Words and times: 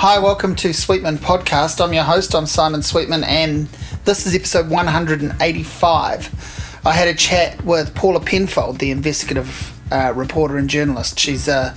Hi, 0.00 0.18
welcome 0.18 0.54
to 0.56 0.74
Sweetman 0.74 1.16
Podcast. 1.16 1.82
I'm 1.82 1.94
your 1.94 2.04
host, 2.04 2.34
I'm 2.34 2.44
Simon 2.44 2.82
Sweetman, 2.82 3.24
and 3.24 3.66
this 4.04 4.26
is 4.26 4.34
episode 4.34 4.68
185. 4.68 6.82
I 6.84 6.92
had 6.92 7.08
a 7.08 7.14
chat 7.14 7.64
with 7.64 7.94
Paula 7.94 8.20
Penfold, 8.20 8.78
the 8.78 8.90
investigative 8.90 9.72
uh, 9.90 10.12
reporter 10.14 10.58
and 10.58 10.68
journalist. 10.68 11.18
She's 11.18 11.48
a, 11.48 11.74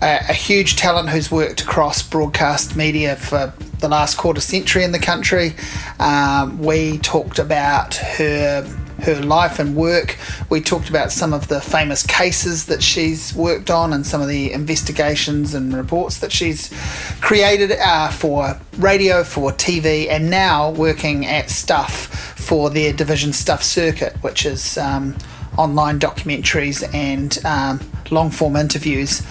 a, 0.00 0.20
a 0.30 0.32
huge 0.32 0.76
talent 0.76 1.10
who's 1.10 1.30
worked 1.30 1.60
across 1.60 2.02
broadcast 2.02 2.74
media 2.74 3.14
for 3.14 3.52
the 3.80 3.90
last 3.90 4.16
quarter 4.16 4.40
century 4.40 4.82
in 4.82 4.92
the 4.92 4.98
country. 4.98 5.54
Um, 6.00 6.58
we 6.58 6.96
talked 6.96 7.38
about 7.38 7.96
her 7.96 8.62
her 9.02 9.20
life 9.22 9.58
and 9.58 9.76
work. 9.76 10.16
We 10.50 10.60
talked 10.60 10.88
about 10.88 11.12
some 11.12 11.32
of 11.32 11.48
the 11.48 11.60
famous 11.60 12.04
cases 12.06 12.66
that 12.66 12.82
she's 12.82 13.34
worked 13.34 13.70
on 13.70 13.92
and 13.92 14.06
some 14.06 14.20
of 14.20 14.28
the 14.28 14.52
investigations 14.52 15.54
and 15.54 15.74
reports 15.74 16.18
that 16.18 16.32
she's 16.32 16.72
created 17.20 17.72
uh, 17.72 18.08
for 18.10 18.60
radio, 18.78 19.24
for 19.24 19.52
TV, 19.52 20.08
and 20.08 20.30
now 20.30 20.70
working 20.70 21.26
at 21.26 21.50
Stuff 21.50 22.06
for 22.38 22.70
their 22.70 22.92
Division 22.92 23.32
Stuff 23.32 23.62
Circuit, 23.62 24.16
which 24.22 24.46
is 24.46 24.78
um, 24.78 25.16
online 25.56 25.98
documentaries 25.98 26.82
and 26.94 27.38
um, 27.44 27.80
long 28.10 28.30
form 28.30 28.56
interviews. 28.56 29.22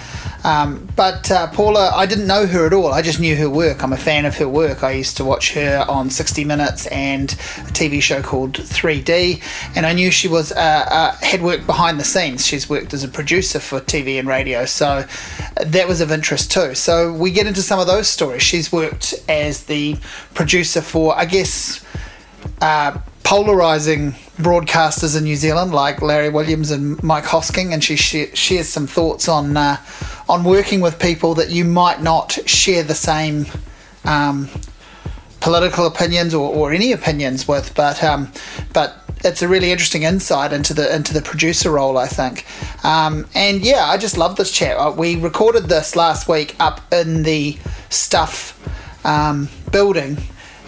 Um, 0.44 0.88
but 0.96 1.30
uh, 1.32 1.48
Paula, 1.48 1.92
I 1.94 2.06
didn't 2.06 2.28
know 2.28 2.46
her 2.46 2.66
at 2.66 2.74
all. 2.74 2.94
I 2.94 3.02
just 3.02 3.20
knew 3.20 3.36
her 3.36 3.50
work. 3.50 3.84
I'm 3.84 3.94
a 3.94 3.98
fan 3.98 4.26
of 4.26 4.38
her 4.38 4.48
work. 4.48 4.84
I 4.84 4.92
used 4.92 5.18
to 5.18 5.26
watch 5.26 5.54
her 5.54 5.86
on 5.90 6.10
60 6.10 6.46
Minutes 6.46 6.88
and 6.88 7.32
a 7.32 7.72
TV 7.72 8.02
show 8.02 8.22
called 8.22 8.54
3D, 8.54 9.42
and 9.76 9.86
I 9.86 9.94
knew 9.94 10.12
she 10.12 10.28
was 10.28 10.52
uh, 10.52 10.56
uh, 10.56 11.12
had 11.18 11.42
worked 11.42 11.66
behind 11.66 12.00
the 12.00 12.04
scenes. 12.04 12.46
She's 12.46 12.70
worked 12.70 12.94
as 12.94 13.04
a 13.04 13.08
producer 13.08 13.60
for 13.60 13.80
TV 13.80 14.20
and 14.20 14.28
radio, 14.28 14.66
so 14.66 15.06
that 15.66 15.88
was 15.88 16.02
of 16.02 16.12
interest 16.12 16.52
too. 16.52 16.76
So 16.76 17.12
we 17.12 17.32
get 17.32 17.48
into 17.48 17.62
some 17.62 17.80
of 17.80 17.88
those 17.88 18.08
stories. 18.08 18.44
She's 18.44 18.72
worked 18.72 19.16
as 19.28 19.64
the 19.64 19.98
producer 20.34 20.82
for, 20.82 21.18
I 21.18 21.26
guess. 21.26 21.84
Uh, 22.62 23.00
polarizing 23.28 24.16
broadcasters 24.38 25.18
in 25.18 25.24
New 25.24 25.36
Zealand 25.36 25.74
like 25.74 26.02
Larry 26.02 26.30
Williams 26.30 26.72
and 26.72 27.02
Mike 27.04 27.26
Hosking, 27.26 27.74
and 27.74 27.84
she 27.84 27.96
sh- 27.96 28.36
shares 28.38 28.70
some 28.70 28.88
thoughts 28.88 29.28
on 29.28 29.58
uh, 29.58 29.78
on 30.30 30.44
working 30.44 30.80
with 30.80 31.00
people 31.00 31.34
that 31.36 31.50
you 31.50 31.66
might 31.66 32.02
not 32.02 32.32
share 32.48 32.84
the 32.84 32.96
same 32.96 33.46
um, 34.06 34.50
political 35.40 35.86
opinions 35.86 36.34
or, 36.34 36.54
or 36.54 36.72
any 36.72 36.92
opinions 36.92 37.48
with, 37.48 37.74
but 37.76 38.04
um, 38.04 38.32
but 38.74 39.04
it's 39.24 39.42
a 39.42 39.48
really 39.48 39.72
interesting 39.72 40.04
insight 40.04 40.54
into 40.54 40.74
the 40.74 40.94
into 40.96 41.14
the 41.14 41.22
producer 41.22 41.72
role, 41.72 41.98
I 41.98 42.08
think. 42.08 42.46
Um, 42.86 43.28
and 43.34 43.62
yeah, 43.62 43.86
I 43.86 43.98
just 43.98 44.18
love 44.18 44.36
this 44.36 44.52
chat. 44.52 44.78
Uh, 44.78 44.92
we 44.92 45.16
recorded 45.16 45.66
this 45.66 45.96
last 45.96 46.28
week 46.28 46.56
up 46.60 46.82
in 46.94 47.24
the 47.24 47.58
Stuff 47.90 48.54
um, 49.06 49.50
building, 49.72 50.18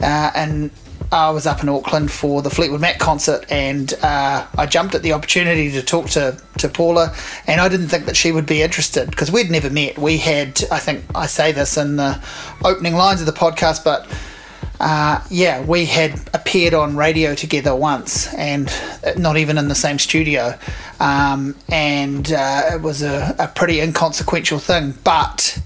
uh, 0.01 0.31
and 0.33 0.71
I 1.11 1.31
was 1.31 1.47
up 1.47 1.63
in 1.63 1.69
Auckland 1.69 2.11
for 2.11 2.41
the 2.43 2.51
Fleetwood 2.51 2.81
Mac 2.81 2.99
concert, 2.99 3.45
and 3.49 3.91
uh, 4.03 4.45
I 4.57 4.65
jumped 4.67 4.93
at 4.93 5.01
the 5.01 5.13
opportunity 5.13 5.71
to 5.71 5.81
talk 5.81 6.07
to, 6.11 6.39
to 6.59 6.69
Paula, 6.69 7.15
and 7.47 7.59
I 7.59 7.67
didn't 7.67 7.87
think 7.87 8.05
that 8.05 8.15
she 8.15 8.31
would 8.31 8.45
be 8.45 8.61
interested 8.61 9.09
because 9.09 9.31
we'd 9.31 9.49
never 9.49 9.71
met. 9.71 9.97
We 9.97 10.19
had, 10.19 10.63
I 10.71 10.77
think 10.77 11.03
I 11.15 11.25
say 11.25 11.51
this 11.51 11.77
in 11.77 11.95
the 11.95 12.21
opening 12.63 12.93
lines 12.93 13.21
of 13.21 13.25
the 13.25 13.33
podcast, 13.33 13.83
but 13.83 14.07
uh, 14.79 15.23
yeah, 15.31 15.65
we 15.65 15.85
had 15.85 16.21
appeared 16.35 16.75
on 16.75 16.95
radio 16.95 17.33
together 17.33 17.75
once, 17.75 18.31
and 18.35 18.71
not 19.17 19.35
even 19.37 19.57
in 19.57 19.67
the 19.67 19.75
same 19.75 19.97
studio, 19.97 20.57
um, 20.99 21.55
and 21.69 22.31
uh, 22.31 22.69
it 22.73 22.81
was 22.81 23.01
a, 23.01 23.35
a 23.39 23.47
pretty 23.47 23.79
inconsequential 23.81 24.59
thing, 24.59 24.93
but. 25.03 25.59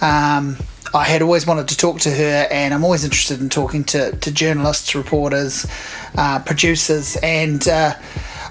Um, 0.00 0.56
I 0.94 1.04
had 1.04 1.22
always 1.22 1.46
wanted 1.46 1.68
to 1.68 1.76
talk 1.76 2.00
to 2.00 2.10
her, 2.10 2.48
and 2.50 2.72
I'm 2.72 2.84
always 2.84 3.04
interested 3.04 3.40
in 3.40 3.48
talking 3.48 3.84
to, 3.84 4.12
to 4.12 4.32
journalists, 4.32 4.94
reporters, 4.94 5.66
uh, 6.16 6.38
producers, 6.40 7.16
and 7.22 7.66
uh, 7.68 7.94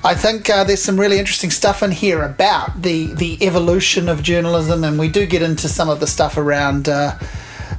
I 0.03 0.13
think 0.13 0.49
uh, 0.49 0.63
there's 0.63 0.83
some 0.83 0.99
really 0.99 1.17
interesting 1.17 1.49
stuff 1.49 1.81
in 1.81 1.91
here 1.91 2.21
about 2.21 2.83
the, 2.83 3.13
the 3.13 3.43
evolution 3.43 4.07
of 4.07 4.21
journalism, 4.21 4.83
and 4.83 4.99
we 4.99 5.09
do 5.09 5.25
get 5.25 5.41
into 5.41 5.67
some 5.67 5.89
of 5.89 5.99
the 5.99 6.07
stuff 6.07 6.37
around 6.37 6.87
uh, 6.87 7.17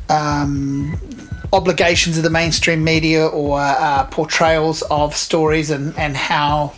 um, 0.09 0.99
obligations 1.53 2.17
of 2.17 2.25
the 2.25 2.31
mainstream 2.31 2.83
media 2.83 3.27
or 3.27 3.61
uh, 3.61 4.05
portrayals 4.11 4.83
of 4.83 5.15
stories 5.15 5.71
and, 5.71 5.97
and 5.97 6.17
how 6.17 6.73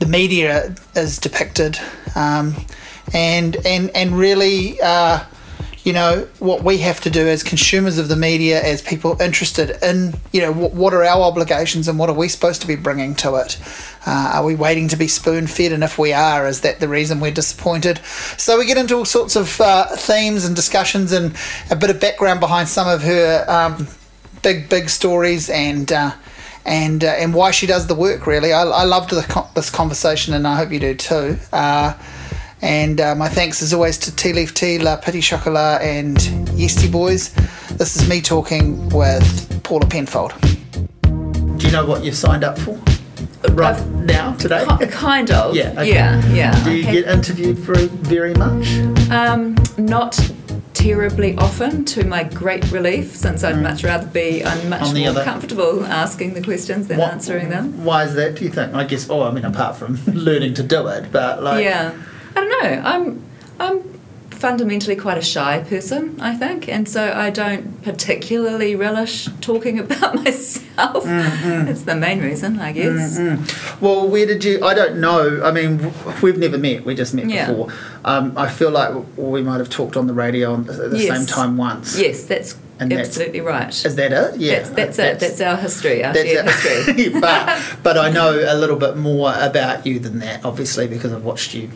the 0.00 0.06
media 0.06 0.74
is 0.96 1.18
depicted, 1.18 1.78
um, 2.16 2.56
and 3.14 3.56
and 3.64 3.88
and 3.94 4.18
really 4.18 4.80
uh, 4.82 5.20
you 5.84 5.92
know 5.92 6.28
what 6.38 6.62
we 6.62 6.78
have 6.78 7.00
to 7.00 7.10
do 7.10 7.26
as 7.26 7.42
consumers 7.42 7.98
of 7.98 8.08
the 8.08 8.16
media 8.16 8.62
as 8.62 8.80
people 8.82 9.20
interested 9.20 9.76
in 9.82 10.14
you 10.32 10.40
know 10.40 10.52
what, 10.52 10.72
what 10.72 10.94
are 10.94 11.02
our 11.02 11.22
obligations 11.22 11.88
and 11.88 11.98
what 11.98 12.08
are 12.08 12.14
we 12.14 12.28
supposed 12.28 12.60
to 12.60 12.66
be 12.66 12.76
bringing 12.76 13.14
to 13.16 13.34
it? 13.36 13.58
Uh, 14.06 14.32
are 14.34 14.44
we 14.44 14.54
waiting 14.54 14.88
to 14.88 14.96
be 14.96 15.08
spoon 15.08 15.46
fed 15.46 15.72
and 15.72 15.82
if 15.82 15.98
we 15.98 16.12
are 16.12 16.46
is 16.46 16.60
that 16.60 16.78
the 16.80 16.88
reason 16.88 17.18
we're 17.18 17.32
disappointed? 17.32 17.98
So 18.38 18.58
we 18.58 18.66
get 18.66 18.78
into 18.78 18.94
all 18.94 19.04
sorts 19.04 19.34
of 19.34 19.60
uh, 19.60 19.86
themes 19.96 20.44
and 20.44 20.54
discussions 20.54 21.12
and 21.12 21.36
a 21.70 21.76
bit 21.76 21.90
of 21.90 22.00
background 22.00 22.40
behind 22.40 22.68
some 22.68 22.88
of 22.88 23.02
her 23.02 23.44
um, 23.48 23.88
big 24.42 24.68
big 24.68 24.88
stories 24.88 25.50
and 25.50 25.90
uh, 25.90 26.12
and 26.64 27.02
uh, 27.02 27.08
and 27.08 27.34
why 27.34 27.50
she 27.50 27.66
does 27.66 27.88
the 27.88 27.94
work 27.94 28.26
really. 28.26 28.52
I, 28.52 28.62
I 28.62 28.84
loved 28.84 29.10
the, 29.10 29.46
this 29.56 29.70
conversation 29.70 30.32
and 30.32 30.46
I 30.46 30.56
hope 30.56 30.70
you 30.70 30.78
do 30.78 30.94
too. 30.94 31.38
Uh, 31.52 31.94
and 32.62 33.00
uh, 33.00 33.14
my 33.14 33.28
thanks 33.28 33.60
as 33.60 33.74
always 33.74 33.98
to 33.98 34.14
Tea 34.14 34.32
Leaf 34.32 34.54
Tea, 34.54 34.78
La 34.78 34.96
Petit 34.96 35.20
Chocolat, 35.20 35.82
and 35.82 36.16
Yeastie 36.56 36.90
Boys. 36.90 37.32
This 37.72 37.96
is 37.96 38.08
me 38.08 38.20
talking 38.20 38.88
with 38.90 39.62
Paula 39.64 39.86
Penfold. 39.86 40.32
Do 41.58 41.66
you 41.66 41.72
know 41.72 41.84
what 41.84 42.04
you've 42.04 42.14
signed 42.14 42.44
up 42.44 42.58
for? 42.58 42.78
Right 43.50 43.74
I've, 43.74 43.90
now, 44.04 44.34
today? 44.34 44.64
Kind 44.90 45.32
of. 45.32 45.56
yeah. 45.56 45.72
Okay. 45.72 45.90
Yeah, 45.92 46.32
yeah. 46.32 46.64
Do 46.64 46.70
you 46.70 46.84
get 46.84 47.08
interviewed 47.08 47.58
very, 47.58 47.86
very 47.86 48.34
much? 48.34 48.68
Um, 49.10 49.56
not 49.76 50.18
terribly 50.74 51.36
often, 51.36 51.84
to 51.86 52.04
my 52.04 52.22
great 52.24 52.70
relief, 52.70 53.14
since 53.16 53.42
I'd 53.42 53.56
mm. 53.56 53.62
much 53.62 53.82
rather 53.82 54.06
be, 54.06 54.44
I'm 54.44 54.68
much 54.68 54.94
more 54.94 55.08
other... 55.08 55.24
comfortable 55.24 55.84
asking 55.84 56.34
the 56.34 56.42
questions 56.42 56.88
than 56.88 56.98
what, 56.98 57.12
answering 57.12 57.48
them. 57.48 57.84
Why 57.84 58.04
is 58.04 58.14
that, 58.14 58.36
do 58.36 58.44
you 58.44 58.50
think? 58.50 58.74
I 58.74 58.84
guess, 58.84 59.10
oh, 59.10 59.22
I 59.22 59.32
mean, 59.32 59.44
apart 59.44 59.76
from 59.76 59.98
learning 60.06 60.54
to 60.54 60.62
do 60.62 60.86
it, 60.86 61.10
but 61.10 61.42
like. 61.42 61.64
Yeah. 61.64 61.92
I 62.36 62.40
don't 62.40 62.62
know. 62.62 62.82
I'm 62.84 63.24
I'm 63.58 63.92
fundamentally 64.42 64.96
quite 64.96 65.16
a 65.16 65.22
shy 65.22 65.60
person, 65.68 66.20
I 66.20 66.34
think, 66.34 66.68
and 66.68 66.88
so 66.88 67.12
I 67.12 67.30
don't 67.30 67.80
particularly 67.84 68.74
relish 68.74 69.28
talking 69.40 69.78
about 69.84 70.16
myself. 70.16 71.04
Mm-hmm. 71.04 71.66
That's 71.66 71.82
the 71.82 71.94
main 71.94 72.20
reason, 72.20 72.58
I 72.58 72.72
guess. 72.72 73.18
Mm-hmm. 73.18 73.84
Well, 73.84 74.08
where 74.08 74.26
did 74.26 74.42
you? 74.42 74.64
I 74.64 74.74
don't 74.74 75.00
know. 75.00 75.42
I 75.44 75.52
mean, 75.52 75.92
we've 76.22 76.38
never 76.38 76.58
met. 76.58 76.84
We 76.84 76.96
just 76.96 77.14
met 77.14 77.28
yeah. 77.28 77.46
before. 77.46 77.72
Um, 78.04 78.36
I 78.36 78.48
feel 78.50 78.72
like 78.72 78.92
we 79.16 79.42
might 79.42 79.58
have 79.58 79.70
talked 79.70 79.96
on 79.96 80.08
the 80.08 80.14
radio 80.14 80.56
at 80.56 80.66
the 80.66 80.98
yes. 80.98 81.16
same 81.16 81.26
time 81.26 81.56
once. 81.56 81.96
Yes, 81.96 82.24
that's 82.24 82.58
and 82.80 82.92
absolutely 82.92 83.40
right. 83.40 83.68
Is 83.68 83.94
that 83.94 84.12
it? 84.12 84.40
Yeah, 84.40 84.54
that's, 84.54 84.70
that's, 84.70 84.96
that's 84.96 84.98
it. 84.98 85.20
That's 85.20 85.40
our 85.40 85.56
history. 85.56 86.04
Our 86.04 86.14
shared 86.14 86.46
history. 86.46 87.08
but 87.20 87.78
but 87.84 87.96
I 87.96 88.10
know 88.18 88.30
a 88.32 88.56
little 88.56 88.76
bit 88.76 88.96
more 88.96 89.32
about 89.36 89.86
you 89.86 90.00
than 90.00 90.18
that, 90.18 90.44
obviously, 90.44 90.88
because 90.88 91.12
I've 91.12 91.24
watched 91.24 91.54
you 91.54 91.70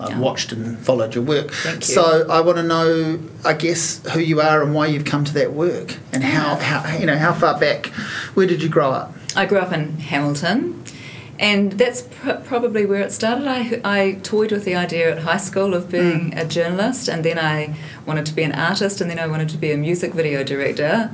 I've 0.00 0.10
yeah. 0.10 0.20
watched 0.20 0.52
and 0.52 0.78
followed 0.78 1.14
your 1.14 1.24
work. 1.24 1.50
You. 1.64 1.80
So 1.80 2.28
I 2.28 2.40
want 2.40 2.58
to 2.58 2.62
know, 2.62 3.20
I 3.44 3.52
guess, 3.52 4.06
who 4.12 4.20
you 4.20 4.40
are 4.40 4.62
and 4.62 4.74
why 4.74 4.86
you've 4.86 5.04
come 5.04 5.24
to 5.24 5.34
that 5.34 5.52
work, 5.52 5.96
and 6.12 6.22
how, 6.22 6.56
how 6.56 6.96
you 6.96 7.06
know 7.06 7.18
how 7.18 7.32
far 7.32 7.58
back. 7.58 7.86
Where 8.34 8.46
did 8.46 8.62
you 8.62 8.68
grow 8.68 8.90
up? 8.90 9.14
I 9.34 9.46
grew 9.46 9.58
up 9.58 9.72
in 9.72 9.98
Hamilton, 9.98 10.84
and 11.38 11.72
that's 11.72 12.02
pr- 12.02 12.32
probably 12.44 12.86
where 12.86 13.00
it 13.00 13.12
started. 13.12 13.46
I 13.46 13.80
I 13.84 14.12
toyed 14.22 14.52
with 14.52 14.64
the 14.64 14.76
idea 14.76 15.10
at 15.10 15.18
high 15.20 15.36
school 15.38 15.74
of 15.74 15.90
being 15.90 16.30
mm. 16.30 16.40
a 16.40 16.44
journalist, 16.44 17.08
and 17.08 17.24
then 17.24 17.38
I 17.38 17.76
wanted 18.06 18.26
to 18.26 18.34
be 18.34 18.44
an 18.44 18.52
artist, 18.52 19.00
and 19.00 19.10
then 19.10 19.18
I 19.18 19.26
wanted 19.26 19.48
to 19.50 19.58
be 19.58 19.72
a 19.72 19.76
music 19.76 20.14
video 20.14 20.44
director. 20.44 21.10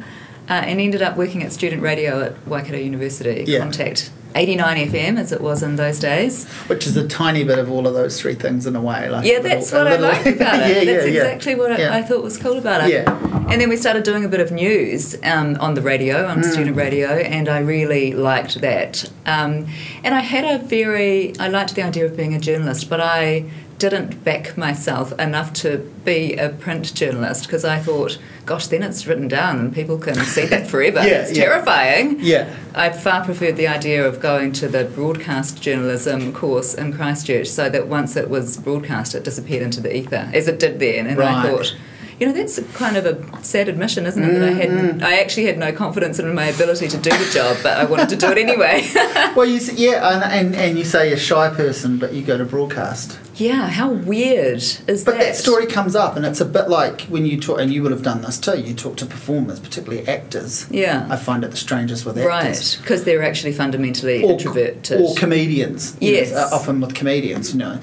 Uh, 0.47 0.53
and 0.53 0.79
ended 0.79 1.01
up 1.01 1.17
working 1.17 1.43
at 1.43 1.51
student 1.55 1.81
radio 1.81 2.21
at 2.21 2.47
Waikato 2.47 2.77
University, 2.77 3.51
yeah. 3.51 3.61
Contact 3.61 4.11
89 4.35 4.89
FM 4.89 5.19
as 5.19 5.33
it 5.33 5.41
was 5.41 5.63
in 5.63 5.77
those 5.77 5.99
days. 5.99 6.49
Which 6.67 6.87
is 6.87 6.97
a 6.97 7.07
tiny 7.07 7.45
bit 7.45 7.59
of 7.59 7.71
all 7.71 7.87
of 7.87 7.95
those 7.95 8.21
three 8.21 8.35
things 8.35 8.67
in 8.67 8.75
a 8.75 8.81
way. 8.81 9.09
Like 9.09 9.27
yeah, 9.27 9.41
that's 9.41 9.73
what 9.73 9.87
I 9.87 9.97
liked 9.97 10.27
about 10.27 10.61
it. 10.69 10.87
yeah, 10.87 10.93
that's 10.93 11.07
yeah, 11.07 11.23
exactly 11.23 11.53
yeah. 11.53 11.59
what 11.59 11.73
I, 11.73 11.99
I, 11.99 12.03
thought 12.03 12.23
was 12.23 12.37
cool 12.37 12.59
about 12.59 12.89
it. 12.89 12.93
Yeah. 12.93 13.19
And 13.49 13.61
then 13.61 13.69
we 13.69 13.77
started 13.77 14.03
doing 14.03 14.25
a 14.25 14.29
bit 14.29 14.41
of 14.41 14.51
news 14.51 15.17
um, 15.23 15.57
on 15.61 15.75
the 15.75 15.83
radio, 15.83 16.27
on 16.27 16.39
mm. 16.39 16.45
student 16.45 16.77
radio, 16.77 17.09
and 17.09 17.49
I 17.49 17.59
really 17.61 18.13
liked 18.13 18.61
that. 18.61 19.11
Um, 19.27 19.67
and 20.03 20.15
I 20.15 20.21
had 20.21 20.45
a 20.45 20.65
very, 20.65 21.39
I 21.39 21.49
liked 21.49 21.75
the 21.75 21.83
idea 21.83 22.07
of 22.07 22.17
being 22.17 22.35
a 22.35 22.41
journalist, 22.41 22.91
but 22.91 23.01
I 23.01 23.45
didn't 23.79 24.25
back 24.25 24.57
myself 24.57 25.13
enough 25.19 25.53
to 25.53 25.79
be 26.05 26.35
a 26.35 26.51
print 26.51 26.95
journalist 26.95 27.45
because 27.47 27.65
I 27.65 27.79
thought, 27.79 28.19
gosh, 28.47 28.67
then 28.69 28.83
it's 28.83 29.07
written 29.07 29.29
down 29.29 29.59
and 29.59 29.75
people 29.75 29.99
can 29.99 30.15
see 30.17 30.47
that 30.47 30.67
forever. 30.71 30.99
yeah, 30.99 31.23
it's 31.23 31.37
yeah. 31.37 31.45
terrifying. 31.45 32.19
Yeah. 32.21 32.55
I 32.75 32.91
far 32.91 33.25
preferred 33.25 33.57
the 33.57 33.69
idea 33.69 34.07
of 34.07 34.21
going 34.21 34.53
to 34.53 34.69
the 34.69 34.85
broadcast 34.85 35.61
journalism 35.63 36.33
course 36.33 36.75
in 36.75 36.93
Christchurch 36.93 37.49
so 37.49 37.69
that 37.71 37.87
once 37.87 38.17
it 38.17 38.31
was 38.31 38.57
broadcast, 38.59 39.15
it 39.15 39.25
disappeared 39.25 39.63
into 39.63 39.81
the 39.81 39.95
ether, 39.95 40.31
as 40.33 40.49
it 40.49 40.59
did 40.61 40.79
then. 40.81 41.07
And 41.07 41.19
right. 41.19 41.47
I 41.47 41.51
thought, 41.51 41.77
you 42.21 42.27
know, 42.27 42.33
that's 42.33 42.61
kind 42.75 42.97
of 42.97 43.07
a 43.07 43.43
sad 43.43 43.69
admission, 43.69 44.07
isn't 44.07 44.23
it? 44.23 44.27
Mm, 44.27 44.41
that 44.41 44.49
I 44.49 44.53
had, 44.53 44.69
mm. 44.71 45.03
I 45.03 45.21
actually 45.21 45.47
had 45.47 45.59
no 45.59 45.73
confidence 45.73 46.19
in 46.19 46.33
my 46.35 46.47
ability 46.47 46.89
to 46.89 46.97
do 46.97 47.11
the 47.11 47.31
job, 47.33 47.57
but 47.63 47.79
I 47.79 47.85
wanted 47.85 48.09
to 48.11 48.17
do 48.17 48.31
it 48.31 48.39
anyway. 48.39 48.89
well, 49.37 49.47
you 49.47 49.61
yeah, 49.75 50.15
and, 50.15 50.33
and 50.33 50.55
and 50.55 50.79
you 50.79 50.85
say 50.85 51.09
you're 51.09 51.17
a 51.17 51.21
shy 51.21 51.53
person, 51.53 51.99
but 51.99 52.13
you 52.13 52.23
go 52.23 52.39
to 52.39 52.45
broadcast. 52.45 53.19
Yeah, 53.35 53.69
how 53.69 53.91
weird 53.91 54.59
is 54.59 54.85
but 54.85 54.89
that? 54.89 55.05
But 55.05 55.19
that 55.19 55.37
story 55.37 55.67
comes 55.67 55.97
up, 55.97 56.17
and 56.17 56.25
it's 56.25 56.41
a 56.41 56.45
bit 56.45 56.69
like 56.69 57.03
when 57.03 57.27
you 57.27 57.41
talk, 57.41 57.59
and 57.59 57.73
you 57.73 57.83
would 57.83 57.91
have 57.91 58.03
done 58.03 58.23
this 58.23 58.39
too. 58.39 58.61
You 58.61 58.75
talk 58.75 58.97
to 58.99 59.07
performers, 59.07 59.59
particularly 59.59 60.07
actors. 60.07 60.69
Yeah, 60.71 61.07
I 61.11 61.17
find 61.17 61.43
it 61.43 61.51
the 61.51 61.57
strangest 61.57 62.07
with 62.07 62.17
actors, 62.17 62.29
right? 62.29 62.79
Because 62.81 63.05
they're 63.05 63.25
actually 63.25 63.53
fundamentally 63.53 64.23
or, 64.23 64.33
introverted, 64.33 65.01
or 65.01 65.15
comedians. 65.17 65.97
Yes, 66.01 66.31
know, 66.31 66.49
often 66.53 66.81
with 66.81 66.95
comedians, 66.95 67.53
you 67.53 67.59
know, 67.59 67.81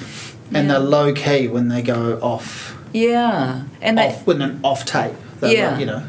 and 0.53 0.67
yeah. 0.67 0.73
they're 0.73 0.79
low 0.79 1.13
key 1.13 1.47
when 1.49 1.67
they 1.67 1.81
go 1.81 2.17
off 2.21 2.70
yeah, 2.93 3.63
and 3.81 3.99
off, 3.99 4.25
with 4.27 4.41
an 4.41 4.59
off 4.63 4.85
tape. 4.85 5.13
Yeah, 5.41 5.71
like, 5.71 5.79
you 5.79 5.85
know. 5.85 6.07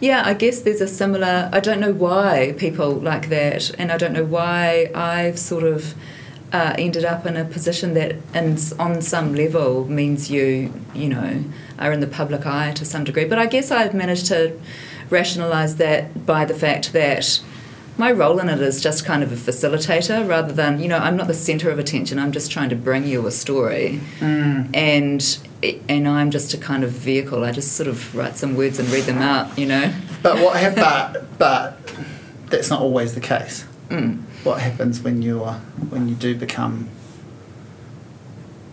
Yeah, 0.00 0.22
I 0.24 0.34
guess 0.34 0.62
there's 0.62 0.80
a 0.80 0.88
similar. 0.88 1.48
I 1.52 1.60
don't 1.60 1.78
know 1.78 1.92
why 1.92 2.54
people 2.58 2.90
like 2.90 3.28
that, 3.28 3.70
and 3.78 3.92
I 3.92 3.96
don't 3.96 4.12
know 4.12 4.24
why 4.24 4.90
I've 4.94 5.38
sort 5.38 5.62
of 5.62 5.94
uh, 6.52 6.74
ended 6.76 7.04
up 7.04 7.24
in 7.24 7.36
a 7.36 7.44
position 7.44 7.94
that, 7.94 8.16
in, 8.34 8.58
on 8.78 9.00
some 9.00 9.34
level, 9.34 9.86
means 9.88 10.30
you, 10.30 10.72
you 10.94 11.08
know, 11.08 11.44
are 11.78 11.92
in 11.92 12.00
the 12.00 12.06
public 12.06 12.46
eye 12.46 12.72
to 12.72 12.84
some 12.84 13.04
degree. 13.04 13.24
But 13.24 13.38
I 13.38 13.46
guess 13.46 13.70
I've 13.70 13.94
managed 13.94 14.26
to 14.26 14.58
rationalise 15.08 15.76
that 15.76 16.26
by 16.26 16.44
the 16.44 16.54
fact 16.54 16.92
that 16.92 17.40
my 18.02 18.10
role 18.10 18.40
in 18.40 18.48
it 18.48 18.60
is 18.60 18.82
just 18.82 19.04
kind 19.04 19.22
of 19.22 19.30
a 19.30 19.36
facilitator 19.36 20.28
rather 20.28 20.52
than 20.52 20.80
you 20.80 20.88
know 20.88 20.98
i'm 20.98 21.16
not 21.16 21.28
the 21.28 21.40
center 21.48 21.70
of 21.70 21.78
attention. 21.78 22.18
I'm 22.18 22.32
just 22.32 22.50
trying 22.50 22.68
to 22.70 22.74
bring 22.74 23.06
you 23.06 23.24
a 23.28 23.30
story. 23.30 24.00
Mm. 24.18 24.74
and 24.74 25.20
and 25.88 26.08
i'm 26.08 26.32
just 26.32 26.52
a 26.52 26.58
kind 26.58 26.82
of 26.82 26.90
vehicle. 26.90 27.44
I 27.44 27.52
just 27.52 27.76
sort 27.78 27.88
of 27.88 27.98
write 28.16 28.36
some 28.36 28.56
words 28.56 28.80
and 28.80 28.88
read 28.88 29.04
them 29.04 29.18
out 29.18 29.56
you 29.56 29.66
know? 29.66 29.86
But 30.20 30.34
what 30.42 30.54
but 30.74 31.38
but 31.38 31.78
that's 32.50 32.70
not 32.70 32.80
always 32.80 33.14
the 33.14 33.20
case. 33.20 33.64
Mm. 33.88 34.22
what 34.42 34.60
happens 34.60 35.00
when 35.04 35.22
you 35.22 35.38
when 35.92 36.08
you 36.08 36.16
do 36.16 36.34
become 36.34 36.88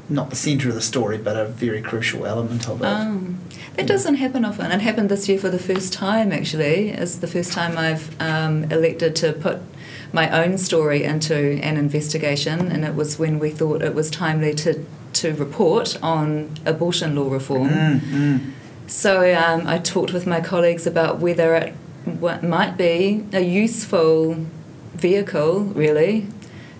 not 0.09 0.29
the 0.29 0.35
center 0.35 0.69
of 0.69 0.75
the 0.75 0.81
story 0.81 1.17
but 1.17 1.37
a 1.37 1.45
very 1.45 1.81
crucial 1.81 2.25
element 2.25 2.67
of 2.67 2.81
it 2.81 2.85
um, 2.85 3.39
it 3.79 3.87
doesn't 3.87 4.15
happen 4.15 4.43
often. 4.43 4.71
It 4.71 4.81
happened 4.81 5.09
this 5.09 5.29
year 5.29 5.39
for 5.39 5.49
the 5.49 5.59
first 5.59 5.93
time, 5.93 6.33
actually. 6.33 6.89
It's 6.89 7.15
the 7.15 7.27
first 7.27 7.53
time 7.53 7.77
I've 7.77 8.19
um, 8.21 8.65
elected 8.65 9.15
to 9.17 9.31
put 9.31 9.61
my 10.11 10.43
own 10.43 10.57
story 10.57 11.03
into 11.03 11.61
an 11.63 11.77
investigation, 11.77 12.71
and 12.71 12.83
it 12.83 12.95
was 12.95 13.17
when 13.17 13.39
we 13.39 13.51
thought 13.51 13.81
it 13.81 13.95
was 13.95 14.11
timely 14.11 14.53
to, 14.55 14.85
to 15.13 15.33
report 15.33 15.97
on 16.03 16.55
abortion 16.65 17.15
law 17.15 17.31
reform. 17.31 17.69
Mm, 17.69 17.99
mm. 17.99 18.51
So 18.87 19.33
um, 19.33 19.65
I 19.65 19.77
talked 19.77 20.11
with 20.11 20.27
my 20.27 20.41
colleagues 20.41 20.85
about 20.85 21.19
whether 21.19 21.55
it 21.55 21.73
might 22.43 22.75
be 22.75 23.23
a 23.31 23.41
useful 23.41 24.45
vehicle, 24.93 25.61
really, 25.61 26.27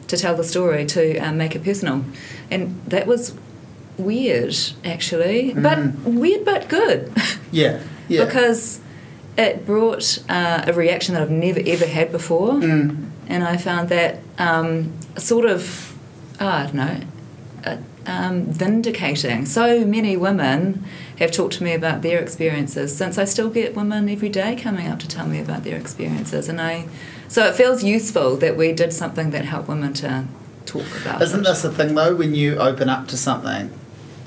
to 0.09 0.17
tell 0.17 0.35
the 0.35 0.43
story, 0.43 0.85
to 0.87 1.17
um, 1.19 1.37
make 1.37 1.55
it 1.55 1.63
personal. 1.63 2.03
And 2.51 2.81
that 2.87 3.07
was 3.07 3.33
weird 3.99 4.55
actually, 4.83 5.53
mm. 5.53 5.63
but 5.63 6.09
weird 6.09 6.45
but 6.45 6.67
good. 6.67 7.11
Yeah, 7.51 7.81
yeah. 8.07 8.25
because 8.25 8.79
it 9.35 9.65
brought 9.65 10.19
uh, 10.29 10.65
a 10.67 10.73
reaction 10.73 11.15
that 11.15 11.23
I've 11.23 11.31
never 11.31 11.59
ever 11.65 11.87
had 11.87 12.11
before, 12.11 12.53
mm. 12.53 13.09
and 13.27 13.43
I 13.43 13.57
found 13.57 13.89
that 13.89 14.19
um, 14.37 14.93
sort 15.17 15.45
of, 15.45 15.97
oh, 16.39 16.47
I 16.47 16.63
don't 16.65 16.75
know, 16.75 17.01
uh, 17.65 17.77
um, 18.05 18.45
vindicating. 18.45 19.47
So 19.47 19.83
many 19.83 20.15
women 20.15 20.85
have 21.17 21.31
talked 21.31 21.55
to 21.55 21.63
me 21.63 21.73
about 21.73 22.03
their 22.03 22.19
experiences 22.19 22.95
since 22.95 23.17
I 23.17 23.25
still 23.25 23.49
get 23.49 23.75
women 23.75 24.07
every 24.09 24.29
day 24.29 24.55
coming 24.55 24.87
up 24.87 24.99
to 24.99 25.07
tell 25.07 25.25
me 25.25 25.39
about 25.39 25.63
their 25.63 25.77
experiences, 25.77 26.47
and 26.49 26.61
I. 26.61 26.87
So 27.29 27.45
it 27.45 27.55
feels 27.55 27.83
useful 27.83 28.35
that 28.37 28.57
we 28.57 28.73
did 28.73 28.91
something 28.91 29.29
that 29.31 29.45
helped 29.45 29.69
women 29.69 29.93
to 29.93 30.25
talk 30.65 30.85
about. 31.01 31.21
Isn't 31.21 31.41
it. 31.41 31.43
this 31.43 31.61
the 31.61 31.71
thing 31.71 31.95
though? 31.95 32.15
When 32.15 32.35
you 32.35 32.57
open 32.57 32.89
up 32.89 33.07
to 33.09 33.17
something, 33.17 33.69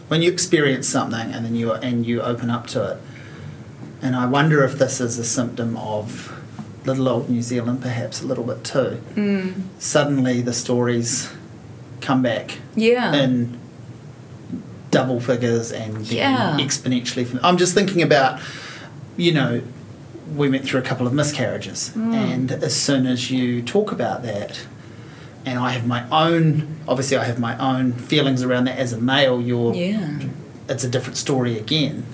when 0.08 0.22
you 0.22 0.31
experience 0.32 0.88
something 0.88 1.32
and 1.32 1.44
then 1.44 1.54
you 1.54 1.72
and 1.72 2.06
you 2.06 2.22
open 2.22 2.49
up 2.49 2.66
to 2.69 2.93
it. 2.93 2.99
And 4.00 4.16
I 4.16 4.26
wonder 4.26 4.64
if 4.64 4.78
this 4.78 5.00
is 5.00 5.19
a 5.19 5.25
symptom 5.25 5.76
of 5.76 6.38
little 6.84 7.08
old 7.08 7.28
New 7.28 7.43
Zealand, 7.43 7.82
perhaps 7.82 8.22
a 8.22 8.26
little 8.26 8.44
bit 8.44 8.64
too. 8.64 9.00
Mm. 9.14 9.62
Suddenly, 9.78 10.43
the 10.43 10.52
stories 10.52 11.32
come 12.00 12.22
back. 12.22 12.58
Yeah. 12.75 13.14
In 13.14 13.60
double 14.90 15.20
figures 15.20 15.72
and 15.72 16.06
yeah. 16.06 16.56
exponentially. 16.60 17.38
I'm 17.43 17.56
just 17.56 17.75
thinking 17.75 18.02
about, 18.02 18.40
you 19.16 19.32
know, 19.32 19.62
we 20.34 20.49
went 20.49 20.64
through 20.64 20.81
a 20.81 20.84
couple 20.84 21.06
of 21.06 21.12
miscarriages, 21.12 21.90
mm. 21.94 22.14
and 22.14 22.52
as 22.52 22.75
soon 22.75 23.06
as 23.06 23.31
you 23.31 23.62
talk 23.62 23.93
about 23.93 24.23
that, 24.23 24.67
and 25.44 25.58
I 25.58 25.70
have 25.70 25.87
my 25.87 26.08
own. 26.11 26.79
Obviously, 26.87 27.17
I 27.17 27.25
have 27.25 27.38
my 27.38 27.56
own 27.58 27.93
feelings 27.93 28.43
around 28.43 28.64
that. 28.64 28.79
As 28.79 28.93
a 28.93 29.00
male, 29.00 29.40
you're. 29.40 29.75
Yeah. 29.75 30.20
It's 30.69 30.84
a 30.84 30.88
different 30.88 31.17
story 31.17 31.58
again, 31.58 32.06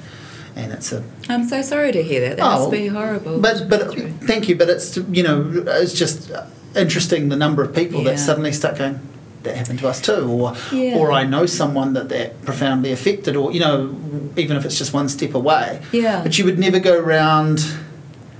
and 0.56 0.72
it's 0.72 0.92
a. 0.92 1.04
I'm 1.28 1.46
so 1.46 1.62
sorry 1.62 1.92
to 1.92 2.02
hear 2.02 2.20
that. 2.22 2.38
That 2.38 2.46
oh, 2.46 2.58
must 2.58 2.70
be 2.70 2.86
horrible. 2.88 3.40
But 3.40 3.68
but 3.68 3.94
thank 4.22 4.48
you. 4.48 4.56
But 4.56 4.68
it's 4.70 4.96
you 4.96 5.22
know 5.22 5.64
it's 5.66 5.92
just 5.92 6.32
interesting 6.74 7.28
the 7.28 7.36
number 7.36 7.62
of 7.62 7.74
people 7.74 8.02
yeah. 8.02 8.12
that 8.12 8.18
suddenly 8.18 8.52
start 8.52 8.78
going. 8.78 9.00
That 9.44 9.56
happened 9.56 9.78
to 9.78 9.88
us 9.88 10.00
too, 10.00 10.28
or 10.28 10.56
yeah. 10.72 10.96
or 10.96 11.12
I 11.12 11.22
know 11.22 11.46
someone 11.46 11.92
that 11.92 12.08
that 12.08 12.42
profoundly 12.42 12.90
affected, 12.90 13.36
or 13.36 13.52
you 13.52 13.60
know, 13.60 13.96
even 14.36 14.56
if 14.56 14.64
it's 14.64 14.76
just 14.76 14.92
one 14.92 15.08
step 15.08 15.34
away. 15.34 15.80
Yeah. 15.92 16.22
But 16.24 16.38
you 16.38 16.44
would 16.44 16.58
never 16.58 16.80
go 16.80 16.98
around 16.98 17.64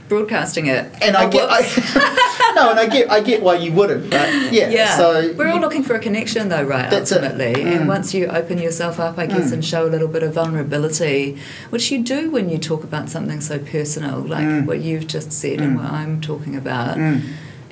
broadcasting 0.09 0.67
it. 0.67 0.93
And 1.03 1.17
I 1.17 1.29
get, 1.29 1.49
I, 1.51 2.53
no, 2.55 2.71
and 2.71 2.81
I 2.81 2.87
get, 2.87 3.11
I 3.11 3.21
get 3.21 3.43
why 3.43 3.57
you 3.57 3.73
wouldn't, 3.73 4.11
but 4.11 4.29
yeah. 4.53 4.69
Yeah. 4.69 4.97
So 4.97 5.33
we're 5.35 5.49
all 5.49 5.61
looking 5.61 5.83
for 5.83 5.95
a 5.95 5.99
connection, 5.99 6.49
though, 6.49 6.63
right? 6.63 6.93
Ultimately, 6.93 7.55
mm. 7.55 7.77
and 7.77 7.89
once 7.89 8.15
you 8.15 8.27
open 8.27 8.59
yourself 8.59 8.99
up, 8.99 9.19
I 9.19 9.27
guess, 9.27 9.51
mm. 9.51 9.55
and 9.55 9.65
show 9.65 9.87
a 9.87 9.91
little 9.91 10.09
bit 10.09 10.23
of 10.23 10.33
vulnerability, 10.33 11.39
which 11.71 11.91
you 11.91 12.03
do 12.03 12.31
when 12.31 12.49
you 12.49 12.59
talk 12.59 12.85
about 12.85 13.09
something 13.09 13.41
so 13.41 13.59
personal, 13.59 14.21
like 14.21 14.45
mm. 14.45 14.67
what 14.67 14.81
you've 14.81 15.07
just 15.07 15.33
said 15.33 15.61
and 15.61 15.77
mm. 15.77 15.83
what 15.83 15.93
I'm 15.93 16.21
talking 16.21 16.57
about. 16.57 16.97
Mm. 16.97 17.23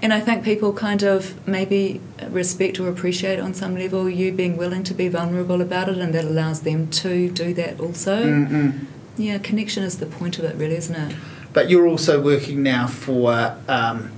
And 0.02 0.12
I 0.12 0.20
think 0.20 0.44
people 0.44 0.72
kind 0.72 1.02
of 1.02 1.46
maybe 1.48 2.00
respect 2.28 2.78
or 2.78 2.88
appreciate 2.88 3.40
on 3.40 3.54
some 3.54 3.76
level 3.76 4.08
you 4.10 4.30
being 4.30 4.56
willing 4.56 4.84
to 4.84 4.94
be 4.94 5.08
vulnerable 5.08 5.60
about 5.62 5.88
it, 5.88 5.98
and 5.98 6.14
that 6.14 6.24
allows 6.24 6.60
them 6.60 6.88
to 6.90 7.30
do 7.30 7.54
that 7.54 7.80
also. 7.80 8.22
Mm-mm. 8.22 8.84
Yeah, 9.16 9.38
connection 9.38 9.82
is 9.82 9.98
the 9.98 10.06
point 10.06 10.38
of 10.38 10.44
it, 10.44 10.56
really, 10.56 10.76
isn't 10.76 10.94
it? 10.94 11.16
But 11.56 11.70
you're 11.70 11.86
also 11.86 12.20
working 12.20 12.62
now 12.62 12.86
for 12.86 13.56
um, 13.66 14.12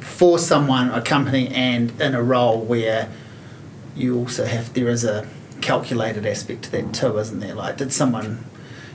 for 0.00 0.40
someone, 0.40 0.90
a 0.90 1.00
company, 1.00 1.46
and 1.46 1.92
in 2.00 2.16
a 2.16 2.22
role 2.22 2.60
where 2.60 3.08
you 3.94 4.18
also 4.18 4.44
have 4.44 4.74
there 4.74 4.88
is 4.88 5.04
a 5.04 5.28
calculated 5.60 6.26
aspect 6.26 6.64
to 6.64 6.72
that 6.72 6.92
too, 6.92 7.16
isn't 7.16 7.38
there? 7.38 7.54
Like, 7.54 7.76
did 7.76 7.92
someone, 7.92 8.44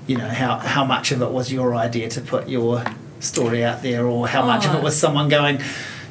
you 0.07 0.17
know, 0.17 0.27
how 0.27 0.57
how 0.57 0.83
much 0.83 1.13
of 1.13 1.21
it 1.21 1.31
was 1.31 1.49
your 1.49 1.73
idea 1.73 2.09
to 2.09 2.19
put 2.19 2.49
your 2.49 2.83
story 3.21 3.63
out 3.63 3.81
there, 3.81 4.05
or 4.05 4.27
how 4.27 4.43
oh. 4.43 4.47
much 4.47 4.65
of 4.65 4.73
it 4.73 4.79
oh. 4.79 4.83
was 4.83 4.99
someone 4.99 5.29
going 5.29 5.59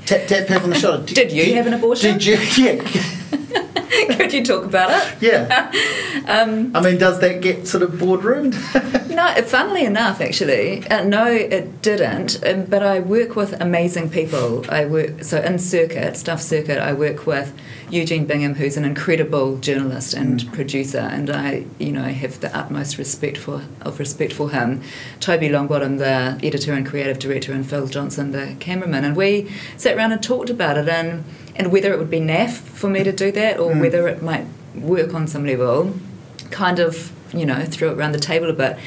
tap 0.07 0.27
tap 0.29 0.47
tap 0.47 0.65
on 0.65 0.71
the 0.71 0.79
shoulder? 0.79 1.05
Did, 1.05 1.15
did 1.17 1.33
you 1.33 1.45
did, 1.45 1.57
have 1.57 1.67
an 1.67 1.75
abortion? 1.75 2.17
Did 2.17 2.25
you? 2.25 2.39
Yeah. 2.57 3.63
Could 4.17 4.33
you 4.33 4.45
talk 4.45 4.65
about 4.65 4.91
it? 4.91 5.23
Yeah. 5.23 5.71
um, 6.27 6.75
I 6.75 6.81
mean, 6.81 6.99
does 6.99 7.21
that 7.21 7.41
get 7.41 7.67
sort 7.67 7.83
of 7.83 7.99
boardroomed? 7.99 8.55
no, 9.09 9.35
funnily 9.45 9.85
enough, 9.85 10.21
actually, 10.21 10.87
uh, 10.89 11.05
no, 11.05 11.27
it 11.27 11.83
didn't. 11.83 12.45
Um, 12.45 12.65
but 12.65 12.83
I 12.83 13.01
work 13.01 13.37
with 13.37 13.61
amazing 13.61 14.11
people. 14.11 14.65
I 14.71 14.87
work 14.87 15.23
so 15.23 15.41
in 15.41 15.59
circuit, 15.59 16.17
stuff 16.17 16.41
circuit. 16.43 16.79
I 16.79 16.93
work 16.93 17.27
with 17.27 17.57
Eugene 17.91 18.27
Bingham, 18.27 18.55
who's 18.55 18.77
an 18.77 18.85
incredible 18.85 19.59
journalist 19.59 20.15
and 20.15 20.41
mm. 20.41 20.53
producer, 20.53 20.99
and 20.99 21.31
I, 21.31 21.67
you 21.79 21.93
know, 21.93 22.03
have 22.03 22.41
the 22.41 22.57
utmost 22.57 22.99
respect 22.99 23.39
for 23.39 23.63
of 23.83 23.99
respect 23.99 24.33
for 24.33 24.51
him. 24.51 24.83
Toby 25.21 25.49
Longbottom, 25.49 25.99
the 25.99 26.45
editor 26.45 26.73
and 26.73 26.87
creative 26.87 27.19
director, 27.19 27.53
and 27.53 27.69
Phil 27.69 27.87
Johnson, 27.87 28.33
the 28.33 28.57
cameraman, 28.59 29.05
and 29.05 29.17
we 29.17 29.51
sat 29.77 29.97
around 29.97 30.13
and 30.13 30.23
talked 30.23 30.51
about 30.51 30.77
it 30.77 30.89
and 30.89 31.25
and 31.59 31.73
whether 31.73 31.93
it 31.93 31.99
would 31.99 32.11
be 32.11 32.21
naff 32.21 32.51
for 32.51 32.89
me 32.89 33.03
to 33.03 33.13
do 33.13 33.33
that 33.33 33.59
or 33.59 33.73
mm. 33.73 33.81
whether 33.81 34.07
it 34.09 34.23
might 34.23 34.47
work 34.75 35.15
on 35.15 35.27
some 35.27 35.47
level, 35.47 35.95
kind 36.51 36.79
of, 36.79 37.13
you 37.33 37.47
know, 37.47 37.65
threw 37.65 37.91
it 37.91 37.95
around 37.97 38.13
the 38.13 38.19
table 38.19 38.51
a 38.51 38.53
bit. 38.53 38.79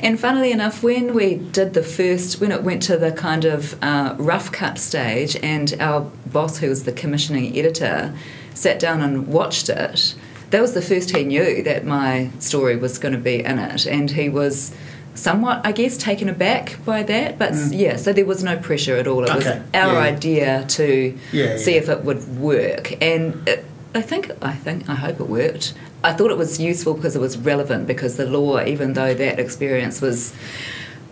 And 0.00 0.18
funnily 0.20 0.52
enough, 0.52 0.82
when 0.82 1.14
we 1.14 1.36
did 1.36 1.74
the 1.74 1.82
first, 1.82 2.40
when 2.40 2.52
it 2.52 2.62
went 2.62 2.82
to 2.84 2.96
the 2.96 3.10
kind 3.10 3.44
of 3.44 3.82
uh, 3.82 4.14
rough 4.18 4.52
cut 4.52 4.78
stage, 4.78 5.36
and 5.42 5.74
our 5.80 6.02
boss, 6.26 6.58
who 6.58 6.68
was 6.68 6.84
the 6.84 6.92
commissioning 6.92 7.56
editor, 7.56 8.16
sat 8.54 8.78
down 8.78 9.00
and 9.00 9.26
watched 9.26 9.68
it, 9.68 10.14
that 10.50 10.60
was 10.60 10.74
the 10.74 10.82
first 10.82 11.14
he 11.14 11.24
knew 11.24 11.62
that 11.62 11.84
my 11.84 12.30
story 12.38 12.76
was 12.76 12.98
going 12.98 13.12
to 13.12 13.20
be 13.20 13.44
in 13.44 13.58
it. 13.58 13.86
And 13.86 14.10
he 14.10 14.28
was 14.28 14.74
somewhat, 15.18 15.60
I 15.64 15.72
guess, 15.72 15.96
taken 15.96 16.28
aback 16.28 16.78
by 16.84 17.02
that. 17.02 17.38
But 17.38 17.52
mm. 17.52 17.78
yeah, 17.78 17.96
so 17.96 18.12
there 18.12 18.24
was 18.24 18.42
no 18.42 18.56
pressure 18.56 18.96
at 18.96 19.06
all. 19.06 19.24
It 19.24 19.30
okay. 19.30 19.36
was 19.36 19.46
our 19.74 19.94
yeah. 19.94 19.98
idea 19.98 20.64
to 20.68 21.18
yeah, 21.32 21.56
see 21.56 21.74
if 21.74 21.88
it 21.88 22.04
would 22.04 22.38
work. 22.38 23.00
And 23.02 23.46
it, 23.48 23.64
I 23.94 24.02
think 24.02 24.30
I 24.42 24.52
think 24.52 24.88
I 24.88 24.94
hope 24.94 25.20
it 25.20 25.28
worked. 25.28 25.74
I 26.04 26.12
thought 26.12 26.30
it 26.30 26.38
was 26.38 26.60
useful 26.60 26.94
because 26.94 27.16
it 27.16 27.20
was 27.20 27.36
relevant 27.36 27.86
because 27.86 28.16
the 28.16 28.26
law, 28.26 28.62
even 28.62 28.92
though 28.92 29.14
that 29.14 29.40
experience 29.40 30.00
was 30.00 30.32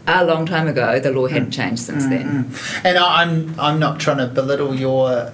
a 0.07 0.25
long 0.25 0.47
time 0.47 0.69
ago, 0.69 1.01
the 1.01 1.11
law 1.11 1.27
hadn't 1.27 1.49
mm. 1.49 1.55
changed 1.55 1.83
since 1.83 2.05
mm-hmm. 2.05 2.11
then. 2.13 2.45
Mm. 2.45 2.85
And 2.85 2.99
I'm 2.99 3.59
I'm 3.59 3.79
not 3.81 3.99
trying 3.99 4.19
to 4.19 4.29
belittle 4.29 4.75
your 4.75 5.33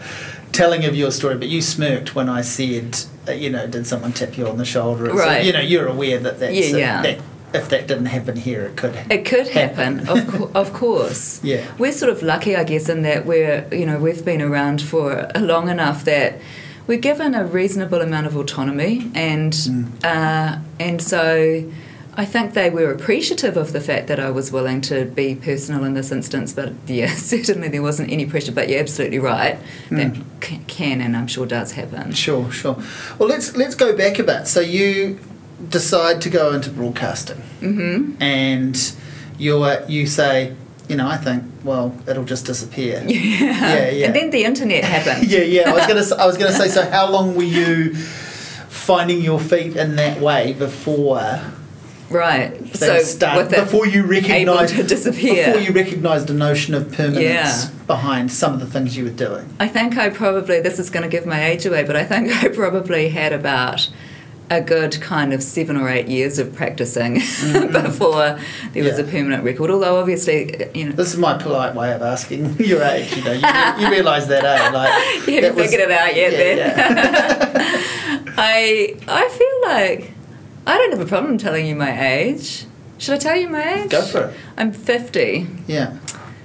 telling 0.53 0.85
of 0.85 0.95
your 0.95 1.11
story, 1.11 1.37
but 1.37 1.49
you 1.49 1.63
smirked 1.63 2.15
when 2.15 2.29
I 2.29 2.43
said, 2.43 2.99
uh, 3.27 3.33
you 3.33 3.51
know, 3.51 3.67
did 3.67 3.87
someone 3.87 4.13
tap 4.13 4.37
you 4.37 4.47
on 4.47 4.59
the 4.59 4.65
shoulder? 4.65 5.05
right. 5.05 5.41
So, 5.41 5.47
you 5.47 5.53
know, 5.53 5.61
you're 5.61 5.87
aware 5.87 6.19
that 6.19 6.41
that's 6.41 6.55
yeah, 6.55 6.77
yeah. 6.77 7.03
that 7.03 7.21
if 7.55 7.69
that 7.69 7.87
didn't 7.87 8.07
happen 8.07 8.37
here, 8.37 8.65
it 8.67 8.77
could. 8.77 8.95
Happen. 8.95 9.13
It 9.13 9.25
could 9.25 9.49
happen, 9.49 9.99
happen. 10.01 10.19
of, 10.19 10.29
co- 10.53 10.59
of 10.59 10.73
course. 10.73 11.43
Yeah. 11.43 11.67
We're 11.79 11.93
sort 11.93 12.13
of 12.13 12.23
lucky, 12.23 12.57
I 12.57 12.65
guess, 12.65 12.89
in 12.89 13.03
that 13.03 13.27
we're 13.27 13.67
you 13.73 13.87
know 13.87 13.99
we've 13.99 14.25
been 14.25 14.43
around 14.43 14.83
for 14.83 15.31
long 15.37 15.69
enough 15.69 16.05
that 16.05 16.39
we're 16.87 16.99
given 16.99 17.35
a 17.35 17.45
reasonable 17.45 18.01
amount 18.01 18.27
of 18.27 18.37
autonomy, 18.37 19.11
and 19.15 19.53
mm. 19.53 20.05
uh, 20.05 20.59
and 20.81 21.01
so 21.01 21.71
I 22.15 22.25
think 22.25 22.55
they 22.55 22.69
were 22.69 22.93
appreciative 22.93 23.57
of 23.57 23.73
the 23.73 23.81
fact 23.81 24.07
that 24.09 24.21
I 24.21 24.31
was 24.31 24.53
willing 24.53 24.81
to 24.83 25.07
be 25.07 25.35
personal 25.35 25.85
in 25.85 25.95
this 25.95 26.13
instance, 26.13 26.53
but 26.53 26.73
yeah, 26.87 27.07
certainly 27.15 27.69
there 27.69 27.83
wasn't 27.83 28.11
any 28.11 28.27
pressure. 28.27 28.53
But 28.53 28.69
you're 28.69 28.81
absolutely 28.81 29.19
right. 29.19 29.59
That 29.91 30.13
mm. 30.13 30.67
can 30.67 31.01
and 31.01 31.17
I'm 31.17 31.27
sure 31.27 31.47
does 31.47 31.73
happen. 31.73 32.13
Sure, 32.13 32.51
sure. 32.51 32.77
Well, 33.19 33.29
let's 33.29 33.57
let's 33.57 33.75
go 33.75 33.97
back 33.97 34.19
a 34.19 34.25
bit. 34.25 34.47
So 34.47 34.61
you 34.61 35.19
decide 35.69 36.21
to 36.23 36.31
go 36.31 36.53
into 36.53 36.71
broadcasting, 36.71 37.43
mm-hmm. 37.61 38.23
and 38.23 38.95
you 39.39 39.67
you 39.89 40.07
say, 40.07 40.55
you 40.89 40.97
know, 40.97 41.09
I 41.09 41.17
think, 41.17 41.45
well, 41.65 41.97
it'll 42.07 42.25
just 42.25 42.47
disappear. 42.47 43.05
Yeah, 43.09 43.19
yeah, 43.19 43.91
yeah. 43.91 44.07
And 44.07 44.17
then 44.17 44.31
the 44.31 44.45
internet 44.45 44.85
happened. 44.85 45.27
yeah, 45.31 45.41
yeah. 45.41 45.71
I 45.71 45.73
was 45.73 45.87
gonna 45.87 46.23
I 46.23 46.27
was 46.27 46.37
gonna 46.37 46.53
say. 46.53 46.69
So 46.69 46.89
how 46.89 47.11
long 47.11 47.35
were 47.35 47.43
you 47.43 47.95
finding 47.95 49.23
your 49.23 49.41
feet 49.41 49.77
in 49.77 49.97
that 49.97 50.21
way 50.21 50.53
before? 50.53 51.41
Right. 52.13 52.77
So 52.77 52.99
start, 53.01 53.51
before 53.51 53.87
you 53.87 54.05
recognise 54.05 54.73
to 54.73 54.83
disappear. 54.83 55.47
Before 55.47 55.61
you 55.61 55.73
recognised 55.73 56.27
the 56.27 56.35
notion 56.35 56.75
of 56.75 56.93
permanence 56.93 57.23
yeah. 57.23 57.71
behind 57.87 58.31
some 58.31 58.53
of 58.55 58.61
the 58.61 58.67
things 58.67 58.97
you 58.97 59.05
were 59.05 59.11
doing. 59.11 59.49
I 59.59 59.69
think 59.69 59.97
I 59.97 60.11
probably 60.11 60.61
this 60.61 60.79
is 60.79 60.91
going 60.91 61.05
to 61.05 61.09
give 61.09 61.27
my 61.27 61.45
age 61.45 61.65
away, 61.65 61.85
but 61.85 61.97
I 61.97 62.05
think 62.05 62.31
I 62.45 62.49
probably 62.49 63.09
had 63.09 63.33
about 63.33 63.89
a 64.57 64.61
good 64.61 65.01
kind 65.01 65.33
of 65.33 65.43
seven 65.43 65.77
or 65.77 65.89
eight 65.89 66.09
years 66.09 66.39
of 66.39 66.55
practicing 66.55 67.17
mm-hmm. 67.17 67.73
before 67.85 68.13
there 68.13 68.39
yeah. 68.75 68.85
was 68.85 68.99
a 68.99 69.05
permanent 69.05 69.45
record. 69.45 69.71
Although 69.71 69.99
obviously, 69.99 70.69
you 70.75 70.87
know, 70.87 70.93
this 70.93 71.13
is 71.13 71.19
my 71.19 71.39
polite 71.39 71.75
way 71.75 71.93
of 71.93 72.03
asking 72.03 72.57
your 72.59 72.83
age. 72.83 73.17
You 73.17 73.25
know, 73.25 73.33
you, 73.33 73.85
you 73.85 73.91
realise 73.91 74.27
that, 74.27 74.45
eh? 74.45 74.71
Like 74.71 75.27
you 75.27 75.43
haven't 75.43 75.57
figured 75.57 75.57
was, 75.57 75.73
it 75.75 75.91
out 75.91 76.15
yet. 76.15 76.33
Yeah, 76.33 76.39
then 76.39 76.59
yeah. 76.59 78.35
I 78.37 78.97
I 79.09 79.29
feel 79.29 79.71
like 79.71 80.13
I 80.67 80.77
don't 80.77 80.91
have 80.93 81.01
a 81.01 81.07
problem 81.07 81.39
telling 81.39 81.67
you 81.67 81.75
my 81.75 82.15
age. 82.15 82.67
Should 82.99 83.15
I 83.15 83.19
tell 83.19 83.37
you 83.37 83.49
my 83.49 83.83
age? 83.83 83.91
Go 83.91 84.03
for 84.03 84.27
it. 84.27 84.37
I'm 84.57 84.73
50. 84.73 85.47
Yeah. 85.67 85.95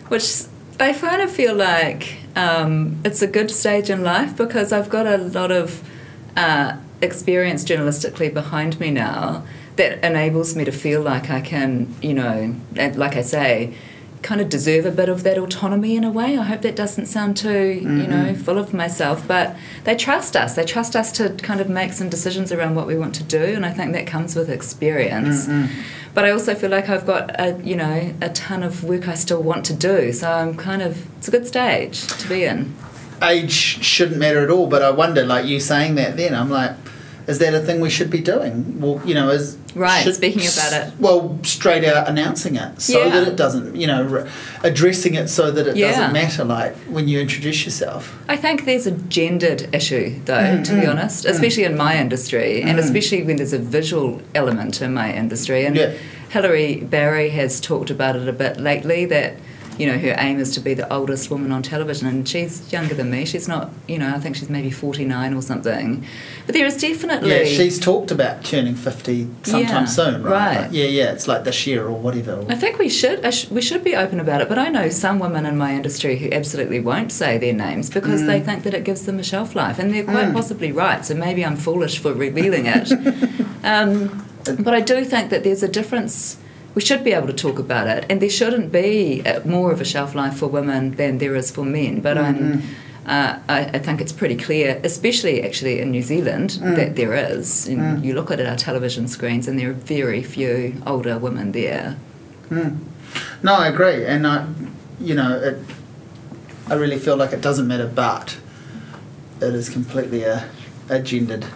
Which 0.08 0.46
I 0.80 0.94
kind 0.94 1.22
of 1.22 1.30
feel 1.30 1.54
like 1.54 2.16
um, 2.36 3.00
it's 3.04 3.22
a 3.22 3.28
good 3.28 3.52
stage 3.52 3.92
in 3.92 4.04
life 4.04 4.36
because 4.36 4.72
I've 4.72 4.90
got 4.90 5.06
a 5.06 5.18
lot 5.18 5.52
of 5.52 5.88
uh, 6.36 6.78
experience 7.02 7.64
journalistically 7.64 8.34
behind 8.34 8.80
me 8.80 8.92
now 8.92 9.44
that 9.76 10.04
enables 10.04 10.56
me 10.56 10.66
to 10.66 10.72
feel 10.72 11.02
like 11.02 11.30
I 11.30 11.42
can, 11.42 11.94
you 12.02 12.14
know, 12.14 12.56
like 12.76 13.16
I 13.16 13.22
say, 13.22 13.76
kind 14.24 14.42
of 14.42 14.50
deserve 14.50 14.86
a 14.86 14.92
bit 14.92 15.10
of 15.10 15.24
that 15.24 15.38
autonomy 15.38 15.96
in 15.96 16.04
a 16.04 16.12
way. 16.12 16.38
I 16.38 16.44
hope 16.44 16.62
that 16.64 16.76
doesn't 16.76 17.06
sound 17.06 17.38
too, 17.38 17.48
mm-hmm. 17.48 18.02
you 18.02 18.08
know, 18.08 18.36
full 18.36 18.58
of 18.58 18.74
myself, 18.74 19.28
but 19.28 19.56
they 19.84 19.96
trust 19.96 20.36
us. 20.36 20.56
They 20.56 20.66
trust 20.66 20.96
us 20.96 21.12
to 21.14 21.30
kind 21.30 21.62
of 21.62 21.70
make 21.70 21.94
some 21.94 22.10
decisions 22.10 22.52
around 22.52 22.76
what 22.76 22.88
we 22.88 22.98
want 22.98 23.16
to 23.16 23.24
do, 23.24 23.44
and 23.44 23.66
I 23.66 23.72
think 23.72 23.94
that 23.94 24.08
comes 24.08 24.36
with 24.36 24.50
experience. 24.50 25.48
Mm-hmm. 25.48 25.82
But 26.14 26.26
I 26.26 26.32
also 26.32 26.56
feel 26.56 26.72
like 26.72 26.90
I've 26.90 27.06
got 27.06 27.40
a, 27.40 27.62
you 27.64 27.76
know, 27.76 28.14
a 28.22 28.30
ton 28.30 28.64
of 28.64 28.84
work 28.84 29.08
I 29.08 29.14
still 29.14 29.44
want 29.44 29.64
to 29.66 29.74
do. 29.74 30.12
So 30.12 30.32
I'm 30.32 30.58
kind 30.58 30.82
of 30.82 31.06
it's 31.18 31.28
a 31.28 31.32
good 31.32 31.46
stage 31.46 32.08
to 32.08 32.28
be 32.28 32.44
in. 32.44 32.74
Age 33.24 33.52
shouldn't 33.52 34.20
matter 34.20 34.44
at 34.44 34.50
all, 34.50 34.68
but 34.68 34.82
I 34.82 34.92
wonder, 34.92 35.26
like 35.26 35.46
you 35.46 35.60
saying 35.60 35.96
that, 35.96 36.18
then 36.18 36.34
I'm 36.36 36.50
like 36.50 36.76
is 37.28 37.40
that 37.40 37.54
a 37.54 37.60
thing 37.60 37.82
we 37.82 37.90
should 37.90 38.10
be 38.10 38.22
doing? 38.22 38.80
Well, 38.80 39.02
you 39.06 39.14
know, 39.14 39.30
is 39.30 39.58
right. 39.76 40.02
Should, 40.02 40.16
speaking 40.16 40.42
about 40.42 40.72
it, 40.72 40.94
well, 40.98 41.38
straight 41.44 41.84
out 41.84 42.08
announcing 42.08 42.56
it 42.56 42.82
so 42.82 43.04
yeah. 43.04 43.10
that 43.10 43.28
it 43.28 43.36
doesn't, 43.36 43.76
you 43.76 43.86
know, 43.86 44.04
re- 44.04 44.30
addressing 44.64 45.16
it 45.16 45.28
so 45.28 45.52
that 45.52 45.68
it 45.68 45.76
yeah. 45.76 45.92
doesn't 45.92 46.14
matter. 46.14 46.46
Like 46.46 46.76
when 46.88 47.10
you 47.10 47.20
introduce 47.20 47.66
yourself. 47.66 48.18
I 48.30 48.38
think 48.38 48.64
there's 48.64 48.88
a 48.88 48.92
gendered 48.92 49.76
issue, 49.76 50.22
though, 50.24 50.36
mm, 50.36 50.66
to 50.66 50.72
mm, 50.72 50.82
be 50.82 50.88
honest, 50.88 51.26
mm. 51.26 51.30
especially 51.30 51.66
in 51.66 51.76
my 51.76 51.98
industry, 52.00 52.62
and 52.62 52.80
mm. 52.80 52.84
especially 52.84 53.24
when 53.24 53.36
there's 53.36 53.54
a 53.54 53.60
visual 53.60 54.22
element 54.34 54.82
in 54.82 54.94
my 54.94 55.14
industry. 55.14 55.66
And 55.66 55.76
yeah. 55.76 55.94
Hilary 56.30 56.78
Barry 56.78 57.30
has 57.32 57.60
talked 57.60 57.90
about 57.90 58.16
it 58.16 58.28
a 58.28 58.34
bit 58.34 58.58
lately 58.58 59.06
that 59.06 59.36
you 59.78 59.86
know, 59.86 59.98
her 59.98 60.16
aim 60.18 60.40
is 60.40 60.54
to 60.56 60.60
be 60.60 60.74
the 60.74 60.92
oldest 60.92 61.30
woman 61.30 61.52
on 61.52 61.62
television, 61.62 62.08
and 62.08 62.28
she's 62.28 62.72
younger 62.74 62.96
than 62.96 63.12
me. 63.12 63.26
She's 63.26 63.48
not, 63.48 63.70
you 63.88 63.98
know, 63.98 64.14
I 64.14 64.20
think 64.20 64.36
she's 64.36 64.50
maybe 64.50 64.72
49 64.72 65.34
or 65.34 65.42
something. 65.42 66.06
But 66.46 66.54
there 66.54 66.66
is 66.66 66.78
definitely. 66.78 67.30
Yeah, 67.30 67.46
she's 67.46 67.80
talked 67.80 68.12
about 68.12 68.44
turning 68.44 68.76
50 68.76 69.28
sometime 69.44 69.84
yeah, 69.84 69.86
soon, 69.86 70.24
right? 70.24 70.32
Right. 70.32 70.62
Like, 70.62 70.72
yeah, 70.72 70.86
yeah, 70.86 71.12
it's 71.12 71.28
like 71.28 71.44
this 71.44 71.68
year 71.68 71.86
or 71.86 71.92
whatever. 71.92 72.46
I 72.50 72.56
think 72.56 72.80
we 72.80 72.90
should, 72.90 73.34
sh- 73.34 73.50
we 73.50 73.62
should 73.62 73.84
be 73.84 73.96
open 73.96 74.20
about 74.20 74.42
it, 74.42 74.50
but 74.50 74.58
I 74.58 74.70
know 74.70 74.90
some 74.90 75.20
women 75.20 75.46
in 75.46 75.58
my 75.58 75.74
industry 75.74 76.18
who 76.18 76.30
absolutely 76.32 76.80
won't 76.80 77.12
say 77.12 77.38
their 77.38 77.54
names 77.54 77.90
because 77.90 78.22
mm. 78.22 78.28
they 78.28 78.40
think 78.40 78.64
that 78.64 78.74
it 78.74 78.84
gives 78.84 79.06
them 79.06 79.20
a 79.20 79.24
shelf 79.24 79.56
life, 79.56 79.80
and 79.80 79.94
they're 79.94 80.04
quite 80.04 80.28
mm. 80.28 80.34
possibly 80.34 80.72
right, 80.72 81.06
so 81.06 81.14
maybe 81.14 81.46
I'm 81.46 81.56
foolish 81.56 82.00
for 82.00 82.14
revealing 82.14 82.66
it. 82.66 82.92
um, 83.64 84.26
but 84.60 84.74
I 84.74 84.82
do 84.82 85.04
think 85.04 85.30
that 85.30 85.44
there's 85.44 85.64
a 85.64 85.68
difference 85.68 86.38
we 86.78 86.82
should 86.82 87.04
be 87.04 87.12
able 87.12 87.26
to 87.26 87.34
talk 87.34 87.58
about 87.58 87.88
it, 87.88 88.06
and 88.08 88.22
there 88.22 88.30
shouldn't 88.30 88.72
be 88.72 89.24
more 89.44 89.72
of 89.72 89.82
a 89.82 89.84
shelf 89.84 90.14
life 90.14 90.38
for 90.38 90.46
women 90.46 90.92
than 90.92 91.18
there 91.18 91.36
is 91.36 91.50
for 91.50 91.66
men. 91.66 92.02
But 92.02 92.18
mm-hmm. 92.18 92.60
uh, 93.10 93.40
I, 93.50 93.62
I, 93.74 93.80
think 93.80 94.00
it's 94.00 94.12
pretty 94.12 94.36
clear, 94.36 94.80
especially 94.84 95.42
actually 95.42 95.80
in 95.80 95.90
New 95.90 96.04
Zealand, 96.04 96.52
mm. 96.52 96.76
that 96.76 96.96
there 96.96 97.16
is. 97.16 97.68
Mm. 97.68 98.04
You 98.04 98.14
look 98.14 98.30
at 98.30 98.40
our 98.40 98.56
television 98.56 99.08
screens, 99.08 99.48
and 99.48 99.58
there 99.58 99.72
are 99.72 99.74
very 99.74 100.22
few 100.22 100.80
older 100.86 101.18
women 101.18 101.52
there. 101.52 101.98
Mm. 102.50 102.78
No, 103.42 103.56
I 103.56 103.70
agree, 103.70 104.06
and 104.06 104.28
I, 104.28 104.46
you 105.00 105.16
know, 105.16 105.36
it, 105.36 105.58
I 106.68 106.76
really 106.76 107.00
feel 107.00 107.18
like 107.18 107.34
it 107.34 107.42
doesn't 107.42 107.68
matter, 107.68 107.88
but 107.88 108.38
it 109.42 109.56
is 109.56 109.68
completely 109.68 110.26
a, 110.26 110.48
a 110.90 111.00
gendered 111.00 111.48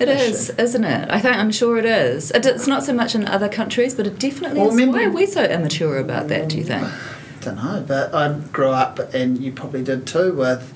it 0.00 0.08
is, 0.08 0.50
isn't 0.50 0.84
it? 0.84 1.10
I 1.10 1.20
think 1.20 1.36
I'm 1.36 1.50
sure 1.50 1.78
it 1.78 1.84
is. 1.84 2.30
It's 2.32 2.66
not 2.66 2.82
so 2.82 2.92
much 2.92 3.14
in 3.14 3.26
other 3.26 3.48
countries, 3.48 3.94
but 3.94 4.06
it 4.06 4.18
definitely 4.18 4.60
well, 4.60 4.70
is. 4.70 4.74
Remember, 4.74 4.98
Why 4.98 5.04
are 5.04 5.10
we 5.10 5.26
so 5.26 5.44
immature 5.44 5.98
about 5.98 6.28
that? 6.28 6.48
Do 6.48 6.58
you 6.58 6.64
think? 6.64 6.84
I 6.84 6.98
don't 7.40 7.56
know, 7.56 7.84
but 7.86 8.14
I 8.14 8.32
grew 8.52 8.70
up, 8.70 8.98
and 9.14 9.38
you 9.38 9.52
probably 9.52 9.82
did 9.82 10.06
too, 10.06 10.32
with 10.32 10.72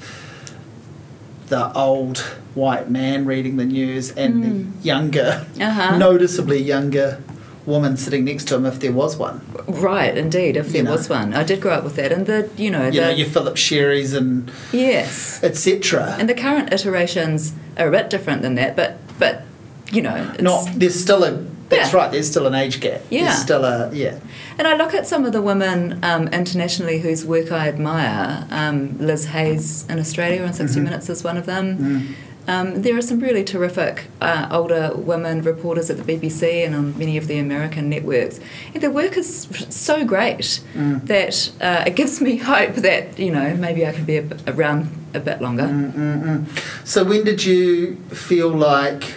the 1.49 1.73
old 1.73 2.19
white 2.55 2.91
man 2.91 3.25
reading 3.25 3.57
the 3.57 3.65
news 3.65 4.11
and 4.11 4.35
mm. 4.35 4.43
the 4.43 4.49
hmm. 4.49 4.81
younger, 4.83 5.47
uh-huh. 5.61 5.97
noticeably 5.99 6.63
younger 6.63 7.23
woman 7.69 7.97
sitting 7.97 8.25
next 8.25 8.49
to 8.49 8.57
him 8.57 8.65
if 8.65 8.81
there 8.81 8.93
was 8.93 9.17
one. 9.17 9.41
Right, 9.67 10.17
indeed, 10.17 10.57
if 10.57 10.71
there 10.71 10.83
know. 10.83 10.93
was 10.93 11.09
one. 11.09 11.35
I 11.35 11.45
did 11.45 11.61
grow 11.61 11.73
up 11.73 11.85
with 11.85 11.97
that, 11.97 12.11
and 12.13 12.27
the 12.27 12.51
you 12.57 12.71
know 12.71 12.87
you 12.87 12.93
the, 12.93 13.01
know 13.01 13.11
your 13.11 13.29
Philip 13.29 13.57
Sherrys 13.57 14.15
and 14.17 14.51
yes, 14.73 15.43
etc. 15.45 16.17
And 16.19 16.29
the 16.29 16.35
current 16.35 16.73
iterations 16.73 17.53
are 17.77 17.89
a 17.89 17.91
bit 17.91 18.11
different 18.11 18.43
than 18.43 18.55
that, 18.57 18.75
but 18.75 18.99
but 19.19 19.43
you 19.91 20.03
know, 20.03 20.35
not 20.41 20.69
there's 20.75 21.01
still 21.01 21.25
a 21.25 21.45
that's 21.69 21.93
yeah. 21.93 21.99
right. 21.99 22.11
There's 22.11 22.31
still 22.31 22.47
an 22.47 22.55
age 22.55 22.81
gap. 22.81 23.03
Yeah. 23.11 23.25
There's 23.25 23.39
still 23.39 23.65
a 23.65 23.93
yeah. 23.93 24.19
And 24.57 24.67
I 24.67 24.77
look 24.77 24.95
at 24.95 25.07
some 25.07 25.25
of 25.25 25.33
the 25.33 25.43
women 25.43 26.03
um, 26.03 26.29
internationally 26.29 27.01
whose 27.01 27.25
work 27.25 27.53
I 27.53 27.69
admire. 27.69 28.47
Um, 28.51 28.99
Liz 28.99 29.27
Hayes 29.27 29.87
in 29.89 29.99
Australia 29.99 30.45
on 30.45 30.53
60 30.53 30.75
mm-hmm. 30.75 30.85
Minutes 30.85 31.09
is 31.11 31.23
one 31.23 31.37
of 31.37 31.47
them. 31.47 31.79
Mm. 31.79 32.15
Um, 32.49 32.81
there 32.81 32.97
are 32.97 33.02
some 33.02 33.21
really 33.21 33.45
terrific 33.45 34.07
uh, 34.23 34.49
older 34.50 34.93
women 34.95 35.43
reporters 35.43 35.90
at 35.90 35.99
the 35.99 36.02
BBC 36.02 36.64
and 36.64 36.75
on 36.75 36.99
many 36.99 37.19
of 37.19 37.28
the 37.28 37.38
American 37.38 37.90
networks. 37.90 38.40
And 38.73 38.83
their 38.83 38.90
work 38.90 39.19
is 39.19 39.47
so 39.69 40.02
great 40.05 40.61
mm. 40.73 41.07
that 41.07 41.52
uh, 41.61 41.85
it 41.87 41.95
gives 41.95 42.23
me 42.23 42.37
hope 42.55 42.76
that, 42.76 43.19
you 43.19 43.31
know, 43.31 43.55
maybe 43.55 43.87
I 43.87 43.93
can 43.93 44.07
be 44.07 44.17
a, 44.17 44.26
around 44.47 44.88
a 45.12 45.21
bit 45.21 45.43
longer. 45.43 45.64
Mm, 45.64 45.93
mm, 45.93 46.23
mm, 46.23 46.87
so 46.87 47.05
when 47.05 47.23
did 47.23 47.45
you 47.45 47.97
feel 48.09 48.49
like 48.49 49.14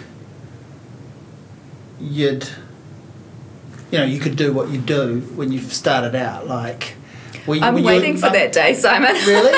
you'd, 1.98 2.50
you 3.90 3.98
know, 3.98 4.04
you 4.04 4.20
could 4.20 4.36
do 4.36 4.52
what 4.52 4.68
you 4.68 4.78
do 4.78 5.20
when 5.36 5.52
you 5.52 5.60
started 5.60 6.14
out? 6.14 6.46
Like, 6.46 6.96
I'm 7.48 7.82
waiting 7.82 8.16
for 8.16 8.30
that 8.30 8.52
day, 8.52 8.74
Simon. 8.74 9.16
Really? 9.26 9.52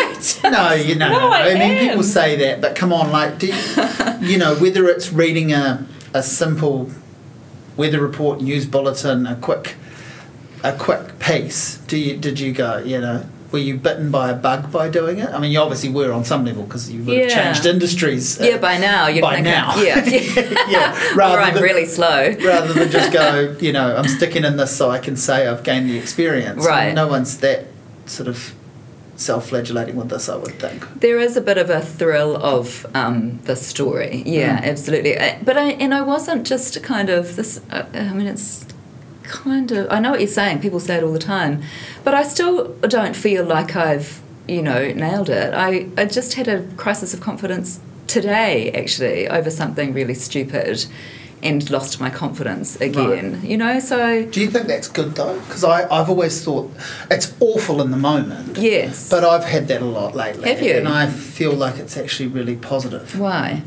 no, 0.45 0.73
you 0.73 0.95
know. 0.95 1.11
No, 1.11 1.31
I, 1.31 1.51
I 1.51 1.55
mean, 1.55 1.89
people 1.89 2.03
say 2.03 2.37
that, 2.37 2.61
but 2.61 2.77
come 2.77 2.93
on, 2.93 3.11
like, 3.11 3.43
you, 3.43 3.55
you 4.21 4.39
know, 4.39 4.55
whether 4.57 4.87
it's 4.87 5.13
reading 5.13 5.53
a, 5.53 5.87
a 6.13 6.23
simple 6.23 6.91
weather 7.77 8.01
report, 8.01 8.41
news 8.41 8.67
bulletin, 8.67 9.27
a 9.27 9.37
quick 9.37 9.77
a 10.63 10.73
quick 10.73 11.19
piece, 11.19 11.79
do 11.79 11.97
you 11.97 12.17
did 12.17 12.41
you 12.41 12.53
go, 12.53 12.79
you 12.79 13.01
know, 13.01 13.27
were 13.55 13.59
you 13.59 13.77
bitten 13.77 14.11
by 14.11 14.31
a 14.31 14.35
bug 14.35 14.73
by 14.73 14.89
doing 14.89 15.19
it? 15.19 15.29
I 15.29 15.39
mean, 15.39 15.53
you 15.53 15.61
obviously 15.61 15.91
were 15.91 16.13
on 16.13 16.25
some 16.25 16.45
level 16.45 16.65
because 16.65 16.91
you 16.91 17.05
would 17.05 17.19
have 17.19 17.31
changed 17.31 17.67
industries. 17.67 18.41
Uh, 18.41 18.45
yeah, 18.45 18.59
by 18.59 18.79
now. 18.79 19.07
You'd 19.07 19.23
by 19.23 19.41
now. 19.41 19.77
yeah. 19.77 20.05
yeah. 20.69 21.15
Rather 21.15 21.39
or 21.39 21.41
I'm 21.41 21.55
than, 21.55 21.63
really 21.63 21.87
slow. 21.87 22.35
rather 22.45 22.73
than 22.73 22.91
just 22.91 23.13
go, 23.13 23.57
you 23.61 23.73
know, 23.73 23.95
I'm 23.97 24.09
sticking 24.09 24.45
in 24.45 24.57
this 24.57 24.77
so 24.77 24.91
I 24.91 24.99
can 24.99 25.17
say 25.17 25.47
I've 25.47 25.63
gained 25.63 25.89
the 25.89 25.97
experience. 25.99 26.67
Right. 26.67 26.95
no 26.95 27.07
one's 27.07 27.39
that 27.39 27.67
sort 28.07 28.29
of 28.29 28.55
self-flagellating 29.17 29.95
with 29.95 30.09
this, 30.09 30.29
I 30.29 30.37
would 30.37 30.59
think. 30.59 31.01
There 31.01 31.19
is 31.19 31.37
a 31.37 31.41
bit 31.41 31.59
of 31.59 31.71
a 31.71 31.81
thrill 31.81 32.37
of 32.37 32.87
um, 32.95 33.39
the 33.45 33.57
story, 33.57 34.23
yeah, 34.27 34.61
mm. 34.61 34.65
absolutely. 34.65 35.17
But 35.43 35.57
I 35.57 35.71
and 35.73 35.95
I 35.95 36.03
wasn't 36.03 36.47
just 36.47 36.83
kind 36.83 37.11
of 37.11 37.37
this. 37.37 37.61
Uh, 37.71 37.87
I 37.95 38.13
mean, 38.13 38.27
it's 38.27 38.67
kind 39.23 39.71
of. 39.73 39.87
I 39.91 40.01
know 40.01 40.11
what 40.11 40.21
you're 40.21 40.29
saying. 40.29 40.61
People 40.61 40.81
say 40.81 40.97
it 40.97 41.03
all 41.03 41.13
the 41.13 41.19
time, 41.19 41.63
but 42.03 42.15
I 42.15 42.23
still 42.23 42.69
don't 42.81 43.17
feel 43.17 43.45
like 43.45 43.77
I've 43.77 44.23
you 44.49 44.63
know 44.63 44.93
nailed 44.93 45.31
it. 45.31 45.55
I 45.55 45.89
I 45.97 46.07
just 46.07 46.35
had 46.35 46.49
a 46.49 46.63
crisis 46.77 47.15
of 47.15 47.21
confidence 47.21 47.81
today, 48.07 48.71
actually, 48.73 49.29
over 49.29 49.51
something 49.51 49.93
really 49.93 50.15
stupid 50.15 50.87
and 51.45 51.69
lost 51.71 52.01
my 52.01 52.11
confidence 52.11 52.81
again. 52.81 53.35
Right. 53.35 53.45
You 53.45 53.57
know, 53.59 53.79
so. 53.79 54.25
Do 54.25 54.41
you 54.41 54.49
think 54.49 54.67
that's 54.67 54.89
good 54.89 55.15
though? 55.15 55.39
Because 55.41 55.63
I've 55.63 56.09
always 56.09 56.43
thought 56.43 56.73
it's 57.11 57.35
awful 57.39 57.83
in 57.83 57.91
the 57.91 57.97
moment. 57.97 58.57
Yes. 58.57 59.11
But 59.11 59.25
I've 59.25 59.45
had 59.45 59.69
that 59.69 59.83
a 59.83 59.85
lot 59.85 60.17
lately. 60.17 60.49
Have 60.49 60.63
you? 60.63 60.73
And 60.73 60.89
I 60.89 61.07
feel 61.07 61.53
like 61.53 61.77
it's 61.77 61.97
actually 61.97 62.29
really 62.29 62.57
positive. 62.57 63.21
Why? 63.21 63.63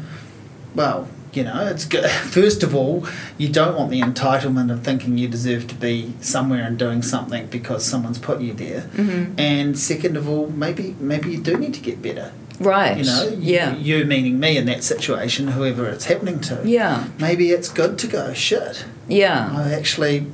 Well, 0.73 1.07
you 1.33 1.43
know, 1.43 1.67
it's 1.67 1.85
good. 1.85 2.09
First 2.09 2.63
of 2.63 2.75
all, 2.75 3.05
you 3.37 3.47
don't 3.47 3.77
want 3.77 3.91
the 3.91 4.01
entitlement 4.01 4.71
of 4.71 4.83
thinking 4.83 5.17
you 5.17 5.27
deserve 5.27 5.67
to 5.67 5.75
be 5.75 6.13
somewhere 6.19 6.63
and 6.63 6.79
doing 6.79 7.03
something 7.03 7.45
because 7.47 7.85
someone's 7.85 8.17
put 8.17 8.41
you 8.41 8.53
there. 8.53 8.81
Mm-hmm. 8.81 9.39
And 9.39 9.77
second 9.77 10.17
of 10.17 10.27
all, 10.27 10.47
maybe 10.49 10.95
maybe 10.99 11.31
you 11.31 11.41
do 11.41 11.57
need 11.57 11.75
to 11.75 11.81
get 11.81 12.01
better. 12.01 12.33
Right. 12.59 12.97
You 12.97 13.03
know, 13.05 13.37
yeah. 13.39 13.75
You, 13.75 14.05
meaning 14.05 14.39
me 14.39 14.57
in 14.57 14.65
that 14.65 14.83
situation, 14.83 15.49
whoever 15.49 15.87
it's 15.87 16.05
happening 16.05 16.39
to. 16.41 16.61
Yeah. 16.65 17.07
Maybe 17.19 17.51
it's 17.51 17.69
good 17.69 17.97
to 17.99 18.07
go, 18.07 18.33
shit. 18.33 18.85
Yeah. 19.07 19.51
I 19.55 19.73
actually, 19.73 20.27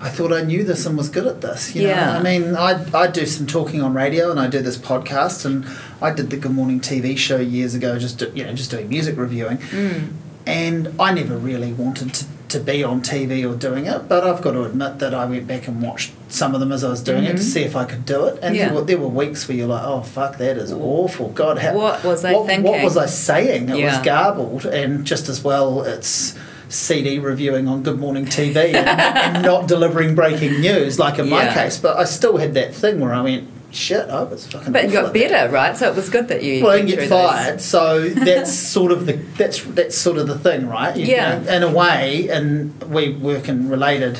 I 0.00 0.10
thought 0.10 0.32
I 0.32 0.42
knew 0.42 0.64
this 0.64 0.84
and 0.86 0.96
was 0.96 1.08
good 1.08 1.26
at 1.26 1.40
this. 1.40 1.74
You 1.74 1.88
yeah. 1.88 2.04
Know? 2.04 2.18
I 2.18 2.22
mean, 2.22 2.56
I, 2.56 2.84
I 2.94 3.06
do 3.06 3.24
some 3.26 3.46
talking 3.46 3.80
on 3.82 3.94
radio 3.94 4.30
and 4.30 4.38
I 4.38 4.48
do 4.48 4.60
this 4.60 4.76
podcast 4.76 5.44
and 5.44 5.66
I 6.02 6.12
did 6.12 6.30
the 6.30 6.36
Good 6.36 6.52
Morning 6.52 6.80
TV 6.80 7.16
show 7.16 7.38
years 7.38 7.74
ago, 7.74 7.98
just, 7.98 8.20
you 8.20 8.44
know, 8.44 8.52
just 8.52 8.70
doing 8.70 8.88
music 8.88 9.16
reviewing. 9.16 9.58
Mm. 9.58 10.12
And 10.46 10.94
I 11.00 11.14
never 11.14 11.38
really 11.38 11.72
wanted 11.72 12.12
to 12.14 12.26
to 12.54 12.60
be 12.60 12.82
on 12.82 13.02
TV 13.02 13.48
or 13.48 13.56
doing 13.56 13.86
it, 13.86 14.08
but 14.08 14.24
I've 14.24 14.40
got 14.42 14.52
to 14.52 14.64
admit 14.64 14.98
that 15.00 15.12
I 15.12 15.26
went 15.26 15.46
back 15.46 15.68
and 15.68 15.82
watched 15.82 16.12
some 16.28 16.54
of 16.54 16.60
them 16.60 16.72
as 16.72 16.82
I 16.82 16.88
was 16.88 17.02
doing 17.02 17.24
mm-hmm. 17.24 17.32
it 17.32 17.36
to 17.36 17.42
mm-hmm. 17.42 17.50
see 17.50 17.62
if 17.62 17.76
I 17.76 17.84
could 17.84 18.06
do 18.06 18.24
it. 18.26 18.38
And 18.42 18.56
yeah. 18.56 18.66
there, 18.66 18.74
were, 18.74 18.84
there 18.84 18.98
were 18.98 19.08
weeks 19.08 19.46
where 19.46 19.56
you're 19.56 19.66
like, 19.66 19.84
oh, 19.84 20.02
fuck, 20.02 20.38
that 20.38 20.56
is 20.56 20.72
awful. 20.72 21.28
God, 21.30 21.58
how, 21.58 21.74
what 21.74 22.02
was 22.02 22.24
I 22.24 22.32
what, 22.32 22.46
thinking? 22.46 22.70
What 22.70 22.82
was 22.82 22.96
I 22.96 23.06
saying? 23.06 23.68
It 23.68 23.78
yeah. 23.78 23.96
was 23.96 24.04
garbled, 24.04 24.66
and 24.66 25.04
just 25.04 25.28
as 25.28 25.44
well, 25.44 25.82
it's. 25.82 26.36
CD 26.70 27.20
reviewing 27.20 27.68
on 27.68 27.84
Good 27.84 28.00
Morning 28.00 28.24
TV 28.24 28.56
and, 28.74 28.88
and 28.88 29.44
not 29.44 29.68
delivering 29.68 30.16
breaking 30.16 30.60
news, 30.60 30.98
like 30.98 31.20
in 31.20 31.26
yeah. 31.26 31.30
my 31.30 31.54
case. 31.54 31.76
But 31.76 31.98
I 31.98 32.04
still 32.04 32.38
had 32.38 32.54
that 32.54 32.74
thing 32.74 32.98
where 32.98 33.12
I 33.14 33.20
went, 33.20 33.48
shit, 33.74 34.08
I 34.08 34.22
was 34.22 34.46
fucking. 34.46 34.72
But 34.72 34.84
you 34.84 34.92
got 34.92 35.12
better, 35.12 35.28
that. 35.28 35.52
right? 35.52 35.76
So 35.76 35.90
it 35.90 35.96
was 35.96 36.08
good 36.08 36.28
that 36.28 36.42
you. 36.42 36.62
Well, 36.62 36.72
I 36.72 36.82
didn't 36.82 36.98
get 36.98 37.08
fired, 37.08 37.54
those. 37.54 37.64
so 37.64 38.08
that's 38.08 38.52
sort 38.52 38.92
of 38.92 39.06
the 39.06 39.14
that's 39.36 39.62
that's 39.64 39.96
sort 39.96 40.18
of 40.18 40.26
the 40.26 40.38
thing, 40.38 40.68
right? 40.68 40.96
You, 40.96 41.06
yeah. 41.06 41.38
You 41.38 41.44
know, 41.44 41.52
in 41.52 41.62
a 41.62 41.72
way, 41.72 42.28
and 42.28 42.82
we 42.84 43.12
work 43.12 43.48
in 43.48 43.68
related 43.68 44.18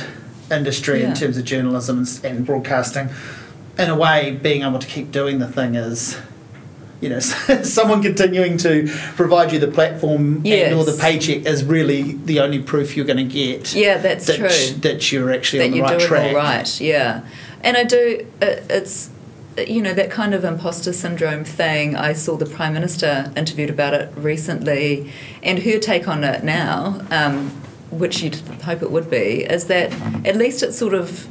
industry 0.51 1.01
yeah. 1.01 1.09
in 1.09 1.15
terms 1.15 1.37
of 1.37 1.45
journalism 1.45 1.99
and, 1.99 2.21
and 2.25 2.47
broadcasting. 2.47 3.11
In 3.79 3.91
a 3.91 3.97
way, 3.97 4.39
being 4.41 4.63
able 4.63 4.79
to 4.79 4.87
keep 4.87 5.11
doing 5.11 5.41
the 5.41 5.49
thing 5.49 5.75
is 5.75 6.21
you 7.05 7.11
know, 7.11 7.19
someone 7.63 8.03
continuing 8.03 8.57
to 8.59 8.89
provide 9.17 9.53
you 9.53 9.59
the 9.59 9.69
platform 9.69 10.41
yes. 10.45 10.71
and 10.71 10.81
or 10.81 10.85
the 10.85 10.97
paycheck 10.99 11.45
is 11.45 11.63
really 11.63 12.13
the 12.13 12.41
only 12.41 12.63
proof 12.63 12.97
you're 12.97 13.05
going 13.05 13.19
to 13.19 13.25
get. 13.25 13.75
Yeah, 13.75 13.99
that's 13.99 14.27
that 14.27 14.37
true. 14.39 14.49
Sh- 14.49 14.71
that 14.81 15.13
you're 15.13 15.31
actually 15.31 15.59
that 15.59 15.65
on 15.67 15.71
the 15.73 15.77
you're 15.77 15.87
right 15.87 15.99
doing 15.99 16.09
track. 16.09 16.29
All 16.29 16.35
right, 16.35 16.81
yeah. 16.81 17.27
And 17.63 17.77
I 17.77 17.85
do. 17.85 18.27
it's 18.41 19.11
you 19.57 19.81
know 19.81 19.95
that 19.95 20.11
kind 20.11 20.35
of 20.35 20.45
imposter 20.45 20.93
syndrome 20.93 21.45
thing. 21.45 21.97
I 21.97 22.13
saw 22.13 22.37
the 22.37 22.47
prime 22.47 22.75
minister 22.75 23.33
interviewed 23.37 23.71
about 23.71 23.95
it 23.95 24.13
recently, 24.17 25.13
and 25.43 25.61
her 25.61 25.79
take 25.79 26.09
on 26.09 26.25
it 26.25 26.45
now, 26.45 27.01
um, 27.11 27.51
which 27.91 28.23
you'd 28.23 28.37
hope 28.63 28.83
it 28.83 28.91
would 28.91 29.11
be, 29.11 29.45
is 29.45 29.67
that 29.67 29.93
at 30.27 30.37
least 30.37 30.63
it 30.63 30.73
sort 30.73 30.95
of 30.95 31.29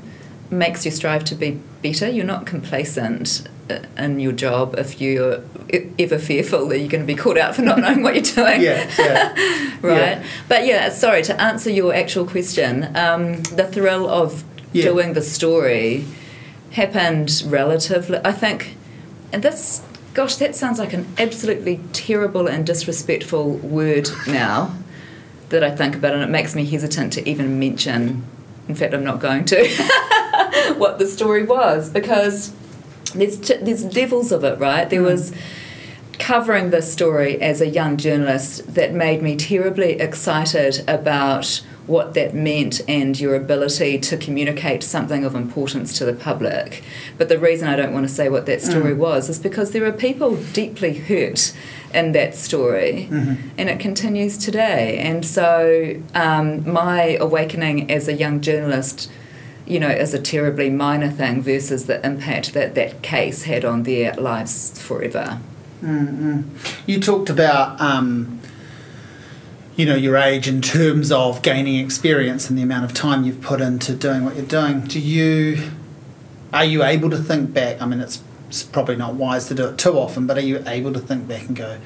makes 0.49 0.85
you 0.85 0.91
strive 0.91 1.23
to 1.25 1.35
be 1.35 1.59
better. 1.81 2.09
You're 2.09 2.25
not 2.25 2.45
complacent 2.45 3.47
uh, 3.69 3.79
in 3.97 4.19
your 4.19 4.31
job 4.31 4.75
if 4.77 5.01
you're 5.01 5.43
ever 5.97 6.19
fearful 6.19 6.67
that 6.67 6.79
you're 6.79 6.89
going 6.89 7.03
to 7.03 7.07
be 7.07 7.15
caught 7.15 7.37
out 7.37 7.55
for 7.55 7.61
not 7.61 7.79
knowing 7.79 8.03
what 8.03 8.13
you're 8.15 8.23
doing. 8.23 8.61
yeah, 8.61 8.89
yeah. 8.97 9.29
right. 9.81 9.97
Yeah. 9.97 10.23
But 10.47 10.65
yeah, 10.65 10.89
sorry 10.89 11.23
to 11.23 11.41
answer 11.41 11.69
your 11.69 11.93
actual 11.93 12.25
question. 12.25 12.95
Um, 12.95 13.43
the 13.43 13.67
thrill 13.67 14.07
of 14.07 14.43
yeah. 14.71 14.83
doing 14.83 15.13
the 15.13 15.21
story 15.21 16.05
happened 16.73 17.43
relatively. 17.45 18.19
I 18.23 18.31
think, 18.31 18.75
and 19.31 19.41
this, 19.41 19.83
gosh, 20.13 20.35
that 20.35 20.55
sounds 20.55 20.79
like 20.79 20.93
an 20.93 21.07
absolutely 21.17 21.79
terrible 21.93 22.47
and 22.47 22.65
disrespectful 22.65 23.57
word 23.57 24.09
now 24.27 24.75
that 25.49 25.63
I 25.63 25.71
think 25.71 25.95
about, 25.95 26.13
and 26.13 26.23
it 26.23 26.29
makes 26.29 26.55
me 26.55 26.65
hesitant 26.65 27.13
to 27.13 27.29
even 27.29 27.59
mention. 27.59 28.25
In 28.67 28.75
fact, 28.75 28.93
I'm 28.93 29.03
not 29.03 29.19
going 29.19 29.45
to 29.45 29.67
what 30.77 30.97
the 30.97 31.05
story 31.05 31.43
was 31.43 31.89
because 31.89 32.53
there's 33.13 33.39
t- 33.39 33.57
there's 33.57 33.95
levels 33.95 34.31
of 34.31 34.43
it, 34.43 34.57
right? 34.59 34.89
There 34.89 35.01
mm. 35.01 35.11
was 35.11 35.33
covering 36.17 36.69
this 36.69 36.91
story 36.91 37.41
as 37.41 37.59
a 37.59 37.67
young 37.67 37.97
journalist 37.97 38.73
that 38.75 38.93
made 38.93 39.21
me 39.21 39.35
terribly 39.35 39.93
excited 39.99 40.83
about 40.87 41.61
what 41.85 42.13
that 42.13 42.33
meant 42.33 42.81
and 42.87 43.19
your 43.19 43.35
ability 43.35 43.99
to 43.99 44.17
communicate 44.17 44.83
something 44.83 45.25
of 45.25 45.35
importance 45.35 45.97
to 45.97 46.05
the 46.05 46.13
public. 46.13 46.83
But 47.17 47.29
the 47.29 47.37
reason 47.37 47.67
I 47.67 47.75
don't 47.75 47.93
want 47.93 48.07
to 48.07 48.13
say 48.13 48.29
what 48.29 48.45
that 48.45 48.61
story 48.61 48.93
mm. 48.93 48.97
was 48.97 49.29
is 49.29 49.39
because 49.39 49.71
there 49.71 49.85
are 49.85 49.91
people 49.91 50.37
deeply 50.53 50.93
hurt 50.93 51.53
in 51.93 52.13
that 52.13 52.35
story, 52.35 53.07
mm-hmm. 53.09 53.49
and 53.57 53.69
it 53.69 53.79
continues 53.79 54.37
today. 54.37 54.97
And 54.97 55.25
so, 55.25 56.01
um, 56.15 56.67
my 56.71 57.17
awakening 57.19 57.91
as 57.91 58.07
a 58.07 58.13
young 58.13 58.41
journalist. 58.41 59.09
You 59.65 59.79
know, 59.79 59.87
is 59.87 60.13
a 60.13 60.19
terribly 60.19 60.69
minor 60.69 61.09
thing 61.09 61.41
versus 61.41 61.85
the 61.85 62.05
impact 62.05 62.51
that 62.51 62.75
that 62.75 63.01
case 63.01 63.43
had 63.43 63.63
on 63.63 63.83
their 63.83 64.13
lives 64.15 64.77
forever. 64.81 65.39
Mm-hmm. 65.81 66.41
You 66.85 66.99
talked 66.99 67.29
about 67.29 67.79
um, 67.79 68.41
you 69.75 69.85
know 69.85 69.95
your 69.95 70.17
age 70.17 70.47
in 70.47 70.61
terms 70.61 71.11
of 71.11 71.41
gaining 71.41 71.83
experience 71.83 72.49
and 72.49 72.57
the 72.57 72.63
amount 72.63 72.85
of 72.85 72.93
time 72.93 73.23
you've 73.23 73.41
put 73.41 73.61
into 73.61 73.95
doing 73.95 74.23
what 74.23 74.35
you're 74.35 74.45
doing. 74.45 74.81
Do 74.81 74.99
you 74.99 75.71
are 76.51 76.65
you 76.65 76.83
able 76.83 77.09
to 77.09 77.17
think 77.17 77.53
back? 77.53 77.81
I 77.81 77.85
mean 77.85 77.99
it's, 77.99 78.21
it's 78.47 78.63
probably 78.63 78.95
not 78.95 79.15
wise 79.15 79.47
to 79.47 79.55
do 79.55 79.67
it 79.67 79.77
too 79.77 79.97
often 79.97 80.27
but 80.27 80.37
are 80.37 80.41
you 80.41 80.63
able 80.67 80.93
to 80.93 80.99
think 80.99 81.27
back 81.27 81.47
and 81.47 81.55
go 81.55 81.79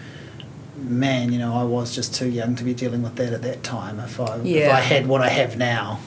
man 0.76 1.32
you 1.32 1.39
know 1.39 1.56
i 1.56 1.63
was 1.63 1.95
just 1.95 2.13
too 2.13 2.30
young 2.30 2.56
to 2.56 2.63
be 2.63 2.73
dealing 2.73 3.02
with 3.02 3.15
that 3.15 3.34
at 3.34 3.41
that 3.41 3.63
time 3.63 4.00
if 4.00 4.19
i 4.19 4.36
yeah. 4.43 4.60
if 4.60 4.71
i 4.73 4.80
had 4.80 5.08
what 5.08 5.21
i 5.21 5.30
have 5.30 5.58
now. 5.58 6.00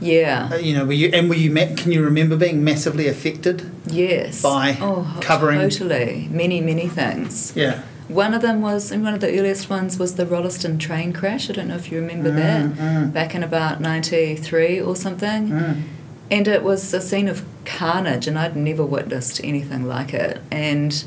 Yeah. 0.00 0.50
Uh, 0.52 0.56
you 0.56 0.74
know 0.74 0.84
were 0.86 0.92
you 0.92 1.10
and 1.12 1.28
were 1.28 1.34
you 1.34 1.52
can 1.52 1.90
you 1.92 2.02
remember 2.02 2.36
being 2.36 2.62
massively 2.62 3.08
affected 3.08 3.70
yes. 3.86 4.40
by 4.40 4.78
oh, 4.80 5.18
covering 5.20 5.58
totally. 5.58 6.28
Many 6.30 6.60
many 6.60 6.88
things. 6.88 7.52
Yeah 7.56 7.82
one 8.08 8.32
of 8.32 8.40
them 8.40 8.62
was, 8.62 8.90
and 8.90 9.04
one 9.04 9.14
of 9.14 9.20
the 9.20 9.38
earliest 9.38 9.68
ones 9.68 9.98
was 9.98 10.16
the 10.16 10.24
Rolleston 10.24 10.78
train 10.78 11.12
crash. 11.12 11.50
I 11.50 11.52
don't 11.52 11.68
know 11.68 11.76
if 11.76 11.92
you 11.92 12.00
remember 12.00 12.30
mm, 12.30 12.36
that, 12.36 12.70
mm. 12.72 13.12
back 13.12 13.34
in 13.34 13.42
about 13.42 13.80
93 13.80 14.80
or 14.80 14.96
something. 14.96 15.48
Mm. 15.48 15.82
And 16.30 16.48
it 16.48 16.62
was 16.62 16.92
a 16.94 17.00
scene 17.00 17.28
of 17.28 17.44
carnage, 17.64 18.26
and 18.26 18.38
I'd 18.38 18.56
never 18.56 18.84
witnessed 18.84 19.42
anything 19.44 19.86
like 19.86 20.14
it. 20.14 20.40
And, 20.50 21.04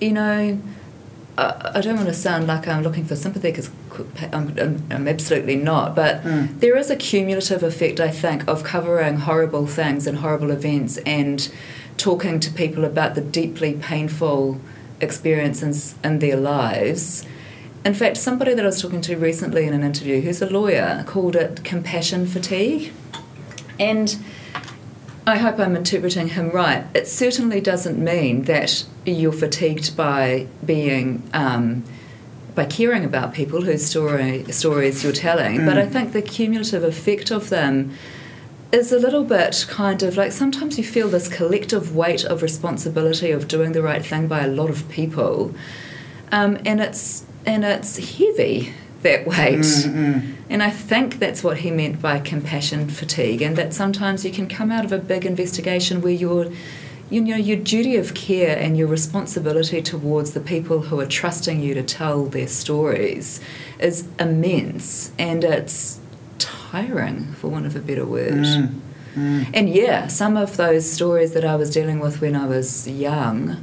you 0.00 0.12
know, 0.12 0.58
I, 1.36 1.72
I 1.74 1.80
don't 1.82 1.96
want 1.96 2.08
to 2.08 2.14
sound 2.14 2.46
like 2.46 2.66
I'm 2.68 2.82
looking 2.82 3.04
for 3.04 3.16
sympathy 3.16 3.50
because 3.50 3.70
I'm, 4.32 4.58
I'm, 4.58 4.86
I'm, 4.90 5.08
absolutely 5.08 5.56
not, 5.56 5.94
but 5.94 6.22
mm. 6.22 6.58
there 6.60 6.76
is 6.76 6.90
a 6.90 6.96
cumulative 6.96 7.62
effect, 7.62 8.00
I 8.00 8.10
think, 8.10 8.46
of 8.48 8.64
covering 8.64 9.18
horrible 9.18 9.66
things 9.66 10.06
and 10.06 10.18
horrible 10.18 10.50
events 10.50 10.96
and 10.98 11.52
talking 11.96 12.40
to 12.40 12.50
people 12.50 12.84
about 12.84 13.14
the 13.14 13.20
deeply 13.20 13.74
painful 13.74 14.60
experiences 15.04 15.94
in 16.02 16.18
their 16.18 16.36
lives. 16.36 17.24
In 17.84 17.94
fact, 17.94 18.16
somebody 18.16 18.54
that 18.54 18.64
I 18.64 18.66
was 18.66 18.80
talking 18.80 19.02
to 19.02 19.16
recently 19.16 19.66
in 19.66 19.74
an 19.74 19.84
interview 19.84 20.20
who's 20.22 20.40
a 20.40 20.48
lawyer 20.48 21.04
called 21.06 21.36
it 21.36 21.62
compassion 21.64 22.26
fatigue. 22.26 22.92
And 23.78 24.16
I 25.26 25.36
hope 25.36 25.58
I'm 25.58 25.76
interpreting 25.76 26.28
him 26.28 26.50
right. 26.50 26.84
It 26.94 27.06
certainly 27.06 27.60
doesn't 27.60 27.98
mean 27.98 28.42
that 28.42 28.84
you're 29.06 29.32
fatigued 29.32 29.96
by 29.96 30.46
being 30.64 31.28
um, 31.32 31.84
by 32.54 32.64
caring 32.64 33.04
about 33.04 33.34
people 33.34 33.62
whose 33.62 33.84
story 33.84 34.44
stories 34.52 35.02
you're 35.02 35.12
telling, 35.12 35.60
mm. 35.60 35.66
but 35.66 35.76
I 35.76 35.86
think 35.86 36.12
the 36.12 36.22
cumulative 36.22 36.84
effect 36.84 37.30
of 37.30 37.48
them 37.48 37.92
is 38.74 38.92
a 38.92 38.98
little 38.98 39.24
bit 39.24 39.66
kind 39.68 40.02
of 40.02 40.16
like 40.16 40.32
sometimes 40.32 40.76
you 40.76 40.84
feel 40.84 41.08
this 41.08 41.28
collective 41.28 41.94
weight 41.94 42.24
of 42.24 42.42
responsibility 42.42 43.30
of 43.30 43.46
doing 43.46 43.72
the 43.72 43.82
right 43.82 44.04
thing 44.04 44.26
by 44.26 44.44
a 44.44 44.48
lot 44.48 44.68
of 44.68 44.88
people, 44.88 45.54
um, 46.32 46.58
and 46.66 46.80
it's 46.80 47.24
and 47.46 47.64
it's 47.64 48.18
heavy 48.18 48.74
that 49.02 49.26
weight. 49.26 49.60
Mm-hmm. 49.60 50.32
And 50.50 50.62
I 50.62 50.70
think 50.70 51.18
that's 51.18 51.44
what 51.44 51.58
he 51.58 51.70
meant 51.70 52.02
by 52.02 52.18
compassion 52.18 52.88
fatigue, 52.88 53.42
and 53.42 53.56
that 53.56 53.72
sometimes 53.72 54.24
you 54.24 54.32
can 54.32 54.48
come 54.48 54.72
out 54.72 54.84
of 54.84 54.92
a 54.92 54.98
big 54.98 55.24
investigation 55.24 56.00
where 56.00 56.12
you're 56.12 56.50
you 57.10 57.20
know 57.20 57.36
your 57.36 57.58
duty 57.58 57.96
of 57.96 58.14
care 58.14 58.56
and 58.58 58.76
your 58.76 58.88
responsibility 58.88 59.82
towards 59.82 60.32
the 60.32 60.40
people 60.40 60.80
who 60.80 60.98
are 60.98 61.06
trusting 61.06 61.60
you 61.60 61.74
to 61.74 61.82
tell 61.82 62.24
their 62.24 62.48
stories 62.48 63.40
is 63.78 64.08
immense 64.18 65.12
and 65.18 65.44
it's 65.44 66.00
tiring 66.74 67.32
for 67.34 67.48
want 67.48 67.66
of 67.66 67.76
a 67.76 67.80
better 67.80 68.06
word 68.06 68.32
mm, 68.32 68.80
mm. 69.14 69.46
and 69.54 69.68
yeah 69.68 70.06
some 70.08 70.36
of 70.36 70.56
those 70.56 70.90
stories 70.90 71.32
that 71.34 71.44
i 71.44 71.54
was 71.54 71.70
dealing 71.70 72.00
with 72.00 72.20
when 72.20 72.34
i 72.34 72.46
was 72.46 72.88
young 72.88 73.56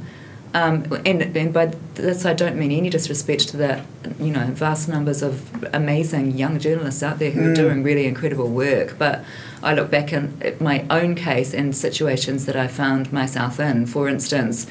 um, 0.54 0.84
and, 1.06 1.34
and 1.34 1.52
by 1.54 1.66
this, 1.94 2.26
I 2.26 2.34
don't 2.34 2.56
mean 2.56 2.72
any 2.72 2.90
disrespect 2.90 3.48
to 3.48 3.56
the, 3.56 3.82
you 4.18 4.30
know, 4.30 4.46
vast 4.48 4.86
numbers 4.86 5.22
of 5.22 5.64
amazing 5.72 6.32
young 6.32 6.58
journalists 6.58 7.02
out 7.02 7.18
there 7.18 7.30
who 7.30 7.40
mm. 7.40 7.52
are 7.52 7.54
doing 7.54 7.82
really 7.82 8.06
incredible 8.06 8.48
work. 8.48 8.96
But 8.98 9.24
I 9.62 9.72
look 9.72 9.90
back 9.90 10.12
in, 10.12 10.36
at 10.42 10.60
my 10.60 10.84
own 10.90 11.14
case 11.14 11.54
and 11.54 11.74
situations 11.74 12.44
that 12.44 12.56
I 12.56 12.66
found 12.68 13.12
myself 13.14 13.58
in. 13.58 13.86
For 13.86 14.08
instance, 14.08 14.66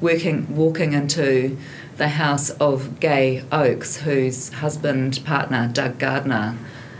working, 0.00 0.56
walking 0.56 0.94
into 0.94 1.58
the 1.98 2.08
house 2.08 2.48
of 2.50 2.98
Gay 2.98 3.44
Oakes, 3.52 3.98
whose 3.98 4.48
husband, 4.54 5.20
partner, 5.26 5.68
Doug 5.70 5.98
Gardner, 5.98 6.56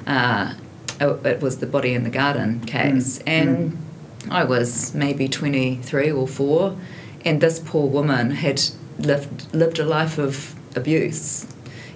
uh, 0.06 0.52
it 1.00 1.40
was 1.40 1.58
the 1.58 1.66
body 1.66 1.94
in 1.94 2.04
the 2.04 2.10
garden 2.10 2.60
case, 2.60 3.18
mm. 3.18 3.22
and 3.26 3.72
mm. 3.72 4.30
I 4.30 4.44
was 4.44 4.94
maybe 4.94 5.28
23 5.28 6.10
or 6.10 6.26
4 6.28 6.76
and 7.24 7.40
this 7.40 7.58
poor 7.58 7.86
woman 7.86 8.30
had 8.30 8.62
lived 8.98 9.54
lived 9.54 9.78
a 9.78 9.84
life 9.84 10.18
of 10.18 10.54
abuse. 10.76 11.46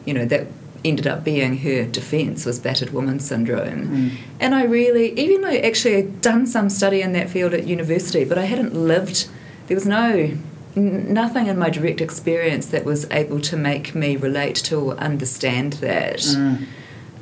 You 0.05 0.15
know 0.15 0.25
that 0.27 0.47
ended 0.85 1.07
up 1.07 1.23
being 1.23 1.59
her 1.59 1.85
defence 1.85 2.45
was 2.45 2.59
battered 2.59 2.91
woman 2.91 3.21
syndrome. 3.21 3.89
Mm. 3.89 4.11
And 4.41 4.55
I 4.55 4.65
really, 4.65 5.17
even 5.19 5.43
though 5.43 5.49
actually 5.49 5.97
I'd 5.97 6.21
done 6.21 6.47
some 6.47 6.69
study 6.69 7.01
in 7.01 7.13
that 7.13 7.31
field 7.31 7.55
at 7.55 7.67
university, 7.67 8.25
but 8.25 8.37
I 8.37 8.45
hadn't 8.45 8.75
lived. 8.75 9.29
There 9.69 9.77
was 9.77 9.87
no 9.87 10.37
nothing 10.75 11.47
in 11.47 11.59
my 11.59 11.69
direct 11.69 12.01
experience 12.01 12.67
that 12.69 12.85
was 12.85 13.09
able 13.11 13.39
to 13.39 13.57
make 13.57 13.95
me 13.95 14.17
relate 14.17 14.57
to 14.57 14.81
or 14.81 14.95
understand 14.97 15.75
that. 15.75 16.19
Mm. 16.19 16.67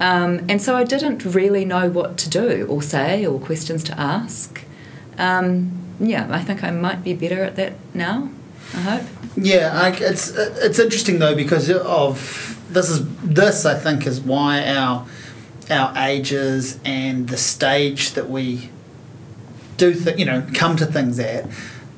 Um, 0.01 0.47
and 0.49 0.63
so 0.63 0.75
I 0.75 0.85
didn't 0.85 1.25
really 1.25 1.65
know 1.65 1.91
what 1.91 2.17
to 2.19 2.31
do 2.31 2.67
or 2.69 2.83
say 2.83 3.27
or 3.27 3.39
questions 3.39 3.85
to 3.85 4.01
ask. 4.01 4.65
Um, 5.19 5.73
yeah, 6.01 6.27
I 6.31 6.41
think 6.41 6.65
I 6.65 6.71
might 6.71 7.05
be 7.05 7.13
better 7.13 7.43
at 7.43 7.57
that 7.57 7.75
now. 7.95 8.31
I 8.73 8.81
hope. 8.81 9.03
Yeah, 9.37 9.71
I, 9.75 9.91
it's 9.91 10.31
it's 10.31 10.79
interesting 10.79 11.19
though 11.19 11.35
because 11.35 11.71
of 11.71 12.59
this 12.71 12.89
is 12.89 13.07
this 13.19 13.67
I 13.67 13.75
think 13.75 14.07
is 14.07 14.21
why 14.21 14.67
our 14.67 15.07
our 15.71 15.93
ages 15.99 16.81
and 16.85 17.29
the 17.29 17.37
stage 17.37 18.13
that 18.13 18.31
we 18.31 18.71
do 19.77 19.95
th- 19.95 20.19
you 20.19 20.25
know 20.25 20.47
come 20.55 20.77
to 20.77 20.87
things 20.87 21.19
at 21.19 21.47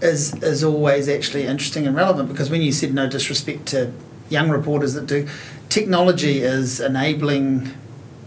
is 0.01 0.35
is 0.43 0.65
always 0.65 1.09
actually 1.09 1.47
interesting 1.47 1.87
and 1.87 1.95
relevant 1.95 2.29
because 2.29 2.51
when 2.51 2.63
you 2.63 2.73
said 2.73 2.93
no 2.93 3.09
disrespect 3.09 3.67
to 3.67 3.93
young 4.29 4.51
reporters 4.51 4.95
that 4.95 5.07
do 5.07 5.29
technology 5.69 6.41
is 6.41 6.81
enabling 6.81 7.71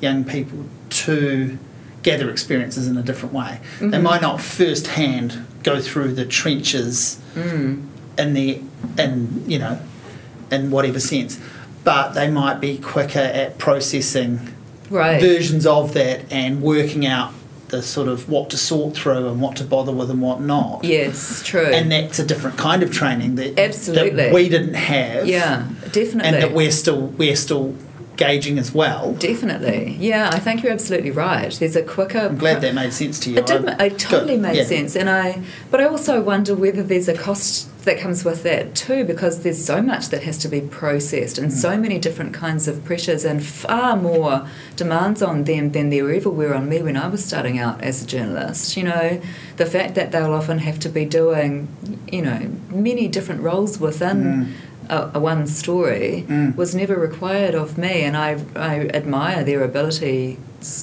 young 0.02 0.24
people 0.24 0.66
to 0.90 1.58
gather 2.04 2.30
experiences 2.30 2.88
in 2.88 2.98
a 2.98 3.02
different 3.02 3.34
way. 3.34 3.60
Mm-hmm. 3.76 3.90
They 3.90 4.02
might 4.02 4.22
not 4.22 4.40
firsthand 4.40 5.46
go 5.64 5.82
through 5.82 6.14
the 6.14 6.26
trenches 6.26 7.20
mm. 7.34 7.84
in 8.18 8.34
the 8.34 8.62
in 8.98 9.50
you 9.50 9.58
know 9.58 9.82
in 10.52 10.70
whatever 10.70 11.00
sense, 11.00 11.40
but 11.84 12.12
they 12.12 12.30
might 12.30 12.60
be 12.60 12.78
quicker 12.78 13.20
at 13.20 13.58
processing 13.58 14.54
right. 14.90 15.20
versions 15.20 15.66
of 15.66 15.94
that 15.94 16.32
and 16.32 16.62
working 16.62 17.06
out 17.06 17.34
the 17.70 17.82
sort 17.82 18.08
of 18.08 18.30
what 18.30 18.52
to 18.52 18.58
sort 18.58 18.96
through 18.96 19.28
and 19.28 19.42
what 19.42 19.56
to 19.56 19.64
bother 19.64 19.92
with 19.92 20.12
and 20.12 20.22
what 20.22 20.40
not. 20.40 20.84
Yes, 20.84 21.42
true. 21.44 21.66
And 21.66 21.92
that's 21.92 22.20
a 22.20 22.26
different 22.26 22.58
kind 22.58 22.84
of 22.84 22.92
training 22.92 23.36
that 23.36 23.60
absolutely 23.60 24.12
that 24.12 24.34
we 24.34 24.50
didn't 24.50 24.76
have. 24.76 25.28
Yeah, 25.28 25.68
definitely. 25.92 26.22
And 26.22 26.36
that 26.44 26.52
we're 26.54 26.72
still 26.72 27.08
we're 27.08 27.36
still 27.36 27.76
gauging 28.18 28.58
as 28.58 28.74
well. 28.74 29.14
Definitely. 29.14 29.98
Yeah, 30.00 30.30
I 30.32 30.40
think 30.40 30.64
you're 30.64 30.72
absolutely 30.72 31.12
right. 31.12 31.52
There's 31.52 31.76
a 31.76 31.84
quicker. 31.84 32.20
I'm 32.20 32.38
glad 32.38 32.62
that 32.62 32.74
made 32.74 32.94
sense 32.94 33.20
to 33.22 33.32
you. 33.32 33.38
It 33.38 33.46
did. 33.46 33.66
It 33.66 34.00
totally 34.00 34.34
good. 34.36 34.42
made 34.42 34.58
yeah. 34.58 34.64
sense, 34.64 34.96
and 34.96 35.10
I. 35.10 35.44
But 35.72 35.82
I 35.82 35.86
also 35.86 36.22
wonder 36.22 36.56
whether 36.56 36.84
there's 36.84 37.08
a 37.08 37.18
cost 37.18 37.72
that 37.86 38.00
comes 38.00 38.26
with 38.26 38.42
that 38.44 38.74
too, 38.74 39.04
because 39.04 39.42
there's 39.42 39.64
so 39.64 39.80
much 39.82 40.10
that 40.10 40.24
has 40.24 40.38
to 40.40 40.48
be 40.48 40.62
processed, 40.62 41.38
and 41.38 41.52
mm. 41.52 41.56
so 41.56 41.78
many 41.78 42.00
different 42.00 42.34
kinds 42.34 42.68
of 42.68 42.84
pressures, 42.84 43.26
and 43.26 43.46
far 43.46 43.96
more 43.96 44.48
demands 44.76 45.22
on 45.22 45.44
them 45.44 45.72
than 45.72 45.90
there 45.90 46.12
ever 46.12 46.30
were 46.30 46.54
on 46.54 46.68
me 46.70 46.82
when 46.82 46.98
I 46.98 47.08
was 47.08 47.24
starting 47.24 47.60
out 47.60 47.82
as 47.82 48.04
a 48.04 48.08
journalist. 48.08 48.76
You 48.76 48.84
know, 48.84 49.22
the 49.58 49.66
fact 49.66 49.96
that 49.96 50.12
they'll 50.12 50.34
often 50.34 50.60
have 50.60 50.80
to 50.80 50.90
be 50.90 51.06
doing, 51.06 51.68
you 52.12 52.22
know, 52.22 52.52
many 52.70 53.08
different 53.08 53.42
roles 53.42 53.80
within. 53.80 54.24
Mm 54.24 54.54
a, 54.90 55.12
a 55.16 55.20
one 55.20 55.48
story 55.48 56.26
mm. 56.28 56.56
was 56.56 56.74
never 56.76 56.96
required 56.96 57.56
of 57.56 57.78
me, 57.78 58.04
and 58.04 58.16
I, 58.16 58.44
I 58.56 58.88
admire 58.88 59.44
their 59.44 59.64
ability 59.64 60.38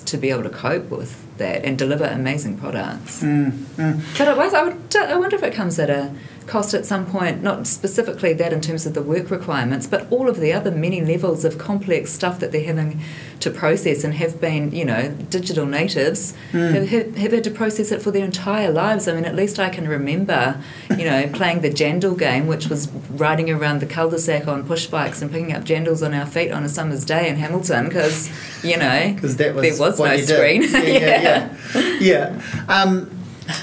to 0.07 0.17
be 0.17 0.31
able 0.31 0.45
to 0.45 0.51
cope 0.51 0.91
with 0.91 1.37
that 1.39 1.65
and 1.65 1.79
deliver 1.79 2.05
amazing 2.05 2.59
products. 2.59 3.23
Mm. 3.23 3.51
Mm. 3.51 4.19
But 4.19 4.29
it 4.29 4.37
was, 4.37 4.55
I, 4.55 4.63
would, 4.65 4.97
I 4.97 5.17
wonder 5.17 5.37
if 5.37 5.43
it 5.43 5.55
comes 5.55 5.79
at 5.79 5.91
a 5.91 6.15
cost 6.47 6.75
at 6.75 6.87
some 6.87 7.07
point, 7.07 7.43
not 7.43 7.67
specifically 7.67 8.33
that 8.35 8.53
in 8.53 8.61
terms 8.61 8.87
of 8.87 8.95
the 8.95 9.03
work 9.03 9.31
requirements, 9.31 9.87
but 9.87 10.11
all 10.11 10.29
of 10.29 10.39
the 10.39 10.53
other 10.53 10.71
many 10.71 11.01
levels 11.01 11.45
of 11.45 11.59
complex 11.59 12.13
stuff 12.13 12.41
that 12.41 12.53
they're 12.53 12.65
having 12.65 13.01
to 13.41 13.51
process 13.51 14.05
and 14.05 14.15
have 14.15 14.41
been, 14.41 14.71
you 14.73 14.85
know, 14.85 15.11
digital 15.31 15.67
natives 15.67 16.35
mm. 16.53 16.87
have, 16.87 17.17
have, 17.17 17.33
had 17.33 17.45
to 17.45 17.51
process 17.51 17.91
it 17.91 18.01
for 18.01 18.11
their 18.11 18.25
entire 18.25 18.71
lives. 18.71 19.09
I 19.09 19.15
mean, 19.15 19.25
at 19.25 19.35
least 19.35 19.59
I 19.59 19.69
can 19.69 19.89
remember, 19.89 20.63
you 20.91 21.05
know, 21.05 21.29
playing 21.33 21.61
the 21.61 21.71
jandal 21.71 22.19
game, 22.19 22.47
which 22.47 22.69
was 22.69 22.89
riding 23.11 23.51
around 23.51 23.81
the 23.81 23.87
cul-de-sac 23.87 24.47
on 24.47 24.67
push 24.67 24.87
bikes 24.87 25.23
and 25.23 25.31
picking 25.31 25.53
up 25.53 25.65
jandals 25.65 26.05
on 26.05 26.15
our 26.15 26.27
feet 26.27 26.53
on 26.53 26.65
a 26.65 26.69
summer's 26.69 27.05
day 27.05 27.29
in 27.29 27.37
Hamilton 27.37 27.89
because, 27.89 28.31
you 28.65 28.77
know, 28.77 29.17
was 29.21 29.37
there 29.37 29.55
was 29.55 29.79
no 29.81 30.17
screen. 30.19 30.63
Yeah, 30.73 30.81
yeah, 30.81 31.57
yeah. 32.01 32.01
yeah. 32.01 32.65
Um, 32.69 33.11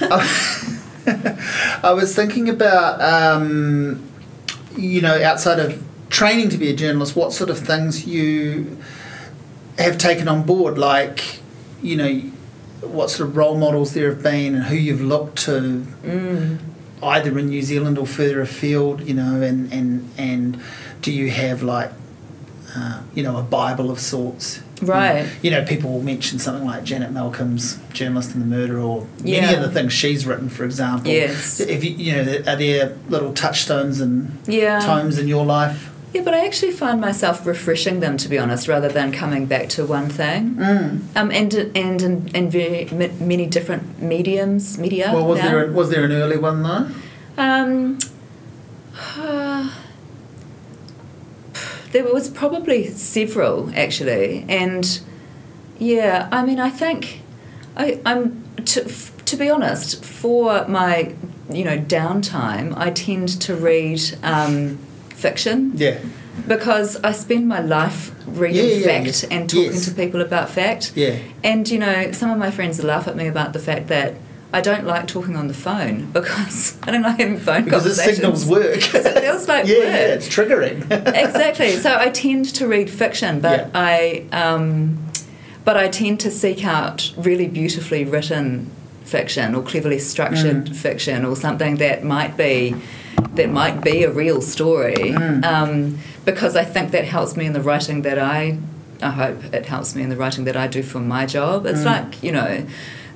I 1.82 1.92
was 1.92 2.14
thinking 2.14 2.48
about, 2.48 3.00
um, 3.00 4.08
you 4.76 5.00
know, 5.00 5.22
outside 5.22 5.58
of 5.58 5.82
training 6.10 6.50
to 6.50 6.58
be 6.58 6.68
a 6.68 6.74
journalist, 6.74 7.16
what 7.16 7.32
sort 7.32 7.50
of 7.50 7.58
things 7.58 8.06
you 8.06 8.78
have 9.78 9.98
taken 9.98 10.28
on 10.28 10.42
board, 10.42 10.76
like, 10.78 11.40
you 11.82 11.96
know, 11.96 12.12
what 12.82 13.10
sort 13.10 13.28
of 13.28 13.36
role 13.36 13.56
models 13.56 13.94
there 13.94 14.10
have 14.10 14.22
been 14.22 14.54
and 14.54 14.64
who 14.64 14.74
you've 14.74 15.00
looked 15.00 15.38
to, 15.44 15.86
mm. 16.02 16.58
either 17.02 17.38
in 17.38 17.48
New 17.48 17.62
Zealand 17.62 17.98
or 17.98 18.06
further 18.06 18.40
afield, 18.40 19.02
you 19.02 19.14
know, 19.14 19.40
and, 19.40 19.72
and, 19.72 20.10
and 20.18 20.60
do 21.00 21.12
you 21.12 21.30
have 21.30 21.62
like, 21.62 21.92
uh, 22.74 23.02
you 23.14 23.22
know, 23.22 23.36
a 23.36 23.42
Bible 23.42 23.90
of 23.90 24.00
sorts 24.00 24.60
Right. 24.82 25.28
You 25.42 25.50
know, 25.50 25.64
people 25.64 25.92
will 25.92 26.02
mention 26.02 26.38
something 26.38 26.66
like 26.66 26.84
Janet 26.84 27.12
Malcolm's 27.12 27.78
Journalist 27.92 28.32
and 28.34 28.42
the 28.42 28.46
Murderer 28.46 28.80
or 28.80 29.06
yeah. 29.22 29.42
many 29.42 29.56
of 29.56 29.62
the 29.62 29.70
things 29.70 29.92
she's 29.92 30.26
written, 30.26 30.48
for 30.48 30.64
example. 30.64 31.10
Yes. 31.10 31.60
If 31.60 31.84
you, 31.84 31.90
you 31.90 32.12
know, 32.12 32.42
are 32.46 32.56
there 32.56 32.96
little 33.08 33.32
touchstones 33.32 34.00
and 34.00 34.38
yeah. 34.46 34.80
tomes 34.80 35.18
in 35.18 35.28
your 35.28 35.44
life? 35.44 35.90
Yeah, 36.12 36.22
but 36.22 36.34
I 36.34 36.44
actually 36.44 36.72
find 36.72 37.00
myself 37.00 37.46
refreshing 37.46 38.00
them, 38.00 38.16
to 38.16 38.28
be 38.28 38.36
honest, 38.36 38.66
rather 38.66 38.88
than 38.88 39.12
coming 39.12 39.46
back 39.46 39.68
to 39.70 39.86
one 39.86 40.08
thing. 40.08 40.56
Mm. 40.56 41.02
Um, 41.14 41.30
and 41.30 41.54
and 41.54 42.02
in, 42.02 42.28
in 42.34 42.50
very 42.50 42.86
many 43.20 43.46
different 43.46 44.02
mediums, 44.02 44.76
media. 44.76 45.12
Well, 45.14 45.24
was 45.24 45.38
now. 45.38 45.44
there 45.44 45.68
a, 45.68 45.72
was 45.72 45.90
there 45.90 46.04
an 46.04 46.10
early 46.10 46.36
one 46.36 46.64
though? 46.64 46.88
Um, 47.38 47.98
uh, 49.16 49.72
there 51.90 52.04
was 52.04 52.28
probably 52.28 52.88
several 52.88 53.70
actually, 53.74 54.44
and 54.48 55.00
yeah, 55.78 56.28
I 56.30 56.44
mean, 56.44 56.60
I 56.60 56.70
think 56.70 57.20
I, 57.76 58.00
I'm 58.04 58.44
to, 58.64 58.84
to 59.24 59.36
be 59.36 59.48
honest 59.48 60.04
for 60.04 60.66
my 60.68 61.14
you 61.50 61.64
know 61.64 61.78
downtime, 61.78 62.76
I 62.76 62.90
tend 62.90 63.40
to 63.42 63.54
read 63.54 64.00
um, 64.22 64.78
fiction. 65.14 65.72
Yeah. 65.74 65.98
Because 66.46 66.96
I 67.02 67.12
spend 67.12 67.48
my 67.48 67.60
life 67.60 68.14
reading 68.26 68.64
yeah, 68.64 68.74
yeah, 68.76 68.86
fact 68.86 69.24
yeah. 69.24 69.36
and 69.36 69.50
talking 69.50 69.72
yes. 69.72 69.84
to 69.86 69.90
people 69.90 70.22
about 70.22 70.48
fact. 70.48 70.92
Yeah. 70.94 71.18
And 71.44 71.68
you 71.68 71.78
know, 71.78 72.12
some 72.12 72.30
of 72.30 72.38
my 72.38 72.50
friends 72.50 72.82
laugh 72.82 73.08
at 73.08 73.16
me 73.16 73.26
about 73.26 73.52
the 73.52 73.58
fact 73.58 73.88
that 73.88 74.14
I 74.52 74.60
don't 74.60 74.84
like 74.84 75.06
talking 75.06 75.36
on 75.36 75.48
the 75.48 75.54
phone 75.54 76.10
because 76.10 76.76
I 76.82 76.90
don't 76.90 77.02
like 77.02 77.18
having 77.18 77.38
phone 77.38 77.64
because 77.64 77.82
conversations. 77.82 78.18
Because 78.18 78.46
the 78.46 78.46
signals 78.46 78.92
work. 78.94 78.94
it 79.16 79.20
feels 79.20 79.48
like 79.48 79.66
yeah, 79.66 79.78
work. 79.78 79.86
Yeah, 79.86 80.14
it's 80.14 80.28
triggering. 80.28 80.90
exactly. 80.90 81.76
So 81.76 81.96
I 81.96 82.10
tend 82.10 82.46
to 82.56 82.66
read 82.66 82.90
fiction, 82.90 83.40
but 83.40 83.60
yeah. 83.60 83.70
I 83.74 84.26
um, 84.32 85.10
but 85.64 85.76
I 85.76 85.88
tend 85.88 86.20
to 86.20 86.30
seek 86.30 86.64
out 86.64 87.12
really 87.16 87.46
beautifully 87.46 88.04
written 88.04 88.70
fiction 89.04 89.54
or 89.54 89.62
cleverly 89.62 89.98
structured 89.98 90.66
mm. 90.66 90.76
fiction 90.76 91.24
or 91.24 91.34
something 91.34 91.76
that 91.76 92.04
might 92.04 92.36
be 92.36 92.74
that 93.34 93.50
might 93.50 93.82
be 93.82 94.04
a 94.04 94.10
real 94.10 94.40
story 94.40 94.94
mm. 94.94 95.44
um, 95.44 95.98
because 96.24 96.56
I 96.56 96.64
think 96.64 96.92
that 96.92 97.04
helps 97.04 97.36
me 97.36 97.46
in 97.46 97.52
the 97.52 97.60
writing 97.60 98.02
that 98.02 98.18
I 98.18 98.58
I 99.02 99.10
hope 99.10 99.44
it 99.52 99.66
helps 99.66 99.94
me 99.94 100.02
in 100.02 100.10
the 100.10 100.16
writing 100.16 100.44
that 100.44 100.56
I 100.56 100.66
do 100.66 100.82
for 100.82 101.00
my 101.00 101.24
job. 101.26 101.66
It's 101.66 101.80
mm. 101.80 101.86
like 101.86 102.22
you 102.22 102.32
know 102.32 102.66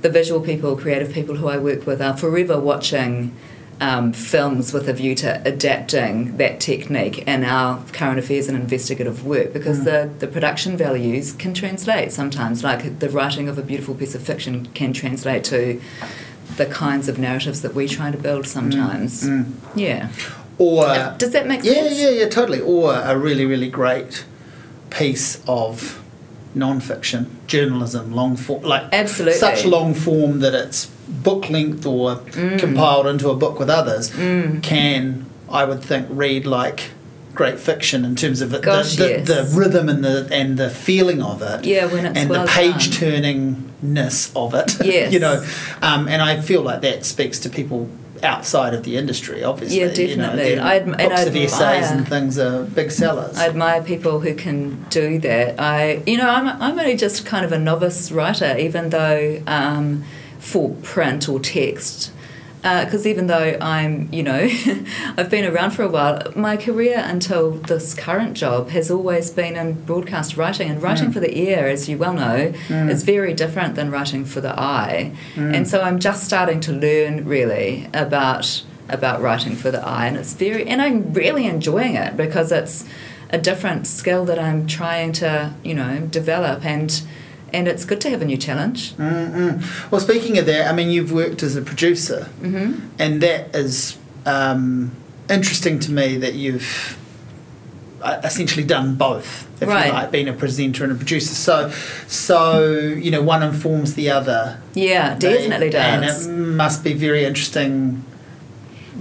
the 0.05 0.11
visual 0.11 0.38
people, 0.38 0.77
creative 0.77 1.11
people 1.14 1.37
who 1.37 1.49
I 1.49 1.57
work 1.57 1.87
with 1.87 2.03
are 2.03 2.14
forever 2.14 2.61
watching 2.61 3.35
um, 3.81 4.12
films 4.12 4.71
with 4.75 4.87
a 4.87 4.93
view 4.93 5.14
to 5.14 5.40
adapting 5.47 6.37
that 6.37 6.61
technique 6.61 7.27
in 7.27 7.43
our 7.43 7.83
current 7.95 8.19
affairs 8.19 8.47
and 8.47 8.55
investigative 8.55 9.25
work 9.25 9.55
because 9.55 9.81
mm. 9.81 9.85
the, 9.85 10.11
the 10.19 10.31
production 10.31 10.77
values 10.77 11.33
can 11.33 11.55
translate 11.55 12.12
sometimes. 12.12 12.62
Like 12.62 12.99
the 12.99 13.09
writing 13.09 13.49
of 13.49 13.57
a 13.57 13.62
beautiful 13.62 13.95
piece 13.95 14.14
of 14.14 14.23
fiction 14.23 14.67
can 14.75 14.93
translate 14.93 15.43
to 15.45 15.81
the 16.59 16.67
kinds 16.67 17.09
of 17.09 17.19
narratives 17.19 17.62
that 17.62 17.75
we 17.75 17.88
try 17.88 18.11
to 18.11 18.19
build 18.19 18.47
sometimes. 18.47 19.25
Mm. 19.25 19.45
Mm. 19.45 19.53
Yeah. 19.75 20.11
Or 20.59 20.85
does 21.17 21.31
that 21.31 21.47
make 21.47 21.64
yeah, 21.64 21.73
sense? 21.73 21.99
Yeah, 21.99 22.11
yeah, 22.11 22.21
yeah, 22.21 22.29
totally. 22.29 22.61
Or 22.61 22.93
a 22.93 23.17
really, 23.17 23.47
really 23.47 23.71
great 23.71 24.27
piece 24.90 25.43
of 25.49 26.04
non-fiction 26.55 27.40
journalism, 27.47 28.12
long 28.12 28.37
form, 28.37 28.62
like 28.62 28.85
absolutely 28.93 29.38
such 29.38 29.64
long 29.64 29.95
form 29.95 30.40
that 30.40 30.55
it's 30.55 30.87
book 30.87 31.51
length 31.51 31.85
or 31.87 32.17
mm. 32.17 32.59
compiled 32.59 33.07
into 33.07 33.29
a 33.31 33.35
book 33.35 33.59
with 33.59 33.69
others 33.69 34.11
mm. 34.11 34.62
can, 34.62 35.27
I 35.51 35.64
would 35.64 35.83
think, 35.83 36.07
read 36.11 36.47
like 36.47 36.90
great 37.35 37.59
fiction 37.59 38.05
in 38.05 38.14
terms 38.14 38.40
of 38.40 38.51
the, 38.51 38.61
Gosh, 38.61 38.97
the, 38.97 39.09
yes. 39.09 39.27
the, 39.27 39.59
rhythm 39.59 39.88
and 39.88 40.05
the 40.05 40.29
and 40.31 40.57
the 40.57 40.71
feeling 40.71 41.21
of 41.21 41.43
it. 41.43 41.64
Yeah, 41.64 41.87
when 41.87 42.07
it's 42.07 42.19
and 42.19 42.31
well 42.31 42.47
the 42.47 42.53
page 42.53 42.90
turningness 42.90 44.33
of 44.37 44.55
it. 44.55 44.75
Yes. 44.85 45.12
you 45.12 45.19
know, 45.19 45.45
um, 45.83 46.09
and 46.09 46.23
I 46.23 46.40
feel 46.40 46.62
like 46.62 46.83
that 46.83 47.05
speaks 47.05 47.38
to 47.40 47.51
people 47.51 47.88
outside 48.25 48.75
of 48.75 48.83
the 48.85 48.97
industry, 48.97 49.45
obviously. 49.45 49.81
Yeah, 49.81 49.89
definitely. 49.89 50.51
You 50.51 50.57
know, 50.57 50.65
I 50.65 50.81
adm- 50.81 50.97
books 50.97 51.27
of 51.27 51.37
essays 51.37 51.91
and 51.91 52.09
things 52.09 52.39
are 52.39 52.65
big 52.65 52.91
sellers. 52.91 53.37
I 53.37 53.47
admire 53.49 53.83
people 53.83 54.21
who 54.21 54.35
can 54.35 54.85
do 54.91 55.19
that. 55.21 55.61
I, 55.61 56.03
you 56.07 56.17
know, 56.17 56.29
I'm, 56.29 56.49
I'm 56.61 56.79
only 56.79 56.97
just 56.97 57.27
kind 57.27 57.45
of 57.45 57.53
a 57.53 57.59
novice 57.59 58.11
writer, 58.11 58.57
even 58.59 58.91
though 58.91 59.43
um, 59.47 60.05
for 60.39 60.71
print 60.83 61.29
or 61.29 61.39
text. 61.41 62.11
Because 62.64 63.05
uh, 63.05 63.11
even 63.11 63.27
though 63.27 63.59
I'm, 63.61 64.11
you 64.11 64.22
know, 64.22 64.48
I've 65.18 65.29
been 65.29 65.44
around 65.44 65.72
for 65.72 65.83
a 65.83 65.88
while, 65.88 66.33
my 66.35 66.57
career 66.57 67.03
until 67.05 67.50
this 67.50 67.92
current 67.92 68.38
job 68.38 68.70
has 68.70 68.90
always 68.90 69.31
been 69.31 69.55
in 69.55 69.85
broadcast 69.85 70.38
writing. 70.38 70.70
And 70.70 70.83
writing 70.83 71.11
mm. 71.11 71.12
for 71.12 71.20
the 71.20 71.38
ear, 71.38 71.66
as 71.66 71.90
you 71.90 71.98
well 71.98 72.14
know, 72.14 72.55
mm. 72.68 72.90
is 72.90 73.03
very 73.03 73.35
different 73.35 73.74
than 73.74 73.90
writing 73.90 74.24
for 74.24 74.40
the 74.40 74.59
eye. 74.59 75.14
Mm. 75.35 75.55
And 75.55 75.68
so 75.68 75.83
I'm 75.83 75.98
just 75.98 76.24
starting 76.24 76.61
to 76.61 76.72
learn 76.72 77.27
really 77.27 77.87
about 77.92 78.64
about 78.88 79.20
writing 79.20 79.57
for 79.57 79.70
the 79.70 79.87
eye, 79.87 80.07
and 80.07 80.16
it's 80.16 80.35
very, 80.35 80.66
and 80.66 80.81
I'm 80.83 81.14
really 81.14 81.46
enjoying 81.46 81.94
it 81.94 82.18
because 82.18 82.53
it's 82.53 82.87
a 83.31 83.38
different 83.38 83.87
skill 83.87 84.24
that 84.27 84.38
I'm 84.38 84.66
trying 84.66 85.12
to, 85.14 85.55
you 85.62 85.74
know, 85.74 86.00
develop 86.00 86.64
and 86.64 87.03
and 87.55 87.69
it's 87.69 87.85
good 87.85 88.01
to 88.03 88.11
have 88.11 88.21
a 88.21 88.25
new 88.25 88.37
challenge. 88.37 88.93
Mm-mm. 88.95 89.90
Well, 89.90 90.01
speaking 90.01 90.38
of 90.38 90.47
that, 90.47 90.71
I 90.71 90.75
mean, 90.75 90.90
you've 90.90 91.12
worked 91.12 91.43
as 91.43 91.57
a 91.57 91.62
producer, 91.62 92.29
mm-hmm. 92.40 92.88
and 92.99 93.21
that 93.23 93.55
is 93.55 93.97
um, 94.27 94.90
interesting 95.31 95.79
to 95.81 95.93
me 95.93 96.17
that 96.19 96.35
you've 96.35 96.99
uh, 98.03 98.21
essentially 98.23 98.64
done 98.64 98.97
both, 98.97 99.49
if 99.62 99.69
right. 99.69 99.87
you 99.87 99.93
like, 99.93 100.11
being 100.11 100.29
a 100.29 100.33
presenter 100.33 100.85
and 100.85 100.93
a 100.93 100.97
producer. 100.97 101.35
So, 101.35 101.71
so 102.07 102.69
you 102.69 103.11
know, 103.11 103.23
one 103.23 103.43
informs 103.43 103.95
the 103.95 104.11
other. 104.11 104.61
Yeah, 104.75 105.17
definitely 105.17 105.71
does. 105.71 106.27
And 106.27 106.33
it 106.33 106.37
must 106.37 106.85
be 106.85 106.93
very 106.93 107.25
interesting 107.25 108.05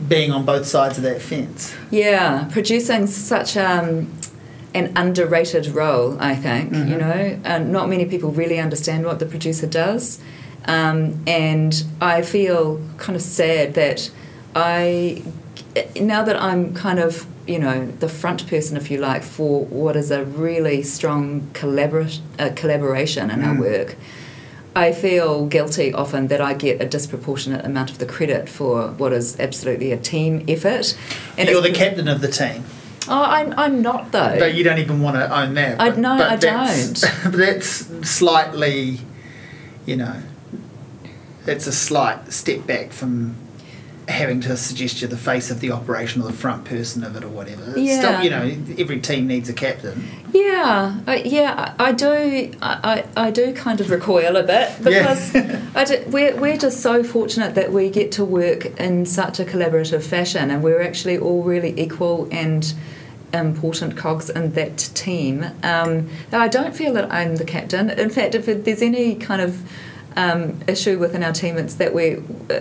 being 0.07 0.31
on 0.31 0.45
both 0.45 0.65
sides 0.65 0.97
of 0.97 1.03
that 1.03 1.21
fence. 1.21 1.75
Yeah, 1.91 2.47
producing 2.51 3.07
such 3.07 3.57
um, 3.57 4.11
an 4.73 4.91
underrated 4.95 5.67
role, 5.67 6.17
I 6.19 6.35
think. 6.35 6.71
Mm-hmm. 6.71 6.91
You 6.91 6.97
know, 6.97 7.39
and 7.43 7.71
not 7.71 7.89
many 7.89 8.05
people 8.05 8.31
really 8.31 8.59
understand 8.59 9.05
what 9.05 9.19
the 9.19 9.25
producer 9.25 9.67
does, 9.67 10.19
um, 10.65 11.21
and 11.27 11.83
I 12.01 12.21
feel 12.21 12.81
kind 12.97 13.15
of 13.15 13.21
sad 13.21 13.73
that 13.75 14.11
I 14.55 15.23
now 15.99 16.23
that 16.23 16.41
I'm 16.41 16.73
kind 16.73 16.99
of 16.99 17.25
you 17.47 17.59
know 17.59 17.87
the 17.99 18.09
front 18.09 18.47
person, 18.47 18.77
if 18.77 18.89
you 18.89 18.99
like, 18.99 19.23
for 19.23 19.65
what 19.65 19.95
is 19.95 20.11
a 20.11 20.23
really 20.23 20.81
strong 20.83 21.41
collabor- 21.53 22.19
uh, 22.39 22.51
collaboration 22.55 23.29
in 23.29 23.41
mm. 23.41 23.47
our 23.47 23.59
work. 23.59 23.95
I 24.75 24.91
feel 24.91 25.45
guilty 25.45 25.93
often 25.93 26.27
that 26.29 26.41
I 26.41 26.55
get 26.55 26.81
a 26.81 26.85
disproportionate 26.85 27.63
amount 27.63 27.91
of 27.91 27.99
the 27.99 28.07
credit 28.07 28.49
for 28.49 28.87
what 28.89 29.13
is 29.13 29.39
absolutely 29.39 29.91
a 29.91 29.97
team 29.97 30.43
effort. 30.47 30.97
And 31.37 31.47
You're 31.47 31.61
the 31.61 31.71
captain 31.71 32.07
of 32.07 32.21
the 32.21 32.27
team. 32.27 32.63
Oh, 33.07 33.23
I'm, 33.23 33.53
I'm 33.57 33.81
not 33.81 34.11
though. 34.11 34.37
But 34.39 34.53
you 34.53 34.63
don't 34.63 34.79
even 34.79 35.01
want 35.01 35.17
to 35.17 35.39
own 35.39 35.53
that. 35.55 35.81
I 35.81 35.89
no, 35.89 36.13
I 36.13 36.35
that's, 36.35 37.01
don't. 37.01 37.23
but 37.31 37.37
that's 37.37 38.09
slightly, 38.09 38.99
you 39.85 39.97
know, 39.97 40.21
it's 41.45 41.67
a 41.67 41.71
slight 41.73 42.31
step 42.31 42.65
back 42.65 42.91
from 42.91 43.35
having 44.07 44.41
to 44.41 44.57
suggest 44.57 45.01
you're 45.01 45.09
the 45.09 45.17
face 45.17 45.49
of 45.49 45.59
the 45.59 45.71
operation 45.71 46.21
or 46.21 46.25
the 46.25 46.33
front 46.33 46.65
person 46.65 47.03
of 47.03 47.15
it 47.15 47.23
or 47.23 47.29
whatever. 47.29 47.77
Yeah. 47.77 47.99
Still, 47.99 48.23
you 48.23 48.29
know, 48.29 48.75
every 48.77 48.99
team 48.99 49.27
needs 49.27 49.49
a 49.49 49.53
captain. 49.53 50.07
Yeah, 50.33 50.99
I, 51.07 51.17
yeah, 51.17 51.75
I 51.79 51.91
do. 51.91 52.51
I, 52.61 53.05
I 53.15 53.31
do 53.31 53.53
kind 53.53 53.79
of 53.79 53.89
recoil 53.89 54.35
a 54.35 54.43
bit 54.43 54.71
because 54.83 55.33
yeah. 55.33 55.61
I 55.75 55.83
do, 55.85 56.03
we're 56.07 56.35
we're 56.35 56.57
just 56.57 56.81
so 56.81 57.03
fortunate 57.03 57.55
that 57.55 57.71
we 57.71 57.89
get 57.89 58.11
to 58.13 58.25
work 58.25 58.65
in 58.79 59.05
such 59.05 59.39
a 59.39 59.45
collaborative 59.45 60.03
fashion, 60.03 60.49
and 60.49 60.63
we're 60.63 60.81
actually 60.81 61.17
all 61.17 61.43
really 61.43 61.79
equal 61.79 62.27
and 62.31 62.73
important 63.33 63.97
cogs 63.97 64.29
in 64.29 64.53
that 64.53 64.77
team. 64.77 65.45
Um, 65.63 66.09
though 66.29 66.39
I 66.39 66.47
don't 66.47 66.75
feel 66.75 66.93
that 66.93 67.11
I'm 67.11 67.37
the 67.37 67.45
captain. 67.45 67.89
In 67.89 68.09
fact, 68.09 68.35
if 68.35 68.45
there's 68.45 68.81
any 68.81 69.15
kind 69.15 69.41
of 69.41 69.61
um, 70.15 70.59
issue 70.67 70.99
within 70.99 71.23
our 71.23 71.31
team. 71.31 71.57
It's 71.57 71.75
that 71.75 71.93
we 71.93 72.17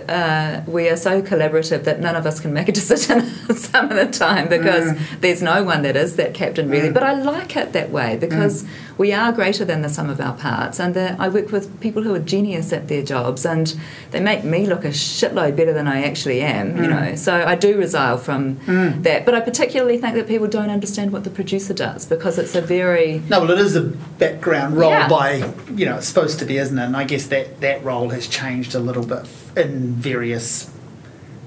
uh, 0.09 0.61
we 0.67 0.89
are 0.89 0.97
so 0.97 1.21
collaborative 1.21 1.83
that 1.83 1.99
none 1.99 2.15
of 2.15 2.25
us 2.25 2.39
can 2.39 2.53
make 2.53 2.69
a 2.69 2.71
decision 2.83 3.21
some 3.55 3.89
of 3.89 3.95
the 3.95 4.07
time 4.07 4.47
because 4.49 4.91
mm. 4.91 5.21
there's 5.21 5.41
no 5.41 5.63
one 5.63 5.81
that 5.83 5.95
is 5.95 6.15
that 6.15 6.33
captain 6.33 6.69
really. 6.69 6.89
Mm. 6.89 6.93
But 6.93 7.03
I 7.03 7.13
like 7.13 7.55
it 7.55 7.73
that 7.73 7.91
way 7.91 8.17
because 8.17 8.63
mm. 8.63 8.69
we 8.97 9.13
are 9.13 9.31
greater 9.31 9.65
than 9.65 9.81
the 9.81 9.89
sum 9.89 10.09
of 10.09 10.19
our 10.19 10.33
parts, 10.33 10.79
and 10.79 10.93
the, 10.93 11.15
I 11.19 11.29
work 11.29 11.51
with 11.51 11.79
people 11.79 12.03
who 12.03 12.13
are 12.15 12.19
genius 12.19 12.73
at 12.73 12.87
their 12.87 13.03
jobs, 13.03 13.45
and 13.45 13.75
they 14.11 14.19
make 14.19 14.43
me 14.43 14.65
look 14.65 14.85
a 14.85 14.89
shitload 14.89 15.55
better 15.55 15.73
than 15.73 15.87
I 15.87 16.03
actually 16.03 16.41
am. 16.41 16.77
You 16.77 16.83
mm. 16.83 16.89
know, 16.89 17.15
so 17.15 17.43
I 17.45 17.55
do 17.55 17.77
resile 17.77 18.19
from 18.19 18.57
mm. 18.57 19.03
that. 19.03 19.25
But 19.25 19.35
I 19.35 19.41
particularly 19.41 19.97
think 19.97 20.15
that 20.15 20.27
people 20.27 20.47
don't 20.47 20.69
understand 20.69 21.11
what 21.11 21.23
the 21.23 21.29
producer 21.29 21.73
does 21.73 22.05
because 22.05 22.37
it's 22.37 22.55
a 22.55 22.61
very 22.61 23.21
no. 23.29 23.41
Well, 23.41 23.51
it 23.51 23.59
is 23.59 23.75
a 23.75 23.81
background 23.81 24.77
role 24.77 24.91
yeah. 24.91 25.07
by 25.07 25.53
you 25.73 25.85
know 25.85 25.97
it's 25.97 26.07
supposed 26.07 26.39
to 26.39 26.45
be, 26.45 26.57
isn't 26.57 26.77
it? 26.77 26.83
And 26.83 26.97
I 26.97 27.03
guess 27.03 27.27
that 27.27 27.42
that 27.43 27.61
that 27.61 27.83
role 27.83 28.09
has 28.09 28.27
changed 28.27 28.75
a 28.75 28.79
little 28.79 29.05
bit 29.05 29.25
in 29.55 29.93
various 29.93 30.71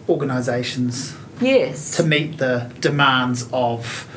organisations. 0.09 1.15
Yes. 1.41 1.97
To 1.97 2.03
meet 2.03 2.39
the 2.39 2.71
demands 2.81 3.49
of 3.53 4.09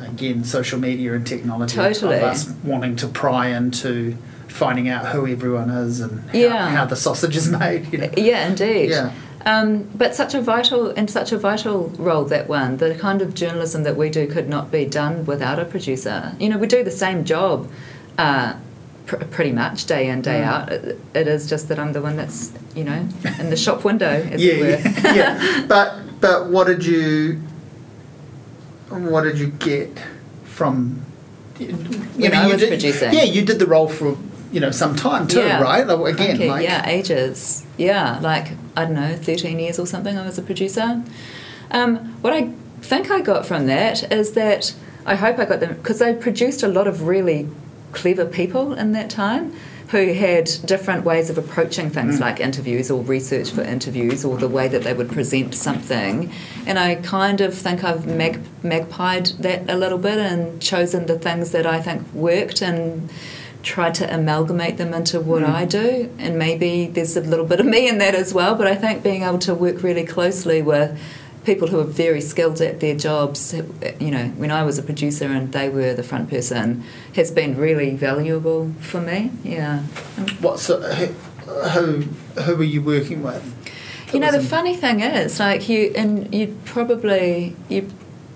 again 0.00 0.44
social 0.44 0.78
media 0.78 1.14
and 1.14 1.26
technology 1.26 1.76
totally. 1.76 2.16
of 2.16 2.22
us 2.22 2.48
wanting 2.64 2.96
to 2.96 3.06
pry 3.06 3.48
into 3.48 4.16
finding 4.48 4.88
out 4.88 5.06
who 5.06 5.26
everyone 5.26 5.70
is 5.70 6.00
and 6.00 6.28
how, 6.30 6.38
yeah. 6.38 6.70
how 6.70 6.84
the 6.84 6.96
sausage 6.96 7.36
is 7.36 7.48
made. 7.48 7.92
You 7.92 7.98
know? 7.98 8.10
Yeah, 8.16 8.48
indeed. 8.48 8.90
Yeah. 8.90 9.12
Um, 9.46 9.84
but 9.94 10.14
such 10.14 10.34
a 10.34 10.40
vital 10.42 10.88
and 10.88 11.08
such 11.08 11.32
a 11.32 11.38
vital 11.38 11.88
role 11.98 12.24
that 12.26 12.48
one. 12.48 12.76
The 12.76 12.94
kind 12.94 13.22
of 13.22 13.34
journalism 13.34 13.84
that 13.84 13.96
we 13.96 14.10
do 14.10 14.26
could 14.26 14.48
not 14.48 14.70
be 14.70 14.84
done 14.84 15.24
without 15.24 15.58
a 15.58 15.64
producer. 15.64 16.34
You 16.38 16.50
know, 16.50 16.58
we 16.58 16.66
do 16.66 16.82
the 16.84 16.90
same 16.90 17.24
job. 17.24 17.70
Uh, 18.18 18.54
pr- 19.10 19.24
pretty 19.24 19.52
much 19.52 19.86
day 19.86 20.08
in 20.08 20.22
day 20.22 20.40
mm. 20.40 20.44
out. 20.44 20.70
It, 20.70 21.00
it 21.14 21.26
is 21.26 21.50
just 21.50 21.68
that 21.68 21.78
I'm 21.78 21.92
the 21.92 22.00
one 22.00 22.16
that's 22.16 22.52
you 22.74 22.84
know 22.84 23.08
in 23.38 23.50
the 23.50 23.56
shop 23.56 23.84
window, 23.84 24.06
as 24.06 24.42
yeah, 24.42 24.52
it 24.52 24.60
were. 24.60 25.14
yeah. 25.14 25.66
But 25.66 26.20
but 26.20 26.48
what 26.48 26.66
did 26.66 26.84
you 26.84 27.40
what 28.88 29.22
did 29.22 29.38
you 29.38 29.48
get 29.48 30.00
from 30.44 31.04
you 31.58 31.74
when 31.76 32.30
know, 32.32 32.42
I 32.42 32.46
was 32.46 32.60
did, 32.60 32.68
producing? 32.68 33.12
Yeah, 33.12 33.24
you 33.24 33.44
did 33.44 33.58
the 33.58 33.66
role 33.66 33.88
for 33.88 34.16
you 34.52 34.60
know 34.60 34.70
some 34.70 34.94
time 34.94 35.26
too, 35.26 35.40
yeah. 35.40 35.60
right? 35.60 35.82
Again, 35.82 36.36
okay, 36.36 36.48
like 36.48 36.64
yeah, 36.64 36.88
ages. 36.88 37.66
Yeah, 37.76 38.18
like 38.20 38.52
I 38.76 38.84
don't 38.84 38.94
know, 38.94 39.16
thirteen 39.16 39.58
years 39.58 39.78
or 39.78 39.86
something. 39.86 40.16
I 40.16 40.24
was 40.24 40.38
a 40.38 40.42
producer. 40.42 41.02
Um, 41.72 41.96
what 42.22 42.32
I 42.32 42.52
think 42.80 43.10
I 43.10 43.20
got 43.20 43.46
from 43.46 43.66
that 43.66 44.10
is 44.12 44.32
that 44.32 44.74
I 45.04 45.14
hope 45.14 45.38
I 45.38 45.44
got 45.44 45.60
them 45.60 45.74
because 45.74 46.00
I 46.02 46.12
produced 46.12 46.62
a 46.62 46.68
lot 46.68 46.86
of 46.86 47.06
really 47.06 47.48
clever 47.92 48.24
people 48.24 48.74
in 48.74 48.92
that 48.92 49.10
time 49.10 49.54
who 49.90 50.12
had 50.12 50.48
different 50.64 51.04
ways 51.04 51.30
of 51.30 51.36
approaching 51.36 51.90
things 51.90 52.18
mm. 52.18 52.20
like 52.20 52.38
interviews 52.38 52.90
or 52.92 53.02
research 53.02 53.50
for 53.50 53.62
interviews 53.62 54.24
or 54.24 54.36
the 54.36 54.48
way 54.48 54.68
that 54.68 54.84
they 54.84 54.94
would 54.94 55.10
present 55.10 55.52
something. 55.52 56.32
And 56.64 56.78
I 56.78 56.94
kind 56.94 57.40
of 57.40 57.54
think 57.54 57.82
I've 57.82 58.06
mag- 58.06 58.44
magpied 58.62 59.36
that 59.38 59.68
a 59.68 59.76
little 59.76 59.98
bit 59.98 60.18
and 60.18 60.62
chosen 60.62 61.06
the 61.06 61.18
things 61.18 61.50
that 61.50 61.66
I 61.66 61.80
think 61.80 62.12
worked 62.12 62.62
and 62.62 63.10
try 63.62 63.90
to 63.90 64.14
amalgamate 64.14 64.76
them 64.76 64.94
into 64.94 65.20
what 65.20 65.42
mm. 65.42 65.48
I 65.48 65.64
do, 65.64 66.10
and 66.18 66.38
maybe 66.38 66.86
there's 66.86 67.16
a 67.16 67.20
little 67.20 67.44
bit 67.44 67.60
of 67.60 67.66
me 67.66 67.88
in 67.88 67.98
that 67.98 68.14
as 68.14 68.32
well. 68.32 68.54
But 68.54 68.66
I 68.66 68.74
think 68.74 69.02
being 69.02 69.22
able 69.22 69.38
to 69.40 69.54
work 69.54 69.82
really 69.82 70.04
closely 70.04 70.62
with 70.62 70.98
people 71.50 71.66
who 71.66 71.80
are 71.80 71.92
very 72.06 72.20
skilled 72.20 72.60
at 72.60 72.78
their 72.78 72.94
jobs, 72.94 73.52
you 73.98 74.10
know, 74.12 74.26
when 74.36 74.52
I 74.52 74.62
was 74.62 74.78
a 74.78 74.84
producer 74.84 75.24
and 75.24 75.52
they 75.52 75.68
were 75.68 75.92
the 75.94 76.04
front 76.04 76.30
person, 76.30 76.84
has 77.16 77.32
been 77.32 77.56
really 77.56 77.90
valuable 77.96 78.72
for 78.78 79.00
me. 79.00 79.32
Yeah. 79.42 79.80
What 80.40 80.60
so? 80.60 80.80
Who 81.74 82.02
who 82.44 82.54
were 82.54 82.70
you 82.74 82.82
working 82.82 83.24
with? 83.24 83.44
You 84.12 84.20
know, 84.20 84.30
the 84.30 84.42
funny 84.56 84.76
thing 84.76 85.00
is, 85.00 85.40
like 85.40 85.68
you, 85.68 85.92
and 85.96 86.32
you 86.32 86.56
probably 86.64 87.56
you, 87.68 87.88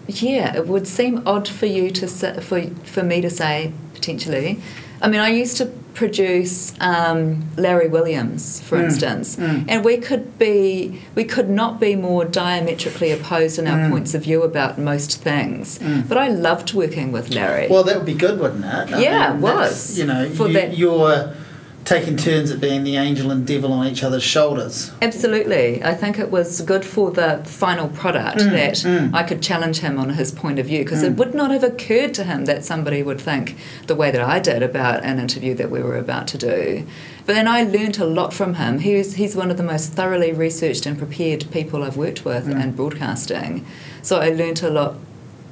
yeah, 0.08 0.56
it 0.56 0.66
would 0.66 0.88
seem 0.88 1.22
odd 1.24 1.46
for 1.46 1.66
you 1.66 1.90
to 1.92 2.08
for 2.40 2.62
for 2.94 3.02
me 3.04 3.20
to 3.20 3.30
say 3.30 3.72
potentially. 3.94 4.60
I 5.00 5.08
mean, 5.08 5.20
I 5.20 5.28
used 5.28 5.56
to 5.58 5.70
produce 5.94 6.74
um, 6.80 7.48
Larry 7.56 7.88
Williams, 7.88 8.60
for 8.60 8.76
mm. 8.76 8.84
instance, 8.84 9.36
mm. 9.36 9.64
and 9.68 9.84
we 9.84 9.96
could 9.96 10.38
be 10.38 11.00
we 11.14 11.24
could 11.24 11.48
not 11.48 11.80
be 11.80 11.94
more 11.94 12.24
diametrically 12.24 13.12
opposed 13.12 13.58
in 13.58 13.66
our 13.66 13.78
mm. 13.78 13.90
points 13.90 14.14
of 14.14 14.24
view 14.24 14.42
about 14.42 14.76
most 14.76 15.22
things. 15.22 15.78
Mm. 15.78 16.08
But 16.08 16.18
I 16.18 16.28
loved 16.28 16.74
working 16.74 17.12
with 17.12 17.30
Larry. 17.30 17.68
Well, 17.68 17.84
that 17.84 17.96
would 17.96 18.06
be 18.06 18.14
good, 18.14 18.40
wouldn't 18.40 18.64
it? 18.64 18.92
I 18.92 19.00
yeah, 19.00 19.28
mean, 19.28 19.38
it 19.38 19.42
was. 19.42 19.98
You 19.98 20.06
know, 20.06 20.28
for 20.30 20.48
you, 20.48 20.54
that, 20.54 20.76
you're 20.76 21.34
taking 21.84 22.16
turns 22.16 22.50
at 22.50 22.60
being 22.60 22.82
the 22.82 22.96
angel 22.96 23.30
and 23.30 23.46
devil 23.46 23.72
on 23.72 23.86
each 23.86 24.02
other's 24.02 24.22
shoulders. 24.22 24.90
Absolutely. 25.02 25.84
I 25.84 25.92
think 25.92 26.18
it 26.18 26.30
was 26.30 26.62
good 26.62 26.84
for 26.84 27.10
the 27.10 27.42
final 27.44 27.88
product 27.88 28.38
mm, 28.38 28.50
that 28.50 28.74
mm. 28.74 29.12
I 29.12 29.22
could 29.22 29.42
challenge 29.42 29.78
him 29.78 29.98
on 29.98 30.10
his 30.10 30.32
point 30.32 30.58
of 30.58 30.66
view 30.66 30.82
because 30.82 31.02
mm. 31.02 31.08
it 31.08 31.16
would 31.18 31.34
not 31.34 31.50
have 31.50 31.62
occurred 31.62 32.14
to 32.14 32.24
him 32.24 32.46
that 32.46 32.64
somebody 32.64 33.02
would 33.02 33.20
think 33.20 33.56
the 33.86 33.94
way 33.94 34.10
that 34.10 34.22
I 34.22 34.38
did 34.38 34.62
about 34.62 35.04
an 35.04 35.18
interview 35.18 35.54
that 35.54 35.70
we 35.70 35.82
were 35.82 35.98
about 35.98 36.26
to 36.28 36.38
do. 36.38 36.86
But 37.26 37.34
then 37.34 37.46
I 37.46 37.62
learned 37.62 37.98
a 37.98 38.06
lot 38.06 38.32
from 38.32 38.54
him. 38.54 38.78
He's, 38.78 39.14
he's 39.14 39.36
one 39.36 39.50
of 39.50 39.58
the 39.58 39.62
most 39.62 39.92
thoroughly 39.92 40.32
researched 40.32 40.86
and 40.86 40.96
prepared 40.96 41.50
people 41.50 41.82
I've 41.82 41.98
worked 41.98 42.24
with 42.24 42.46
mm. 42.46 42.62
in 42.62 42.72
broadcasting. 42.72 43.66
So 44.00 44.20
I 44.20 44.30
learned 44.30 44.62
a 44.62 44.70
lot 44.70 44.96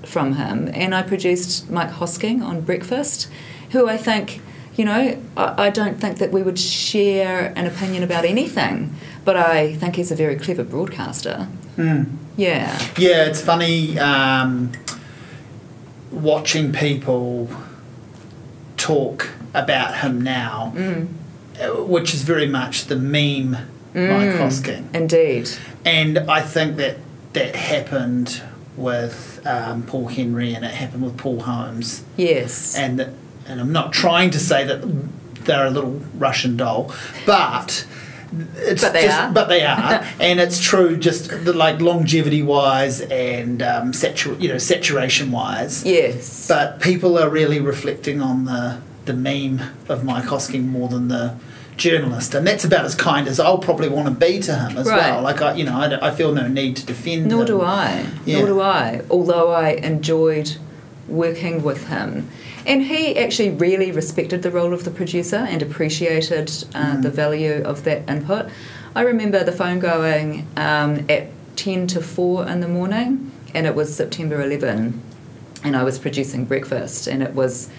from 0.02 0.34
him. 0.36 0.70
And 0.72 0.94
I 0.94 1.02
produced 1.02 1.70
Mike 1.70 1.90
Hosking 1.90 2.42
on 2.42 2.62
Breakfast, 2.62 3.28
who 3.70 3.86
I 3.86 3.98
think 3.98 4.40
you 4.74 4.85
know, 4.85 5.20
I, 5.37 5.66
I, 5.66 5.70
don't 5.70 6.00
think 6.00 6.18
that 6.18 6.32
we 6.32 6.42
would 6.42 6.58
share 6.58 7.52
an 7.56 7.66
opinion 7.66 8.02
about 8.02 8.24
anything, 8.24 8.94
but 9.24 9.37
I 9.37 9.74
think 9.74 9.96
he's 9.96 10.11
a 10.11 10.14
very 10.14 10.37
clever 10.37 10.64
broadcaster. 10.64 11.48
Mm. 11.76 12.16
Yeah. 12.37 12.78
Yeah, 12.96 13.26
it's 13.26 13.40
funny 13.40 13.98
um, 13.98 14.72
watching 16.11 16.72
people 16.72 17.50
talk 18.76 19.30
about 19.54 19.98
him 19.98 20.20
now, 20.20 20.72
mm. 20.74 21.87
which 21.87 22.14
is 22.14 22.22
very 22.22 22.46
much 22.46 22.87
the 22.87 22.96
meme 22.96 23.56
mm. 23.94 24.08
Mike 24.08 24.40
Hosking. 24.40 24.94
Indeed. 24.94 25.50
And 25.85 26.18
I 26.18 26.40
think 26.40 26.76
that 26.76 26.96
that 27.35 27.56
happened 27.56 28.42
with 28.76 29.40
um, 29.46 29.82
Paul 29.82 30.08
Henry 30.08 30.54
and 30.54 30.64
it 30.64 30.72
happened 30.72 31.02
with 31.02 31.18
Paul 31.18 31.40
Holmes. 31.40 32.04
Yes. 32.16 32.76
And 32.76 32.98
that 32.98 33.11
and 33.46 33.61
I'm 33.61 33.72
not 33.72 33.92
trying 33.92 34.31
to 34.31 34.38
say 34.38 34.64
that 34.64 34.83
they're 35.44 35.66
a 35.66 35.70
little 35.70 36.00
Russian 36.14 36.57
doll, 36.57 36.94
but 37.26 37.87
it's 38.57 38.83
but 38.83 38.92
they 38.92 39.02
just, 39.02 39.20
are. 39.20 39.33
But 39.33 39.48
they 39.48 39.64
are, 39.64 40.05
and 40.20 40.40
it's 40.40 40.61
true. 40.61 40.96
Just 40.96 41.28
the, 41.44 41.52
like 41.52 41.81
longevity 41.81 42.42
wise 42.42 43.00
and 43.00 43.62
um, 43.62 43.92
satur- 43.92 44.40
you 44.40 44.48
know 44.48 44.59
saturation 44.59 45.31
wise. 45.31 45.85
Yes. 45.85 46.48
But 46.48 46.81
people 46.81 47.18
are 47.18 47.28
really 47.28 47.61
reflecting 47.61 48.20
on 48.20 48.44
the 48.44 48.81
the 49.05 49.14
meme 49.14 49.61
of 49.88 50.05
Mike 50.05 50.24
Hosking 50.24 50.68
more 50.68 50.88
than 50.88 51.09
the 51.09 51.37
journalist, 51.76 52.35
and 52.35 52.46
that's 52.46 52.64
about 52.64 52.85
as 52.85 52.94
kind 52.94 53.26
as 53.26 53.40
I'll 53.40 53.59
probably 53.59 53.88
want 53.88 54.07
to 54.07 54.14
be 54.14 54.38
to 54.40 54.55
him 54.55 54.78
as 54.78 54.87
right. 54.87 55.11
well. 55.11 55.22
Like 55.22 55.42
I, 55.42 55.55
you 55.55 55.64
know, 55.64 55.74
I, 55.74 56.09
I, 56.09 56.11
feel 56.11 56.33
no 56.33 56.46
need 56.46 56.76
to 56.76 56.87
defend. 56.87 57.26
Nor 57.26 57.40
him. 57.40 57.46
do 57.46 57.62
I. 57.62 58.07
Yeah. 58.24 58.38
Nor 58.38 58.46
do 58.46 58.61
I. 58.61 59.02
Although 59.11 59.50
I 59.50 59.70
enjoyed 59.70 60.57
working 61.09 61.62
with 61.62 61.88
him 61.88 62.28
and 62.66 62.85
he 62.85 63.16
actually 63.16 63.51
really 63.51 63.90
respected 63.90 64.42
the 64.42 64.51
role 64.51 64.72
of 64.72 64.85
the 64.85 64.90
producer 64.90 65.37
and 65.37 65.62
appreciated 65.62 66.48
uh, 66.75 66.96
mm. 66.96 67.03
the 67.03 67.11
value 67.11 67.62
of 67.64 67.85
that 67.85 68.09
input. 68.09 68.51
I 68.94 69.03
remember 69.03 69.42
the 69.42 69.53
phone 69.53 69.79
going 69.79 70.46
um, 70.57 71.07
at 71.09 71.29
10 71.57 71.87
to 71.88 72.01
4 72.01 72.46
in 72.48 72.61
the 72.61 72.68
morning, 72.68 73.33
and 73.55 73.66
it 73.66 73.75
was 73.75 73.94
September 73.94 74.40
11, 74.40 75.01
and 75.64 75.77
I 75.77 75.83
was 75.83 75.98
producing 75.98 76.44
breakfast, 76.44 77.07
and 77.07 77.22
it 77.22 77.35
was 77.35 77.70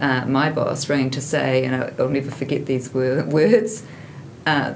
uh, 0.00 0.24
my 0.26 0.50
boss 0.50 0.88
ringing 0.88 1.10
to 1.10 1.20
say, 1.20 1.64
and 1.64 1.74
I'll 1.98 2.08
never 2.08 2.30
forget 2.30 2.66
these 2.66 2.92
wor- 2.92 3.24
words 3.26 3.84
uh, 4.46 4.74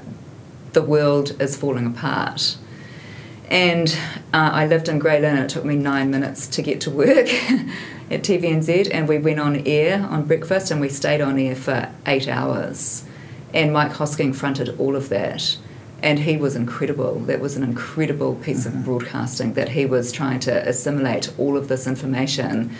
the 0.72 0.82
world 0.82 1.40
is 1.40 1.56
falling 1.56 1.86
apart. 1.86 2.56
And 3.48 3.88
uh, 4.32 4.50
I 4.52 4.66
lived 4.66 4.88
in 4.88 4.98
Grey 4.98 5.20
Lynn, 5.20 5.36
and 5.36 5.44
it 5.44 5.50
took 5.50 5.64
me 5.64 5.76
nine 5.76 6.10
minutes 6.10 6.46
to 6.48 6.62
get 6.62 6.80
to 6.82 6.90
work. 6.90 7.28
at 8.12 8.22
TVNZ, 8.22 8.88
and 8.92 9.08
we 9.08 9.18
went 9.18 9.40
on 9.40 9.66
air 9.66 10.06
on 10.10 10.24
breakfast, 10.24 10.70
and 10.70 10.80
we 10.80 10.88
stayed 10.88 11.20
on 11.20 11.38
air 11.38 11.56
for 11.56 11.90
eight 12.06 12.28
hours. 12.28 13.04
And 13.54 13.72
Mike 13.72 13.92
Hosking 13.92 14.34
fronted 14.34 14.78
all 14.78 14.96
of 14.96 15.08
that, 15.08 15.56
and 16.02 16.18
he 16.18 16.36
was 16.36 16.54
incredible. 16.56 17.18
That 17.20 17.40
was 17.40 17.56
an 17.56 17.62
incredible 17.62 18.34
piece 18.36 18.66
mm-hmm. 18.66 18.78
of 18.78 18.84
broadcasting 18.84 19.54
that 19.54 19.70
he 19.70 19.86
was 19.86 20.12
trying 20.12 20.40
to 20.40 20.68
assimilate 20.68 21.32
all 21.38 21.56
of 21.56 21.68
this 21.68 21.86
information. 21.86 22.74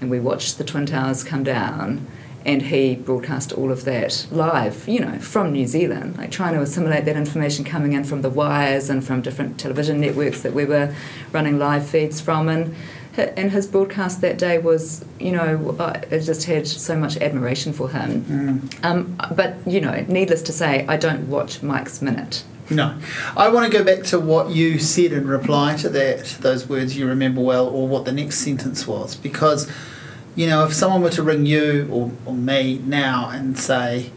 And 0.00 0.10
we 0.10 0.18
watched 0.18 0.58
the 0.58 0.64
Twin 0.64 0.86
Towers 0.86 1.22
come 1.22 1.44
down, 1.44 2.06
and 2.44 2.62
he 2.62 2.96
broadcast 2.96 3.52
all 3.52 3.70
of 3.70 3.84
that 3.84 4.26
live, 4.30 4.88
you 4.88 4.98
know, 4.98 5.18
from 5.20 5.52
New 5.52 5.66
Zealand, 5.66 6.18
like 6.18 6.32
trying 6.32 6.54
to 6.54 6.60
assimilate 6.60 7.04
that 7.04 7.16
information 7.16 7.64
coming 7.64 7.92
in 7.92 8.02
from 8.02 8.22
the 8.22 8.30
wires 8.30 8.90
and 8.90 9.04
from 9.04 9.22
different 9.22 9.60
television 9.60 10.00
networks 10.00 10.42
that 10.42 10.52
we 10.52 10.64
were 10.64 10.92
running 11.30 11.58
live 11.58 11.86
feeds 11.86 12.20
from. 12.20 12.48
And 12.48 12.74
and 13.16 13.50
his 13.50 13.66
broadcast 13.66 14.20
that 14.22 14.38
day 14.38 14.58
was, 14.58 15.04
you 15.20 15.32
know, 15.32 15.76
I 15.78 16.18
just 16.18 16.44
had 16.44 16.66
so 16.66 16.96
much 16.96 17.16
admiration 17.18 17.72
for 17.72 17.90
him. 17.90 18.24
Mm. 18.24 18.84
Um, 18.84 19.18
but, 19.34 19.56
you 19.66 19.80
know, 19.80 20.04
needless 20.08 20.42
to 20.42 20.52
say, 20.52 20.86
I 20.86 20.96
don't 20.96 21.28
watch 21.28 21.62
Mike's 21.62 22.00
Minute. 22.00 22.44
No. 22.70 22.96
I 23.36 23.48
want 23.48 23.70
to 23.70 23.78
go 23.78 23.84
back 23.84 24.04
to 24.04 24.20
what 24.20 24.50
you 24.50 24.78
said 24.78 25.12
in 25.12 25.26
reply 25.26 25.76
to 25.76 25.88
that, 25.90 26.38
those 26.40 26.68
words 26.68 26.96
you 26.96 27.06
remember 27.06 27.40
well, 27.40 27.68
or 27.68 27.86
what 27.86 28.04
the 28.04 28.12
next 28.12 28.38
sentence 28.38 28.86
was. 28.86 29.14
Because, 29.14 29.70
you 30.34 30.46
know, 30.46 30.64
if 30.64 30.72
someone 30.72 31.02
were 31.02 31.10
to 31.10 31.22
ring 31.22 31.44
you 31.44 31.88
or, 31.92 32.10
or 32.24 32.34
me 32.34 32.80
now 32.86 33.28
and 33.28 33.58
say, 33.58 34.10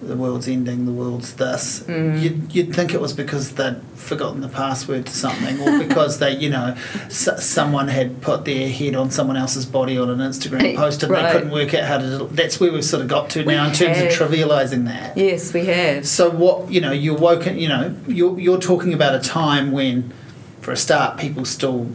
the 0.00 0.16
world's 0.16 0.46
ending, 0.48 0.86
the 0.86 0.92
world's 0.92 1.34
this. 1.34 1.80
Mm. 1.80 2.20
You'd, 2.20 2.54
you'd 2.54 2.74
think 2.74 2.94
it 2.94 3.00
was 3.00 3.12
because 3.12 3.54
they'd 3.54 3.80
forgotten 3.94 4.40
the 4.40 4.48
password 4.48 5.06
to 5.06 5.12
something, 5.12 5.60
or 5.60 5.78
because 5.86 6.18
they, 6.18 6.36
you 6.36 6.50
know, 6.50 6.76
s- 7.06 7.44
someone 7.44 7.88
had 7.88 8.20
put 8.22 8.44
their 8.44 8.68
head 8.68 8.94
on 8.94 9.10
someone 9.10 9.36
else's 9.36 9.66
body 9.66 9.98
on 9.98 10.08
an 10.08 10.18
Instagram 10.18 10.76
post 10.76 11.02
and 11.02 11.12
right. 11.12 11.24
they 11.24 11.32
couldn't 11.32 11.50
work 11.50 11.74
out 11.74 11.84
how 11.84 11.98
to. 11.98 12.28
That's 12.30 12.60
where 12.60 12.72
we've 12.72 12.84
sort 12.84 13.02
of 13.02 13.08
got 13.08 13.30
to 13.30 13.44
now 13.44 13.64
we 13.64 13.70
in 13.70 13.74
terms 13.74 13.96
have. 13.98 14.06
of 14.06 14.12
trivialising 14.12 14.84
that. 14.86 15.16
Yes, 15.16 15.52
we 15.52 15.66
have. 15.66 16.06
So 16.06 16.30
what 16.30 16.70
you 16.70 16.80
know, 16.80 16.92
you're 16.92 17.18
woken. 17.18 17.58
You 17.58 17.68
know, 17.68 17.96
you're 18.06 18.38
you're 18.38 18.60
talking 18.60 18.94
about 18.94 19.14
a 19.14 19.20
time 19.20 19.72
when, 19.72 20.12
for 20.60 20.72
a 20.72 20.76
start, 20.76 21.18
people 21.18 21.44
still 21.44 21.90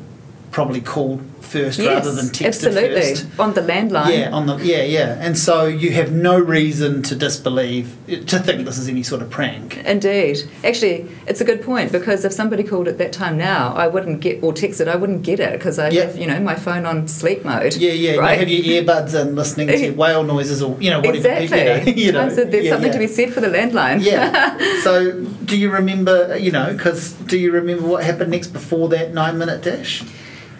probably 0.53 0.79
called 0.79 1.19
first 1.41 1.79
yes, 1.79 2.05
rather 2.05 2.11
than 2.15 2.25
texted 2.25 2.47
absolutely. 2.47 3.01
first. 3.01 3.39
On 3.39 3.53
the 3.53 3.61
landline. 3.61 4.17
Yeah, 4.17 4.31
on 4.31 4.45
the 4.45 4.57
yeah, 4.57 4.83
yeah. 4.83 5.17
And 5.19 5.37
so 5.37 5.65
you 5.65 5.91
have 5.91 6.11
no 6.11 6.39
reason 6.39 7.01
to 7.03 7.15
disbelieve 7.15 7.95
to 8.07 8.39
think 8.39 8.65
this 8.65 8.77
is 8.77 8.87
any 8.87 9.03
sort 9.03 9.21
of 9.21 9.29
prank. 9.29 9.77
Indeed. 9.77 10.39
Actually, 10.63 11.09
it's 11.27 11.41
a 11.41 11.45
good 11.45 11.61
point 11.61 11.91
because 11.91 12.23
if 12.23 12.31
somebody 12.31 12.63
called 12.63 12.87
at 12.87 12.97
that 12.99 13.11
time 13.11 13.37
now, 13.37 13.73
I 13.73 13.87
wouldn't 13.87 14.21
get 14.21 14.43
or 14.43 14.53
texted, 14.53 14.87
I 14.87 14.95
wouldn't 14.95 15.23
get 15.23 15.39
it 15.39 15.53
because 15.53 15.79
I 15.79 15.91
have, 15.93 16.17
you 16.17 16.27
know, 16.27 16.39
my 16.39 16.55
phone 16.55 16.85
on 16.85 17.07
sleep 17.07 17.43
mode. 17.43 17.75
Yeah, 17.75 17.91
yeah. 17.91 18.15
Right? 18.15 18.47
You 18.47 18.55
have 18.55 18.65
your 18.65 18.83
earbuds 18.83 19.19
in 19.19 19.35
listening 19.35 19.67
to 19.67 19.91
whale 20.01 20.23
noises 20.23 20.61
or 20.61 20.79
you 20.79 20.91
know 20.91 21.01
whatever 21.01 21.29
exactly. 21.29 21.93
you 21.93 22.11
know, 22.11 22.21
you 22.21 22.29
know. 22.29 22.29
So 22.29 22.45
there's 22.45 22.65
yeah, 22.65 22.71
something 22.71 22.87
yeah. 22.87 22.93
to 22.93 22.99
be 22.99 23.07
said 23.07 23.33
for 23.33 23.41
the 23.41 23.47
landline. 23.47 24.03
yeah. 24.03 24.59
So 24.83 25.21
do 25.21 25.57
you 25.57 25.71
remember, 25.71 26.37
you 26.37 26.51
know, 26.51 26.73
because 26.73 27.13
do 27.13 27.37
you 27.37 27.51
remember 27.51 27.87
what 27.87 28.03
happened 28.03 28.31
next 28.31 28.47
before 28.47 28.89
that 28.89 29.13
9 29.13 29.37
minute 29.37 29.61
dash? 29.61 30.03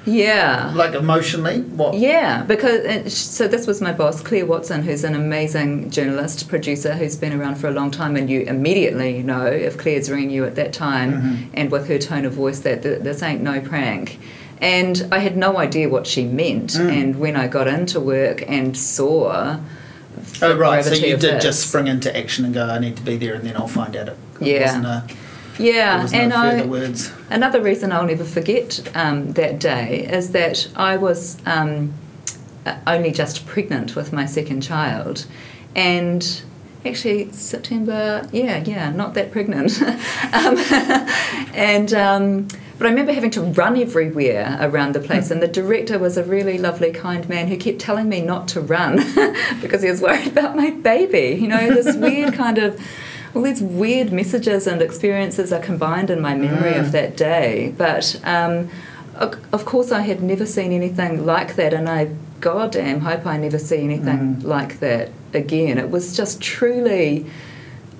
Yeah. 0.05 0.71
Like 0.75 0.93
emotionally? 0.95 1.61
What? 1.61 1.95
Yeah, 1.95 2.43
because 2.43 3.15
so 3.15 3.47
this 3.47 3.65
was 3.65 3.81
my 3.81 3.93
boss, 3.93 4.21
Claire 4.21 4.45
Watson, 4.45 4.83
who's 4.83 5.03
an 5.03 5.15
amazing 5.15 5.89
journalist, 5.91 6.49
producer 6.49 6.95
who's 6.95 7.15
been 7.15 7.39
around 7.39 7.55
for 7.55 7.67
a 7.67 7.71
long 7.71 7.91
time, 7.91 8.15
and 8.15 8.29
you 8.29 8.41
immediately 8.41 9.23
know 9.23 9.45
if 9.45 9.77
Claire's 9.77 10.09
ringing 10.09 10.29
you 10.29 10.45
at 10.45 10.55
that 10.55 10.73
time 10.73 11.13
mm-hmm. 11.13 11.51
and 11.53 11.71
with 11.71 11.87
her 11.87 11.97
tone 11.97 12.25
of 12.25 12.33
voice 12.33 12.59
that 12.61 12.83
this 12.83 13.23
ain't 13.23 13.41
no 13.41 13.61
prank. 13.61 14.19
And 14.59 15.07
I 15.11 15.19
had 15.19 15.35
no 15.35 15.57
idea 15.57 15.89
what 15.89 16.07
she 16.07 16.25
meant. 16.25 16.71
Mm. 16.71 17.01
And 17.01 17.19
when 17.19 17.35
I 17.35 17.47
got 17.47 17.67
into 17.67 17.99
work 17.99 18.43
and 18.47 18.77
saw. 18.77 19.59
Oh, 20.41 20.55
right. 20.55 20.85
So 20.85 20.93
you 20.93 21.17
did 21.17 21.19
this, 21.19 21.43
just 21.43 21.67
spring 21.67 21.87
into 21.87 22.15
action 22.15 22.45
and 22.45 22.53
go, 22.53 22.65
I 22.65 22.79
need 22.79 22.95
to 22.95 23.03
be 23.03 23.17
there 23.17 23.33
and 23.33 23.43
then 23.43 23.57
I'll 23.57 23.67
find 23.67 23.93
out 23.95 24.07
it, 24.09 24.17
it 24.39 25.17
yeah. 25.59 26.07
No 26.11 26.17
and 26.17 26.33
I, 26.33 26.65
words. 26.65 27.11
another 27.29 27.61
reason 27.61 27.91
I'll 27.91 28.05
never 28.05 28.23
forget 28.23 28.87
um, 28.95 29.33
that 29.33 29.59
day 29.59 30.05
is 30.05 30.31
that 30.31 30.67
I 30.75 30.97
was 30.97 31.37
um, 31.45 31.93
only 32.87 33.11
just 33.11 33.45
pregnant 33.45 33.95
with 33.95 34.13
my 34.13 34.25
second 34.25 34.61
child, 34.61 35.25
and 35.75 36.41
actually 36.85 37.31
September, 37.31 38.27
yeah, 38.31 38.63
yeah, 38.63 38.91
not 38.91 39.13
that 39.13 39.31
pregnant. 39.31 39.81
um, 40.33 40.57
and 41.53 41.93
um, 41.93 42.47
but 42.77 42.87
I 42.87 42.89
remember 42.89 43.13
having 43.13 43.31
to 43.31 43.41
run 43.41 43.77
everywhere 43.77 44.57
around 44.59 44.93
the 44.93 44.99
place, 44.99 45.31
and 45.31 45.41
the 45.41 45.47
director 45.47 45.99
was 45.99 46.17
a 46.17 46.23
really 46.23 46.57
lovely, 46.57 46.91
kind 46.91 47.27
man 47.29 47.47
who 47.47 47.57
kept 47.57 47.79
telling 47.79 48.09
me 48.09 48.21
not 48.21 48.47
to 48.49 48.61
run 48.61 48.97
because 49.61 49.83
he 49.83 49.89
was 49.89 50.01
worried 50.01 50.27
about 50.27 50.55
my 50.55 50.71
baby. 50.71 51.39
You 51.39 51.47
know, 51.47 51.69
this 51.73 51.95
weird 51.95 52.33
kind 52.33 52.57
of 52.57 52.81
all 53.35 53.41
these 53.41 53.61
weird 53.61 54.11
messages 54.11 54.67
and 54.67 54.81
experiences 54.81 55.51
are 55.51 55.59
combined 55.59 56.09
in 56.09 56.21
my 56.21 56.35
memory 56.35 56.73
mm. 56.73 56.79
of 56.79 56.91
that 56.91 57.17
day. 57.17 57.73
But 57.77 58.19
um, 58.23 58.69
of 59.15 59.65
course, 59.65 59.91
I 59.91 60.01
had 60.01 60.21
never 60.21 60.45
seen 60.45 60.71
anything 60.71 61.25
like 61.25 61.55
that, 61.55 61.73
and 61.73 61.89
I 61.89 62.09
goddamn 62.39 63.01
hope 63.01 63.25
I 63.25 63.37
never 63.37 63.57
see 63.57 63.81
anything 63.81 64.35
mm. 64.35 64.43
like 64.43 64.79
that 64.79 65.11
again. 65.33 65.77
It 65.77 65.89
was 65.89 66.15
just 66.15 66.41
truly 66.41 67.25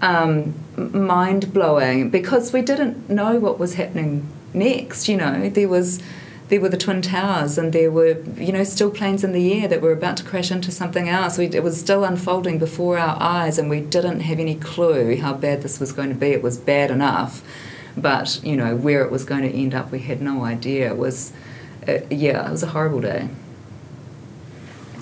um, 0.01 0.53
mind 0.75 1.53
blowing 1.53 2.09
because 2.09 2.53
we 2.53 2.61
didn't 2.61 3.09
know 3.09 3.39
what 3.39 3.57
was 3.57 3.75
happening 3.75 4.27
next. 4.53 5.07
You 5.07 5.17
know, 5.17 5.49
there 5.49 5.69
was 5.69 6.01
there 6.49 6.59
were 6.59 6.69
the 6.69 6.77
twin 6.77 7.01
towers, 7.01 7.57
and 7.57 7.73
there 7.73 7.91
were 7.91 8.21
you 8.37 8.51
know 8.51 8.63
still 8.63 8.91
planes 8.91 9.23
in 9.23 9.31
the 9.31 9.53
air 9.53 9.67
that 9.67 9.81
were 9.81 9.91
about 9.91 10.17
to 10.17 10.23
crash 10.23 10.51
into 10.51 10.71
something 10.71 11.09
else. 11.09 11.37
We, 11.37 11.45
it 11.45 11.63
was 11.63 11.79
still 11.79 12.03
unfolding 12.03 12.59
before 12.59 12.97
our 12.97 13.17
eyes, 13.21 13.57
and 13.57 13.69
we 13.69 13.81
didn't 13.81 14.21
have 14.21 14.39
any 14.39 14.55
clue 14.55 15.17
how 15.17 15.33
bad 15.33 15.61
this 15.61 15.79
was 15.79 15.91
going 15.91 16.09
to 16.09 16.15
be. 16.15 16.27
It 16.27 16.43
was 16.43 16.57
bad 16.57 16.91
enough, 16.91 17.43
but 17.95 18.39
you 18.43 18.55
know 18.55 18.75
where 18.75 19.03
it 19.03 19.11
was 19.11 19.23
going 19.23 19.43
to 19.43 19.51
end 19.51 19.73
up, 19.73 19.91
we 19.91 19.99
had 19.99 20.21
no 20.21 20.43
idea. 20.43 20.91
It 20.91 20.97
was, 20.97 21.31
uh, 21.87 21.99
yeah, 22.09 22.47
it 22.47 22.51
was 22.51 22.63
a 22.63 22.67
horrible 22.67 23.01
day. 23.01 23.29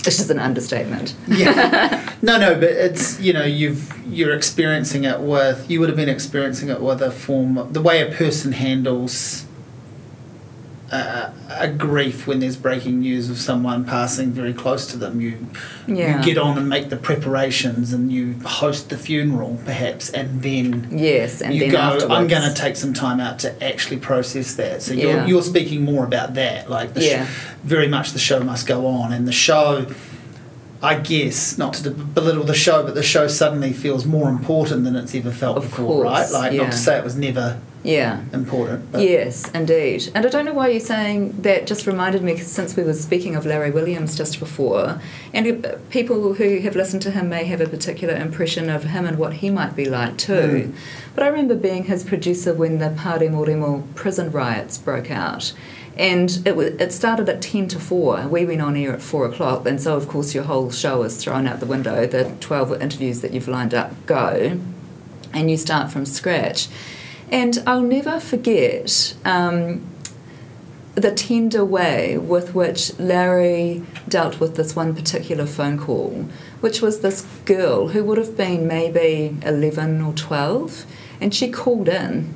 It's 0.06 0.18
just 0.18 0.30
an 0.32 0.40
understatement. 0.40 1.16
yeah. 1.28 2.08
No, 2.24 2.38
no, 2.38 2.54
but 2.54 2.70
it's 2.70 3.20
you 3.20 3.34
know 3.34 3.44
you've 3.44 3.92
you're 4.06 4.36
experiencing 4.36 5.06
it 5.06 5.22
with 5.22 5.70
you 5.72 5.80
would 5.80 5.90
have 5.90 5.96
been 5.96 6.08
experiencing 6.08 6.70
it 6.70 6.80
with 6.80 7.02
a 7.02 7.10
form 7.10 7.68
the 7.74 7.82
way 7.82 8.00
a 8.08 8.14
person 8.14 8.52
handles 8.52 9.48
a, 10.92 11.34
a 11.50 11.68
grief 11.70 12.28
when 12.28 12.40
there's 12.40 12.58
breaking 12.58 13.00
news 13.00 13.30
of 13.30 13.38
someone 13.38 13.86
passing 13.86 14.32
very 14.32 14.54
close 14.54 14.88
to 14.88 14.98
them. 14.98 15.22
You 15.22 15.48
yeah. 15.88 16.18
you 16.18 16.24
get 16.24 16.38
on 16.38 16.58
and 16.58 16.68
make 16.68 16.90
the 16.90 16.98
preparations 16.98 17.94
and 17.94 18.12
you 18.12 18.36
host 18.46 18.90
the 18.90 18.98
funeral 18.98 19.58
perhaps 19.64 20.10
and 20.10 20.42
then 20.42 20.90
yes 20.92 21.42
and 21.42 21.54
you 21.54 21.62
then 21.62 21.72
go 21.72 21.78
afterwards. 21.78 22.14
I'm 22.14 22.28
going 22.28 22.48
to 22.48 22.54
take 22.54 22.76
some 22.76 22.94
time 22.94 23.20
out 23.22 23.40
to 23.40 23.64
actually 23.64 23.98
process 23.98 24.56
that. 24.56 24.82
So 24.82 24.94
you're 24.94 25.26
you're 25.26 25.44
speaking 25.44 25.84
more 25.84 26.04
about 26.04 26.34
that 26.34 26.70
like 26.70 26.94
the 26.94 27.04
yeah. 27.04 27.26
sh- 27.26 27.30
very 27.64 27.88
much 27.88 28.12
the 28.12 28.20
show 28.20 28.42
must 28.42 28.68
go 28.68 28.86
on 28.86 29.14
and 29.14 29.28
the 29.28 29.32
show 29.32 29.86
I 30.84 31.00
guess 31.00 31.58
not 31.58 31.76
to 31.76 31.92
belittle 31.92 32.44
the 32.44 32.56
show, 32.56 32.84
but 32.84 32.96
the 32.96 33.04
show 33.04 33.28
suddenly 33.28 33.72
feels 33.72 34.06
more 34.06 34.30
important 34.30 34.84
than 34.84 34.96
it's 34.96 35.14
ever 35.14 35.32
felt 35.32 35.58
of 35.58 35.64
before, 35.64 36.04
course, 36.04 36.06
right? 36.06 36.32
Like 36.32 36.54
yeah. 36.54 36.64
not 36.64 36.72
to 36.72 36.78
say 36.78 36.98
it 36.98 37.04
was 37.04 37.16
never 37.16 37.60
yeah 37.84 38.24
important. 38.34 38.92
But. 38.92 39.02
Yes, 39.02 39.50
indeed. 39.52 40.10
And 40.16 40.26
I 40.26 40.30
don't 40.30 40.44
know 40.44 40.54
why 40.54 40.70
you're 40.70 40.80
saying 40.80 41.42
that. 41.44 41.68
Just 41.68 41.86
reminded 41.86 42.24
me 42.24 42.38
since 42.38 42.76
we 42.76 42.84
were 42.84 42.94
speaking 42.94 43.36
of 43.36 43.46
Larry 43.46 43.70
Williams 43.70 44.18
just 44.18 44.40
before, 44.40 45.00
and 45.34 45.80
people 45.92 46.34
who 46.34 46.60
have 46.62 46.76
listened 46.76 47.04
to 47.04 47.12
him 47.12 47.30
may 47.30 47.44
have 47.46 47.62
a 47.62 47.68
particular 47.68 48.16
impression 48.16 48.68
of 48.68 48.86
him 48.86 49.06
and 49.06 49.20
what 49.20 49.34
he 49.34 49.52
might 49.52 49.76
be 49.76 49.86
like 49.86 50.18
too. 50.18 50.72
Mm. 50.74 50.76
But 51.14 51.24
I 51.24 51.28
remember 51.28 51.56
being 51.56 51.84
his 51.84 52.04
producer 52.04 52.56
when 52.56 52.80
the 52.80 52.90
Pāremoremo 52.90 53.94
prison 53.94 54.32
riots 54.32 54.80
broke 54.80 55.12
out 55.12 55.54
and 55.98 56.42
it, 56.46 56.58
it 56.82 56.94
started 56.94 57.28
at 57.28 57.42
10 57.42 57.68
to 57.70 57.80
4 57.80 58.28
we 58.28 58.46
went 58.46 58.62
on 58.62 58.78
air 58.78 58.94
at 58.94 59.02
4 59.02 59.26
o'clock 59.26 59.66
and 59.68 59.82
so 59.82 59.96
of 59.96 60.08
course 60.08 60.34
your 60.34 60.46
whole 60.46 60.72
show 60.72 61.04
is 61.04 61.22
thrown 61.22 61.48
out 61.48 61.60
the 61.60 61.66
window. 61.66 62.08
The 62.08 62.36
12 62.40 62.82
interviews 62.82 63.22
that 63.22 63.34
you've 63.34 63.48
lined 63.48 63.74
up 63.74 63.94
go 64.06 64.60
and 65.34 65.52
you 65.52 65.58
start 65.58 65.92
from 65.92 66.06
scratch. 66.06 66.68
And 67.30 67.62
i'll 67.68 67.82
never 67.82 68.20
forget 68.20 69.16
um, 69.26 69.86
the 70.96 71.14
tender 71.14 71.64
way 71.64 72.18
with 72.18 72.54
which 72.54 72.98
larry 73.00 73.84
dealt 74.10 74.40
with 74.40 74.56
this 74.56 74.76
one 74.76 74.94
particular 74.94 75.46
phone 75.46 75.80
call 75.80 76.28
which 76.60 76.82
was 76.82 77.00
this 77.00 77.22
girl 77.46 77.90
who 77.90 78.04
would 78.04 78.18
have 78.18 78.36
been 78.36 78.68
maybe 78.68 79.38
11 79.44 80.02
or 80.02 80.14
12 80.14 80.86
and 81.22 81.34
she 81.34 81.50
called 81.50 81.88
in 81.88 82.34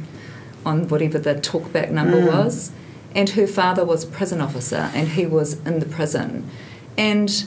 on 0.66 0.88
whatever 0.88 1.20
the 1.20 1.36
talkback 1.36 1.91
number 1.91 2.22
mm. 2.22 2.32
was 2.32 2.72
and 3.16 3.30
her 3.30 3.47
father 3.47 3.86
was 3.86 4.03
a 4.03 4.07
prison 4.07 4.41
officer 4.41 4.91
and 4.93 5.07
he 5.07 5.26
was 5.26 5.53
in 5.66 5.80
the 5.80 5.86
prison. 5.86 6.47
And 6.97 7.45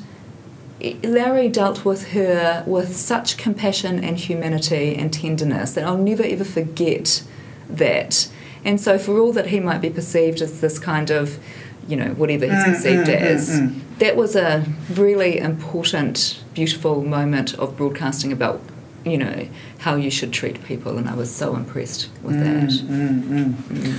Larry 1.02 1.48
dealt 1.48 1.84
with 1.84 2.12
her 2.12 2.64
with 2.66 2.96
such 2.96 3.36
compassion 3.36 4.02
and 4.02 4.16
humanity 4.16 4.96
and 4.96 5.12
tenderness 5.12 5.74
that 5.74 5.84
I'll 5.84 5.98
never 5.98 6.22
ever 6.22 6.44
forget 6.44 7.22
that. 7.68 8.28
And 8.64 8.80
so, 8.80 8.98
for 8.98 9.18
all 9.18 9.32
that 9.32 9.48
he 9.48 9.60
might 9.60 9.80
be 9.80 9.90
perceived 9.90 10.40
as 10.40 10.60
this 10.60 10.78
kind 10.78 11.10
of, 11.10 11.38
you 11.86 11.96
know, 11.96 12.10
whatever 12.14 12.46
he's 12.46 12.54
mm, 12.54 12.64
perceived 12.64 13.08
mm, 13.08 13.14
as, 13.14 13.60
mm, 13.60 13.68
mm, 13.68 13.98
that 13.98 14.16
was 14.16 14.36
a 14.36 14.64
really 14.90 15.38
important, 15.38 16.42
beautiful 16.54 17.02
moment 17.02 17.54
of 17.54 17.76
broadcasting 17.76 18.32
about, 18.32 18.60
you 19.04 19.16
know, 19.16 19.48
how 19.78 19.94
you 19.96 20.10
should 20.10 20.32
treat 20.32 20.62
people. 20.64 20.98
And 20.98 21.08
I 21.08 21.14
was 21.14 21.34
so 21.34 21.54
impressed 21.56 22.08
with 22.22 22.36
mm, 22.36 23.56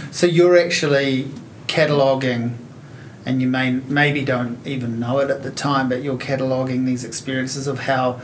that. 0.08 0.14
So, 0.14 0.28
you're 0.28 0.58
actually 0.58 1.30
cataloging 1.70 2.56
and 3.26 3.42
you 3.42 3.48
may 3.48 3.72
maybe 3.72 4.26
don't 4.26 4.66
even 4.66 5.00
know 5.00 5.20
it 5.20 5.30
at 5.30 5.44
the 5.44 5.52
time, 5.52 5.90
but 5.90 6.02
you're 6.02 6.18
cataloging 6.18 6.86
these 6.86 7.04
experiences 7.04 7.68
of 7.68 7.80
how 7.80 8.22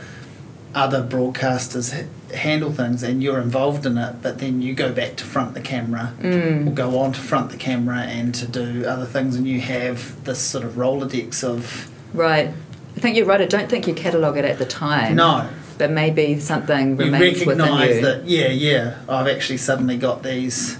other 0.74 1.02
broadcasters 1.02 2.06
handle 2.32 2.72
things, 2.72 3.02
and 3.02 3.22
you're 3.22 3.40
involved 3.40 3.86
in 3.86 3.96
it. 3.96 4.16
But 4.20 4.38
then 4.38 4.62
you 4.62 4.74
go 4.74 4.92
back 4.92 5.16
to 5.16 5.24
front 5.24 5.54
the 5.54 5.60
camera, 5.60 6.12
mm. 6.20 6.66
or 6.66 6.70
go 6.70 6.98
on 6.98 7.12
to 7.12 7.20
front 7.20 7.50
the 7.50 7.56
camera 7.56 8.00
and 8.00 8.34
to 8.34 8.46
do 8.46 8.84
other 8.84 9.06
things, 9.06 9.36
and 9.36 9.46
you 9.46 9.60
have 9.60 10.24
this 10.24 10.40
sort 10.40 10.64
of 10.64 10.72
rolodex 10.72 11.44
of 11.44 11.90
right. 12.12 12.50
I 12.96 12.98
think 12.98 13.16
you're 13.16 13.26
right. 13.26 13.40
I 13.40 13.46
don't 13.46 13.68
think 13.68 13.86
you 13.86 13.94
catalogue 13.94 14.38
it 14.38 14.44
at 14.44 14.58
the 14.58 14.66
time. 14.66 15.16
No, 15.16 15.48
but 15.78 15.90
maybe 15.90 16.40
something 16.40 16.96
remains 16.96 17.40
you 17.42 17.46
recognise 17.46 18.00
that 18.00 18.26
yeah, 18.26 18.48
yeah. 18.48 18.98
I've 19.08 19.28
actually 19.28 19.58
suddenly 19.58 19.98
got 19.98 20.22
these 20.22 20.78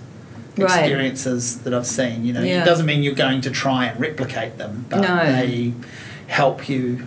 experiences 0.58 1.56
right. 1.56 1.64
that 1.64 1.74
I've 1.74 1.86
seen. 1.86 2.24
You 2.24 2.32
know, 2.32 2.42
yeah. 2.42 2.62
it 2.62 2.64
doesn't 2.64 2.86
mean 2.86 3.02
you're 3.02 3.14
going 3.14 3.40
to 3.42 3.50
try 3.50 3.86
and 3.86 4.00
replicate 4.00 4.58
them, 4.58 4.86
but 4.88 5.00
no. 5.00 5.16
they 5.16 5.74
help 6.28 6.68
you. 6.68 7.06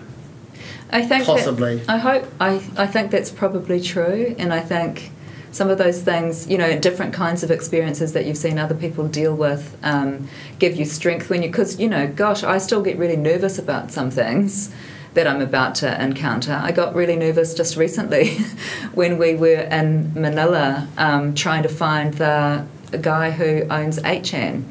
I 0.91 1.06
think 1.06 1.26
possibly. 1.26 1.78
That, 1.78 1.89
I 1.89 1.97
hope. 1.97 2.26
I 2.39 2.56
I 2.78 2.88
think 2.88 3.12
that's 3.12 3.30
probably 3.30 3.80
true, 3.82 4.36
and 4.39 4.54
I 4.54 4.60
think 4.60 5.12
some 5.52 5.70
of 5.70 5.78
those 5.78 6.02
things, 6.02 6.47
you 6.47 6.58
know, 6.58 6.78
different 6.78 7.14
kinds 7.14 7.43
of 7.43 7.52
experiences 7.52 8.14
that 8.14 8.26
you've 8.26 8.38
seen 8.38 8.60
other 8.60 8.76
people 8.76 9.08
deal 9.08 9.36
with, 9.36 9.78
um, 9.84 10.28
give 10.60 10.76
you 10.76 10.86
strength 10.86 11.30
when 11.30 11.43
you. 11.43 11.50
Because 11.50 11.80
you 11.80 11.89
know, 11.89 12.08
gosh, 12.08 12.43
I 12.43 12.58
still 12.58 12.82
get 12.82 12.97
really 12.97 13.18
nervous 13.18 13.60
about 13.60 13.91
some 13.91 14.12
things 14.12 14.74
that 15.14 15.28
I'm 15.28 15.41
about 15.41 15.76
to 15.76 16.02
encounter. 16.02 16.60
I 16.64 16.72
got 16.72 16.93
really 16.93 17.16
nervous 17.16 17.54
just 17.54 17.76
recently 17.76 18.38
when 18.93 19.18
we 19.18 19.36
were 19.36 19.62
in 19.62 20.14
Manila 20.14 20.88
um, 20.97 21.34
trying 21.34 21.64
to 21.64 21.70
find 21.70 22.14
the 22.16 22.66
a 22.92 22.98
guy 22.98 23.32
who 23.32 23.64
owns 23.70 24.00
8chan. 24.00 24.64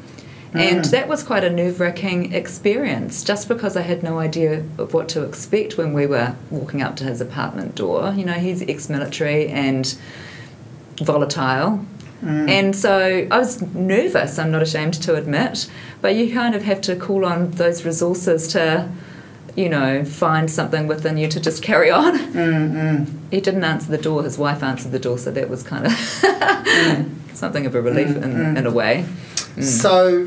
And 0.51 0.83
mm. 0.83 0.91
that 0.91 1.07
was 1.07 1.21
quite 1.21 1.43
a 1.43 1.49
nerve 1.49 1.79
wracking 1.79 2.33
experience 2.33 3.23
just 3.23 3.47
because 3.47 3.77
I 3.77 3.81
had 3.81 4.01
no 4.01 4.17
idea 4.17 4.63
of 4.79 4.93
what 4.93 5.07
to 5.09 5.23
expect 5.23 5.77
when 5.77 5.93
we 5.93 6.07
were 6.07 6.35
walking 6.49 6.81
up 6.81 6.95
to 6.97 7.03
his 7.03 7.21
apartment 7.21 7.75
door. 7.75 8.13
You 8.13 8.25
know, 8.25 8.33
he's 8.33 8.63
ex 8.63 8.89
military 8.89 9.47
and 9.47 9.95
volatile. 10.97 11.85
Mm. 12.23 12.49
And 12.49 12.75
so 12.75 13.27
I 13.29 13.37
was 13.37 13.61
nervous, 13.61 14.39
I'm 14.39 14.51
not 14.51 14.61
ashamed 14.61 14.95
to 14.95 15.15
admit, 15.15 15.69
but 16.01 16.15
you 16.15 16.33
kind 16.33 16.55
of 16.55 16.63
have 16.63 16.81
to 16.81 16.95
call 16.95 17.25
on 17.25 17.51
those 17.51 17.85
resources 17.85 18.47
to, 18.49 18.89
you 19.55 19.69
know, 19.69 20.03
find 20.03 20.49
something 20.49 20.87
within 20.87 21.17
you 21.17 21.27
to 21.29 21.39
just 21.39 21.63
carry 21.63 21.89
on. 21.91 22.17
Mm, 22.17 23.07
he 23.31 23.39
didn't 23.39 23.63
answer 23.63 23.89
the 23.89 23.97
door, 23.97 24.23
his 24.23 24.37
wife 24.37 24.63
answered 24.63 24.91
the 24.91 24.99
door, 24.99 25.17
so 25.17 25.31
that 25.31 25.49
was 25.49 25.63
kind 25.63 25.85
of. 25.85 25.91
mm 25.93 27.15
something 27.39 27.65
of 27.65 27.73
a 27.73 27.81
relief 27.81 28.09
mm, 28.09 28.23
in, 28.23 28.33
mm. 28.33 28.57
in 28.57 28.65
a 28.65 28.71
way. 28.71 29.05
Mm. 29.55 29.63
So, 29.63 30.25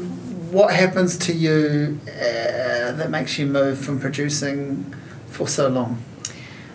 what 0.51 0.75
happens 0.75 1.19
to 1.19 1.33
you 1.33 2.01
uh, 2.09 2.93
that 2.93 3.11
makes 3.11 3.39
you 3.39 3.47
move 3.47 3.79
from 3.79 4.01
producing 4.01 4.95
for 5.27 5.47
so 5.47 5.69
long? 5.69 6.03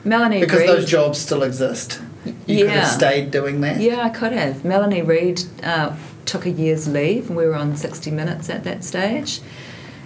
Melanie 0.03 0.39
because 0.39 0.59
Reid, 0.59 0.69
those 0.69 0.85
jobs 0.85 1.17
still 1.17 1.43
exist. 1.43 1.99
You 2.25 2.33
yeah. 2.45 2.61
could 2.61 2.71
have 2.71 2.88
stayed 2.88 3.31
doing 3.31 3.61
that. 3.61 3.81
Yeah, 3.81 4.01
I 4.01 4.09
could 4.09 4.31
have. 4.31 4.63
Melanie 4.63 5.01
Reid 5.01 5.43
uh, 5.63 5.95
took 6.25 6.45
a 6.45 6.49
year's 6.49 6.88
leave, 6.88 7.27
and 7.29 7.38
we 7.38 7.45
were 7.45 7.55
on 7.55 7.75
sixty 7.75 8.11
minutes 8.11 8.49
at 8.49 8.63
that 8.63 8.83
stage, 8.83 9.41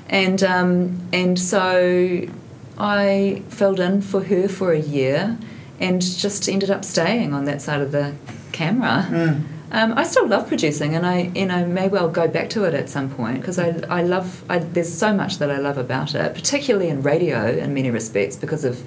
and 0.10 0.42
um, 0.44 1.02
and 1.12 1.38
so 1.38 2.28
I 2.78 3.44
filled 3.50 3.80
in 3.80 4.02
for 4.02 4.24
her 4.24 4.48
for 4.48 4.72
a 4.72 4.80
year, 4.80 5.38
and 5.80 6.02
just 6.02 6.48
ended 6.48 6.72
up 6.72 6.86
staying 6.86 7.34
on 7.34 7.46
that 7.46 7.62
side 7.62 7.82
of 7.82 7.92
the 7.92 8.16
camera. 8.52 9.08
Mm. 9.10 9.44
Um, 9.72 9.98
I 9.98 10.04
still 10.04 10.28
love 10.28 10.48
producing, 10.48 10.96
and 10.96 11.06
I 11.06 11.32
you 11.34 11.46
know 11.46 11.66
may 11.66 11.88
well 11.88 12.10
go 12.10 12.28
back 12.28 12.50
to 12.52 12.66
it 12.66 12.74
at 12.74 12.90
some 12.90 13.10
point 13.10 13.40
because 13.40 13.58
I, 13.58 13.82
I 13.90 14.04
love 14.04 14.44
I, 14.50 14.60
there's 14.60 14.94
so 14.94 15.14
much 15.14 15.38
that 15.38 15.50
I 15.50 15.58
love 15.58 15.78
about 15.78 16.14
it, 16.14 16.34
particularly 16.34 16.90
in 16.90 17.02
radio 17.02 17.48
in 17.48 17.74
many 17.74 17.90
respects 17.90 18.36
because 18.36 18.66
of 18.66 18.84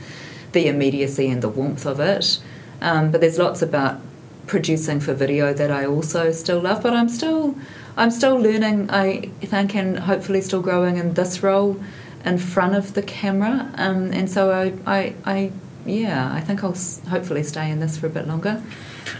the 0.53 0.69
immediacy 0.69 1.31
and 1.31 1.43
the 1.43 1.49
warmth 1.49 1.87
of 1.87 2.01
it. 2.01 2.39
Um, 2.81 3.11
but 3.11 3.21
there's 3.21 3.39
lots 3.39 3.63
about 3.63 4.01
producing 4.47 5.01
for 5.01 5.15
video 5.15 5.55
that 5.55 5.71
I 5.71 5.87
also 5.87 6.31
still 6.33 6.61
love. 6.61 6.83
But 6.83 6.93
I'm 6.93 7.09
still 7.09 7.55
I'm 7.97 8.11
still 8.11 8.37
learning. 8.37 8.91
I 8.91 9.31
think 9.41 9.75
and 9.75 10.01
hopefully 10.01 10.43
still 10.43 10.61
growing 10.61 10.99
in 10.99 11.15
this 11.15 11.43
role 11.43 11.81
in 12.25 12.39
front 12.39 12.75
of 12.75 12.95
the 12.95 13.03
camera. 13.03 13.71
Um, 13.75 14.13
and 14.13 14.31
so 14.31 14.51
I, 14.51 14.73
I, 14.87 15.15
I 15.25 15.53
yeah, 15.87 16.33
I 16.33 16.41
think 16.41 16.65
I'll 16.65 16.77
hopefully 17.09 17.43
stay 17.43 17.71
in 17.71 17.81
this 17.81 17.97
for 17.97 18.07
a 18.07 18.11
bit 18.11 18.27
longer. 18.27 18.63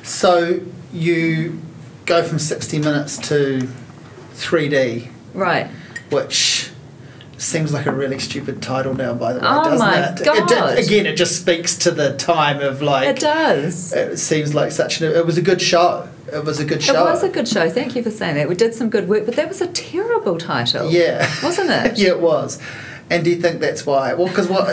So 0.03 0.61
you 0.93 1.61
go 2.07 2.23
from 2.23 2.39
60 2.39 2.79
minutes 2.79 3.19
to 3.29 3.69
3D. 4.35 5.09
Right. 5.35 5.67
Which 6.11 6.71
seems 7.37 7.73
like 7.73 7.87
a 7.87 7.93
really 7.93 8.19
stupid 8.19 8.63
title 8.63 8.95
now, 8.95 9.15
by 9.15 9.33
the 9.33 9.41
way, 9.41 9.47
oh 9.49 9.65
doesn't 9.65 9.79
my 9.79 10.13
it? 10.13 10.25
God. 10.25 10.79
It, 10.79 10.87
again, 10.87 11.07
it 11.07 11.17
just 11.17 11.41
speaks 11.41 11.77
to 11.79 11.91
the 11.91 12.17
time 12.17 12.61
of 12.61 12.83
like. 12.83 13.09
It 13.09 13.21
does. 13.21 13.93
It 13.93 14.19
seems 14.19 14.55
like 14.55 14.73
such 14.73 15.01
an. 15.01 15.13
It 15.13 15.27
was 15.27 15.39
a 15.39 15.43
good 15.43 15.61
show. 15.61 16.09
It 16.33 16.45
was 16.45 16.59
a 16.61 16.65
good 16.65 16.83
show. 16.83 17.07
It 17.07 17.11
was 17.11 17.23
a 17.23 17.29
good 17.29 17.47
show. 17.49 17.69
Thank 17.69 17.95
you 17.97 18.03
for 18.03 18.11
saying 18.11 18.37
that. 18.37 18.49
We 18.49 18.55
did 18.55 18.75
some 18.75 18.89
good 18.89 19.09
work, 19.09 19.27
but 19.27 19.37
that 19.37 19.49
was 19.49 19.61
a 19.61 19.67
terrible 19.69 20.39
title. 20.39 20.91
Yeah. 20.91 21.31
Wasn't 21.43 21.71
it? 21.71 21.99
yeah, 21.99 22.11
it 22.11 22.21
was. 22.21 22.61
And 23.11 23.25
do 23.25 23.31
you 23.31 23.37
think 23.37 23.61
that's 23.61 23.85
why? 23.85 24.15
Well, 24.15 24.29
because 24.29 24.49
what 24.49 24.67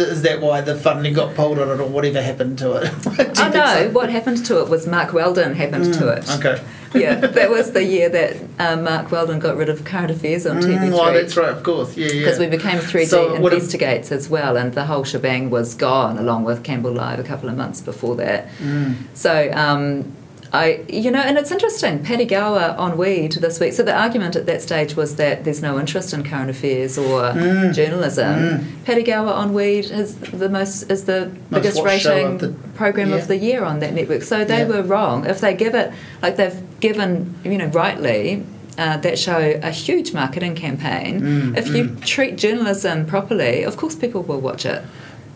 is 0.00 0.22
that 0.22 0.40
why 0.40 0.60
the 0.60 0.74
funding 0.74 1.14
got 1.14 1.34
pulled 1.34 1.58
on 1.58 1.68
it, 1.68 1.80
or 1.80 1.88
whatever 1.88 2.22
happened 2.22 2.58
to 2.58 2.72
it? 2.72 2.92
oh 3.38 3.50
no, 3.52 3.66
so? 3.66 3.90
what 3.90 4.10
happened 4.10 4.44
to 4.46 4.60
it 4.60 4.68
was 4.68 4.86
Mark 4.86 5.12
Weldon 5.12 5.54
happened 5.54 5.86
mm, 5.86 5.98
to 5.98 6.08
it. 6.08 6.30
Okay. 6.30 6.62
yeah, 6.94 7.14
that 7.14 7.50
was 7.50 7.72
the 7.72 7.84
year 7.84 8.08
that 8.08 8.36
um, 8.58 8.84
Mark 8.84 9.10
Weldon 9.10 9.38
got 9.38 9.56
rid 9.56 9.68
of 9.68 9.84
current 9.84 10.10
affairs 10.10 10.46
on 10.46 10.56
TV3. 10.56 10.78
Mm, 10.78 10.92
well, 10.92 11.12
that's 11.12 11.36
right, 11.36 11.50
of 11.50 11.62
course, 11.62 11.96
yeah, 11.96 12.06
yeah. 12.06 12.20
Because 12.20 12.38
we 12.38 12.46
became 12.46 12.78
3D 12.78 13.06
so 13.06 13.34
Investigates 13.34 14.10
as 14.10 14.28
well, 14.28 14.56
and 14.56 14.72
the 14.72 14.86
whole 14.86 15.04
shebang 15.04 15.50
was 15.50 15.74
gone 15.74 16.18
along 16.18 16.44
with 16.44 16.64
Campbell 16.64 16.92
Live 16.92 17.18
a 17.18 17.24
couple 17.24 17.48
of 17.48 17.56
months 17.56 17.80
before 17.80 18.16
that. 18.16 18.48
Mm. 18.58 18.96
So 19.14 19.50
um, 19.52 20.16
I, 20.52 20.84
you 20.88 21.10
know, 21.10 21.20
and 21.20 21.36
it's 21.36 21.50
interesting. 21.50 22.02
Paddy 22.02 22.24
Gower 22.24 22.74
on 22.78 22.96
Weed 22.96 23.32
this 23.32 23.60
week. 23.60 23.74
So 23.74 23.82
the 23.82 23.94
argument 23.94 24.34
at 24.34 24.46
that 24.46 24.62
stage 24.62 24.96
was 24.96 25.16
that 25.16 25.44
there's 25.44 25.60
no 25.60 25.78
interest 25.78 26.14
in 26.14 26.24
current 26.24 26.48
affairs 26.48 26.96
or 26.96 27.22
mm. 27.22 27.74
journalism. 27.74 28.34
Mm. 28.34 28.84
Paddy 28.84 29.02
Gower 29.02 29.30
on 29.30 29.52
Weed 29.52 29.86
is 29.86 30.16
the 30.16 30.48
most 30.48 30.84
is 30.90 31.04
the 31.04 31.26
most 31.50 31.62
biggest 31.62 31.82
rating 31.82 32.38
the, 32.38 32.48
program 32.74 33.10
yeah. 33.10 33.16
of 33.16 33.28
the 33.28 33.36
year 33.36 33.62
on 33.62 33.80
that 33.80 33.92
network. 33.92 34.22
So 34.22 34.44
they 34.44 34.60
yeah. 34.60 34.68
were 34.68 34.82
wrong. 34.82 35.26
If 35.26 35.40
they 35.40 35.54
give 35.54 35.74
it 35.74 35.92
like 36.22 36.36
they've 36.36 36.80
given, 36.80 37.34
you 37.44 37.58
know, 37.58 37.66
rightly. 37.66 38.44
Uh, 38.78 38.96
that 38.98 39.18
show 39.18 39.58
a 39.60 39.72
huge 39.72 40.12
marketing 40.12 40.54
campaign. 40.54 41.20
Mm, 41.20 41.58
if 41.58 41.66
you 41.66 41.82
mm. 41.82 42.04
treat 42.06 42.36
journalism 42.36 43.06
properly, 43.06 43.64
of 43.64 43.76
course 43.76 43.96
people 43.96 44.22
will 44.22 44.40
watch 44.40 44.64
it. 44.64 44.84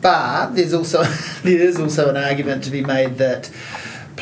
But 0.00 0.50
there's 0.50 0.72
also 0.72 1.02
there 1.42 1.58
is 1.58 1.80
also 1.80 2.08
an 2.08 2.16
argument 2.16 2.62
to 2.62 2.70
be 2.70 2.84
made 2.84 3.18
that 3.18 3.50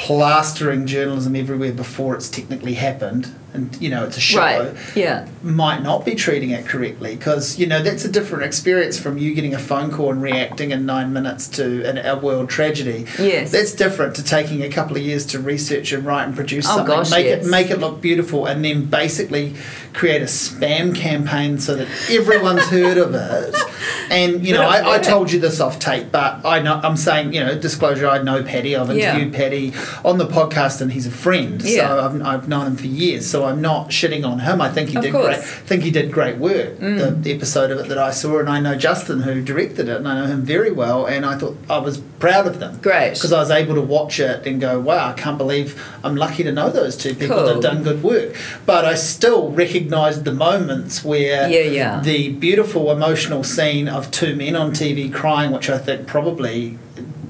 plastering 0.00 0.86
journalism 0.86 1.36
everywhere 1.36 1.72
before 1.72 2.14
it's 2.14 2.30
technically 2.30 2.72
happened 2.72 3.34
and 3.52 3.80
you 3.80 3.88
know 3.88 4.04
it's 4.04 4.16
a 4.16 4.20
show 4.20 4.38
right. 4.38 4.96
yeah 4.96 5.26
might 5.42 5.82
not 5.82 6.04
be 6.04 6.14
treating 6.14 6.50
it 6.50 6.66
correctly 6.66 7.16
because 7.16 7.58
you 7.58 7.66
know 7.66 7.82
that's 7.82 8.04
a 8.04 8.10
different 8.10 8.44
experience 8.44 8.98
from 8.98 9.18
you 9.18 9.34
getting 9.34 9.54
a 9.54 9.58
phone 9.58 9.90
call 9.90 10.10
and 10.10 10.22
reacting 10.22 10.70
in 10.70 10.86
nine 10.86 11.12
minutes 11.12 11.48
to 11.48 11.84
an, 11.84 11.98
a 11.98 12.16
world 12.18 12.48
tragedy 12.48 13.06
yes 13.18 13.50
that's 13.50 13.74
different 13.74 14.14
to 14.14 14.22
taking 14.22 14.62
a 14.62 14.68
couple 14.68 14.96
of 14.96 15.02
years 15.02 15.26
to 15.26 15.38
research 15.38 15.92
and 15.92 16.04
write 16.04 16.24
and 16.24 16.34
produce 16.34 16.66
oh, 16.68 16.76
something 16.76 16.96
gosh, 16.96 17.10
make 17.10 17.26
yes. 17.26 17.46
it 17.46 17.50
make 17.50 17.70
it 17.70 17.78
look 17.78 18.00
beautiful 18.00 18.46
and 18.46 18.64
then 18.64 18.84
basically 18.84 19.54
create 19.92 20.22
a 20.22 20.26
spam 20.26 20.94
campaign 20.94 21.58
so 21.58 21.74
that 21.74 21.88
everyone's 22.10 22.66
heard 22.68 22.98
of 22.98 23.14
it 23.14 23.54
and 24.10 24.46
you 24.46 24.54
know 24.54 24.62
I, 24.62 24.96
I, 24.96 24.98
told 24.98 25.32
you 25.32 25.40
this 25.40 25.60
off 25.60 25.78
tape 25.78 26.12
but 26.12 26.44
I 26.44 26.60
know 26.60 26.80
I'm 26.82 26.96
saying 26.96 27.32
you 27.32 27.40
know 27.40 27.58
disclosure 27.58 28.06
I 28.06 28.22
know 28.22 28.42
Paddy 28.42 28.76
I've 28.76 28.90
interviewed 28.90 29.32
yeah. 29.32 29.38
Paddy 29.38 29.72
on 30.04 30.18
the 30.18 30.26
podcast 30.26 30.80
and 30.80 30.92
he's 30.92 31.06
a 31.06 31.10
friend 31.10 31.60
yeah. 31.62 31.88
so 31.88 32.00
I've, 32.00 32.22
I've 32.22 32.48
known 32.48 32.66
him 32.68 32.76
for 32.76 32.86
years 32.86 33.28
so 33.28 33.39
I'm 33.44 33.60
not 33.60 33.88
shitting 33.88 34.26
on 34.26 34.40
him. 34.40 34.60
I 34.60 34.68
think 34.68 34.90
he 34.90 34.96
of 34.96 35.02
did 35.02 35.12
course. 35.12 35.36
great. 35.36 35.44
think 35.66 35.82
he 35.82 35.90
did 35.90 36.12
great 36.12 36.38
work. 36.38 36.78
Mm. 36.78 36.98
The, 36.98 37.10
the, 37.10 37.32
episode 37.32 37.70
of 37.70 37.78
it 37.78 37.88
that 37.88 37.98
I 37.98 38.10
saw, 38.10 38.38
and 38.38 38.48
I 38.48 38.60
know 38.60 38.76
Justin 38.76 39.22
who 39.22 39.42
directed 39.42 39.88
it, 39.88 39.96
and 39.96 40.08
I 40.08 40.14
know 40.14 40.26
him 40.26 40.42
very 40.42 40.70
well, 40.70 41.06
and 41.06 41.24
I 41.24 41.38
thought 41.38 41.56
I 41.68 41.78
was 41.78 41.98
proud 42.18 42.46
of 42.46 42.58
them. 42.58 42.78
Great, 42.80 43.14
because 43.14 43.32
I 43.32 43.38
was 43.38 43.50
able 43.50 43.74
to 43.74 43.80
watch 43.80 44.20
it 44.20 44.46
and 44.46 44.60
go, 44.60 44.78
"Wow, 44.80 45.10
I 45.10 45.12
can't 45.12 45.38
believe 45.38 45.82
I'm 46.02 46.16
lucky 46.16 46.42
to 46.42 46.52
know 46.52 46.70
those 46.70 46.96
two 46.96 47.14
people 47.14 47.36
cool. 47.36 47.46
that 47.46 47.54
have 47.54 47.62
done 47.62 47.82
good 47.82 48.02
work." 48.02 48.36
But 48.66 48.84
I 48.84 48.94
still 48.94 49.50
recognised 49.50 50.24
the 50.24 50.32
moments 50.32 51.04
where 51.04 51.48
yeah, 51.48 51.60
yeah. 51.60 52.00
the 52.00 52.32
beautiful 52.32 52.90
emotional 52.90 53.44
scene 53.44 53.88
of 53.88 54.10
two 54.10 54.34
men 54.34 54.56
on 54.56 54.72
TV 54.72 55.12
crying, 55.12 55.50
which 55.50 55.70
I 55.70 55.78
think 55.78 56.06
probably 56.06 56.78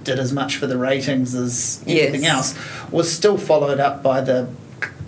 did 0.05 0.19
as 0.19 0.33
much 0.33 0.57
for 0.57 0.67
the 0.67 0.79
ratings 0.79 1.35
as 1.35 1.83
anything 1.87 2.23
yes. 2.23 2.57
else, 2.57 2.91
was 2.91 3.13
still 3.13 3.39
followed 3.39 3.81
up 3.81 4.03
by 4.03 4.21
the 4.21 4.49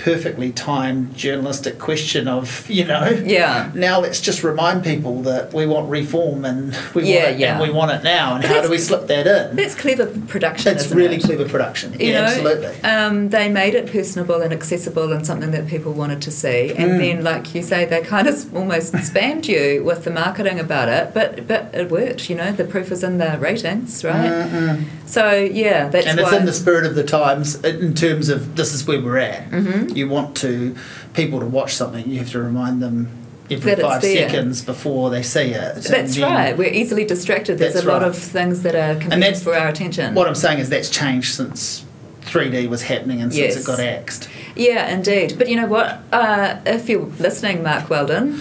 perfectly 0.02 0.50
timed 0.50 1.16
journalistic 1.16 1.78
question 1.78 2.26
of 2.26 2.68
you 2.68 2.84
know 2.84 3.08
yeah. 3.24 3.70
now 3.72 4.00
let's 4.00 4.20
just 4.20 4.42
remind 4.42 4.82
people 4.82 5.22
that 5.22 5.52
we 5.54 5.64
want 5.64 5.88
reform 5.88 6.44
and 6.44 6.76
we 6.92 7.04
yeah, 7.04 7.22
want 7.22 7.34
it 7.34 7.38
yeah. 7.38 7.52
and 7.52 7.62
we 7.62 7.70
want 7.70 7.90
it 7.92 8.02
now 8.02 8.34
and 8.34 8.42
how 8.42 8.60
do 8.60 8.68
we 8.68 8.78
slip 8.78 9.06
that 9.06 9.28
in? 9.28 9.54
That's 9.54 9.76
clever 9.76 10.06
production 10.26 10.74
it's 10.74 10.90
really 10.90 11.16
it? 11.16 11.22
clever 11.22 11.48
production. 11.48 11.92
You 11.92 12.08
yeah 12.08 12.20
know, 12.20 12.26
absolutely. 12.26 12.82
um, 12.82 13.28
they 13.28 13.48
made 13.48 13.74
it 13.74 13.92
personable 13.92 14.42
and 14.42 14.52
accessible 14.52 15.12
and 15.12 15.24
something 15.24 15.52
that 15.52 15.68
people 15.68 15.92
wanted 15.92 16.20
to 16.22 16.32
see. 16.32 16.70
And 16.70 16.92
mm. 16.92 16.98
then 16.98 17.22
like 17.22 17.54
you 17.54 17.62
say 17.62 17.84
they 17.84 18.02
kind 18.02 18.26
of 18.26 18.56
almost 18.56 18.94
spammed 19.08 19.46
you 19.46 19.84
with 19.84 20.02
the 20.02 20.10
marketing 20.10 20.58
about 20.58 20.88
it 20.88 21.14
but 21.14 21.46
but 21.46 21.72
it 21.72 21.92
worked 21.92 22.28
you 22.28 22.34
know 22.34 22.50
the 22.50 22.64
proof 22.64 22.90
is 22.90 23.04
in 23.04 23.18
the 23.18 23.38
ratings 23.38 24.02
right? 24.02 24.30
Mm 24.30 24.84
so 25.12 25.34
yeah 25.34 25.88
that's 25.88 26.06
and 26.06 26.18
it's 26.18 26.32
in 26.32 26.46
the 26.46 26.52
spirit 26.52 26.86
of 26.86 26.94
the 26.94 27.04
times 27.04 27.62
in 27.64 27.92
terms 27.92 28.30
of 28.30 28.56
this 28.56 28.72
is 28.72 28.86
where 28.86 29.00
we're 29.00 29.18
at. 29.18 29.48
Mm-hmm 29.50 29.91
you 29.96 30.08
want 30.08 30.36
to 30.38 30.76
people 31.14 31.40
to 31.40 31.46
watch 31.46 31.74
something, 31.74 32.08
you 32.08 32.18
have 32.18 32.30
to 32.30 32.40
remind 32.40 32.82
them 32.82 33.22
every 33.50 33.74
that 33.74 33.82
five 33.82 34.02
seconds 34.02 34.64
before 34.64 35.10
they 35.10 35.22
see 35.22 35.50
it. 35.50 35.74
That's 35.84 36.16
then, 36.16 36.22
right. 36.22 36.56
We're 36.56 36.72
easily 36.72 37.04
distracted. 37.04 37.58
There's 37.58 37.76
a 37.76 37.86
lot 37.86 38.02
of 38.02 38.16
things 38.16 38.62
that 38.62 38.74
are 38.74 39.00
competing 39.00 39.34
for 39.34 39.54
our 39.54 39.68
attention. 39.68 40.14
What 40.14 40.28
I'm 40.28 40.34
saying 40.34 40.58
is 40.58 40.68
that's 40.68 40.90
changed 40.90 41.34
since 41.34 41.84
3D 42.22 42.68
was 42.68 42.82
happening 42.82 43.20
and 43.20 43.32
yes. 43.32 43.54
since 43.54 43.64
it 43.64 43.70
got 43.70 43.80
axed. 43.80 44.28
Yeah, 44.54 44.88
indeed. 44.88 45.36
But 45.38 45.48
you 45.48 45.56
know 45.56 45.66
what? 45.66 46.00
Uh, 46.12 46.60
if 46.66 46.88
you're 46.88 47.06
listening, 47.06 47.62
Mark 47.62 47.90
Weldon, 47.90 48.34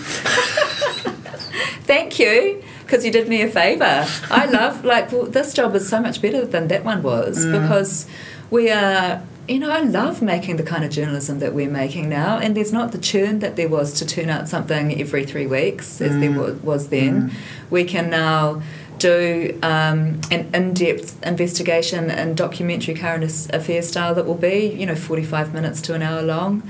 thank 1.84 2.20
you 2.20 2.64
because 2.92 3.06
you 3.06 3.12
did 3.12 3.28
me 3.28 3.42
a 3.42 3.50
favour. 3.50 4.06
I 4.30 4.46
love 4.46 4.84
like 4.84 5.12
well, 5.12 5.26
this 5.26 5.54
job 5.54 5.76
is 5.76 5.88
so 5.88 6.02
much 6.02 6.22
better 6.22 6.46
than 6.46 6.68
that 6.68 6.84
one 6.84 7.02
was 7.02 7.46
mm. 7.46 7.62
because 7.62 8.06
we 8.50 8.70
are 8.70 9.24
you 9.48 9.60
know, 9.60 9.70
I 9.70 9.82
love 9.82 10.22
making 10.22 10.58
the 10.58 10.64
kind 10.64 10.84
of 10.84 10.92
journalism 10.92 11.40
that 11.40 11.54
we're 11.54 11.70
making 11.70 12.10
now, 12.10 12.38
and 12.38 12.56
there's 12.56 12.72
not 12.72 12.92
the 12.92 12.98
churn 12.98 13.40
that 13.40 13.56
there 13.56 13.68
was 13.68 13.94
to 13.94 14.06
turn 14.06 14.30
out 14.30 14.48
something 14.48 15.00
every 15.00 15.26
three 15.26 15.48
weeks 15.48 16.00
as 16.02 16.12
mm. 16.12 16.20
there 16.20 16.54
was 16.64 16.90
then. 16.90 17.30
Mm. 17.30 17.34
We 17.70 17.84
can 17.84 18.10
now 18.10 18.62
do 19.00 19.58
um, 19.64 20.22
an 20.30 20.50
in-depth 20.54 21.24
investigation 21.26 22.12
and 22.12 22.38
documentary 22.38 22.94
current 22.94 23.24
affairs 23.52 23.90
style 23.90 24.14
that 24.14 24.28
will 24.28 24.36
be, 24.36 24.68
you 24.68 24.86
know, 24.86 24.96
45 24.96 25.54
minutes 25.54 25.82
to 25.82 25.96
an 25.96 26.04
hour 26.04 26.22
long, 26.22 26.62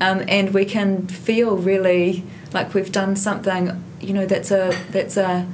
um, 0.00 0.22
and 0.28 0.52
we 0.52 0.64
can 0.64 1.06
feel 1.08 1.56
really 1.56 2.24
like 2.52 2.74
we've 2.74 2.92
done 2.92 3.16
something, 3.16 3.82
you 4.00 4.12
know, 4.12 4.26
that's 4.26 4.50
a 4.50 4.76
that's 4.90 5.16
a 5.16 5.46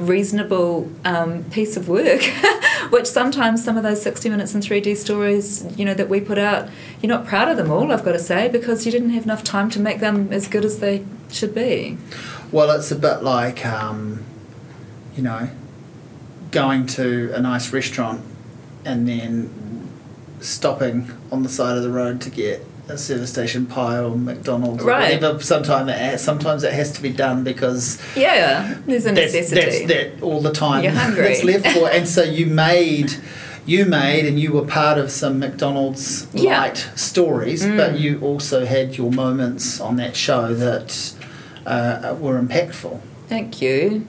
reasonable 0.00 0.90
um, 1.04 1.44
piece 1.44 1.76
of 1.76 1.88
work, 1.88 2.22
which 2.90 3.06
sometimes 3.06 3.62
some 3.62 3.76
of 3.76 3.82
those 3.82 4.02
60 4.02 4.28
minutes 4.30 4.54
and 4.54 4.62
3D 4.62 4.96
stories, 4.96 5.66
you 5.78 5.84
know, 5.84 5.94
that 5.94 6.08
we 6.08 6.20
put 6.20 6.38
out, 6.38 6.68
you're 7.00 7.08
not 7.08 7.26
proud 7.26 7.48
of 7.48 7.56
them 7.56 7.70
all, 7.70 7.92
I've 7.92 8.04
got 8.04 8.12
to 8.12 8.18
say, 8.18 8.48
because 8.48 8.86
you 8.86 8.92
didn't 8.92 9.10
have 9.10 9.24
enough 9.24 9.44
time 9.44 9.70
to 9.70 9.80
make 9.80 10.00
them 10.00 10.32
as 10.32 10.48
good 10.48 10.64
as 10.64 10.80
they 10.80 11.04
should 11.30 11.54
be. 11.54 11.98
Well, 12.50 12.70
it's 12.70 12.90
a 12.90 12.96
bit 12.96 13.22
like, 13.22 13.64
um, 13.64 14.24
you 15.16 15.22
know, 15.22 15.50
going 16.50 16.86
to 16.86 17.32
a 17.34 17.40
nice 17.40 17.72
restaurant 17.72 18.22
and 18.84 19.08
then 19.08 19.88
stopping 20.40 21.10
on 21.30 21.42
the 21.42 21.48
side 21.48 21.76
of 21.76 21.82
the 21.82 21.90
road 21.90 22.20
to 22.22 22.30
get 22.30 22.66
a 22.90 22.98
service 22.98 23.30
station 23.30 23.66
pie 23.66 23.98
or 23.98 24.16
McDonald's 24.16 24.82
right. 24.82 25.12
or 25.12 25.16
whatever. 25.16 25.42
Sometimes 25.42 25.90
it 25.90 25.96
has, 25.96 26.22
sometimes 26.22 26.62
it 26.62 26.72
has 26.72 26.92
to 26.92 27.02
be 27.02 27.10
done 27.10 27.44
because 27.44 28.00
yeah, 28.16 28.78
there's 28.86 29.06
a 29.06 29.12
necessity. 29.12 29.86
That's, 29.86 29.86
that 30.18 30.22
all 30.22 30.40
the 30.40 30.52
time. 30.52 30.84
You're 30.84 30.92
hungry. 30.92 31.22
That's 31.22 31.44
left 31.44 31.66
for, 31.68 31.90
and 31.92 32.08
so 32.08 32.22
you 32.22 32.46
made. 32.46 33.12
You 33.66 33.84
made 33.84 34.24
and 34.24 34.40
you 34.40 34.52
were 34.52 34.64
part 34.64 34.98
of 34.98 35.12
some 35.12 35.38
McDonald's 35.38 36.26
yeah. 36.32 36.60
light 36.60 36.88
stories, 36.96 37.62
mm. 37.62 37.76
but 37.76 38.00
you 38.00 38.18
also 38.20 38.64
had 38.64 38.96
your 38.96 39.12
moments 39.12 39.80
on 39.80 39.96
that 39.96 40.16
show 40.16 40.54
that 40.54 41.14
uh, 41.66 42.16
were 42.18 42.40
impactful. 42.40 43.00
Thank 43.28 43.62
you. 43.62 44.08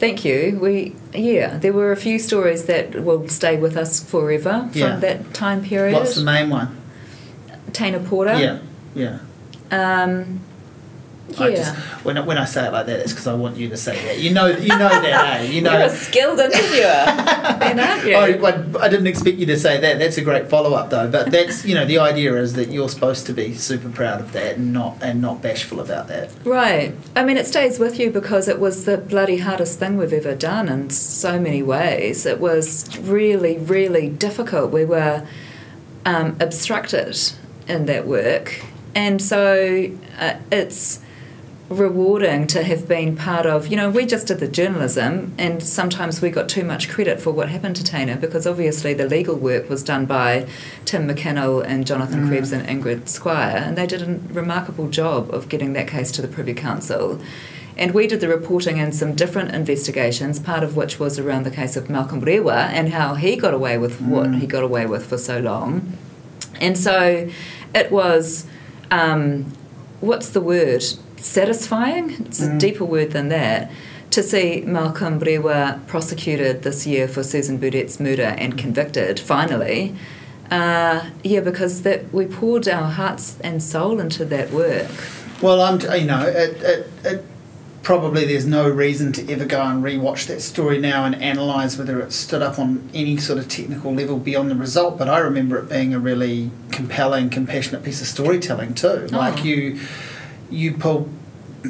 Thank 0.00 0.24
you. 0.24 0.58
We 0.60 0.96
yeah, 1.12 1.58
there 1.58 1.74
were 1.74 1.92
a 1.92 1.96
few 1.96 2.18
stories 2.18 2.64
that 2.64 3.04
will 3.04 3.28
stay 3.28 3.58
with 3.58 3.76
us 3.76 4.02
forever 4.02 4.68
from 4.72 4.80
yeah. 4.80 4.96
that 4.96 5.34
time 5.34 5.62
period. 5.62 5.94
What's 5.94 6.14
the 6.14 6.24
main 6.24 6.48
one? 6.48 6.79
Teina 7.70 8.04
Pora. 8.04 8.38
Yeah, 8.38 8.58
yeah. 8.94 9.18
Um, 9.70 10.40
Yeah. 11.38 11.46
I 11.46 11.54
just 11.54 11.74
when 12.04 12.26
when 12.26 12.38
I 12.38 12.44
say 12.44 12.66
it 12.66 12.72
like 12.72 12.86
that, 12.86 13.00
it's 13.00 13.12
because 13.12 13.26
I 13.26 13.34
want 13.34 13.56
you 13.56 13.68
to 13.68 13.76
say 13.76 13.94
that. 14.06 14.18
You 14.18 14.32
know, 14.32 14.46
you 14.46 14.68
know 14.68 14.88
that, 14.88 15.40
eh? 15.40 15.42
You 15.44 15.60
know, 15.66 15.72
you're 15.72 15.82
a 15.82 15.90
skilled 15.90 16.40
interviewer, 16.40 17.04
then, 17.58 17.78
aren't 17.78 18.04
you? 18.04 18.16
I, 18.16 18.84
I, 18.84 18.88
didn't 18.88 19.06
expect 19.06 19.36
you 19.36 19.46
to 19.46 19.58
say 19.58 19.80
that. 19.80 19.98
That's 19.98 20.18
a 20.18 20.22
great 20.22 20.48
follow 20.48 20.74
up, 20.74 20.90
though. 20.90 21.08
But 21.08 21.30
that's 21.30 21.64
you 21.64 21.74
know, 21.74 21.84
the 21.84 21.98
idea 21.98 22.34
is 22.36 22.54
that 22.54 22.70
you're 22.70 22.88
supposed 22.88 23.26
to 23.26 23.32
be 23.32 23.54
super 23.54 23.88
proud 23.90 24.20
of 24.20 24.32
that 24.32 24.56
and 24.56 24.72
not 24.72 24.98
and 25.02 25.20
not 25.20 25.42
bashful 25.42 25.80
about 25.80 26.08
that. 26.08 26.30
Right. 26.44 26.94
I 27.14 27.24
mean, 27.24 27.36
it 27.36 27.46
stays 27.46 27.78
with 27.78 27.98
you 27.98 28.10
because 28.10 28.48
it 28.48 28.58
was 28.58 28.84
the 28.84 28.98
bloody 28.98 29.38
hardest 29.38 29.78
thing 29.78 29.96
we've 29.96 30.12
ever 30.12 30.34
done 30.34 30.68
in 30.68 30.90
so 30.90 31.38
many 31.38 31.62
ways. 31.62 32.26
It 32.26 32.40
was 32.40 32.98
really, 32.98 33.58
really 33.58 34.08
difficult. 34.08 34.72
We 34.72 34.84
were 34.84 35.26
um, 36.04 36.36
obstructed 36.40 37.16
in 37.70 37.86
that 37.86 38.06
work, 38.06 38.62
and 38.94 39.22
so 39.22 39.90
uh, 40.18 40.34
it's 40.50 41.00
rewarding 41.70 42.48
to 42.48 42.64
have 42.64 42.88
been 42.88 43.16
part 43.16 43.46
of. 43.46 43.68
You 43.68 43.76
know, 43.76 43.88
we 43.88 44.04
just 44.04 44.26
did 44.26 44.40
the 44.40 44.48
journalism, 44.48 45.32
and 45.38 45.62
sometimes 45.62 46.20
we 46.20 46.30
got 46.30 46.48
too 46.48 46.64
much 46.64 46.88
credit 46.88 47.20
for 47.20 47.30
what 47.30 47.48
happened 47.48 47.76
to 47.76 47.84
Teina 47.84 48.20
because 48.20 48.46
obviously 48.46 48.92
the 48.92 49.06
legal 49.06 49.36
work 49.36 49.70
was 49.70 49.84
done 49.84 50.04
by 50.04 50.48
Tim 50.84 51.08
McKinnel 51.08 51.64
and 51.64 51.86
Jonathan 51.86 52.24
mm. 52.24 52.28
Krebs 52.28 52.52
and 52.52 52.66
Ingrid 52.66 53.08
Squire, 53.08 53.56
and 53.56 53.78
they 53.78 53.86
did 53.86 54.02
a 54.02 54.20
remarkable 54.34 54.88
job 54.88 55.32
of 55.32 55.48
getting 55.48 55.72
that 55.74 55.86
case 55.86 56.10
to 56.12 56.22
the 56.22 56.28
Privy 56.28 56.54
Council. 56.54 57.20
And 57.76 57.94
we 57.94 58.06
did 58.06 58.20
the 58.20 58.28
reporting 58.28 58.76
in 58.76 58.92
some 58.92 59.14
different 59.14 59.54
investigations, 59.54 60.38
part 60.38 60.62
of 60.62 60.76
which 60.76 60.98
was 60.98 61.18
around 61.18 61.44
the 61.44 61.50
case 61.50 61.76
of 61.76 61.88
Malcolm 61.88 62.20
Rewa 62.20 62.68
and 62.72 62.90
how 62.90 63.14
he 63.14 63.36
got 63.36 63.54
away 63.54 63.78
with 63.78 64.00
mm. 64.00 64.08
what 64.08 64.34
he 64.34 64.46
got 64.46 64.64
away 64.64 64.86
with 64.86 65.06
for 65.06 65.16
so 65.16 65.38
long. 65.38 65.96
And 66.60 66.76
so 66.76 67.30
it 67.74 67.90
was, 67.90 68.46
um, 68.90 69.52
what's 70.00 70.30
the 70.30 70.40
word? 70.40 70.84
satisfying. 71.20 72.10
It's 72.26 72.40
mm. 72.40 72.56
a 72.56 72.58
deeper 72.58 72.84
word 72.84 73.12
than 73.12 73.28
that. 73.28 73.70
To 74.10 74.22
see 74.22 74.62
Malcolm 74.62 75.20
Rewa 75.20 75.80
prosecuted 75.86 76.62
this 76.62 76.86
year 76.86 77.06
for 77.06 77.22
Susan 77.22 77.58
Burdett's 77.58 78.00
murder 78.00 78.34
and 78.38 78.58
convicted, 78.58 79.20
finally. 79.20 79.94
Uh, 80.50 81.10
yeah, 81.22 81.40
because 81.40 81.82
that 81.82 82.12
we 82.12 82.26
poured 82.26 82.66
our 82.66 82.90
hearts 82.90 83.38
and 83.40 83.62
soul 83.62 84.00
into 84.00 84.24
that 84.24 84.50
work. 84.50 84.90
Well, 85.40 85.60
I'm, 85.60 85.80
you 85.80 86.06
know, 86.06 86.26
it, 86.26 86.60
it, 86.60 86.90
it 87.04 87.24
probably 87.82 88.24
there's 88.26 88.46
no 88.46 88.68
reason 88.68 89.12
to 89.12 89.32
ever 89.32 89.44
go 89.44 89.62
and 89.62 89.82
rewatch 89.82 90.26
that 90.26 90.40
story 90.40 90.78
now 90.78 91.04
and 91.04 91.14
analyse 91.14 91.78
whether 91.78 92.00
it 92.00 92.12
stood 92.12 92.42
up 92.42 92.58
on 92.58 92.88
any 92.92 93.16
sort 93.16 93.38
of 93.38 93.48
technical 93.48 93.94
level 93.94 94.18
beyond 94.18 94.50
the 94.50 94.54
result. 94.54 94.98
But 94.98 95.08
I 95.08 95.18
remember 95.18 95.58
it 95.58 95.68
being 95.68 95.94
a 95.94 95.98
really 95.98 96.50
compelling, 96.70 97.30
compassionate 97.30 97.82
piece 97.82 98.00
of 98.00 98.06
storytelling 98.06 98.74
too. 98.74 99.08
Oh. 99.12 99.16
Like 99.16 99.44
you 99.44 99.80
you 100.50 100.74
pulled 100.74 101.10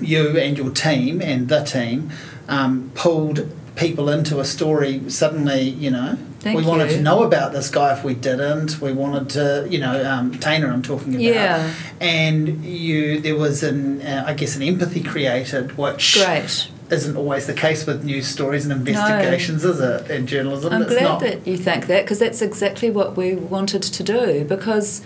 you 0.00 0.38
and 0.38 0.56
your 0.56 0.70
team 0.70 1.20
and 1.20 1.48
the 1.48 1.62
team 1.62 2.10
um, 2.48 2.90
pulled 2.94 3.50
people 3.76 4.08
into 4.08 4.40
a 4.40 4.44
story 4.44 5.08
suddenly 5.08 5.62
you 5.62 5.90
know 5.90 6.18
Thank 6.40 6.58
we 6.58 6.64
wanted 6.64 6.88
to 6.90 7.00
know 7.02 7.22
about 7.22 7.52
this 7.52 7.68
guy 7.70 7.92
if 7.92 8.02
we 8.02 8.14
didn't 8.14 8.80
we 8.80 8.94
wanted 8.94 9.28
to 9.30 9.66
you 9.68 9.78
know 9.78 10.10
um, 10.10 10.32
Teina 10.32 10.72
I'm 10.72 10.82
talking 10.82 11.14
about 11.14 11.22
yeah. 11.22 11.74
and 12.00 12.64
you 12.64 13.20
there 13.20 13.36
was 13.36 13.62
an 13.62 14.00
uh, 14.00 14.24
I 14.26 14.32
guess 14.32 14.56
an 14.56 14.62
empathy 14.62 15.02
created 15.02 15.76
which 15.76 16.14
great 16.14 16.68
isn't 16.92 17.16
always 17.16 17.46
the 17.46 17.54
case 17.54 17.86
with 17.86 18.04
news 18.04 18.26
stories 18.26 18.64
and 18.64 18.72
investigations, 18.72 19.64
no. 19.64 19.70
is 19.70 19.80
it, 19.80 20.10
in 20.10 20.26
journalism? 20.26 20.72
I'm 20.72 20.82
it's 20.82 20.92
glad 20.92 21.02
not. 21.02 21.20
that 21.20 21.46
you 21.46 21.56
think 21.56 21.86
that 21.86 22.04
because 22.04 22.18
that's 22.18 22.42
exactly 22.42 22.90
what 22.90 23.16
we 23.16 23.34
wanted 23.34 23.82
to 23.82 24.02
do 24.02 24.44
because 24.44 25.02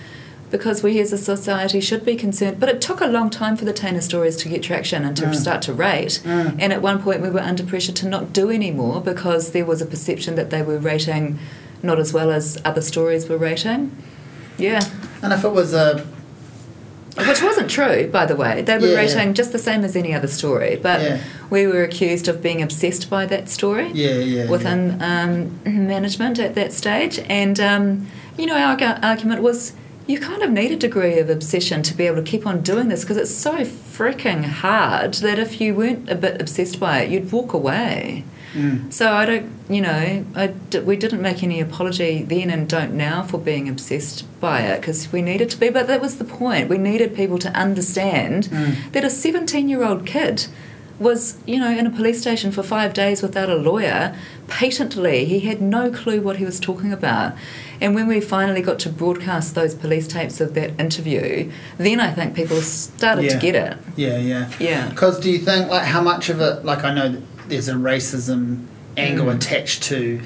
because 0.54 0.84
we 0.84 1.00
as 1.00 1.12
a 1.12 1.18
society 1.18 1.80
should 1.80 2.04
be 2.04 2.14
concerned. 2.14 2.60
But 2.60 2.68
it 2.68 2.80
took 2.80 3.00
a 3.00 3.08
long 3.08 3.28
time 3.28 3.56
for 3.56 3.64
the 3.64 3.72
Teina 3.72 4.00
stories 4.00 4.36
to 4.36 4.48
get 4.48 4.62
traction 4.62 5.04
and 5.04 5.16
to 5.16 5.24
mm. 5.24 5.34
start 5.34 5.62
to 5.62 5.74
rate. 5.74 6.22
Mm. 6.22 6.58
And 6.60 6.72
at 6.72 6.80
one 6.80 7.02
point, 7.02 7.22
we 7.22 7.28
were 7.28 7.40
under 7.40 7.64
pressure 7.64 7.90
to 7.90 8.08
not 8.08 8.32
do 8.32 8.50
any 8.50 8.70
more 8.70 9.00
because 9.00 9.50
there 9.50 9.64
was 9.64 9.82
a 9.82 9.86
perception 9.86 10.36
that 10.36 10.50
they 10.50 10.62
were 10.62 10.78
rating 10.78 11.40
not 11.82 11.98
as 11.98 12.12
well 12.12 12.30
as 12.30 12.62
other 12.64 12.82
stories 12.82 13.28
were 13.28 13.36
rating. 13.36 13.90
Yeah. 14.56 14.88
And 15.24 15.32
if 15.32 15.42
it 15.42 15.48
was 15.48 15.74
a 15.74 16.06
which 17.16 17.42
wasn't 17.42 17.68
true, 17.68 18.08
by 18.08 18.24
the 18.24 18.36
way. 18.36 18.62
They 18.62 18.78
were 18.78 18.86
yeah. 18.86 18.96
rating 18.96 19.34
just 19.34 19.50
the 19.50 19.58
same 19.58 19.82
as 19.82 19.96
any 19.96 20.14
other 20.14 20.28
story, 20.28 20.76
but 20.80 21.00
yeah. 21.00 21.20
we 21.50 21.66
were 21.66 21.82
accused 21.82 22.28
of 22.28 22.42
being 22.42 22.62
obsessed 22.62 23.10
by 23.10 23.26
that 23.26 23.48
story. 23.48 23.90
Yeah, 23.92 24.18
yeah. 24.18 24.48
Within 24.48 24.98
yeah. 25.00 25.22
Um, 25.22 25.86
management 25.86 26.38
at 26.38 26.54
that 26.54 26.72
stage, 26.72 27.18
and 27.28 27.58
um, 27.58 28.06
you 28.38 28.46
know, 28.46 28.56
our 28.56 28.80
argument 29.02 29.42
was 29.42 29.74
you 30.06 30.20
kind 30.20 30.42
of 30.42 30.50
need 30.50 30.70
a 30.70 30.76
degree 30.76 31.18
of 31.18 31.30
obsession 31.30 31.82
to 31.82 31.94
be 31.94 32.06
able 32.06 32.16
to 32.16 32.22
keep 32.22 32.46
on 32.46 32.62
doing 32.62 32.88
this 32.88 33.02
because 33.02 33.16
it's 33.16 33.34
so 33.34 33.58
freaking 33.58 34.44
hard 34.44 35.14
that 35.14 35.38
if 35.38 35.60
you 35.60 35.74
weren't 35.74 36.08
a 36.10 36.14
bit 36.14 36.40
obsessed 36.40 36.78
by 36.78 37.00
it, 37.00 37.10
you'd 37.10 37.32
walk 37.32 37.52
away. 37.52 38.24
Mm. 38.54 38.92
So 38.92 39.12
I 39.12 39.26
don't, 39.26 39.50
you 39.68 39.80
know, 39.80 40.24
I 40.34 40.46
d- 40.46 40.80
we 40.80 40.96
didn't 40.96 41.20
make 41.20 41.42
any 41.42 41.60
apology 41.60 42.22
then 42.22 42.50
and 42.50 42.68
don't 42.68 42.94
now 42.94 43.22
for 43.22 43.38
being 43.38 43.68
obsessed 43.68 44.24
by 44.40 44.60
it 44.60 44.80
because 44.80 45.10
we 45.10 45.22
needed 45.22 45.50
to 45.50 45.56
be. 45.58 45.70
But 45.70 45.86
that 45.88 46.00
was 46.00 46.18
the 46.18 46.24
point. 46.24 46.68
We 46.68 46.78
needed 46.78 47.16
people 47.16 47.38
to 47.38 47.48
understand 47.50 48.44
mm. 48.44 48.92
that 48.92 49.04
a 49.04 49.10
17 49.10 49.68
year 49.68 49.84
old 49.84 50.06
kid 50.06 50.46
was, 50.98 51.38
you 51.46 51.58
know, 51.58 51.70
in 51.70 51.86
a 51.86 51.90
police 51.90 52.20
station 52.20 52.52
for 52.52 52.62
five 52.62 52.94
days 52.94 53.22
without 53.22 53.48
a 53.48 53.56
lawyer, 53.56 54.16
patently. 54.46 55.24
He 55.24 55.40
had 55.40 55.60
no 55.60 55.90
clue 55.90 56.20
what 56.20 56.36
he 56.36 56.44
was 56.44 56.60
talking 56.60 56.92
about. 56.92 57.34
And 57.80 57.94
when 57.94 58.06
we 58.06 58.20
finally 58.20 58.62
got 58.62 58.78
to 58.80 58.88
broadcast 58.88 59.54
those 59.54 59.74
police 59.74 60.06
tapes 60.06 60.40
of 60.40 60.54
that 60.54 60.78
interview, 60.78 61.50
then 61.78 62.00
I 62.00 62.12
think 62.12 62.34
people 62.34 62.60
started 62.60 63.24
yeah. 63.24 63.30
to 63.30 63.38
get 63.38 63.54
it. 63.54 63.78
Yeah, 63.96 64.18
yeah. 64.18 64.52
Yeah. 64.60 64.88
Because 64.90 65.18
do 65.18 65.30
you 65.30 65.38
think, 65.38 65.68
like, 65.68 65.84
how 65.84 66.00
much 66.00 66.28
of 66.28 66.40
it, 66.40 66.64
like, 66.64 66.84
I 66.84 66.94
know 66.94 67.20
there's 67.48 67.68
a 67.68 67.74
racism 67.74 68.66
angle 68.96 69.26
mm. 69.26 69.34
attached 69.34 69.82
to 69.84 70.22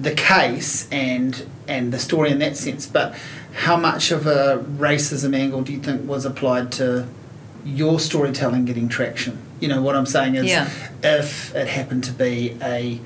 the 0.00 0.12
case 0.12 0.90
and 0.90 1.46
and 1.66 1.92
the 1.92 1.98
story 1.98 2.30
in 2.30 2.38
that 2.40 2.56
sense, 2.56 2.86
but 2.86 3.14
how 3.54 3.76
much 3.76 4.10
of 4.10 4.26
a 4.26 4.58
racism 4.76 5.34
angle 5.34 5.62
do 5.62 5.72
you 5.72 5.78
think 5.78 6.06
was 6.06 6.26
applied 6.26 6.70
to 6.72 7.06
your 7.64 7.98
storytelling 7.98 8.64
getting 8.66 8.88
traction? 8.88 9.38
You 9.64 9.70
know, 9.70 9.80
what 9.80 9.96
I'm 9.96 10.04
saying 10.04 10.34
is 10.34 10.44
yeah. 10.44 10.68
if 11.02 11.54
it 11.54 11.68
happened 11.68 12.04
to 12.04 12.12
be 12.12 12.54
a, 12.60 13.00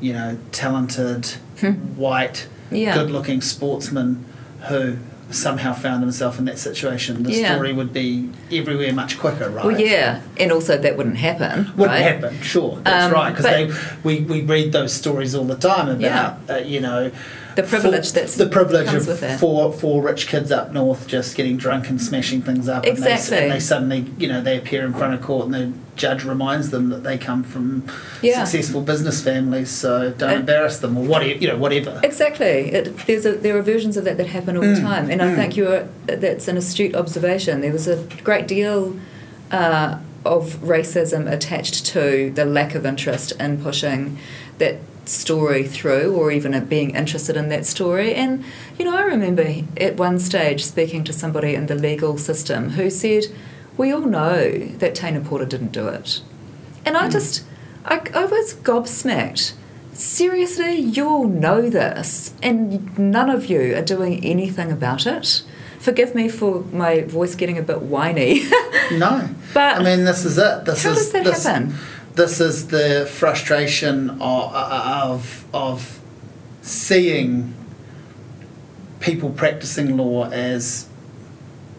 you 0.00 0.12
know, 0.12 0.38
talented, 0.52 1.26
hmm. 1.58 1.72
white, 1.96 2.46
yeah. 2.70 2.94
good 2.94 3.10
looking 3.10 3.40
sportsman 3.40 4.24
who 4.68 4.98
somehow 5.30 5.72
found 5.72 6.02
himself 6.02 6.38
in 6.38 6.44
that 6.44 6.56
situation, 6.58 7.24
the 7.24 7.32
yeah. 7.32 7.52
story 7.52 7.72
would 7.72 7.92
be 7.92 8.30
everywhere 8.52 8.92
much 8.92 9.18
quicker, 9.18 9.50
right? 9.50 9.64
Well, 9.64 9.80
yeah, 9.80 10.22
and 10.38 10.52
also 10.52 10.78
that 10.78 10.96
wouldn't 10.96 11.16
happen. 11.16 11.72
Wouldn't 11.76 11.98
right? 11.98 12.00
happen, 12.00 12.40
sure. 12.42 12.76
That's 12.76 13.06
um, 13.06 13.12
right, 13.12 13.34
because 13.34 14.04
we 14.04 14.20
we 14.20 14.42
read 14.42 14.70
those 14.70 14.92
stories 14.92 15.34
all 15.34 15.46
the 15.46 15.56
time 15.56 15.88
about 15.88 16.00
yeah. 16.46 16.54
uh, 16.54 16.58
you 16.58 16.80
know 16.80 17.10
the 17.56 17.64
privilege 17.64 18.12
that's 18.12 18.36
the 18.36 18.46
privilege 18.46 18.94
of 18.94 19.40
four 19.40 19.72
four 19.72 20.00
rich 20.00 20.28
kids 20.28 20.52
up 20.52 20.72
north 20.72 21.08
just 21.08 21.36
getting 21.36 21.56
drunk 21.56 21.90
and 21.90 22.00
smashing 22.00 22.40
things 22.40 22.68
up. 22.68 22.86
Exactly. 22.86 23.16
And 23.16 23.20
they, 23.20 23.42
and 23.42 23.52
they 23.52 23.60
suddenly, 23.60 24.06
you 24.16 24.28
know, 24.28 24.40
they 24.40 24.56
appear 24.56 24.86
in 24.86 24.92
front 24.92 25.14
of 25.14 25.22
court 25.22 25.46
and 25.46 25.54
the 25.54 25.72
judge 25.98 26.24
reminds 26.24 26.70
them 26.70 26.88
that 26.88 27.02
they 27.02 27.18
come 27.18 27.42
from 27.42 27.84
yeah. 28.22 28.44
successful 28.44 28.80
business 28.80 29.22
families, 29.22 29.70
so 29.70 30.10
don't 30.12 30.30
and 30.30 30.40
embarrass 30.40 30.78
them 30.78 30.96
or 30.96 31.04
whatever, 31.04 31.38
you 31.38 31.48
know, 31.48 31.58
whatever. 31.58 32.00
Exactly. 32.02 32.72
It, 32.72 32.96
there's 33.06 33.26
a, 33.26 33.32
there 33.32 33.56
are 33.58 33.62
versions 33.62 33.96
of 33.96 34.04
that 34.04 34.16
that 34.16 34.28
happen 34.28 34.56
all 34.56 34.62
mm. 34.62 34.74
the 34.74 34.80
time, 34.80 35.10
and 35.10 35.20
mm. 35.20 35.30
I 35.30 35.36
think 35.36 35.56
you're 35.56 35.88
that's 36.06 36.48
an 36.48 36.56
astute 36.56 36.94
observation. 36.94 37.60
There 37.60 37.72
was 37.72 37.86
a 37.86 38.02
great 38.24 38.48
deal. 38.48 38.98
Uh, 39.50 39.98
of 40.24 40.56
racism 40.56 41.30
attached 41.30 41.86
to 41.86 42.30
the 42.34 42.44
lack 42.44 42.74
of 42.74 42.84
interest 42.84 43.32
in 43.40 43.62
pushing 43.62 44.18
that 44.58 44.76
story 45.06 45.66
through 45.66 46.14
or 46.14 46.30
even 46.30 46.64
being 46.66 46.94
interested 46.94 47.36
in 47.36 47.48
that 47.48 47.64
story. 47.64 48.14
And, 48.14 48.44
you 48.78 48.84
know, 48.84 48.96
I 48.96 49.02
remember 49.02 49.46
at 49.78 49.96
one 49.96 50.18
stage 50.18 50.64
speaking 50.64 51.04
to 51.04 51.12
somebody 51.12 51.54
in 51.54 51.66
the 51.66 51.74
legal 51.74 52.18
system 52.18 52.70
who 52.70 52.90
said, 52.90 53.24
We 53.78 53.92
all 53.92 54.02
know 54.02 54.58
that 54.58 54.94
Teina 54.94 55.22
Pora 55.22 55.48
didn't 55.48 55.72
do 55.72 55.88
it. 55.88 56.20
And 56.84 56.96
I 56.96 57.08
mm. 57.08 57.12
just, 57.12 57.44
I, 57.86 58.02
I 58.14 58.26
was 58.26 58.54
gobsmacked. 58.56 59.54
Seriously, 59.94 60.74
you 60.76 61.08
all 61.08 61.26
know 61.26 61.70
this, 61.70 62.34
and 62.42 62.96
none 62.98 63.30
of 63.30 63.46
you 63.46 63.74
are 63.74 63.82
doing 63.82 64.22
anything 64.22 64.70
about 64.70 65.06
it 65.06 65.42
forgive 65.78 66.14
me 66.14 66.28
for 66.28 66.60
my 66.72 67.02
voice 67.02 67.34
getting 67.34 67.56
a 67.56 67.62
bit 67.62 67.80
whiny. 67.82 68.42
no, 68.92 69.28
but 69.54 69.80
I 69.80 69.82
mean 69.82 70.04
this 70.04 70.24
is 70.24 70.36
it. 70.36 70.64
This 70.64 70.82
how 70.82 70.90
is, 70.90 70.98
does 70.98 71.12
that 71.12 71.24
this, 71.24 71.44
happen? 71.44 71.74
this 72.14 72.40
is 72.40 72.68
the 72.68 73.08
frustration 73.10 74.10
of, 74.20 74.54
of, 74.54 75.44
of 75.54 76.00
seeing 76.62 77.54
people 79.00 79.30
practicing 79.30 79.96
law 79.96 80.28
as 80.28 80.88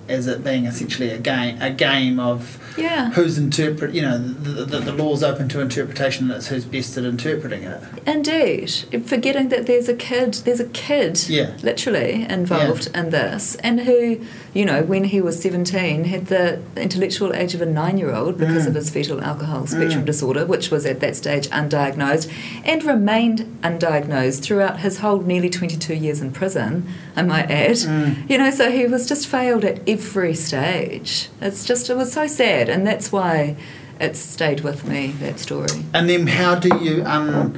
as 0.09 0.27
it 0.27 0.43
being 0.43 0.65
essentially 0.65 1.09
a 1.09 1.17
game 1.17 1.61
a 1.61 1.69
game 1.69 2.19
of 2.19 2.57
yeah. 2.77 3.11
who's 3.11 3.37
interpret 3.37 3.93
you 3.93 4.01
know 4.01 4.17
the, 4.17 4.65
the, 4.65 4.79
the 4.79 4.91
law's 4.91 5.23
open 5.23 5.49
to 5.49 5.59
interpretation 5.59 6.25
and 6.25 6.37
it's 6.37 6.47
who's 6.47 6.65
best 6.65 6.97
at 6.97 7.03
interpreting 7.03 7.63
it 7.63 7.81
indeed 8.05 8.69
forgetting 9.05 9.49
that 9.49 9.65
there's 9.65 9.89
a 9.89 9.95
kid 9.95 10.33
there's 10.45 10.59
a 10.59 10.69
kid 10.69 11.27
yeah. 11.29 11.55
literally 11.63 12.23
involved 12.23 12.89
yeah. 12.91 12.99
in 12.99 13.09
this 13.09 13.55
and 13.57 13.81
who 13.81 14.23
you 14.53 14.65
know, 14.65 14.83
when 14.83 15.05
he 15.05 15.21
was 15.21 15.41
17, 15.41 16.05
had 16.05 16.27
the 16.27 16.61
intellectual 16.75 17.33
age 17.33 17.53
of 17.53 17.61
a 17.61 17.65
nine 17.65 17.97
year 17.97 18.13
old 18.13 18.37
because 18.37 18.65
mm. 18.65 18.67
of 18.67 18.75
his 18.75 18.89
fetal 18.89 19.21
alcohol 19.21 19.67
spectrum 19.67 20.03
mm. 20.03 20.05
disorder, 20.05 20.45
which 20.45 20.71
was 20.71 20.85
at 20.85 20.99
that 21.01 21.15
stage 21.15 21.47
undiagnosed, 21.49 22.31
and 22.65 22.83
remained 22.83 23.39
undiagnosed 23.61 24.41
throughout 24.41 24.79
his 24.79 24.99
whole 24.99 25.19
nearly 25.21 25.49
22 25.49 25.93
years 25.93 26.21
in 26.21 26.31
prison, 26.31 26.87
I 27.15 27.21
might 27.21 27.49
add. 27.51 27.77
Mm. 27.77 28.29
You 28.29 28.37
know, 28.37 28.51
so 28.51 28.71
he 28.71 28.87
was 28.87 29.07
just 29.07 29.27
failed 29.27 29.63
at 29.63 29.87
every 29.87 30.33
stage. 30.33 31.29
It's 31.41 31.65
just, 31.65 31.89
it 31.89 31.95
was 31.95 32.11
so 32.11 32.27
sad, 32.27 32.69
and 32.69 32.85
that's 32.85 33.11
why 33.11 33.55
it's 33.99 34.19
stayed 34.19 34.61
with 34.61 34.87
me, 34.87 35.07
that 35.19 35.39
story. 35.39 35.83
And 35.93 36.09
then 36.09 36.25
how 36.27 36.55
do 36.55 36.75
you, 36.77 37.03
um, 37.05 37.53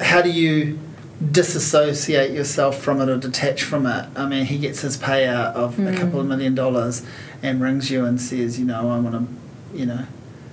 how 0.00 0.22
do 0.22 0.30
you 0.30 0.78
disassociate 1.20 2.30
yourself 2.30 2.80
from 2.80 3.00
it 3.00 3.08
or 3.08 3.16
detach 3.16 3.62
from 3.62 3.86
it. 3.86 4.08
I 4.14 4.26
mean, 4.26 4.44
he 4.46 4.58
gets 4.58 4.80
his 4.80 4.96
payout 4.96 5.54
of 5.54 5.76
mm. 5.76 5.88
a 5.88 5.92
hmm. 5.92 5.98
couple 5.98 6.20
of 6.20 6.26
million 6.26 6.54
dollars 6.54 7.04
and 7.42 7.60
rings 7.60 7.90
you 7.90 8.04
and 8.04 8.20
says, 8.20 8.58
you 8.58 8.64
know, 8.64 8.90
I 8.90 8.98
want 8.98 9.14
to, 9.14 9.76
you 9.76 9.86
know, 9.86 10.06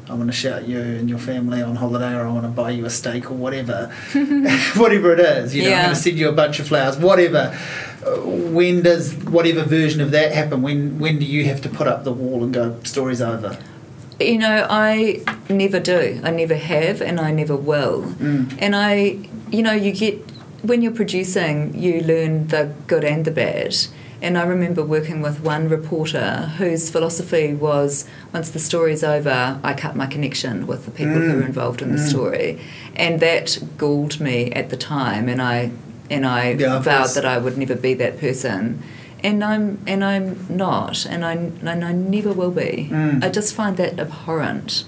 I 0.09 0.13
want 0.13 0.28
to 0.28 0.34
shout 0.34 0.68
you 0.68 0.80
and 0.80 1.09
your 1.09 1.18
family 1.18 1.61
on 1.61 1.76
holiday, 1.76 2.13
or 2.13 2.28
I 2.28 2.32
want 2.32 2.43
to 2.43 2.49
buy 2.49 2.72
you 2.72 2.86
a 2.86 2.89
steak, 2.89 3.32
or 3.32 3.34
whatever, 3.34 3.91
whatever 4.76 5.13
it 5.13 5.20
is. 5.20 5.55
You 5.55 5.63
know, 5.63 5.70
yeah. 5.70 5.78
I'm 5.78 5.84
going 5.86 5.95
to 5.95 6.01
send 6.01 6.18
you 6.18 6.30
a 6.30 6.34
bunch 6.34 6.59
of 6.59 6.68
flowers, 6.68 6.97
whatever. 6.97 7.57
When 8.24 8.84
does 8.84 9.16
whatever 9.16 9.63
version 9.63 10.01
of 10.01 10.11
that 10.11 10.32
happen? 10.32 10.61
When 10.61 10.99
when 10.99 11.18
do 11.18 11.26
you 11.26 11.45
have 11.45 11.61
to 11.61 11.70
put 11.70 11.88
up 11.88 12.03
the 12.03 12.13
wall 12.13 12.43
and 12.43 12.53
go 12.53 12.80
stories 12.84 13.20
over? 13.20 13.57
You 14.20 14.38
know, 14.38 14.68
I 14.70 15.24
never 15.49 15.80
do. 15.80 16.22
I 16.24 16.30
never 16.30 16.55
have, 16.55 17.01
and 17.01 17.20
I 17.20 17.32
never 17.32 17.55
will. 17.55 18.03
Mm. 18.03 18.55
And 18.59 18.76
I, 18.76 19.18
you 19.49 19.63
know, 19.63 19.74
you 19.74 19.91
get 19.91 20.24
when 20.68 20.82
you're 20.82 20.91
producing, 20.91 21.76
you 21.76 22.01
learn 22.01 22.47
the 22.47 22.74
good 22.88 23.03
and 23.03 23.26
the 23.26 23.32
bad. 23.32 23.76
And 24.22 24.38
I 24.38 24.43
remember 24.43 24.84
working 24.84 25.22
with 25.22 25.41
one 25.41 25.70
reporter 25.70 26.53
whose 26.57 26.89
philosophy 26.89 27.53
was 27.53 28.07
once 28.34 28.49
the 28.49 28.59
story's 28.59 29.03
over, 29.03 29.59
I 29.63 29.74
cut 29.74 29.95
my 29.95 30.07
connection 30.07 30.68
with 30.68 30.86
the 30.86 30.91
people 30.91 31.16
mm. 31.16 31.32
who 31.32 31.39
are 31.41 31.45
involved 31.45 31.82
in 31.82 31.91
the 31.91 32.01
mm. 32.01 32.09
story. 32.09 32.59
And 32.95 33.20
that 33.20 33.59
galled 33.78 34.20
me 34.20 34.51
at 34.53 34.70
the 34.70 34.78
time 34.78 35.28
and 35.28 35.41
I 35.41 35.72
and 36.09 36.26
I 36.26 36.51
yeah, 36.51 36.80
vowed 36.80 37.09
that 37.09 37.26
I 37.26 37.38
would 37.38 37.57
never 37.57 37.76
be 37.76 37.93
that 37.95 38.20
person. 38.20 38.82
And 39.24 39.43
I'm 39.43 39.80
and 39.86 40.03
I'm 40.03 40.45
not 40.49 41.05
and 41.05 41.26
I 41.26 41.34
and 41.34 41.84
I 41.84 41.91
never 41.91 42.32
will 42.32 42.51
be. 42.51 42.89
Mm. 42.91 43.24
I 43.24 43.30
just 43.30 43.53
find 43.53 43.76
that 43.78 43.99
abhorrent. 43.99 44.86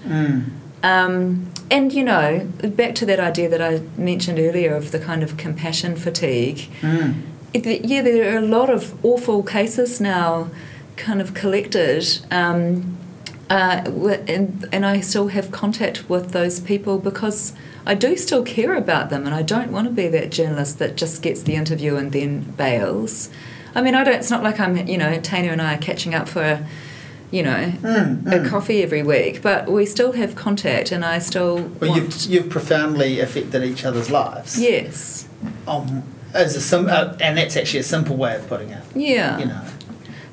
Um, 0.84 1.51
and 1.69 1.91
you 1.91 2.03
know, 2.03 2.47
back 2.63 2.95
to 2.95 3.05
that 3.05 3.19
idea 3.19 3.49
that 3.49 3.61
I 3.61 3.80
mentioned 3.99 4.39
earlier 4.39 4.75
of 4.75 4.91
the 4.91 4.99
kind 4.99 5.23
of 5.23 5.38
compassion 5.38 5.95
fatigue. 5.95 6.69
Mm. 6.82 7.21
It, 7.53 7.86
yeah, 7.86 8.01
there 8.01 8.36
are 8.36 8.38
a 8.38 8.41
lot 8.45 8.69
of 8.69 9.03
awful 9.03 9.41
cases 9.43 9.99
now, 9.99 10.49
kind 10.95 11.21
of 11.21 11.34
collected. 11.34 12.05
Um, 12.30 12.97
uh, 13.49 13.82
and, 14.28 14.67
and 14.73 14.86
I 14.86 14.99
still 14.99 15.30
have 15.30 15.51
contact 15.51 16.09
with 16.09 16.32
those 16.32 16.59
people 16.59 16.99
because 16.99 17.53
I 17.86 17.93
do 17.93 18.17
still 18.17 18.43
care 18.43 18.75
about 18.75 19.09
them, 19.09 19.25
and 19.25 19.34
I 19.34 19.41
don't 19.41 19.71
want 19.71 19.88
to 19.88 19.93
be 19.93 20.09
that 20.09 20.30
journalist 20.30 20.80
that 20.80 20.97
just 20.97 21.21
gets 21.21 21.41
the 21.43 21.55
interview 21.55 21.95
and 21.95 22.11
then 22.11 22.41
bails. 22.41 23.30
I 23.73 23.82
mean, 23.82 23.95
I 23.95 24.03
don't. 24.03 24.15
It's 24.15 24.30
not 24.30 24.43
like 24.43 24.59
I'm, 24.59 24.88
you 24.88 24.97
know, 24.97 25.17
Teina 25.19 25.51
and 25.51 25.61
I 25.61 25.75
are 25.75 25.78
catching 25.78 26.13
up 26.13 26.28
for 26.28 26.65
you 27.32 27.43
know, 27.43 27.73
mm, 27.82 28.23
mm. 28.23 28.45
a 28.45 28.49
coffee 28.49 28.82
every 28.82 29.03
week, 29.03 29.41
but 29.41 29.69
we 29.69 29.86
still 29.86 30.13
have 30.13 30.36
contact, 30.36 30.91
and 30.91 31.03
I 31.03 31.19
still. 31.19 31.63
Well, 31.80 31.95
you've, 31.95 32.15
you've 32.25 32.49
profoundly 32.49 33.19
affected 33.19 33.63
each 33.63 33.84
other's 33.84 34.09
lives. 34.09 34.59
Yes. 34.59 35.28
Um, 35.67 36.03
as 36.34 36.55
a 36.55 36.61
sim- 36.61 36.88
uh, 36.88 37.17
and 37.19 37.38
that's 37.38 37.57
actually 37.57 37.80
a 37.80 37.84
simple 37.84 38.15
way 38.15 38.36
of 38.36 38.47
putting 38.47 38.69
it. 38.69 38.84
Yeah. 38.95 39.39
You 39.39 39.45
know. 39.45 39.61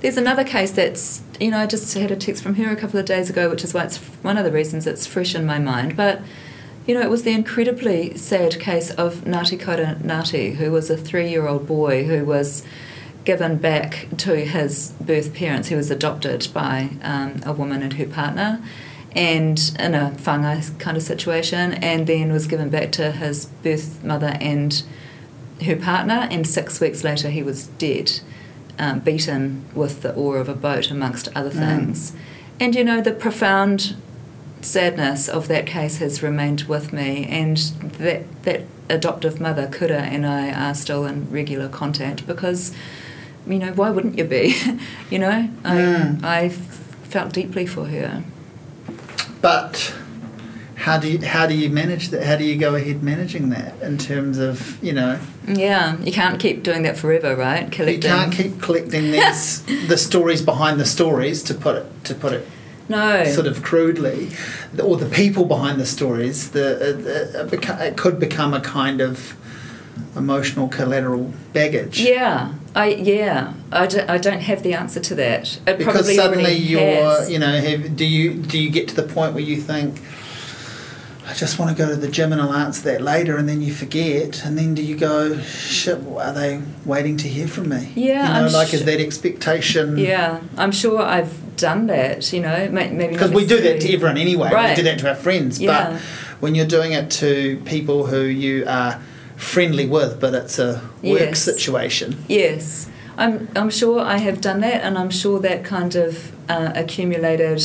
There's 0.01 0.17
another 0.19 0.45
case 0.45 0.71
that's, 0.73 1.23
you 1.41 1.51
know, 1.51 1.59
I 1.59 1.67
just 1.67 1.95
had 1.95 2.11
a 2.11 2.17
text 2.17 2.43
from 2.43 2.57
her 2.57 2.71
a 2.71 2.77
couple 2.77 3.01
of 3.01 3.07
days 3.07 3.31
ago, 3.31 3.49
which 3.49 3.65
is 3.65 3.73
why 3.73 3.85
it's 3.85 3.97
one 4.23 4.37
of 4.37 4.45
the 4.45 4.53
reasons 4.53 4.87
it's 4.87 5.07
fresh 5.07 5.35
in 5.35 5.47
my 5.47 5.59
mind. 5.59 5.97
But, 5.97 6.21
you 6.87 6.95
know, 6.95 7.01
it 7.01 7.09
was 7.09 7.23
the 7.23 7.33
incredibly 7.33 8.15
sad 8.19 8.61
case 8.61 8.91
of 8.91 9.25
Ngatikaura 9.25 10.03
Ngati, 10.03 10.57
who 10.57 10.71
was 10.71 10.91
a 10.91 10.97
three 10.99 11.31
year 11.31 11.49
old 11.49 11.67
boy 11.67 12.05
who 12.05 12.25
was 12.25 12.65
given 13.25 13.57
back 13.57 14.09
to 14.19 14.37
his 14.45 14.93
birth 15.01 15.35
parents, 15.35 15.69
He 15.69 15.75
was 15.75 15.91
adopted 15.91 16.49
by 16.53 16.91
um, 17.03 17.41
a 17.45 17.53
woman 17.53 17.83
and 17.83 17.95
her 17.95 18.07
partner, 18.07 18.63
and 19.13 19.75
in 19.79 19.95
a 19.95 20.11
whāngai 20.17 20.79
kind 20.79 20.97
of 20.97 21.03
situation, 21.03 21.75
and 21.75 22.07
then 22.07 22.33
was 22.33 22.47
given 22.47 22.69
back 22.69 22.93
to 22.93 23.13
his 23.13 23.47
birth 23.47 24.03
mother 24.05 24.37
and 24.41 24.83
her 25.65 25.77
partner, 25.77 26.29
and 26.31 26.47
six 26.47 26.81
weeks 26.81 27.05
later 27.05 27.31
he 27.31 27.43
was 27.43 27.69
dead, 27.79 28.21
um, 28.79 29.01
beaten 29.01 29.65
with 29.75 30.03
the 30.03 30.13
oar 30.15 30.39
of 30.39 30.49
a 30.49 30.55
boat, 30.55 30.91
amongst 30.91 31.29
other 31.35 31.51
mm. 31.51 31.59
things. 31.59 32.11
Mm. 32.11 32.17
And 32.61 32.75
you 32.75 32.85
know, 32.85 33.01
the 33.01 33.13
profound 33.13 33.97
sadness 34.61 35.29
of 35.29 35.49
that 35.49 35.67
case 35.67 35.99
has 35.99 36.23
remained 36.23 36.63
with 36.63 36.93
me, 36.93 37.27
and 37.27 37.57
that, 37.99 38.43
that 38.43 38.63
adoptive 38.91 39.41
mother, 39.41 39.67
Kura, 39.67 40.03
and 40.03 40.27
I 40.27 40.51
are 40.53 40.75
still 40.75 41.07
in 41.07 41.31
regular 41.31 41.69
contact 41.69 42.27
because 42.27 42.75
you 43.47 43.59
know, 43.59 43.73
why 43.73 43.91
wouldn't 43.91 44.19
you 44.19 44.25
be? 44.25 44.57
you 45.11 45.19
know, 45.19 45.49
I, 45.65 45.75
mm. 45.77 46.25
I 46.25 46.49
felt 46.49 47.33
deeply 47.33 47.67
for 47.67 47.87
her. 47.87 48.25
But 49.41 49.95
how 50.77 50.99
do 50.99 51.11
you 51.11 51.25
how 51.25 51.47
do 51.47 51.55
you 51.55 51.71
manage 51.71 52.09
that? 52.09 52.25
How 52.25 52.37
do 52.37 52.45
you 52.45 52.57
go 52.57 52.75
ahead 52.75 53.03
managing 53.03 53.51
that 53.51 53.81
in 53.81 53.99
terms 53.99 54.39
of 54.39 54.83
you 54.83 54.93
know? 54.93 55.19
Yeah, 55.47 55.99
you 56.01 56.13
can't 56.13 56.41
keep 56.41 56.63
doing 56.63 56.83
that 56.83 56.97
forever, 56.97 57.37
right? 57.37 57.71
Collecting. 57.71 58.03
You 58.11 58.17
can't 58.17 58.33
keep 58.33 58.61
collecting 58.61 59.11
these 59.11 59.63
the 59.89 59.97
stories 59.97 60.43
behind 60.43 60.81
the 60.81 60.87
stories 60.87 61.43
to 61.45 61.55
put 61.55 61.77
it 61.77 62.05
to 62.05 62.15
put 62.15 62.33
it. 62.33 62.49
No. 62.87 63.25
Sort 63.25 63.47
of 63.47 63.63
crudely, 63.63 64.31
or 64.83 64.99
the 64.99 65.09
people 65.09 65.47
behind 65.47 65.81
the 65.81 65.87
stories. 65.87 66.51
The, 66.51 67.41
uh, 67.41 67.73
uh, 67.73 67.77
it 67.83 67.97
could 67.97 68.21
become 68.21 68.53
a 68.53 68.61
kind 68.61 69.01
of 69.01 69.37
emotional 70.17 70.69
collateral 70.69 71.33
baggage. 71.53 72.01
Yeah, 72.01 72.55
I 72.75 72.89
yeah, 72.89 73.55
I 73.73 73.87
don't, 73.87 74.11
I 74.11 74.19
don't 74.19 74.41
have 74.41 74.63
the 74.63 74.75
answer 74.75 75.01
to 75.01 75.15
that. 75.17 75.59
It 75.67 75.79
because 75.79 76.15
suddenly 76.15 76.55
you're, 76.55 76.81
has. 76.81 77.31
you 77.31 77.39
know, 77.39 77.61
have, 77.61 77.97
do 77.97 78.05
you 78.05 78.35
do 78.35 78.59
you 78.59 78.71
get 78.71 78.89
to 78.89 78.95
the 78.95 79.03
point 79.03 79.35
where 79.35 79.43
you 79.43 79.61
think, 79.61 80.01
I 81.27 81.35
just 81.35 81.59
want 81.59 81.77
to 81.77 81.77
go 81.77 81.89
to 81.89 81.97
the 81.97 82.09
gym 82.09 82.33
and 82.33 82.41
I'll 82.41 82.53
answer 82.53 82.83
that 82.93 83.01
later, 83.01 83.37
and 83.37 83.49
then 83.49 83.61
you 83.63 83.73
forget, 83.73 84.45
and 84.45 84.57
then 84.57 84.75
do 84.75 84.83
you 84.83 84.97
go, 84.97 85.39
shit, 85.41 85.99
are 86.17 86.33
they 86.33 86.63
waiting 86.85 87.17
to 87.19 87.29
hear 87.29 87.49
from 87.49 87.69
me? 87.69 87.93
Yeah, 87.95 88.27
you 88.27 88.41
know, 88.41 88.47
I'm 88.47 88.53
like 88.53 88.69
sh- 88.69 88.75
is 88.75 88.85
that 88.85 89.01
expectation? 89.01 89.99
Yeah, 89.99 90.41
I'm 90.57 90.73
sure 90.73 91.03
I've 91.03 91.57
done 91.57 91.87
that. 91.87 92.33
You 92.33 92.41
know, 92.41 92.69
maybe 92.71 93.09
because 93.09 93.33
we 93.33 93.47
do 93.47 93.61
that 93.61 93.81
to 93.81 93.93
everyone 93.93 94.19
anyway. 94.19 94.51
Right. 94.53 94.71
We 94.71 94.77
do 94.77 94.83
that 94.85 94.99
to 95.01 95.09
our 95.09 95.15
friends, 95.17 95.61
yeah. 95.61 95.93
but 95.93 96.01
when 96.41 96.55
you're 96.55 96.67
doing 96.67 96.93
it 96.93 97.11
to 97.11 97.61
people 97.65 98.07
who 98.07 98.23
you 98.23 98.67
are 98.67 99.01
friendly 99.37 99.87
with, 99.87 100.21
but 100.21 100.35
it's 100.35 100.59
a 100.59 100.83
work 101.03 101.21
yes. 101.21 101.43
situation. 101.43 102.25
Yes, 102.29 102.89
I'm, 103.17 103.49
I'm 103.55 103.71
sure 103.71 104.01
I 104.01 104.19
have 104.19 104.41
done 104.41 104.61
that, 104.61 104.83
and 104.83 104.99
I'm 104.99 105.11
sure 105.11 105.39
that 105.41 105.65
kind 105.65 105.95
of 105.95 106.33
uh, 106.49 106.73
accumulated, 106.75 107.63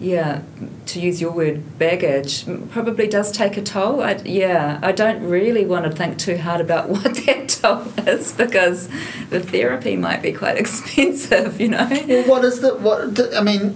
yeah, 0.00 0.42
to 0.86 1.00
use 1.00 1.20
your 1.20 1.32
word, 1.32 1.78
baggage 1.78 2.44
probably 2.70 3.06
does 3.06 3.30
take 3.30 3.56
a 3.56 3.62
toll. 3.62 4.00
I, 4.00 4.20
yeah, 4.24 4.80
I 4.82 4.92
don't 4.92 5.22
really 5.22 5.64
want 5.64 5.84
to 5.84 5.90
think 5.90 6.18
too 6.18 6.38
hard 6.38 6.60
about 6.60 6.88
what 6.88 7.14
that 7.26 7.48
toll 7.48 7.86
is 8.06 8.32
because 8.32 8.88
the 9.30 9.40
therapy 9.40 9.96
might 9.96 10.22
be 10.22 10.32
quite 10.32 10.56
expensive, 10.58 11.60
you 11.60 11.68
know. 11.68 11.88
Well, 12.06 12.28
what 12.28 12.44
is 12.44 12.60
the 12.60 12.74
what? 12.74 13.34
I 13.34 13.42
mean, 13.42 13.70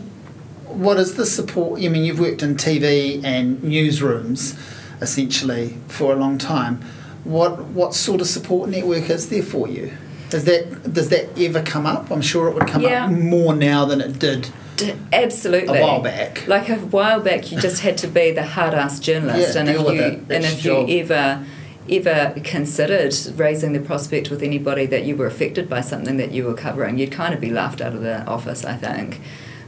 what 0.67 0.99
is 0.99 1.15
the 1.15 1.27
support? 1.27 1.81
I 1.81 1.89
mean, 1.89 2.05
you've 2.05 2.21
worked 2.21 2.43
in 2.43 2.57
TV 2.57 3.23
and 3.25 3.59
newsrooms 3.59 4.59
essentially 5.01 5.77
for 5.89 6.13
a 6.13 6.17
long 6.17 6.39
time 6.39 6.83
what 7.27 7.65
what 7.67 7.95
sort 7.95 8.21
of 8.21 8.27
support 8.27 8.71
network 8.71 9.11
is 9.11 9.29
there 9.29 9.43
for 9.43 9.69
you? 9.69 9.93
Does 10.31 10.45
that 10.45 10.93
does 10.93 11.09
that 11.11 11.39
ever 11.39 11.63
come 11.63 11.87
up? 11.87 12.11
I'm 12.11 12.23
sure 12.23 12.49
it 12.49 12.55
would 12.55 12.69
come 12.69 12.83
yeah. 12.83 13.07
up 13.07 13.13
more 13.13 13.55
now 13.55 13.85
than 13.85 14.01
it 14.01 14.19
did. 14.19 14.49
D- 14.77 14.95
absolutely. 15.13 15.79
A 15.79 15.83
while 15.83 16.03
back. 16.03 16.47
Like 16.47 16.69
a 16.69 16.77
while 16.77 17.21
back, 17.21 17.51
you 17.51 17.61
just 17.61 17.81
had 17.81 17.97
to 17.99 18.09
be 18.09 18.31
the 18.31 18.43
hard 18.43 18.75
ass 18.75 19.01
journalist, 19.01 19.55
yeah, 19.55 19.61
and 19.61 19.69
if 19.71 19.81
you 19.81 20.27
and 20.35 20.45
if 20.45 20.65
you 20.65 20.87
ever 21.01 21.45
ever 21.89 22.35
considered 22.43 23.15
raising 23.37 23.73
the 23.73 23.81
prospect 23.81 24.29
with 24.31 24.43
anybody 24.43 24.87
that 24.87 25.05
you 25.05 25.15
were 25.15 25.27
affected 25.27 25.69
by 25.69 25.81
something 25.81 26.17
that 26.17 26.33
you 26.33 26.45
were 26.45 26.55
covering, 26.55 26.99
you'd 26.99 27.13
kind 27.13 27.33
of 27.33 27.41
be 27.41 27.51
laughed 27.51 27.81
out 27.81 27.95
of 27.95 28.03
the 28.03 28.25
office, 28.27 28.65
I 28.65 28.75
think. 28.75 29.21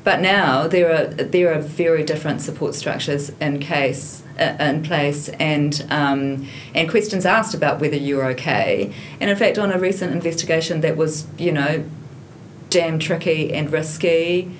But 0.05 0.21
now 0.21 0.69
there 0.69 0.91
are 0.93 1.07
there 1.07 1.53
are 1.53 1.61
very 1.61 2.05
different 2.05 2.41
support 2.41 2.75
structures 2.75 3.31
in 3.41 3.59
case 3.59 4.23
uh, 4.39 4.57
in 4.61 4.83
place 4.83 5.29
and 5.29 5.85
um, 5.91 6.47
and 6.75 6.89
questions 6.89 7.27
asked 7.27 7.55
about 7.55 7.81
whether 7.81 7.97
you're 7.97 8.25
okay. 8.31 8.93
And 9.21 9.31
in 9.31 9.37
fact, 9.37 9.59
on 9.59 9.73
a 9.73 9.79
recent 9.79 10.13
investigation 10.13 10.81
that 10.81 10.97
was 10.97 11.27
you 11.37 11.53
know 11.53 11.85
damn 12.71 12.99
tricky 12.99 13.53
and 13.53 13.73
risky, 13.73 14.51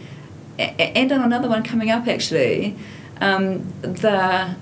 and 0.59 1.13
on 1.13 1.23
another 1.23 1.49
one 1.49 1.63
coming 1.63 1.91
up 1.91 2.07
actually, 2.07 2.77
um, 3.21 3.73
the 3.83 4.57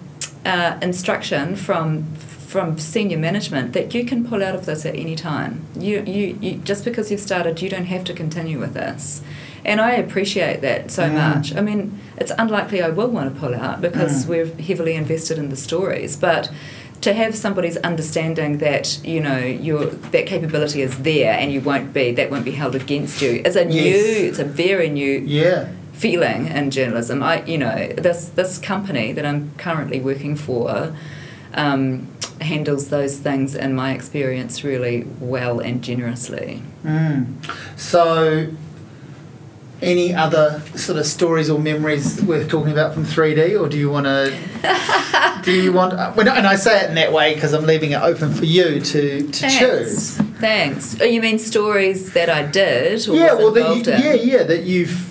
uh, 0.44 0.78
instruction 0.82 1.56
from 1.56 2.04
from 2.14 2.78
senior 2.78 3.18
management 3.18 3.72
that 3.72 3.92
you 3.92 4.04
can 4.04 4.26
pull 4.26 4.42
out 4.42 4.54
of 4.54 4.66
this 4.66 4.86
at 4.86 4.94
any 4.94 5.16
time. 5.16 5.66
You, 5.74 6.02
you, 6.06 6.38
you 6.40 6.54
just 6.58 6.84
because 6.84 7.10
you've 7.10 7.20
started, 7.20 7.60
you 7.60 7.68
don't 7.68 7.86
have 7.86 8.04
to 8.04 8.14
continue 8.14 8.58
with 8.58 8.74
this 8.74 9.22
And 9.66 9.80
I 9.80 9.94
appreciate 9.94 10.60
that 10.60 10.92
so 10.92 11.10
mm. 11.10 11.14
much. 11.14 11.54
I 11.54 11.60
mean, 11.60 12.00
it's 12.16 12.32
unlikely 12.38 12.82
I 12.82 12.90
will 12.90 13.08
want 13.08 13.34
to 13.34 13.38
pull 13.38 13.52
out 13.52 13.80
because 13.80 14.24
mm. 14.24 14.28
we're 14.28 14.62
heavily 14.62 14.94
invested 14.94 15.38
in 15.38 15.50
the 15.50 15.56
stories, 15.56 16.16
but 16.16 16.50
to 17.00 17.12
have 17.12 17.34
somebody's 17.34 17.76
understanding 17.78 18.58
that 18.58 19.04
you 19.04 19.20
know 19.20 19.38
your 19.38 19.86
that 19.86 20.26
capability 20.26 20.82
is 20.82 20.98
there 21.02 21.32
and 21.34 21.52
you 21.52 21.60
won't 21.60 21.92
be 21.92 22.12
that 22.12 22.30
won't 22.30 22.44
be 22.44 22.52
held 22.52 22.74
against 22.74 23.20
you 23.20 23.42
is 23.44 23.54
a 23.54 23.64
yes. 23.64 23.72
new 23.72 24.28
it's 24.28 24.38
a 24.38 24.44
very 24.44 24.88
new 24.88 25.18
yeah 25.20 25.68
feeling 25.92 26.46
in 26.46 26.70
journalism 26.70 27.22
I 27.22 27.44
you 27.44 27.58
know 27.58 27.88
this 27.98 28.30
this 28.30 28.58
company 28.58 29.12
that 29.12 29.26
I'm 29.26 29.52
currently 29.56 30.00
working 30.00 30.36
for 30.36 30.96
um, 31.52 32.08
handles 32.40 32.88
those 32.88 33.18
things 33.18 33.54
in 33.54 33.74
my 33.74 33.92
experience 33.92 34.64
really 34.64 35.04
well 35.20 35.60
and 35.60 35.82
generously 35.82 36.62
mm. 36.82 37.26
so 37.78 38.48
any 39.82 40.14
other 40.14 40.62
sort 40.74 40.98
of 40.98 41.06
stories 41.06 41.50
or 41.50 41.58
memories 41.58 42.22
worth 42.22 42.48
talking 42.48 42.72
about 42.72 42.94
from 42.94 43.04
3D, 43.04 43.60
or 43.60 43.68
do 43.68 43.76
you 43.76 43.90
want 43.90 44.06
to? 44.06 45.42
do 45.44 45.52
you 45.52 45.72
want? 45.72 45.92
and 45.94 46.46
I 46.46 46.56
say 46.56 46.84
it 46.84 46.88
in 46.88 46.94
that 46.94 47.12
way 47.12 47.34
because 47.34 47.52
I'm 47.52 47.66
leaving 47.66 47.92
it 47.92 48.00
open 48.00 48.32
for 48.32 48.44
you 48.44 48.80
to, 48.80 49.20
to 49.20 49.32
Thanks. 49.32 49.58
choose. 49.58 50.16
Thanks. 50.38 51.00
Oh, 51.00 51.04
you 51.04 51.20
mean 51.20 51.38
stories 51.38 52.12
that 52.14 52.28
I 52.30 52.42
did? 52.42 53.06
yeah, 53.06 53.34
well, 53.34 53.52
that 53.52 53.76
you, 53.76 53.92
yeah, 53.92 54.14
yeah, 54.14 54.42
that 54.44 54.64
you've 54.64 55.06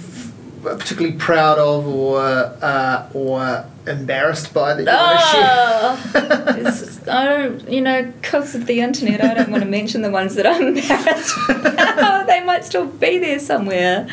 particularly 0.63 1.15
proud 1.15 1.59
of, 1.59 1.87
or 1.87 2.19
uh, 2.19 3.09
or 3.13 3.65
embarrassed 3.87 4.53
by 4.53 4.73
that 4.73 4.83
you 4.83 4.89
oh, 4.89 6.11
want 6.13 6.65
to 6.65 6.81
share? 6.81 7.13
I 7.13 7.25
don't, 7.25 7.69
you 7.69 7.81
know, 7.81 8.03
because 8.03 8.55
of 8.55 8.65
the 8.65 8.81
internet, 8.81 9.23
I 9.23 9.35
don't 9.35 9.51
want 9.51 9.63
to 9.63 9.69
mention 9.69 10.01
the 10.01 10.09
ones 10.09 10.35
that 10.35 10.47
I'm 10.47 10.67
embarrassed 10.75 11.37
about. 11.49 12.27
they 12.27 12.43
might 12.43 12.65
still 12.65 12.87
be 12.87 13.19
there 13.19 13.39
somewhere. 13.39 14.07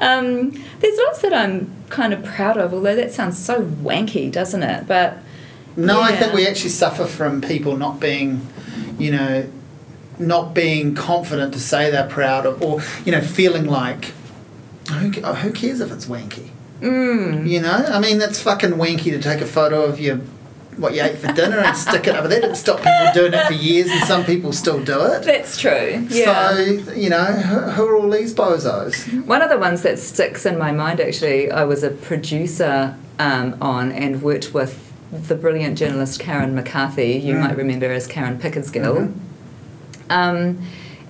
Um, 0.00 0.50
there's 0.80 0.98
lots 0.98 1.20
that 1.22 1.34
I'm 1.34 1.70
kind 1.90 2.12
of 2.12 2.24
proud 2.24 2.56
of, 2.56 2.72
although 2.72 2.96
that 2.96 3.12
sounds 3.12 3.38
so 3.38 3.62
wanky, 3.62 4.32
doesn't 4.32 4.62
it? 4.62 4.86
But 4.86 5.18
no, 5.76 5.98
yeah. 5.98 6.06
I 6.06 6.16
think 6.16 6.32
we 6.32 6.46
actually 6.46 6.70
suffer 6.70 7.04
from 7.04 7.40
people 7.40 7.76
not 7.76 8.00
being, 8.00 8.46
you 8.98 9.12
know, 9.12 9.50
not 10.18 10.54
being 10.54 10.94
confident 10.94 11.52
to 11.54 11.60
say 11.60 11.90
they're 11.90 12.08
proud 12.08 12.46
of, 12.46 12.62
or 12.62 12.80
you 13.04 13.12
know, 13.12 13.20
feeling 13.20 13.66
like 13.66 14.12
who, 14.90 15.10
who 15.10 15.52
cares 15.52 15.80
if 15.80 15.92
it's 15.92 16.06
wanky. 16.06 16.48
Mm. 16.80 17.48
You 17.48 17.60
know, 17.60 17.70
I 17.70 18.00
mean, 18.00 18.18
that's 18.18 18.40
fucking 18.40 18.70
wanky 18.70 19.12
to 19.12 19.20
take 19.20 19.40
a 19.40 19.46
photo 19.46 19.84
of 19.84 20.00
your 20.00 20.20
what 20.76 20.94
you 20.94 21.02
ate 21.02 21.18
for 21.18 21.32
dinner 21.32 21.58
and 21.58 21.76
stick 21.76 22.06
it 22.06 22.14
up. 22.14 22.22
That 22.24 22.40
didn't 22.40 22.56
stop 22.56 22.78
people 22.78 23.10
doing 23.14 23.34
it 23.34 23.46
for 23.46 23.52
years, 23.52 23.90
and 23.90 24.02
some 24.04 24.24
people 24.24 24.52
still 24.52 24.82
do 24.82 25.04
it. 25.06 25.24
That's 25.24 25.58
true. 25.58 26.06
Yeah. 26.10 26.54
So 26.54 26.92
you 26.92 27.10
know, 27.10 27.24
who 27.24 27.86
are 27.86 27.96
all 27.96 28.10
these 28.10 28.34
bozos? 28.34 29.24
One 29.26 29.42
of 29.42 29.50
the 29.50 29.58
ones 29.58 29.82
that 29.82 29.98
sticks 29.98 30.46
in 30.46 30.58
my 30.58 30.72
mind, 30.72 31.00
actually, 31.00 31.50
I 31.50 31.64
was 31.64 31.82
a 31.82 31.90
producer 31.90 32.96
um, 33.18 33.56
on 33.60 33.92
and 33.92 34.22
worked 34.22 34.54
with 34.54 34.86
the 35.12 35.34
brilliant 35.34 35.76
journalist 35.76 36.20
Karen 36.20 36.54
McCarthy. 36.54 37.12
You 37.14 37.34
mm. 37.34 37.40
might 37.40 37.56
remember 37.56 37.90
as 37.92 38.06
Karen 38.06 38.38
Pickersgill. 38.38 39.08
Mm-hmm. 39.08 40.10
Um, 40.10 40.62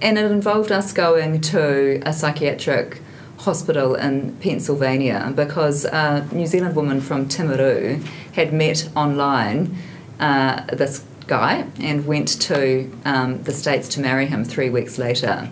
and 0.02 0.18
it 0.18 0.30
involved 0.30 0.72
us 0.72 0.92
going 0.92 1.40
to 1.42 2.00
a 2.06 2.12
psychiatric 2.12 3.02
hospital 3.40 3.94
in 3.94 4.36
Pennsylvania 4.36 5.32
because 5.34 5.86
a 5.86 6.28
New 6.30 6.46
Zealand 6.46 6.76
woman 6.76 7.00
from 7.00 7.26
Timaru 7.26 8.04
had 8.34 8.52
met 8.52 8.88
online 8.94 9.76
uh, 10.18 10.62
this 10.66 11.04
guy 11.26 11.66
and 11.80 12.06
went 12.06 12.28
to 12.42 12.90
um, 13.06 13.42
the 13.44 13.52
States 13.52 13.88
to 13.88 14.00
marry 14.00 14.26
him 14.26 14.44
three 14.44 14.68
weeks 14.68 14.98
later. 14.98 15.48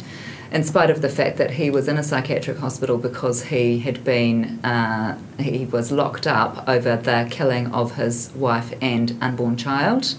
In 0.53 0.65
spite 0.65 0.91
of 0.91 1.01
the 1.03 1.09
fact 1.09 1.39
that 1.39 1.53
he 1.53 1.71
was 1.71 1.89
in 1.89 1.97
a 1.97 2.03
psychiatric 2.03 2.59
hospital 2.59 2.99
because 2.99 3.45
he 3.45 3.79
had 3.81 4.05
been, 4.05 4.63
uh, 4.65 5.19
he 5.39 5.65
was 5.65 5.91
locked 5.91 6.27
up 6.27 6.69
over 6.69 6.97
the 6.97 7.27
killing 7.31 7.73
of 7.73 7.97
his 7.97 8.31
wife 8.35 8.73
and 8.83 9.17
unborn 9.21 9.57
child. 9.57 10.15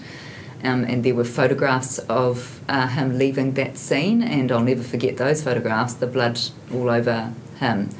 Um, 0.62 0.84
and 0.84 1.04
there 1.04 1.14
were 1.14 1.24
photographs 1.24 1.98
of 2.00 2.60
uh, 2.68 2.86
him 2.88 3.16
leaving 3.16 3.54
that 3.54 3.78
scene, 3.78 4.22
and 4.22 4.52
I'll 4.52 4.60
never 4.60 4.82
forget 4.82 5.16
those 5.16 5.42
photographs 5.42 5.94
the 5.94 6.06
blood 6.06 6.38
all 6.72 6.90
over 6.90 7.32
him. 7.60 7.90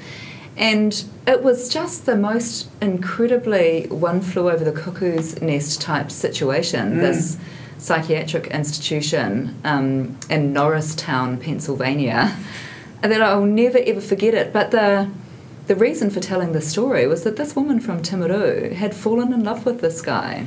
And 0.57 1.05
it 1.27 1.43
was 1.43 1.69
just 1.69 2.07
the 2.07 2.17
most 2.17 2.69
incredibly 2.83 3.87
one 3.87 4.21
flew 4.21 4.51
over 4.51 4.65
the 4.65 4.73
cuckoo's 4.73 5.41
nest 5.41 5.81
type 5.81 6.11
situation. 6.11 6.97
Mm. 6.97 7.01
This 7.01 7.39
psychiatric 7.79 8.49
institution 8.49 9.59
um, 9.65 10.19
in 10.29 10.53
Norristown, 10.53 11.39
Pennsylvania, 11.39 12.37
and 13.03 13.11
that 13.13 13.23
I'll 13.23 13.45
never 13.45 13.79
ever 13.79 14.01
forget 14.01 14.35
it. 14.35 14.53
But 14.53 14.71
the 14.71 15.11
the 15.67 15.77
reason 15.77 16.11
for 16.11 16.21
telling 16.21 16.53
the 16.53 16.61
story 16.61 17.07
was 17.07 17.23
that 17.23 17.37
this 17.37 17.55
woman 17.55 17.79
from 17.81 18.03
Timaru 18.03 18.73
had 18.73 18.95
fallen 18.95 19.33
in 19.33 19.45
love 19.45 19.65
with 19.65 19.81
this 19.81 20.03
guy. 20.03 20.47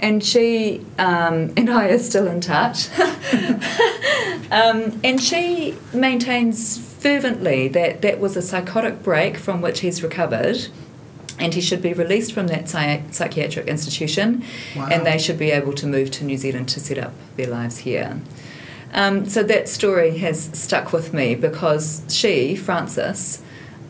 And 0.00 0.24
she 0.24 0.84
um, 0.98 1.52
and 1.56 1.68
I 1.68 1.88
are 1.88 1.98
still 1.98 2.26
in 2.28 2.40
touch. 2.40 2.88
um, 4.50 5.00
and 5.02 5.20
she 5.20 5.76
maintains 5.92 6.78
fervently 6.78 7.68
that 7.68 8.02
that 8.02 8.20
was 8.20 8.36
a 8.36 8.42
psychotic 8.42 9.02
break 9.02 9.36
from 9.36 9.60
which 9.60 9.80
he's 9.80 10.02
recovered 10.02 10.68
and 11.38 11.54
he 11.54 11.60
should 11.60 11.80
be 11.80 11.92
released 11.92 12.32
from 12.32 12.48
that 12.48 12.68
psych- 12.68 13.12
psychiatric 13.12 13.66
institution 13.66 14.44
wow. 14.76 14.88
and 14.90 15.06
they 15.06 15.18
should 15.18 15.38
be 15.38 15.50
able 15.50 15.72
to 15.72 15.86
move 15.86 16.10
to 16.10 16.24
New 16.24 16.36
Zealand 16.36 16.68
to 16.70 16.80
set 16.80 16.98
up 16.98 17.12
their 17.36 17.46
lives 17.46 17.78
here. 17.78 18.20
Um, 18.92 19.26
so 19.26 19.42
that 19.42 19.68
story 19.68 20.18
has 20.18 20.50
stuck 20.58 20.92
with 20.92 21.12
me 21.12 21.34
because 21.34 22.02
she, 22.08 22.56
Frances, 22.56 23.42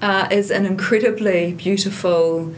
uh, 0.02 0.28
is 0.30 0.50
an 0.50 0.66
incredibly 0.66 1.54
beautiful, 1.54 2.52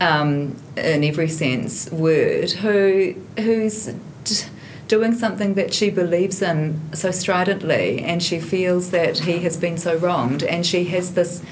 um, 0.00 0.56
in 0.76 1.04
every 1.04 1.28
sense, 1.28 1.90
word 1.90 2.52
who 2.52 3.14
who's. 3.36 3.86
D- 4.24 4.34
doing 4.88 5.14
something 5.14 5.52
that 5.52 5.74
she 5.74 5.90
believes 5.90 6.40
in 6.40 6.80
so 6.94 7.10
stridently 7.10 8.00
and 8.00 8.22
she 8.22 8.40
feels 8.40 8.90
that 8.90 9.18
he 9.18 9.40
has 9.40 9.54
been 9.54 9.76
so 9.76 9.94
wronged 9.94 10.42
and 10.42 10.64
she 10.64 10.84
has 10.84 11.12
this 11.12 11.42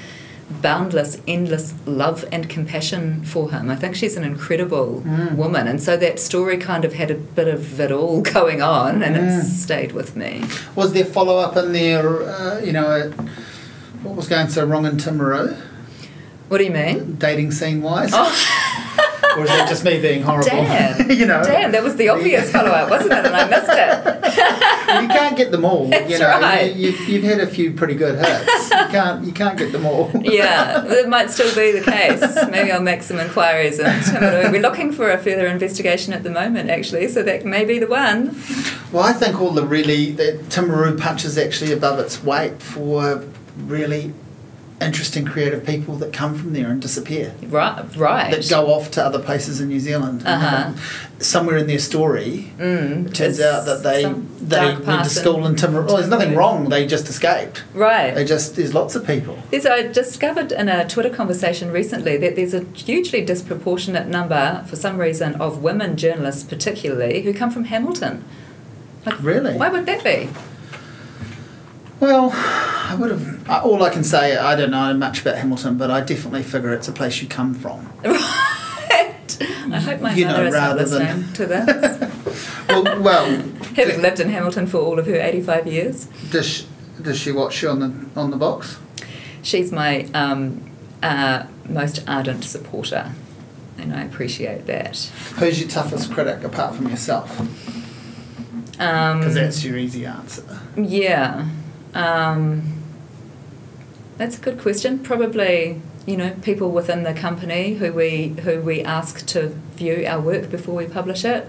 boundless, 0.49 1.21
endless 1.27 1.73
love 1.85 2.25
and 2.31 2.49
compassion 2.49 3.23
for 3.23 3.51
him. 3.51 3.69
I 3.69 3.75
think 3.75 3.95
she's 3.95 4.15
an 4.15 4.23
incredible 4.23 5.01
mm. 5.05 5.35
woman, 5.35 5.67
and 5.67 5.81
so 5.81 5.97
that 5.97 6.19
story 6.19 6.57
kind 6.57 6.85
of 6.85 6.93
had 6.93 7.11
a 7.11 7.15
bit 7.15 7.47
of 7.47 7.79
it 7.79 7.91
all 7.91 8.21
going 8.33 8.61
on, 8.61 9.03
and 9.03 9.15
mm. 9.15 9.39
it 9.39 9.43
stayed 9.43 9.91
with 9.91 10.15
me. 10.15 10.43
Was 10.75 10.93
there 10.93 11.05
follow 11.05 11.37
up 11.37 11.57
in 11.57 11.73
there? 11.73 12.23
Uh, 12.23 12.59
you 12.59 12.71
know, 12.71 13.09
what 14.03 14.15
was 14.15 14.27
going 14.27 14.49
so 14.49 14.65
wrong 14.65 14.85
in 14.85 14.97
Timaru? 14.97 15.61
What 16.47 16.59
do 16.59 16.63
you 16.63 16.71
mean? 16.71 17.15
Dating 17.15 17.51
scene 17.51 17.81
wise. 17.81 18.11
Oh. 18.13 18.63
or 19.37 19.43
is 19.43 19.49
that 19.49 19.67
just 19.67 19.83
me 19.83 20.01
being 20.01 20.23
horrible? 20.23 20.49
Damn, 20.49 21.11
you 21.11 21.25
know, 21.25 21.43
damn, 21.43 21.71
that 21.71 21.83
was 21.83 21.95
the 21.95 22.09
obvious 22.09 22.51
follow 22.51 22.69
up, 22.69 22.89
wasn't 22.89 23.13
it? 23.13 23.25
And 23.25 23.35
I 23.35 23.47
missed 23.47 23.69
it. 23.69 25.01
you 25.03 25.07
can't 25.09 25.37
get 25.37 25.51
them 25.51 25.65
all. 25.65 25.87
That's 25.87 26.09
you 26.09 26.19
know, 26.19 26.27
right. 26.27 26.73
you, 26.73 26.91
have 26.91 27.09
you've 27.09 27.23
had 27.23 27.39
a 27.41 27.47
few 27.47 27.73
pretty 27.73 27.95
good 27.95 28.17
hits. 28.17 28.69
You 28.69 28.77
can't 28.89 29.25
you 29.25 29.31
can't 29.33 29.57
get 29.57 29.71
them 29.71 29.85
all. 29.85 30.11
yeah, 30.21 30.85
it 30.85 31.09
might 31.09 31.29
still 31.29 31.53
be 31.53 31.77
the 31.77 31.89
case. 31.89 32.21
Maybe 32.49 32.71
I'll 32.71 32.81
make 32.81 33.03
some 33.03 33.19
inquiries 33.19 33.79
and 33.79 34.51
we're 34.51 34.61
looking 34.61 34.91
for 34.91 35.11
a 35.11 35.17
further 35.17 35.47
investigation 35.47 36.13
at 36.13 36.23
the 36.23 36.31
moment, 36.31 36.69
actually, 36.69 37.07
so 37.09 37.23
that 37.23 37.45
may 37.45 37.65
be 37.65 37.77
the 37.77 37.87
one. 37.87 38.35
Well, 38.91 39.03
I 39.03 39.13
think 39.13 39.41
all 39.41 39.51
the 39.51 39.65
really 39.65 40.11
the 40.11 40.39
Timaru 40.49 40.99
punches 40.99 41.37
actually 41.37 41.73
above 41.73 41.99
its 41.99 42.23
weight 42.23 42.61
for 42.61 43.23
really 43.57 44.13
interesting 44.79 45.25
creative 45.25 45.65
people 45.65 45.95
that 45.95 46.13
come 46.13 46.35
from 46.35 46.53
there 46.53 46.69
and 46.69 46.81
disappear. 46.81 47.33
Right, 47.43 47.83
right. 47.95 48.31
That 48.31 48.47
go 48.49 48.71
off 48.71 48.91
to 48.91 49.03
other 49.03 49.19
places 49.19 49.59
in 49.59 49.69
New 49.69 49.79
Zealand. 49.79 50.23
Uh-huh. 50.25 50.73
somewhere 51.19 51.57
in 51.57 51.65
their 51.65 51.79
story, 51.79 52.51
mm, 52.57 53.07
it 53.07 53.15
turns 53.15 53.39
out 53.41 53.65
that 53.65 53.81
they 53.81 54.03
they 54.39 54.75
went 54.75 55.03
to 55.03 55.09
school 55.09 55.45
in 55.47 55.55
Timaru. 55.55 55.85
Well, 55.85 55.97
there's 55.97 56.09
nothing 56.09 56.35
wrong. 56.35 56.69
They 56.69 56.85
just 56.85 57.09
escaped. 57.09 57.63
Right. 57.73 58.13
They 58.13 58.23
just 58.23 58.55
there's 58.55 58.73
lots 58.73 58.95
of 58.95 59.05
people. 59.05 59.37
There's 59.49 59.65
I 59.65 59.87
discovered 59.87 60.51
in 60.51 60.69
a 60.69 60.87
Twitter 60.87 61.09
conversation 61.09 61.71
recently 61.71 62.17
that 62.17 62.35
there's 62.35 62.53
a 62.53 62.63
hugely 62.65 63.25
disproportionate 63.25 64.07
number, 64.07 64.63
for 64.67 64.75
some 64.75 64.97
reason, 64.99 65.35
of 65.41 65.63
women 65.63 65.97
journalists, 65.97 66.43
particularly, 66.43 67.23
who 67.23 67.33
come 67.33 67.49
from 67.49 67.65
Hamilton. 67.65 68.23
Like, 69.05 69.23
really? 69.23 69.55
Why 69.55 69.69
would 69.69 69.85
that 69.85 70.03
be? 70.03 70.29
Well, 71.99 72.31
I 72.33 72.95
would 72.99 73.11
have. 73.11 73.49
All 73.49 73.81
I 73.83 73.89
can 73.89 74.03
say, 74.03 74.37
I 74.37 74.55
don't 74.55 74.71
know 74.71 74.93
much 74.93 75.21
about 75.21 75.37
Hamilton, 75.37 75.77
but 75.77 75.89
I 75.89 76.01
definitely 76.01 76.43
figure 76.43 76.73
it's 76.73 76.87
a 76.87 76.91
place 76.91 77.21
you 77.21 77.27
come 77.27 77.53
from. 77.53 77.91
Right. 78.89 79.75
I 79.75 79.79
hope 79.79 80.01
my 80.01 80.13
you 80.13 80.25
mother 80.25 80.43
know, 80.43 80.47
is 80.47 80.53
not 80.53 80.77
listening 80.77 81.21
than... 81.21 81.33
to 81.33 81.45
this. 81.45 82.65
well, 82.69 83.01
well, 83.01 83.25
having 83.75 84.01
lived 84.01 84.19
in 84.19 84.29
Hamilton 84.29 84.65
for 84.65 84.77
all 84.77 84.97
of 84.97 85.05
her 85.05 85.15
eighty-five 85.15 85.67
years. 85.67 86.05
Does 86.31 86.47
she, 86.47 86.67
does 87.01 87.19
she 87.19 87.31
watch 87.31 87.61
you 87.61 87.69
on 87.69 87.79
the 87.79 88.19
on 88.19 88.31
the 88.31 88.37
box? 88.37 88.79
She's 89.43 89.71
my 89.71 90.05
um, 90.13 90.69
uh, 91.03 91.45
most 91.67 92.07
ardent 92.07 92.45
supporter, 92.45 93.11
and 93.77 93.93
I 93.93 94.03
appreciate 94.03 94.65
that. 94.67 94.97
Who's 95.35 95.59
your 95.59 95.69
toughest 95.69 96.11
critic 96.11 96.43
apart 96.43 96.75
from 96.75 96.87
yourself? 96.89 97.37
Because 98.71 99.25
um, 99.27 99.33
that's 99.33 99.63
your 99.63 99.77
easy 99.77 100.05
answer. 100.05 100.59
Yeah. 100.75 101.47
Um, 101.97 102.83
that's 104.17 104.37
a 104.37 104.41
good 104.41 104.59
question. 104.59 104.99
Probably, 104.99 105.81
you 106.05 106.15
know, 106.15 106.35
people 106.41 106.71
within 106.71 107.03
the 107.03 107.13
company 107.13 107.75
who 107.75 107.91
we 107.91 108.29
who 108.29 108.61
we 108.61 108.81
ask 108.81 109.25
to 109.27 109.49
view 109.75 110.05
our 110.07 110.21
work 110.21 110.49
before 110.49 110.75
we 110.75 110.85
publish 110.85 111.25
it, 111.25 111.47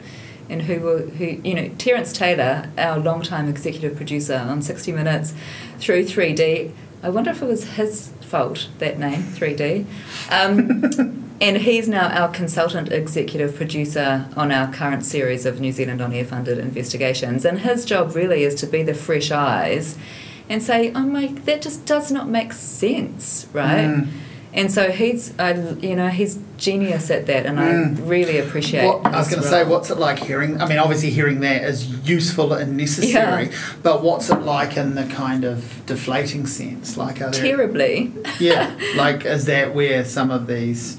and 0.48 0.62
who 0.62 0.80
will 0.80 0.98
who 1.10 1.24
you 1.44 1.54
know 1.54 1.68
Terence 1.78 2.12
Taylor, 2.12 2.70
our 2.78 2.98
long-time 2.98 3.48
executive 3.48 3.96
producer 3.96 4.36
on 4.36 4.62
60 4.62 4.92
Minutes, 4.92 5.34
through 5.78 6.04
3D. 6.04 6.72
I 7.02 7.10
wonder 7.10 7.30
if 7.30 7.42
it 7.42 7.46
was 7.46 7.64
his 7.74 8.08
fault 8.22 8.68
that 8.78 8.98
name 8.98 9.22
3D. 9.22 9.84
Um, 10.30 11.34
and 11.40 11.58
he's 11.58 11.88
now 11.88 12.08
our 12.08 12.28
consultant 12.28 12.90
executive 12.90 13.54
producer 13.54 14.28
on 14.36 14.50
our 14.50 14.72
current 14.72 15.04
series 15.04 15.46
of 15.46 15.60
New 15.60 15.70
Zealand 15.72 16.02
on 16.02 16.12
air 16.12 16.24
funded 16.24 16.58
investigations. 16.58 17.44
And 17.44 17.60
his 17.60 17.84
job 17.84 18.16
really 18.16 18.42
is 18.42 18.56
to 18.56 18.66
be 18.66 18.82
the 18.82 18.94
fresh 18.94 19.30
eyes 19.30 19.96
and 20.48 20.62
say, 20.62 20.92
oh 20.92 21.00
my, 21.06 21.26
that 21.44 21.62
just 21.62 21.84
does 21.86 22.10
not 22.10 22.28
make 22.28 22.52
sense, 22.52 23.46
right? 23.52 23.86
Mm. 23.86 24.08
And 24.52 24.72
so 24.72 24.90
he's, 24.90 25.38
uh, 25.38 25.76
you 25.80 25.94
know, 25.94 26.08
he's 26.08 26.38
genius 26.56 27.10
at 27.10 27.26
that, 27.26 27.44
and 27.44 27.58
mm. 27.58 27.98
I 27.98 28.00
really 28.02 28.38
appreciate. 28.38 28.86
What, 28.86 29.06
I 29.06 29.18
was 29.18 29.28
going 29.28 29.42
to 29.42 29.48
say, 29.48 29.62
what's 29.62 29.90
it 29.90 29.98
like 29.98 30.18
hearing? 30.18 30.60
I 30.60 30.66
mean, 30.66 30.78
obviously, 30.78 31.10
hearing 31.10 31.40
that 31.40 31.64
is 31.64 32.08
useful 32.08 32.54
and 32.54 32.76
necessary, 32.76 33.48
yeah. 33.48 33.56
but 33.82 34.02
what's 34.02 34.30
it 34.30 34.40
like 34.40 34.76
in 34.76 34.94
the 34.94 35.04
kind 35.04 35.44
of 35.44 35.82
deflating 35.84 36.46
sense? 36.46 36.96
Like, 36.96 37.20
are 37.20 37.30
there, 37.30 37.42
terribly. 37.42 38.12
Yeah, 38.40 38.74
like 38.96 39.26
is 39.26 39.44
that 39.44 39.74
where 39.74 40.04
some 40.04 40.30
of 40.30 40.46
these 40.46 40.98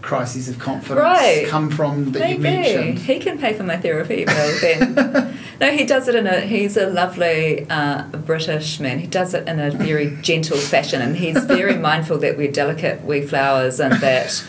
crises 0.00 0.48
of 0.48 0.58
confidence 0.58 1.04
right. 1.04 1.46
come 1.48 1.70
from 1.70 2.12
that 2.12 2.20
Maybe. 2.20 2.32
you 2.32 2.38
mentioned? 2.38 2.98
He 3.00 3.18
can 3.18 3.38
pay 3.38 3.52
for 3.52 3.64
my 3.64 3.76
therapy 3.76 4.24
bill 4.24 4.60
then. 4.60 5.38
no, 5.60 5.70
he 5.70 5.84
does 5.84 6.08
it 6.08 6.14
in 6.14 6.26
a, 6.26 6.40
he's 6.40 6.76
a 6.76 6.86
lovely 6.86 7.68
uh, 7.68 8.04
British 8.04 8.78
man. 8.78 8.98
He 9.00 9.06
does 9.06 9.34
it 9.34 9.48
in 9.48 9.58
a 9.58 9.70
very 9.70 10.16
gentle 10.22 10.56
fashion 10.56 11.02
and 11.02 11.16
he's 11.16 11.42
very 11.44 11.76
mindful 11.88 12.18
that 12.18 12.36
we're 12.36 12.52
delicate 12.52 13.04
wee 13.04 13.22
flowers 13.22 13.80
and 13.80 13.94
that 13.94 14.44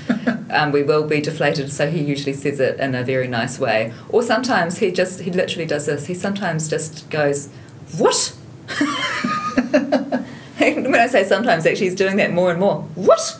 um, 0.51 0.71
we 0.71 0.83
will 0.83 1.07
be 1.07 1.19
deflated. 1.19 1.71
So 1.71 1.89
he 1.89 2.01
usually 2.01 2.33
says 2.33 2.59
it 2.59 2.79
in 2.79 2.93
a 2.93 3.03
very 3.03 3.27
nice 3.27 3.57
way. 3.57 3.93
Or 4.09 4.21
sometimes 4.21 4.77
he 4.77 4.91
just, 4.91 5.21
he 5.21 5.31
literally 5.31 5.65
does 5.65 5.87
this. 5.87 6.05
He 6.05 6.13
sometimes 6.13 6.69
just 6.69 7.09
goes, 7.09 7.49
what? 7.97 8.35
when 10.59 10.95
I 10.95 11.07
say 11.07 11.23
sometimes, 11.23 11.65
actually, 11.65 11.87
he's 11.87 11.95
doing 11.95 12.17
that 12.17 12.33
more 12.33 12.51
and 12.51 12.59
more. 12.59 12.81
What? 12.95 13.38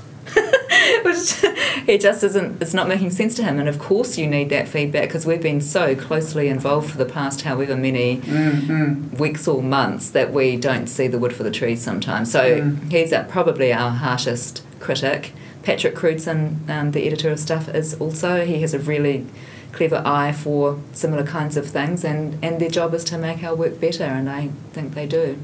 Which 1.04 1.44
it 1.88 2.02
just 2.02 2.24
isn't, 2.24 2.62
it's 2.62 2.74
not 2.74 2.88
making 2.88 3.12
sense 3.12 3.36
to 3.36 3.44
him. 3.44 3.60
And 3.60 3.68
of 3.68 3.80
course, 3.80 4.18
you 4.18 4.28
need 4.28 4.50
that 4.50 4.68
feedback 4.68 5.10
because 5.10 5.26
we've 5.26 5.42
been 5.42 5.62
so 5.62 5.96
closely 5.96 6.48
involved 6.48 6.92
for 6.92 6.98
the 6.98 7.06
past 7.06 7.42
however 7.42 7.76
many 7.76 8.18
mm-hmm. 8.18 9.16
weeks 9.18 9.48
or 9.48 9.62
months 9.62 10.10
that 10.12 10.34
we 10.34 10.56
don't 10.56 10.88
see 10.88 11.08
the 11.08 11.20
wood 11.20 11.34
for 11.34 11.44
the 11.44 11.52
trees 11.52 11.82
sometimes. 11.82 12.32
So 12.32 12.62
mm. 12.62 12.92
he's 12.92 13.14
probably 13.30 13.74
our 13.74 13.92
harshest 13.92 14.64
critic. 14.80 15.34
Patrick 15.64 15.96
Crewdson, 15.96 16.68
um, 16.70 16.92
the 16.92 17.06
editor 17.06 17.30
of 17.30 17.40
Stuff, 17.40 17.68
is 17.70 17.94
also, 17.96 18.46
he 18.46 18.62
has 18.62 18.74
a 18.74 18.80
really 18.80 19.28
clever 19.72 20.02
eye 20.06 20.32
for 20.32 20.80
similar 20.94 21.24
kinds 21.24 21.58
of 21.58 21.68
things, 21.68 22.04
and, 22.04 22.44
and 22.44 22.60
their 22.60 22.70
job 22.70 22.94
is 22.94 23.04
to 23.06 23.18
make 23.18 23.44
our 23.44 23.54
work 23.54 23.80
better, 23.80 24.06
and 24.06 24.30
I 24.30 24.50
think 24.72 24.94
they 24.94 25.06
do. 25.06 25.38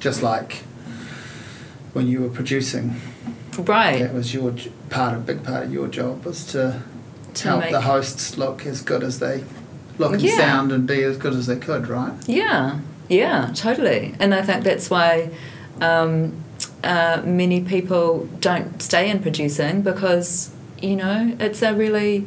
Just 0.00 0.22
like 0.22 0.64
when 1.92 2.08
you 2.08 2.22
were 2.22 2.28
producing 2.28 3.00
Right. 3.64 4.00
That 4.00 4.14
was 4.14 4.34
your 4.34 4.54
part, 4.88 5.16
a 5.16 5.18
big 5.18 5.44
part 5.44 5.64
of 5.64 5.72
your 5.72 5.88
job 5.88 6.24
was 6.24 6.44
to, 6.52 6.82
to 7.34 7.48
help 7.48 7.70
the 7.70 7.82
hosts 7.82 8.36
look 8.36 8.66
as 8.66 8.82
good 8.82 9.02
as 9.02 9.18
they 9.18 9.44
look 9.98 10.12
and 10.12 10.22
yeah. 10.22 10.36
sound 10.36 10.72
and 10.72 10.86
be 10.86 11.02
as 11.02 11.16
good 11.16 11.34
as 11.34 11.46
they 11.46 11.56
could, 11.56 11.88
right? 11.88 12.14
Yeah, 12.26 12.80
yeah, 13.08 13.50
totally. 13.54 14.14
And 14.18 14.34
I 14.34 14.42
think 14.42 14.64
that's 14.64 14.90
why 14.90 15.30
um, 15.80 16.42
uh, 16.82 17.22
many 17.24 17.62
people 17.62 18.26
don't 18.40 18.82
stay 18.82 19.10
in 19.10 19.20
producing 19.20 19.82
because 19.82 20.50
you 20.80 20.96
know 20.96 21.36
it's 21.38 21.62
a 21.62 21.74
really, 21.74 22.26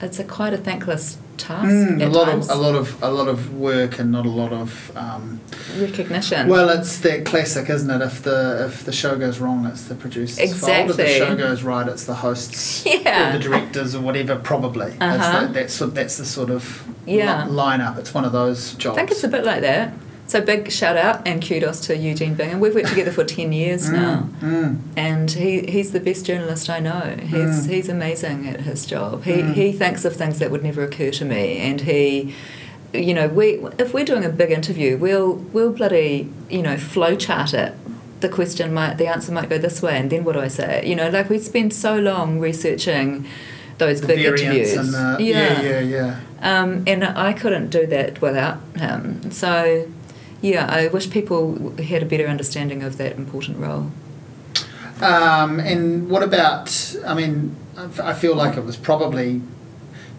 it's 0.00 0.18
a 0.18 0.24
quite 0.24 0.52
a 0.52 0.58
thankless 0.58 1.18
task. 1.38 1.68
Mm, 1.68 2.02
a 2.02 2.08
lot 2.08 2.26
times. 2.26 2.50
of 2.50 2.56
a 2.56 2.60
lot 2.60 2.74
of 2.74 3.02
a 3.02 3.10
lot 3.10 3.28
of 3.28 3.54
work 3.54 3.98
and 3.98 4.12
not 4.12 4.26
a 4.26 4.30
lot 4.30 4.52
of 4.52 4.96
um, 4.96 5.40
recognition. 5.78 6.48
Well, 6.48 6.68
it's 6.68 6.98
that 7.00 7.24
classic, 7.24 7.70
isn't 7.70 7.90
it? 7.90 8.04
If 8.04 8.22
the 8.22 8.66
if 8.66 8.84
the 8.84 8.92
show 8.92 9.16
goes 9.16 9.38
wrong, 9.38 9.66
it's 9.66 9.84
the 9.88 9.94
producer's 9.94 10.38
exactly. 10.38 10.88
fault. 10.88 10.90
If 10.90 11.06
the 11.06 11.26
show 11.26 11.36
goes 11.36 11.62
right, 11.62 11.88
it's 11.88 12.04
the 12.04 12.16
hosts 12.16 12.84
yeah. 12.86 13.30
or 13.30 13.38
the 13.38 13.42
directors 13.42 13.94
or 13.94 14.02
whatever. 14.02 14.36
Probably. 14.36 14.92
Uh-huh. 15.00 15.46
The, 15.46 15.52
that's 15.52 15.78
that's 15.78 16.16
the 16.18 16.26
sort 16.26 16.50
of 16.50 16.86
yeah. 17.06 17.46
li- 17.46 17.52
lineup. 17.52 17.98
It's 17.98 18.12
one 18.12 18.24
of 18.24 18.32
those 18.32 18.74
jobs. 18.74 18.96
I 18.96 19.00
think 19.00 19.10
it's 19.12 19.24
a 19.24 19.28
bit 19.28 19.44
like 19.44 19.62
that. 19.62 19.92
So 20.28 20.42
big 20.42 20.70
shout 20.70 20.98
out 20.98 21.26
and 21.26 21.42
kudos 21.42 21.80
to 21.86 21.96
Eugene 21.96 22.34
Bingham. 22.34 22.60
We've 22.60 22.74
worked 22.74 22.88
together 22.88 23.10
for 23.10 23.24
ten 23.24 23.50
years 23.50 23.88
mm, 23.88 23.92
now, 23.94 24.28
mm. 24.42 24.78
and 24.94 25.30
he, 25.30 25.62
he's 25.62 25.92
the 25.92 26.00
best 26.00 26.26
journalist 26.26 26.68
I 26.68 26.80
know. 26.80 27.16
He's 27.18 27.66
mm. 27.66 27.70
he's 27.70 27.88
amazing 27.88 28.46
at 28.46 28.60
his 28.60 28.84
job. 28.84 29.24
He 29.24 29.32
mm. 29.32 29.54
he 29.54 29.72
thinks 29.72 30.04
of 30.04 30.16
things 30.16 30.38
that 30.38 30.50
would 30.50 30.62
never 30.62 30.84
occur 30.84 31.10
to 31.12 31.24
me, 31.24 31.56
and 31.56 31.80
he, 31.80 32.34
you 32.92 33.14
know, 33.14 33.26
we 33.26 33.54
if 33.78 33.94
we're 33.94 34.04
doing 34.04 34.22
a 34.22 34.28
big 34.28 34.50
interview, 34.50 34.98
we'll 34.98 35.32
we'll 35.32 35.72
bloody 35.72 36.30
you 36.50 36.60
know 36.60 36.76
flow 36.76 37.16
chart 37.16 37.54
it. 37.54 37.74
The 38.20 38.28
question 38.28 38.74
might 38.74 38.98
the 38.98 39.06
answer 39.06 39.32
might 39.32 39.48
go 39.48 39.56
this 39.56 39.80
way, 39.80 39.96
and 39.96 40.10
then 40.10 40.24
what 40.24 40.34
do 40.34 40.40
I 40.40 40.48
say? 40.48 40.84
You 40.86 40.94
know, 40.94 41.08
like 41.08 41.30
we 41.30 41.38
spend 41.38 41.72
so 41.72 41.98
long 41.98 42.38
researching 42.38 43.26
those 43.78 44.02
the 44.02 44.08
big 44.08 44.26
interviews. 44.26 44.74
The, 44.74 45.16
yeah, 45.20 45.62
yeah, 45.62 45.80
yeah. 45.80 45.80
yeah. 45.80 46.20
Um, 46.60 46.84
and 46.86 47.02
I 47.02 47.32
couldn't 47.32 47.70
do 47.70 47.86
that 47.86 48.20
without 48.20 48.58
him. 48.76 49.30
So 49.30 49.88
yeah, 50.40 50.66
I 50.68 50.88
wish 50.88 51.10
people 51.10 51.72
had 51.78 52.02
a 52.02 52.06
better 52.06 52.26
understanding 52.26 52.82
of 52.82 52.96
that 52.98 53.16
important 53.16 53.58
role. 53.58 53.90
Um, 55.00 55.60
and 55.60 56.10
what 56.10 56.22
about? 56.22 56.96
I 57.06 57.14
mean, 57.14 57.56
I 57.76 58.12
feel 58.12 58.34
like 58.34 58.56
it 58.56 58.64
was 58.64 58.76
probably 58.76 59.40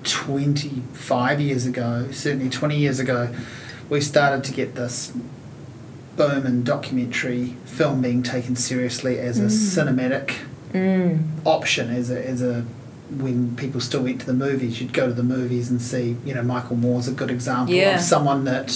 twenty-five 0.04 1.42
years 1.42 1.66
ago, 1.66 2.10
certainly 2.12 2.50
twenty 2.50 2.78
years 2.78 3.00
ago, 3.00 3.34
we 3.90 4.00
started 4.02 4.44
to 4.46 4.54
get 4.54 4.76
this 4.76 5.14
boom 6.16 6.46
in 6.46 6.64
documentary 6.64 7.56
film 7.66 8.02
being 8.02 8.24
taken 8.24 8.56
seriously 8.56 9.20
as 9.20 9.40
a 9.40 9.44
mm. 9.44 9.50
cinematic 9.50 10.36
mm. 10.74 11.24
option, 11.46 11.90
as 11.90 12.10
a 12.10 12.26
as 12.26 12.42
a 12.42 12.66
when 13.10 13.56
people 13.56 13.82
still 13.82 14.04
went 14.04 14.22
to 14.22 14.26
the 14.26 14.34
movies, 14.34 14.80
you'd 14.80 14.94
go 14.94 15.08
to 15.08 15.14
the 15.14 15.24
movies 15.24 15.70
and 15.70 15.82
see, 15.82 16.18
you 16.26 16.34
know, 16.34 16.44
Michael 16.44 16.76
Moore's 16.76 17.08
a 17.08 17.12
good 17.12 17.32
example 17.32 17.74
yeah. 17.74 17.96
of 17.96 18.02
someone 18.02 18.46
that, 18.46 18.76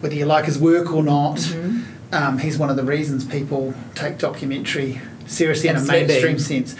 whether 0.00 0.14
you 0.14 0.26
like 0.26 0.46
his 0.46 0.58
work 0.58 0.92
or 0.92 1.02
not, 1.02 1.36
mm-hmm. 1.36 2.14
um, 2.14 2.38
he's 2.38 2.58
one 2.58 2.70
of 2.70 2.76
the 2.76 2.84
reasons 2.84 3.24
people 3.24 3.74
take 3.94 4.18
documentary 4.18 5.00
seriously 5.26 5.68
Absolutely. 5.68 5.98
in 5.98 6.04
a 6.04 6.08
mainstream 6.08 6.38
sense. 6.38 6.76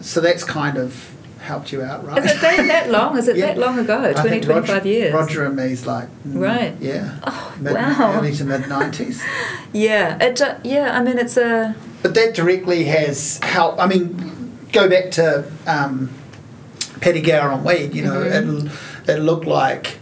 So 0.00 0.20
that's 0.20 0.44
kind 0.44 0.78
of 0.78 1.10
helped 1.40 1.72
you 1.72 1.82
out, 1.82 2.04
right? 2.06 2.24
Is 2.24 2.30
it 2.30 2.40
been 2.40 2.68
that 2.68 2.90
long? 2.90 3.18
Is 3.18 3.28
it 3.28 3.36
yeah. 3.38 3.46
that 3.46 3.58
long 3.58 3.78
ago? 3.78 4.12
20, 4.12 4.40
25 4.40 4.68
Roger, 4.68 4.88
years? 4.88 5.12
Roger 5.12 5.44
and 5.44 5.56
me's 5.56 5.86
like, 5.86 6.08
mm, 6.24 6.40
right. 6.40 6.74
Yeah. 6.80 7.18
Oh, 7.24 7.56
mid, 7.60 7.74
wow. 7.74 8.14
Early 8.14 8.32
to 8.36 8.44
mid 8.44 8.62
90s. 8.62 9.22
yeah. 9.72 10.22
It, 10.22 10.40
uh, 10.40 10.58
yeah, 10.64 10.96
I 10.96 11.02
mean, 11.02 11.18
it's 11.18 11.36
a. 11.36 11.74
But 12.02 12.14
that 12.14 12.34
directly 12.34 12.84
has 12.84 13.38
helped. 13.42 13.78
I 13.78 13.86
mean, 13.86 14.29
go 14.72 14.88
back 14.88 15.10
to 15.12 15.50
um, 15.66 16.10
Paddy 17.00 17.20
Gower 17.22 17.50
on 17.50 17.64
Weed, 17.64 17.94
you 17.94 18.02
know, 18.02 18.20
mm-hmm. 18.22 18.66
it, 19.08 19.16
it 19.16 19.20
looked 19.20 19.46
like 19.46 19.98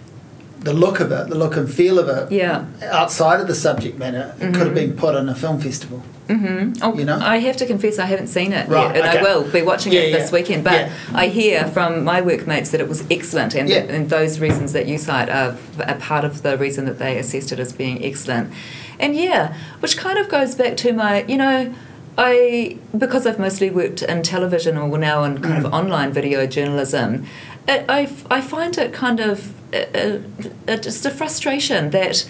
the 0.61 0.73
look 0.73 1.01
of 1.01 1.13
it, 1.13 1.29
the 1.29 1.37
look 1.37 1.57
and 1.57 1.73
feel 1.73 1.99
of 1.99 2.09
it, 2.09 2.33
yeah. 2.33 2.67
outside 2.83 3.41
of 3.41 3.47
the 3.47 3.55
subject 3.55 3.99
matter, 3.99 4.35
it 4.39 4.43
mm-hmm. 4.43 4.53
could 4.55 4.67
have 4.67 4.75
been 4.75 4.97
put 4.97 5.15
in 5.15 5.29
a 5.29 5.35
film 5.35 5.61
festival. 5.61 6.03
Mm-hmm. 6.27 6.83
Oh, 6.83 6.95
you 6.99 7.05
know? 7.05 7.19
I 7.19 7.39
have 7.39 7.57
to 7.59 7.67
confess 7.67 7.99
I 7.99 8.05
haven't 8.05 8.27
seen 8.27 8.53
it 8.53 8.69
right, 8.69 8.95
yet, 8.95 8.97
and 8.97 9.05
okay. 9.05 9.19
I 9.19 9.23
will 9.23 9.51
be 9.51 9.63
watching 9.63 9.93
yeah, 9.93 10.01
it 10.01 10.13
this 10.13 10.31
yeah. 10.31 10.35
weekend. 10.35 10.65
But 10.65 10.89
yeah. 10.89 10.93
I 11.15 11.29
hear 11.29 11.67
from 11.69 12.05
my 12.05 12.21
workmates 12.21 12.71
that 12.73 12.81
it 12.81 12.89
was 12.89 13.05
excellent, 13.11 13.55
and, 13.55 13.71
and 13.71 14.11
those 14.11 14.41
reasons 14.41 14.73
that 14.75 14.87
you 14.87 14.99
cite 14.99 15.31
are 15.31 15.57
a 15.79 15.95
part 15.95 16.25
of 16.25 16.43
the 16.43 16.59
reason 16.59 16.85
that 16.85 16.99
they 16.99 17.17
assessed 17.19 17.53
it 17.53 17.59
as 17.59 17.73
being 17.73 18.05
excellent. 18.05 18.53
And 18.99 19.17
yeah, 19.17 19.57
which 19.81 19.97
kind 19.97 20.19
of 20.19 20.29
goes 20.29 20.55
back 20.55 20.77
to 20.79 20.93
my, 20.93 21.25
you 21.25 21.39
know, 21.39 21.75
I 22.19 22.77
because 22.97 23.27
I've 23.27 23.39
mostly 23.39 23.71
worked 23.71 24.03
in 24.03 24.23
television 24.25 24.77
or 24.77 24.99
now 24.99 25.23
in 25.23 25.41
kind 25.41 25.63
mm. 25.63 25.67
of 25.67 25.73
online 25.73 26.13
video 26.13 26.47
journalism, 26.47 27.27
it, 27.69 27.85
I, 27.89 28.13
I 28.29 28.41
find 28.41 28.77
it 28.77 28.93
kind 28.93 29.21
of 29.21 29.55
uh, 29.73 30.19
uh, 30.67 30.77
just 30.77 31.07
a 31.07 31.11
frustration 31.11 31.91
that 31.91 32.29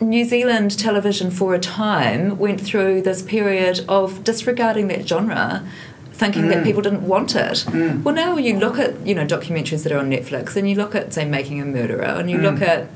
New 0.00 0.24
Zealand 0.24 0.78
television 0.78 1.32
for 1.32 1.52
a 1.54 1.58
time 1.58 2.38
went 2.38 2.60
through 2.60 3.02
this 3.02 3.22
period 3.22 3.84
of 3.88 4.22
disregarding 4.22 4.86
that 4.88 5.06
genre 5.06 5.66
thinking 6.12 6.44
mm. 6.44 6.50
that 6.50 6.62
people 6.64 6.82
didn't 6.82 7.02
want 7.02 7.34
it. 7.34 7.64
Mm. 7.66 8.04
Well, 8.04 8.14
now 8.14 8.36
you 8.36 8.56
look 8.58 8.78
at 8.78 9.04
you 9.04 9.16
know 9.16 9.26
documentaries 9.26 9.82
that 9.82 9.90
are 9.90 9.98
on 9.98 10.10
Netflix, 10.10 10.54
and 10.54 10.70
you 10.70 10.76
look 10.76 10.94
at 10.94 11.12
say 11.12 11.24
Making 11.24 11.60
a 11.60 11.64
Murderer, 11.64 12.04
and 12.04 12.30
you 12.30 12.38
mm. 12.38 12.42
look 12.42 12.62
at 12.62 12.88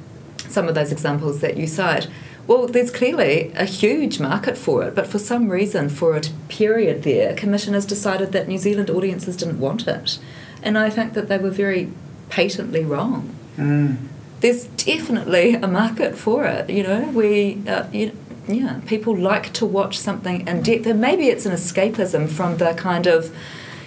some 0.49 0.69
of 0.69 0.77
those 0.77 0.93
examples 0.93 1.41
that 1.41 1.57
you 1.57 1.67
cite. 1.67 2.07
Well, 2.47 2.67
there's 2.67 2.91
clearly 2.91 3.53
a 3.55 3.65
huge 3.65 4.21
market 4.21 4.59
for 4.59 4.83
it, 4.85 4.95
but 4.95 5.07
for 5.07 5.19
some 5.19 5.49
reason, 5.49 5.89
for 5.89 6.17
a 6.17 6.23
period 6.49 7.03
there, 7.03 7.35
commissioners 7.35 7.87
decided 7.87 8.33
that 8.33 8.49
New 8.49 8.59
Zealand 8.59 8.91
audiences 8.91 9.37
didn't 9.37 9.59
want 9.59 9.87
it. 9.87 10.19
And 10.63 10.77
I 10.77 10.91
think 10.91 11.15
that 11.15 11.29
they 11.29 11.39
were 11.39 11.51
very 11.51 11.91
patently 12.29 12.85
wrong. 12.85 13.35
Mm. 13.57 13.97
There's 14.41 14.67
definitely 14.67 15.55
a 15.55 15.67
market 15.67 16.17
for 16.17 16.45
it, 16.45 16.69
you 16.69 16.83
know. 16.83 17.09
We, 17.15 17.63
uh, 17.67 17.87
you, 17.93 18.13
yeah, 18.47 18.81
people 18.87 19.17
like 19.17 19.55
to 19.55 19.65
watch 19.65 19.99
something 19.99 20.47
in 20.47 20.63
depth, 20.63 20.87
and 20.87 21.01
maybe 21.01 21.29
it's 21.29 21.47
an 21.47 21.53
escapism 21.53 22.29
from 22.29 22.59
the 22.59 22.75
kind 22.75 23.07
of 23.07 23.35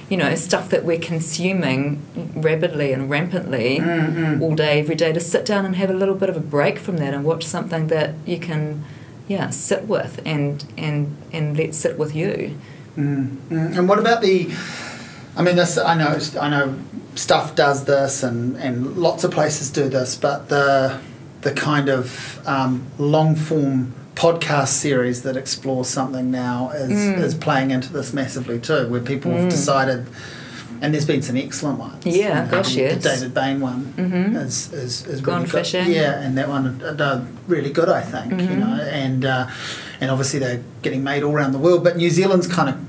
you 0.09 0.17
know, 0.17 0.33
stuff 0.35 0.69
that 0.69 0.85
we're 0.85 0.99
consuming 0.99 2.01
rapidly 2.35 2.93
and 2.93 3.09
rampantly 3.09 3.79
mm-hmm. 3.79 4.41
all 4.41 4.55
day, 4.55 4.79
every 4.79 4.95
day, 4.95 5.11
to 5.11 5.19
sit 5.19 5.45
down 5.45 5.65
and 5.65 5.75
have 5.75 5.89
a 5.89 5.93
little 5.93 6.15
bit 6.15 6.29
of 6.29 6.37
a 6.37 6.41
break 6.41 6.79
from 6.79 6.97
that 6.97 7.13
and 7.13 7.25
watch 7.25 7.45
something 7.45 7.87
that 7.87 8.13
you 8.25 8.39
can, 8.39 8.85
yeah, 9.27 9.49
sit 9.49 9.83
with 9.87 10.21
and 10.25 10.65
and 10.77 11.15
and 11.33 11.57
let 11.57 11.75
sit 11.75 11.97
with 11.97 12.15
you. 12.15 12.57
Mm-hmm. 12.97 13.77
And 13.77 13.89
what 13.89 13.99
about 13.99 14.21
the? 14.21 14.49
I 15.35 15.43
mean, 15.43 15.55
this 15.55 15.77
I 15.77 15.93
know 15.95 16.19
I 16.39 16.49
know 16.49 16.79
stuff 17.15 17.55
does 17.55 17.85
this 17.85 18.23
and 18.23 18.55
and 18.57 18.97
lots 18.97 19.23
of 19.23 19.31
places 19.31 19.69
do 19.69 19.89
this, 19.89 20.15
but 20.15 20.47
the 20.47 20.99
the 21.41 21.51
kind 21.53 21.89
of 21.89 22.41
um, 22.47 22.85
long 22.97 23.35
form 23.35 23.93
podcast 24.17 24.69
series 24.69 25.21
that 25.21 25.37
explores 25.37 25.87
something 25.87 26.31
now 26.31 26.71
is, 26.71 26.89
mm. 26.89 27.19
is 27.19 27.35
playing 27.35 27.69
into 27.71 27.93
this 27.93 28.13
massively 28.13 28.59
too, 28.59 28.89
where 28.89 28.99
people 28.99 29.31
mm. 29.31 29.41
have 29.41 29.49
decided, 29.49 30.07
and 30.81 30.93
there's 30.93 31.05
been 31.05 31.21
some 31.21 31.37
excellent 31.37 31.77
ones. 31.77 32.03
Yeah, 32.05 32.45
you 32.45 32.51
gosh, 32.51 32.75
yes. 32.75 33.03
The 33.03 33.09
David 33.09 33.33
Bain 33.35 33.59
one 33.59 33.93
mm-hmm. 33.95 34.35
is, 34.37 34.73
is, 34.73 35.05
is 35.05 35.21
Gone 35.21 35.41
really 35.41 35.51
fishing. 35.51 35.85
good. 35.85 35.95
Yeah, 35.95 36.19
and 36.19 36.35
that 36.37 36.49
one 36.49 36.81
uh, 36.81 37.27
really 37.47 37.69
good, 37.71 37.89
I 37.89 38.01
think. 38.01 38.33
Mm-hmm. 38.33 38.51
You 38.51 38.57
know, 38.57 38.81
and 38.81 39.23
uh, 39.23 39.49
and 40.01 40.09
obviously 40.09 40.39
they're 40.39 40.63
getting 40.81 41.03
made 41.03 41.21
all 41.21 41.33
around 41.33 41.51
the 41.51 41.59
world, 41.59 41.83
but 41.83 41.95
New 41.97 42.09
Zealand's 42.09 42.47
kind 42.47 42.69
of 42.69 42.86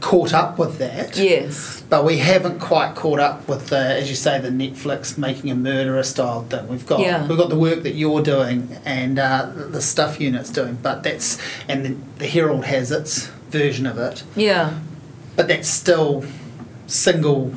caught 0.00 0.32
up 0.32 0.58
with 0.58 0.78
that. 0.78 1.16
Yes. 1.16 1.82
But 1.88 2.04
we 2.04 2.18
haven't 2.18 2.60
quite 2.60 2.94
caught 2.94 3.18
up 3.18 3.48
with 3.48 3.68
the, 3.68 3.78
as 3.78 4.08
you 4.08 4.16
say, 4.16 4.38
the 4.40 4.48
Netflix 4.48 5.16
making 5.16 5.50
a 5.50 5.54
murderer 5.54 6.02
style 6.02 6.42
thing. 6.44 6.68
We've 6.68 6.86
got 6.86 7.00
yeah. 7.00 7.26
we've 7.26 7.38
got 7.38 7.48
the 7.48 7.58
work 7.58 7.82
that 7.82 7.94
you're 7.94 8.22
doing 8.22 8.76
and 8.84 9.18
uh, 9.18 9.50
the 9.54 9.82
stuff 9.82 10.20
unit's 10.20 10.50
doing, 10.50 10.78
but 10.82 11.02
that's 11.02 11.40
and 11.68 11.84
the, 11.84 11.96
the 12.18 12.26
Herald 12.26 12.66
has 12.66 12.90
its 12.90 13.26
version 13.50 13.86
of 13.86 13.98
it. 13.98 14.22
Yeah. 14.34 14.78
But 15.34 15.48
that's 15.48 15.68
still 15.68 16.24
single 16.86 17.54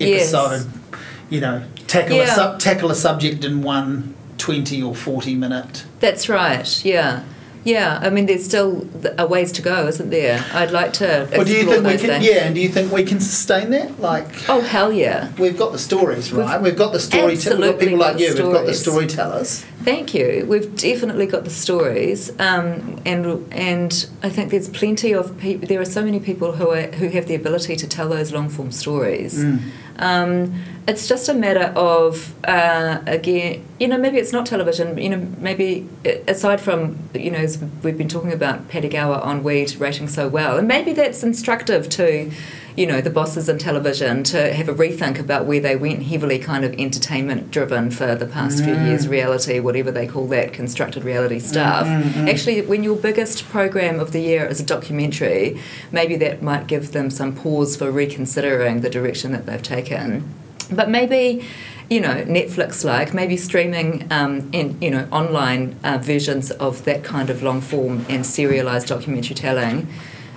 episode. 0.00 0.66
Yes. 0.66 1.00
You 1.28 1.40
know, 1.40 1.64
tackle 1.86 2.16
yeah. 2.16 2.24
a 2.24 2.34
sub, 2.34 2.60
tackle 2.60 2.90
a 2.90 2.94
subject 2.94 3.44
in 3.44 3.62
one 3.62 4.14
20 4.38 4.82
or 4.82 4.94
40 4.94 5.34
minute. 5.34 5.84
That's 6.00 6.28
right. 6.28 6.84
Yeah. 6.84 7.24
Yeah, 7.64 7.98
I 8.02 8.10
mean, 8.10 8.26
there's 8.26 8.44
still 8.44 8.88
a 9.18 9.26
ways 9.26 9.52
to 9.52 9.62
go, 9.62 9.86
isn't 9.86 10.10
there? 10.10 10.44
I'd 10.52 10.70
like 10.70 10.94
to. 10.94 11.28
Well, 11.30 11.44
do 11.44 11.52
you 11.52 11.64
think 11.64 11.84
we 11.84 11.96
can? 11.98 11.98
Things. 11.98 12.26
Yeah, 12.26 12.46
and 12.46 12.54
do 12.54 12.60
you 12.60 12.68
think 12.68 12.90
we 12.90 13.04
can 13.04 13.20
sustain 13.20 13.70
that? 13.70 14.00
Like, 14.00 14.48
oh 14.48 14.60
hell 14.62 14.90
yeah, 14.92 15.30
we've 15.38 15.58
got 15.58 15.72
the 15.72 15.78
stories, 15.78 16.32
right? 16.32 16.60
We've, 16.60 16.72
we've 16.72 16.78
got 16.78 16.92
the 16.92 17.00
story. 17.00 17.36
storytellers. 17.36 17.60
We've 17.60 17.70
got 17.72 17.80
people 17.80 17.98
like 17.98 18.18
you. 18.18 18.30
Stories. 18.30 18.42
We've 18.42 18.54
got 18.54 18.66
the 18.66 18.74
storytellers. 18.74 19.64
Thank 19.82 20.12
you. 20.12 20.44
We've 20.46 20.76
definitely 20.76 21.26
got 21.26 21.44
the 21.44 21.50
stories, 21.50 22.30
um, 22.38 23.00
and 23.06 23.50
and 23.50 24.06
I 24.22 24.28
think 24.28 24.50
there's 24.50 24.68
plenty 24.68 25.12
of 25.12 25.38
people. 25.38 25.66
There 25.66 25.80
are 25.80 25.86
so 25.86 26.04
many 26.04 26.20
people 26.20 26.52
who 26.52 26.70
are 26.70 26.88
who 26.88 27.08
have 27.08 27.26
the 27.26 27.34
ability 27.34 27.76
to 27.76 27.88
tell 27.88 28.08
those 28.08 28.30
long 28.30 28.50
form 28.50 28.72
stories. 28.72 29.42
Mm. 29.42 29.60
Um, 29.96 30.62
it's 30.86 31.08
just 31.08 31.30
a 31.30 31.34
matter 31.34 31.72
of 31.76 32.34
uh, 32.44 33.00
again, 33.06 33.64
you 33.78 33.88
know, 33.88 33.96
maybe 33.96 34.18
it's 34.18 34.32
not 34.32 34.44
television. 34.44 34.98
You 34.98 35.08
know, 35.10 35.26
maybe 35.38 35.88
aside 36.28 36.60
from 36.60 36.98
you 37.14 37.30
know, 37.30 37.46
we've 37.82 37.96
been 37.96 38.08
talking 38.08 38.32
about 38.32 38.68
Paddy 38.68 38.90
Gower 38.90 39.20
on 39.20 39.42
Weed 39.42 39.76
rating 39.76 40.08
so 40.08 40.28
well, 40.28 40.58
and 40.58 40.68
maybe 40.68 40.92
that's 40.92 41.22
instructive 41.22 41.88
to 41.90 42.30
you 42.76 42.86
know, 42.86 43.00
the 43.00 43.10
bosses 43.10 43.48
in 43.48 43.58
television 43.58 44.22
to 44.24 44.52
have 44.52 44.68
a 44.68 44.74
rethink 44.74 45.18
about 45.18 45.44
where 45.44 45.60
they 45.60 45.76
went 45.76 46.04
heavily 46.04 46.38
kind 46.38 46.64
of 46.64 46.72
entertainment 46.74 47.50
driven 47.50 47.90
for 47.90 48.14
the 48.14 48.26
past 48.26 48.62
mm. 48.62 48.64
few 48.64 48.74
years, 48.86 49.08
reality, 49.08 49.60
whatever 49.60 49.90
they 49.90 50.06
call 50.06 50.26
that, 50.28 50.52
constructed 50.52 51.04
reality 51.04 51.38
stuff. 51.38 51.86
Mm-hmm. 51.86 52.28
Actually, 52.28 52.62
when 52.62 52.82
your 52.82 52.96
biggest 52.96 53.48
program 53.48 54.00
of 54.00 54.12
the 54.12 54.20
year 54.20 54.46
is 54.46 54.60
a 54.60 54.64
documentary, 54.64 55.60
maybe 55.92 56.16
that 56.16 56.42
might 56.42 56.66
give 56.66 56.92
them 56.92 57.10
some 57.10 57.34
pause 57.34 57.76
for 57.76 57.90
reconsidering 57.90 58.80
the 58.80 58.90
direction 58.90 59.32
that 59.32 59.46
they've 59.46 59.62
taken. 59.62 60.32
But 60.70 60.88
maybe 60.88 61.44
you 61.90 62.00
know, 62.00 62.22
Netflix 62.22 62.84
like, 62.84 63.12
maybe 63.12 63.36
streaming 63.36 64.06
um, 64.12 64.48
in, 64.52 64.80
you 64.80 64.92
know, 64.92 65.08
online 65.10 65.76
uh, 65.82 65.98
versions 65.98 66.52
of 66.52 66.84
that 66.84 67.02
kind 67.02 67.28
of 67.28 67.42
long 67.42 67.60
form 67.60 68.06
and 68.08 68.24
serialized 68.24 68.86
documentary 68.86 69.34
telling 69.34 69.88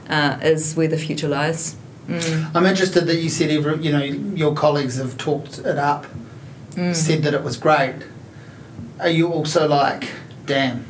uh, 0.09 0.39
is 0.41 0.73
where 0.73 0.87
the 0.87 0.97
future 0.97 1.27
lies. 1.27 1.75
Mm. 2.07 2.51
I'm 2.53 2.65
interested 2.65 3.05
that 3.05 3.15
you 3.15 3.29
said 3.29 3.49
every, 3.49 3.77
you 3.83 3.91
know 3.91 4.03
your 4.03 4.53
colleagues 4.53 4.97
have 4.97 5.17
talked 5.17 5.59
it 5.59 5.77
up, 5.77 6.05
mm. 6.71 6.95
said 6.95 7.23
that 7.23 7.33
it 7.33 7.43
was 7.43 7.57
great. 7.57 7.95
Are 8.99 9.09
you 9.09 9.31
also 9.31 9.67
like, 9.67 10.09
damn, 10.45 10.85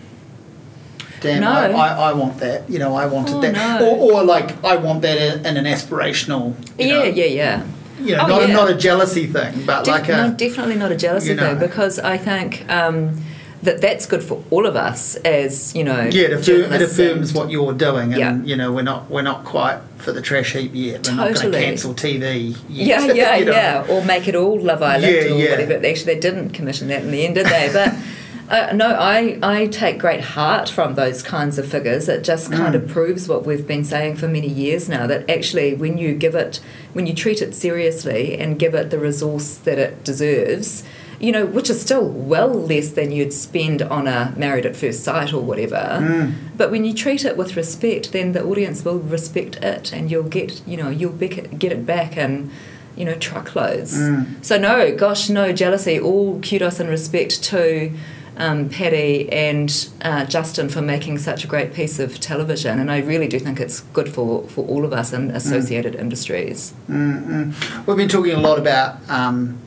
damn, 1.22 1.42
no. 1.42 1.52
I, 1.52 1.68
I, 1.68 2.10
I, 2.10 2.14
want 2.14 2.40
that. 2.40 2.70
You 2.70 2.80
know, 2.80 2.96
I 2.96 3.06
wanted 3.06 3.36
oh, 3.36 3.42
that, 3.42 3.54
no. 3.54 3.88
or, 3.88 4.14
or 4.14 4.24
like 4.24 4.64
I 4.64 4.76
want 4.78 5.04
that 5.04 5.18
in, 5.18 5.46
in 5.46 5.58
an 5.58 5.66
aspirational. 5.66 6.56
yeah, 6.78 6.88
know, 6.88 7.04
yeah, 7.04 7.26
yeah. 7.26 7.68
You 8.00 8.16
know, 8.18 8.24
oh, 8.24 8.28
not 8.28 8.42
yeah. 8.42 8.48
a, 8.48 8.54
not 8.54 8.70
a 8.72 8.76
jealousy 8.76 9.28
thing, 9.28 9.66
but 9.66 9.88
like 9.88 10.10
a 10.10 10.18
no, 10.18 10.34
definitely 10.34 10.76
not 10.76 10.92
a 10.92 10.98
jealousy 10.98 11.30
you 11.30 11.36
know, 11.36 11.52
thing 11.52 11.60
because 11.60 12.00
I 12.00 12.18
think. 12.18 12.70
Um, 12.70 13.22
that 13.64 13.80
that's 13.80 14.06
good 14.06 14.24
for 14.24 14.44
all 14.50 14.66
of 14.66 14.76
us 14.76 15.16
as 15.18 15.76
you 15.76 15.84
know. 15.84 16.04
Yeah, 16.04 16.26
it, 16.26 16.34
affirm, 16.34 16.74
it 16.74 16.82
affirms 16.82 17.34
what 17.34 17.50
you're 17.50 17.74
doing, 17.74 18.14
and 18.14 18.20
yeah. 18.20 18.44
you 18.44 18.56
know 18.56 18.72
we're 18.72 18.84
not 18.84 19.10
we're 19.10 19.22
not 19.22 19.46
quite 19.46 19.80
for 19.98 20.12
the 20.12 20.22
trash 20.22 20.54
heap 20.54 20.72
yet. 20.74 21.08
We're 21.08 21.16
totally. 21.16 21.32
not 21.32 21.42
going 21.42 21.52
to 21.54 21.60
cancel 21.60 21.94
TV. 21.94 22.58
Yet, 22.70 23.08
yeah, 23.08 23.14
yeah, 23.14 23.36
you 23.38 23.46
know? 23.46 23.52
yeah, 23.52 23.88
or 23.90 24.04
make 24.06 24.28
it 24.28 24.36
all 24.36 24.60
Love 24.60 24.84
Island 24.84 25.04
yeah, 25.04 25.22
or 25.22 25.38
yeah. 25.38 25.52
whatever. 25.52 25.86
Actually, 25.86 26.14
they 26.14 26.20
didn't 26.20 26.50
commission 26.50 26.90
that 26.90 27.04
in 27.04 27.12
the 27.12 27.26
end, 27.26 27.36
did 27.36 27.48
they? 27.48 27.70
But. 27.72 27.96
Uh, 28.50 28.74
no, 28.76 28.88
I, 28.88 29.40
I 29.42 29.68
take 29.68 29.98
great 29.98 30.20
heart 30.20 30.68
from 30.68 30.96
those 30.96 31.24
kinds 31.24 31.58
of 31.58 31.66
figures. 31.66 32.10
It 32.10 32.26
just 32.26 32.52
kind 32.52 32.76
mm. 32.76 32.84
of 32.84 32.90
proves 32.90 33.28
what 33.28 33.46
we've 33.46 33.66
been 33.66 33.86
saying 33.86 34.18
for 34.18 34.28
many 34.28 34.50
years 34.50 34.90
now 34.90 35.08
that 35.08 35.28
actually, 35.30 35.74
when 35.74 35.98
you 35.98 36.14
give 36.14 36.36
it, 36.36 36.60
when 36.92 37.08
you 37.08 37.16
treat 37.16 37.42
it 37.42 37.56
seriously 37.56 38.38
and 38.38 38.60
give 38.60 38.76
it 38.76 38.90
the 38.90 39.00
resource 39.00 39.56
that 39.60 39.80
it 39.80 40.04
deserves, 40.04 40.84
you 41.24 41.32
know, 41.32 41.46
which 41.46 41.70
is 41.70 41.82
still 41.82 42.06
well 42.06 42.50
less 42.50 42.92
than 42.92 43.10
you'd 43.10 43.32
spend 43.32 43.82
on 43.82 44.08
a 44.08 44.34
married 44.36 44.66
at 44.66 44.76
first 44.76 45.06
sight 45.06 45.32
or 45.32 45.42
whatever. 45.42 45.78
Mm. 45.78 46.34
But 46.58 46.70
when 46.70 46.84
you 46.84 46.94
treat 46.94 47.24
it 47.24 47.38
with 47.38 47.56
respect, 47.56 48.12
then 48.12 48.34
the 48.34 48.44
audience 48.44 48.84
will 48.84 49.00
respect 49.00 49.56
it, 49.64 49.94
and 49.94 50.12
you'll 50.12 50.24
get, 50.24 50.62
you 50.68 50.76
know, 50.76 50.90
you'll 50.90 51.14
get 51.14 51.72
it 51.72 51.86
back 51.86 52.18
and 52.18 52.52
you 52.98 53.06
know 53.06 53.16
truckloads. 53.16 53.98
Mm. 53.98 54.44
So 54.44 54.58
no, 54.58 54.94
gosh, 54.98 55.30
no 55.30 55.54
jealousy. 55.54 55.98
All 55.98 56.42
kudos 56.42 56.82
and 56.82 56.90
respect 56.90 57.42
to. 57.46 57.92
Um, 58.36 58.68
Paddy 58.68 59.32
and 59.32 59.90
uh, 60.02 60.26
Justin 60.26 60.68
for 60.68 60.82
making 60.82 61.20
such 61.20 61.44
a 61.44 61.48
great 61.48 61.72
piece 61.72 62.00
of 62.00 62.20
television, 62.20 62.80
and 62.80 62.92
I 62.92 62.98
really 62.98 63.28
do 63.28 63.38
think 63.38 63.60
it's 63.60 63.82
good 63.94 64.10
for, 64.10 64.48
for 64.48 64.66
all 64.66 64.86
of 64.86 64.92
us 64.92 65.14
in 65.14 65.30
associated 65.30 65.94
mm. 65.94 66.00
industries. 66.00 66.74
Mm-hmm. 66.90 67.86
We've 67.86 67.96
been 67.96 68.10
talking 68.10 68.32
a 68.32 68.40
lot 68.40 68.58
about 68.58 69.08
um, 69.08 69.60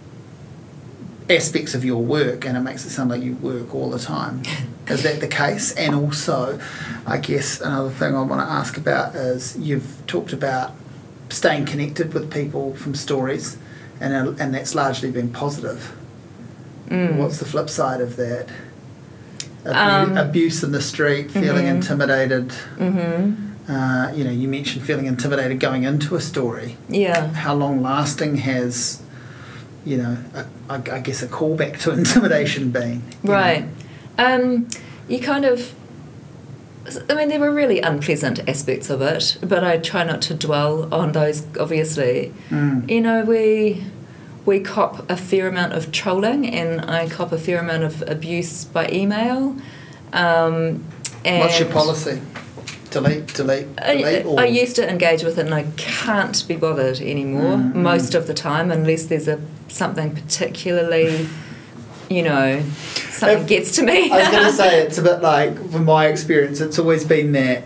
aspects 1.29 1.74
of 1.74 1.85
your 1.85 2.03
work 2.03 2.45
and 2.45 2.57
it 2.57 2.61
makes 2.61 2.85
it 2.85 2.91
sound 2.91 3.11
like 3.11 3.22
you 3.22 3.35
work 3.35 3.74
all 3.74 3.91
the 3.91 3.99
time. 3.99 4.43
is 4.89 5.03
that 5.03 5.20
the 5.20 5.29
case? 5.29 5.72
And 5.72 5.95
also, 5.95 6.61
I 7.07 7.18
guess 7.18 7.61
another 7.61 7.91
thing 7.91 8.14
I 8.14 8.22
want 8.22 8.41
to 8.41 8.53
ask 8.53 8.77
about 8.77 9.14
is 9.14 9.57
you've 9.59 10.03
talked 10.07 10.33
about 10.33 10.72
staying 11.29 11.66
connected 11.66 12.14
with 12.14 12.33
people 12.33 12.77
from 12.77 12.94
stories, 12.94 13.59
and, 14.01 14.39
and 14.40 14.55
that's 14.55 14.74
largely 14.74 15.11
been 15.11 15.32
positive. 15.32 15.97
Mm. 16.86 17.16
What's 17.16 17.39
the 17.39 17.44
flip 17.44 17.69
side 17.69 18.01
of 18.01 18.15
that? 18.16 18.48
um, 19.69 20.16
abuse 20.16 20.62
in 20.62 20.73
the 20.73 20.82
street, 20.82 21.31
feeling 21.31 21.65
mm-hmm. 21.65 21.77
intimidated. 21.77 22.48
Mm-hmm. 22.77 23.70
Uh, 23.70 24.12
you 24.12 24.23
know, 24.23 24.31
you 24.31 24.47
mentioned 24.48 24.85
feeling 24.85 25.07
intimidated 25.07 25.59
going 25.59 25.85
into 25.85 26.15
a 26.15 26.20
story. 26.20 26.77
Yeah. 26.89 27.28
How 27.32 27.55
long 27.55 27.82
lasting 27.82 28.36
has 28.36 29.03
you 29.87 29.97
know, 29.97 30.19
a, 30.35 30.47
I, 30.69 30.99
guess 30.99 31.23
a 31.23 31.29
callback 31.29 31.81
to 31.83 31.93
intimidation 31.99 32.71
being. 32.71 33.03
Right. 33.23 33.67
Um, 34.19 34.69
you 35.09 35.21
kind 35.21 35.47
of. 35.47 35.75
I 37.11 37.15
mean, 37.15 37.29
there 37.29 37.41
were 37.41 37.53
really 37.53 37.81
unpleasant 37.81 38.49
aspects 38.49 38.91
of 38.91 39.03
it, 39.03 39.39
but 39.43 39.65
I 39.65 39.79
try 39.79 40.05
not 40.05 40.23
to 40.23 40.35
dwell 40.35 40.93
on 40.95 41.13
those. 41.13 41.45
Obviously, 41.59 42.33
mm. 42.49 42.89
you 42.89 43.01
know, 43.01 43.25
we 43.25 43.85
we 44.45 44.61
cop 44.61 45.09
a 45.11 45.17
fair 45.17 45.49
amount 45.49 45.73
of 45.73 45.91
trolling, 45.91 46.47
and 46.47 46.81
I 46.83 47.09
cop 47.09 47.33
a 47.33 47.39
fair 47.39 47.59
amount 47.59 47.85
of 47.85 48.03
abuse 48.09 48.65
by 48.65 48.89
email. 48.91 49.57
Um, 50.13 50.85
What's 51.25 51.59
your 51.59 51.69
policy? 51.71 52.21
Delete, 53.02 53.35
delete, 53.35 53.77
delete? 53.77 54.27
I, 54.27 54.43
I, 54.43 54.47
used 54.47 54.77
to 54.77 54.89
engage 54.89 55.23
with 55.23 55.39
it 55.39 55.47
and 55.47 55.55
I 55.55 55.64
can't 55.77 56.47
be 56.48 56.56
bothered 56.56 57.01
anymore 57.01 57.56
mm, 57.56 57.74
most 57.74 58.14
of 58.14 58.27
the 58.27 58.35
time 58.35 58.70
unless 58.70 59.06
there's 59.06 59.28
a 59.28 59.40
something 59.68 60.14
particularly, 60.14 61.28
you 62.09 62.23
know, 62.23 62.62
something 62.94 63.43
if, 63.43 63.48
gets 63.48 63.77
to 63.77 63.82
me. 63.82 64.10
I 64.10 64.18
was 64.18 64.28
going 64.28 64.44
to 64.44 64.52
say, 64.52 64.82
it's 64.82 64.98
a 64.98 65.02
bit 65.02 65.20
like, 65.23 65.70
from 65.70 65.85
my 65.85 66.06
experience, 66.06 66.60
it's 66.60 66.78
always 66.78 67.05
been 67.05 67.32
that 67.32 67.64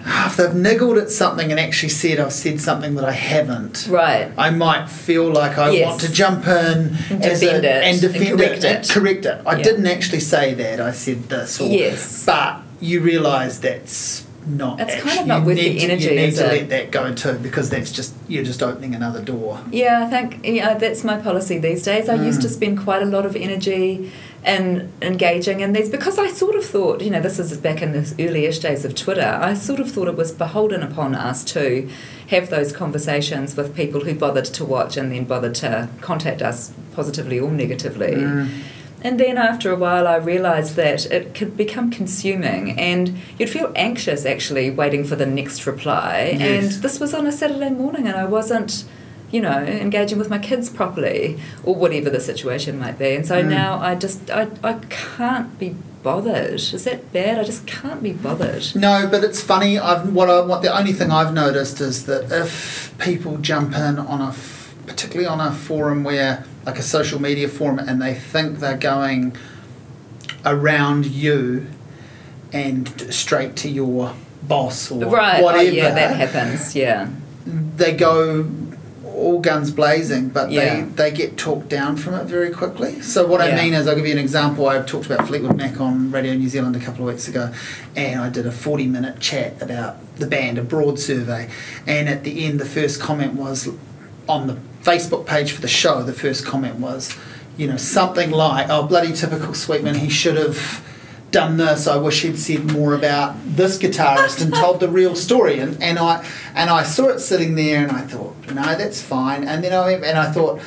if 0.00 0.36
they've 0.36 0.54
niggled 0.54 0.96
at 0.96 1.10
something 1.10 1.50
and 1.50 1.60
actually 1.60 1.90
said 1.90 2.18
I've 2.18 2.32
said 2.32 2.60
something 2.60 2.94
that 2.94 3.04
I 3.04 3.12
haven't, 3.12 3.88
right? 3.88 4.32
I 4.38 4.50
might 4.50 4.88
feel 4.88 5.30
like 5.30 5.58
I 5.58 5.70
yes. 5.70 5.88
want 5.88 6.00
to 6.02 6.12
jump 6.12 6.46
in 6.46 6.96
and 7.10 7.22
defend 7.22 7.64
a, 7.64 7.76
it 7.76 7.84
and 7.84 8.00
defend 8.00 8.24
and 8.24 8.38
correct 8.38 8.64
it, 8.64 8.64
it. 8.64 8.90
correct 8.90 9.26
it. 9.26 9.42
I 9.46 9.56
yeah. 9.56 9.62
didn't 9.62 9.86
actually 9.86 10.20
say 10.20 10.54
that. 10.54 10.80
I 10.80 10.92
said 10.92 11.24
this. 11.24 11.60
Or, 11.60 11.68
yes, 11.68 12.24
but 12.24 12.62
you 12.80 13.00
realise 13.00 13.58
that's 13.58 14.26
not. 14.46 14.80
It's 14.80 14.94
actually, 14.94 15.10
kind 15.10 15.20
of 15.20 15.26
not 15.26 15.44
with 15.44 15.56
the 15.56 15.80
energy. 15.80 16.08
To, 16.08 16.14
you 16.14 16.20
need 16.20 16.34
to 16.36 16.46
it? 16.46 16.52
let 16.52 16.68
that 16.70 16.90
go 16.90 17.14
too, 17.14 17.38
because 17.38 17.70
that's 17.70 17.92
just 17.92 18.14
you're 18.28 18.44
just 18.44 18.62
opening 18.62 18.94
another 18.94 19.22
door. 19.22 19.60
Yeah, 19.70 20.04
I 20.04 20.10
think 20.10 20.44
yeah, 20.44 20.74
that's 20.74 21.04
my 21.04 21.18
policy 21.18 21.58
these 21.58 21.82
days. 21.82 22.08
I 22.08 22.16
mm. 22.16 22.26
used 22.26 22.42
to 22.42 22.48
spend 22.48 22.78
quite 22.78 23.02
a 23.02 23.06
lot 23.06 23.26
of 23.26 23.36
energy 23.36 24.10
in 24.46 24.90
engaging 25.02 25.60
in 25.60 25.72
these 25.72 25.90
because 25.90 26.18
I 26.18 26.28
sort 26.28 26.54
of 26.54 26.64
thought, 26.64 27.02
you 27.02 27.10
know, 27.10 27.20
this 27.20 27.38
is 27.38 27.56
back 27.58 27.82
in 27.82 27.92
the 27.92 28.14
early-ish 28.18 28.60
days 28.60 28.84
of 28.84 28.94
Twitter. 28.94 29.38
I 29.42 29.54
sort 29.54 29.80
of 29.80 29.90
thought 29.90 30.08
it 30.08 30.16
was 30.16 30.32
beholden 30.32 30.82
upon 30.82 31.14
us 31.14 31.44
to 31.44 31.90
have 32.28 32.48
those 32.48 32.72
conversations 32.72 33.56
with 33.56 33.74
people 33.74 34.04
who 34.04 34.14
bothered 34.14 34.44
to 34.44 34.64
watch 34.64 34.96
and 34.96 35.10
then 35.10 35.24
bothered 35.24 35.56
to 35.56 35.88
contact 36.00 36.40
us 36.40 36.72
positively 36.94 37.38
or 37.40 37.50
negatively. 37.50 38.14
Mm. 38.14 38.62
And 39.02 39.20
then 39.20 39.38
after 39.38 39.70
a 39.70 39.76
while, 39.76 40.08
I 40.08 40.16
realised 40.16 40.76
that 40.76 41.06
it 41.06 41.34
could 41.34 41.56
become 41.56 41.90
consuming, 41.90 42.78
and 42.78 43.16
you'd 43.38 43.50
feel 43.50 43.72
anxious 43.76 44.26
actually 44.26 44.70
waiting 44.70 45.04
for 45.04 45.16
the 45.16 45.26
next 45.26 45.66
reply. 45.66 46.36
Yes. 46.38 46.74
And 46.74 46.82
this 46.82 46.98
was 46.98 47.14
on 47.14 47.26
a 47.26 47.32
Saturday 47.32 47.70
morning, 47.70 48.08
and 48.08 48.16
I 48.16 48.24
wasn't, 48.24 48.84
you 49.30 49.40
know, 49.40 49.62
engaging 49.62 50.18
with 50.18 50.30
my 50.30 50.38
kids 50.38 50.68
properly, 50.68 51.38
or 51.62 51.74
whatever 51.74 52.10
the 52.10 52.20
situation 52.20 52.78
might 52.78 52.98
be. 52.98 53.14
And 53.14 53.26
so 53.26 53.42
mm. 53.42 53.48
now 53.48 53.78
I 53.78 53.94
just 53.94 54.30
I, 54.30 54.48
I 54.64 54.80
can't 54.90 55.58
be 55.58 55.76
bothered. 56.02 56.54
Is 56.54 56.84
that 56.84 57.12
bad? 57.12 57.38
I 57.38 57.44
just 57.44 57.66
can't 57.66 58.02
be 58.02 58.12
bothered. 58.12 58.74
No, 58.74 59.08
but 59.10 59.22
it's 59.24 59.42
funny. 59.42 59.78
I've 59.78 60.12
what 60.12 60.28
I 60.28 60.40
what 60.40 60.62
the 60.62 60.76
only 60.76 60.92
thing 60.92 61.10
I've 61.10 61.32
noticed 61.32 61.80
is 61.80 62.06
that 62.06 62.32
if 62.32 62.94
people 62.98 63.38
jump 63.38 63.74
in 63.76 63.98
on 63.98 64.20
a 64.20 64.34
particularly 64.86 65.26
on 65.26 65.40
a 65.40 65.52
forum 65.52 66.02
where 66.02 66.44
like 66.68 66.78
a 66.78 66.82
social 66.82 67.18
media 67.18 67.48
forum 67.48 67.78
and 67.78 68.00
they 68.02 68.12
think 68.12 68.58
they're 68.58 68.76
going 68.76 69.34
around 70.44 71.06
you 71.06 71.66
and 72.52 72.86
straight 73.12 73.56
to 73.56 73.70
your 73.70 74.14
boss 74.42 74.90
or 74.90 75.06
right. 75.06 75.40
Oh, 75.40 75.44
whatever. 75.44 75.64
Oh, 75.64 75.72
yeah, 75.72 75.94
that 75.94 76.14
happens. 76.14 76.76
Yeah. 76.76 77.08
They 77.46 77.96
go 77.96 78.50
all 79.04 79.40
guns 79.40 79.70
blazing, 79.70 80.28
but 80.28 80.50
yeah. 80.50 80.84
they, 80.84 81.10
they 81.10 81.10
get 81.10 81.38
talked 81.38 81.68
down 81.68 81.96
from 81.96 82.12
it 82.14 82.24
very 82.24 82.50
quickly. 82.50 83.00
So 83.00 83.26
what 83.26 83.40
yeah. 83.40 83.56
I 83.56 83.62
mean 83.62 83.72
is, 83.72 83.88
I'll 83.88 83.96
give 83.96 84.06
you 84.06 84.12
an 84.12 84.18
example. 84.18 84.68
I 84.68 84.82
talked 84.82 85.06
about 85.06 85.26
Fleetwood 85.26 85.56
Mac 85.56 85.80
on 85.80 86.10
Radio 86.10 86.34
New 86.34 86.50
Zealand 86.50 86.76
a 86.76 86.80
couple 86.80 87.08
of 87.08 87.14
weeks 87.14 87.28
ago, 87.28 87.50
and 87.96 88.20
I 88.20 88.28
did 88.28 88.46
a 88.46 88.52
forty-minute 88.52 89.20
chat 89.20 89.60
about 89.62 89.96
the 90.16 90.26
band, 90.26 90.58
a 90.58 90.62
broad 90.62 91.00
survey, 91.00 91.48
and 91.86 92.08
at 92.10 92.24
the 92.24 92.44
end, 92.44 92.60
the 92.60 92.66
first 92.66 93.00
comment 93.00 93.32
was 93.32 93.70
on 94.28 94.46
the 94.46 94.58
Facebook 94.82 95.26
page 95.26 95.52
for 95.52 95.60
the 95.60 95.68
show, 95.68 96.02
the 96.02 96.12
first 96.12 96.46
comment 96.46 96.76
was, 96.76 97.16
you 97.56 97.66
know, 97.66 97.76
something 97.76 98.30
like, 98.30 98.68
"Oh, 98.70 98.84
bloody 98.86 99.12
typical 99.12 99.54
Sweetman. 99.54 99.96
He 99.96 100.08
should 100.08 100.36
have 100.36 100.84
done 101.30 101.58
this. 101.58 101.86
I 101.86 101.96
wish 101.96 102.22
he'd 102.22 102.38
said 102.38 102.72
more 102.72 102.94
about 102.94 103.34
this 103.44 103.76
guitarist 103.76 104.40
and 104.40 104.54
told 104.54 104.80
the 104.80 104.88
real 104.88 105.14
story." 105.14 105.58
And, 105.58 105.82
and 105.82 105.98
I 105.98 106.24
and 106.54 106.70
I 106.70 106.84
saw 106.84 107.08
it 107.08 107.18
sitting 107.20 107.54
there, 107.54 107.82
and 107.82 107.92
I 107.92 108.02
thought, 108.02 108.34
no, 108.54 108.62
that's 108.76 109.02
fine. 109.02 109.44
And 109.44 109.62
then 109.62 109.72
I 109.72 109.92
and 109.92 110.18
I 110.18 110.30
thought. 110.30 110.60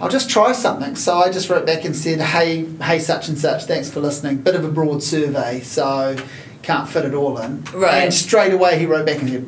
I'll 0.00 0.08
just 0.08 0.28
try 0.28 0.50
something. 0.50 0.96
So 0.96 1.16
I 1.16 1.30
just 1.30 1.48
wrote 1.48 1.64
back 1.64 1.84
and 1.84 1.94
said, 1.94 2.20
"Hey, 2.20 2.64
hey, 2.82 2.98
such 2.98 3.28
and 3.28 3.38
such. 3.38 3.66
Thanks 3.66 3.88
for 3.88 4.00
listening. 4.00 4.38
Bit 4.38 4.56
of 4.56 4.64
a 4.64 4.68
broad 4.68 5.00
survey, 5.00 5.60
so 5.60 6.16
can't 6.62 6.88
fit 6.88 7.04
it 7.04 7.14
all 7.14 7.38
in." 7.38 7.62
Right. 7.72 8.02
And 8.02 8.12
straight 8.12 8.52
away 8.52 8.80
he 8.80 8.86
wrote 8.86 9.06
back 9.06 9.20
and 9.20 9.30
said, 9.30 9.46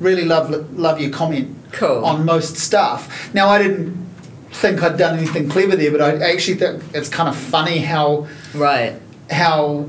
"Really 0.00 0.24
love 0.24 0.50
love 0.76 1.00
your 1.00 1.10
comment 1.10 1.56
cool. 1.72 2.04
on 2.04 2.24
most 2.24 2.56
stuff. 2.56 3.32
Now, 3.34 3.48
I 3.48 3.58
didn't 3.62 4.04
think 4.50 4.82
I'd 4.82 4.96
done 4.96 5.18
anything 5.18 5.48
clever 5.48 5.76
there, 5.76 5.90
but 5.90 6.00
I 6.00 6.32
actually 6.32 6.56
think 6.58 6.82
it's 6.94 7.08
kind 7.08 7.28
of 7.28 7.36
funny 7.36 7.78
how 7.78 8.26
right 8.54 9.00
how 9.30 9.88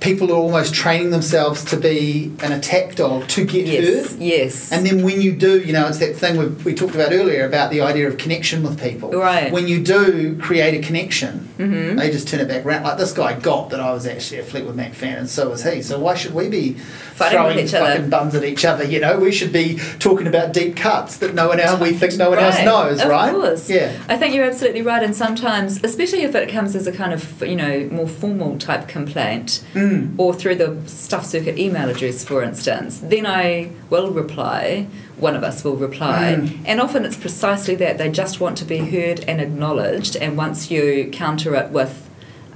people 0.00 0.32
are 0.32 0.36
almost 0.36 0.74
training 0.74 1.10
themselves 1.10 1.64
to 1.66 1.76
be 1.76 2.32
an 2.40 2.52
attack 2.52 2.94
dog 2.94 3.28
to 3.28 3.44
get 3.44 3.66
yes, 3.66 4.12
hurt. 4.12 4.20
Yes. 4.20 4.72
And 4.72 4.84
then 4.84 5.04
when 5.04 5.20
you 5.20 5.36
do, 5.36 5.60
you 5.60 5.72
know, 5.72 5.86
it's 5.86 5.98
that 5.98 6.16
thing 6.16 6.38
we, 6.38 6.46
we 6.46 6.74
talked 6.74 6.94
about 6.94 7.12
earlier 7.12 7.46
about 7.46 7.70
the 7.70 7.82
idea 7.82 8.08
of 8.08 8.16
connection 8.16 8.62
with 8.62 8.80
people. 8.80 9.10
Right. 9.10 9.52
When 9.52 9.68
you 9.68 9.82
do 9.82 10.38
create 10.38 10.82
a 10.82 10.86
connection, 10.86 11.48
mm-hmm. 11.58 11.96
they 11.96 12.10
just 12.10 12.28
turn 12.28 12.40
it 12.40 12.48
back 12.48 12.64
around. 12.64 12.82
Like 12.82 12.96
this 12.98 13.12
guy 13.12 13.38
got 13.38 13.70
that 13.70 13.80
I 13.80 13.92
was 13.92 14.06
actually 14.06 14.40
a 14.40 14.44
Fleetwood 14.44 14.74
Mac 14.74 14.94
fan, 14.94 15.18
and 15.18 15.28
so 15.28 15.50
was 15.50 15.62
he. 15.62 15.82
So 15.82 16.00
why 16.00 16.14
should 16.14 16.34
we 16.34 16.48
be 16.48 16.72
Fighting 16.72 17.38
throwing 17.38 17.66
fucking 17.68 18.10
buns 18.10 18.34
at 18.34 18.44
each 18.44 18.64
other? 18.64 18.84
You 18.84 19.00
know, 19.00 19.18
we 19.18 19.32
should 19.32 19.52
be 19.52 19.78
talking 19.98 20.26
about 20.26 20.54
deep 20.54 20.76
cuts 20.76 21.18
that 21.18 21.34
no 21.34 21.48
one 21.48 21.60
else 21.60 21.80
we 21.80 21.92
think 21.92 22.16
no 22.16 22.30
one 22.30 22.38
right. 22.38 22.54
else 22.54 22.64
knows, 22.64 23.02
of 23.02 23.08
right? 23.08 23.28
Of 23.28 23.34
course. 23.34 23.68
Yeah. 23.68 23.92
I 24.08 24.16
think 24.16 24.34
you're 24.34 24.46
absolutely 24.46 24.82
right. 24.82 25.02
And 25.02 25.14
sometimes, 25.14 25.82
especially 25.84 26.22
if 26.22 26.34
it 26.34 26.48
comes 26.48 26.74
as 26.74 26.86
a 26.86 26.92
kind 26.92 27.12
of 27.12 27.42
you 27.42 27.56
know 27.56 27.88
more 27.90 28.08
formal 28.08 28.58
type 28.58 28.88
complaint, 28.88 29.62
mm. 29.74 29.89
Or 30.18 30.34
through 30.34 30.56
the 30.56 30.88
stuff 30.88 31.24
circuit 31.24 31.58
email 31.58 31.88
address, 31.88 32.24
for 32.24 32.42
instance, 32.42 33.00
then 33.00 33.26
I 33.26 33.70
will 33.88 34.10
reply. 34.10 34.86
One 35.18 35.36
of 35.36 35.42
us 35.42 35.62
will 35.64 35.76
reply. 35.76 36.36
Mm. 36.38 36.62
And 36.66 36.80
often 36.80 37.04
it's 37.04 37.16
precisely 37.16 37.74
that. 37.76 37.98
They 37.98 38.10
just 38.10 38.40
want 38.40 38.56
to 38.58 38.64
be 38.64 38.78
heard 38.78 39.24
and 39.28 39.40
acknowledged. 39.40 40.16
And 40.16 40.36
once 40.36 40.70
you 40.70 41.10
counter 41.12 41.54
it 41.54 41.70
with 41.70 42.08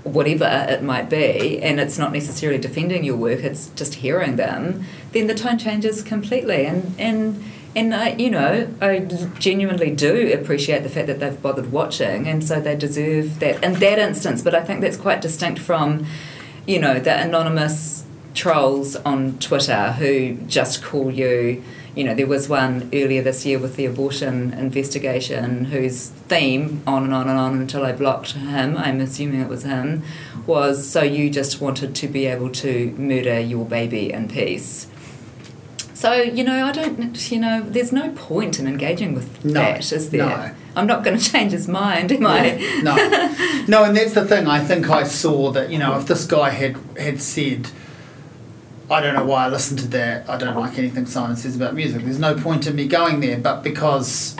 whatever 0.02 0.44
it 0.68 0.82
might 0.82 1.08
be, 1.08 1.62
and 1.62 1.80
it's 1.80 1.98
not 1.98 2.12
necessarily 2.12 2.58
defending 2.58 3.04
your 3.04 3.16
work, 3.16 3.40
it's 3.40 3.68
just 3.70 3.94
hearing 3.94 4.36
them, 4.36 4.84
then 5.12 5.26
the 5.26 5.34
tone 5.34 5.58
changes 5.58 6.02
completely. 6.02 6.66
And, 6.66 6.94
and 6.98 7.42
and 7.76 7.92
I, 7.92 8.10
you 8.10 8.30
know, 8.30 8.68
I 8.80 9.00
genuinely 9.38 9.90
do 9.90 10.32
appreciate 10.32 10.84
the 10.84 10.88
fact 10.88 11.08
that 11.08 11.18
they've 11.18 11.42
bothered 11.42 11.72
watching, 11.72 12.28
and 12.28 12.44
so 12.44 12.60
they 12.60 12.76
deserve 12.76 13.40
that 13.40 13.64
in 13.64 13.74
that 13.74 13.98
instance. 13.98 14.42
But 14.42 14.54
I 14.54 14.62
think 14.62 14.80
that's 14.80 14.96
quite 14.96 15.20
distinct 15.20 15.58
from, 15.60 16.06
you 16.66 16.78
know, 16.78 16.98
the 16.98 17.20
anonymous 17.20 18.04
trolls 18.34 18.96
on 18.96 19.38
Twitter 19.38 19.92
who 19.92 20.34
just 20.46 20.82
call 20.82 21.10
you. 21.10 21.62
You 21.94 22.02
know, 22.02 22.14
there 22.14 22.26
was 22.26 22.48
one 22.48 22.90
earlier 22.92 23.22
this 23.22 23.46
year 23.46 23.60
with 23.60 23.76
the 23.76 23.86
abortion 23.86 24.52
investigation 24.52 25.66
whose 25.66 26.08
theme, 26.08 26.82
on 26.88 27.04
and 27.04 27.14
on 27.14 27.28
and 27.28 27.38
on 27.38 27.54
until 27.60 27.84
I 27.84 27.92
blocked 27.92 28.32
him, 28.32 28.76
I'm 28.76 29.00
assuming 29.00 29.40
it 29.40 29.48
was 29.48 29.62
him, 29.62 30.02
was 30.44 30.88
so 30.88 31.02
you 31.02 31.30
just 31.30 31.60
wanted 31.60 31.94
to 31.94 32.08
be 32.08 32.26
able 32.26 32.50
to 32.50 32.90
murder 32.98 33.38
your 33.38 33.64
baby 33.64 34.12
in 34.12 34.28
peace. 34.28 34.88
So, 36.04 36.12
you 36.12 36.44
know, 36.44 36.66
I 36.66 36.70
don't, 36.70 37.32
you 37.32 37.40
know, 37.40 37.62
there's 37.62 37.90
no 37.90 38.10
point 38.10 38.58
in 38.58 38.66
engaging 38.66 39.14
with 39.14 39.42
no, 39.42 39.54
that, 39.54 39.90
is 39.90 40.10
there? 40.10 40.26
No. 40.26 40.54
I'm 40.76 40.86
not 40.86 41.02
going 41.02 41.16
to 41.18 41.32
change 41.32 41.52
his 41.52 41.66
mind, 41.66 42.12
am 42.12 42.26
I? 42.26 42.80
no. 42.82 42.94
No, 43.66 43.84
and 43.84 43.96
that's 43.96 44.12
the 44.12 44.26
thing. 44.26 44.46
I 44.46 44.62
think 44.62 44.90
I 44.90 45.04
saw 45.04 45.50
that, 45.52 45.70
you 45.70 45.78
know, 45.78 45.96
if 45.98 46.06
this 46.06 46.26
guy 46.26 46.50
had, 46.50 46.76
had 46.98 47.22
said, 47.22 47.70
I 48.90 49.00
don't 49.00 49.14
know 49.14 49.24
why 49.24 49.46
I 49.46 49.48
listened 49.48 49.78
to 49.80 49.86
that. 49.88 50.28
I 50.28 50.36
don't 50.36 50.54
like 50.54 50.76
anything 50.76 51.06
Simon 51.06 51.36
says 51.36 51.56
about 51.56 51.72
music. 51.72 52.02
There's 52.02 52.18
no 52.18 52.34
point 52.34 52.66
in 52.66 52.76
me 52.76 52.86
going 52.86 53.20
there, 53.20 53.38
but 53.38 53.62
because 53.62 54.36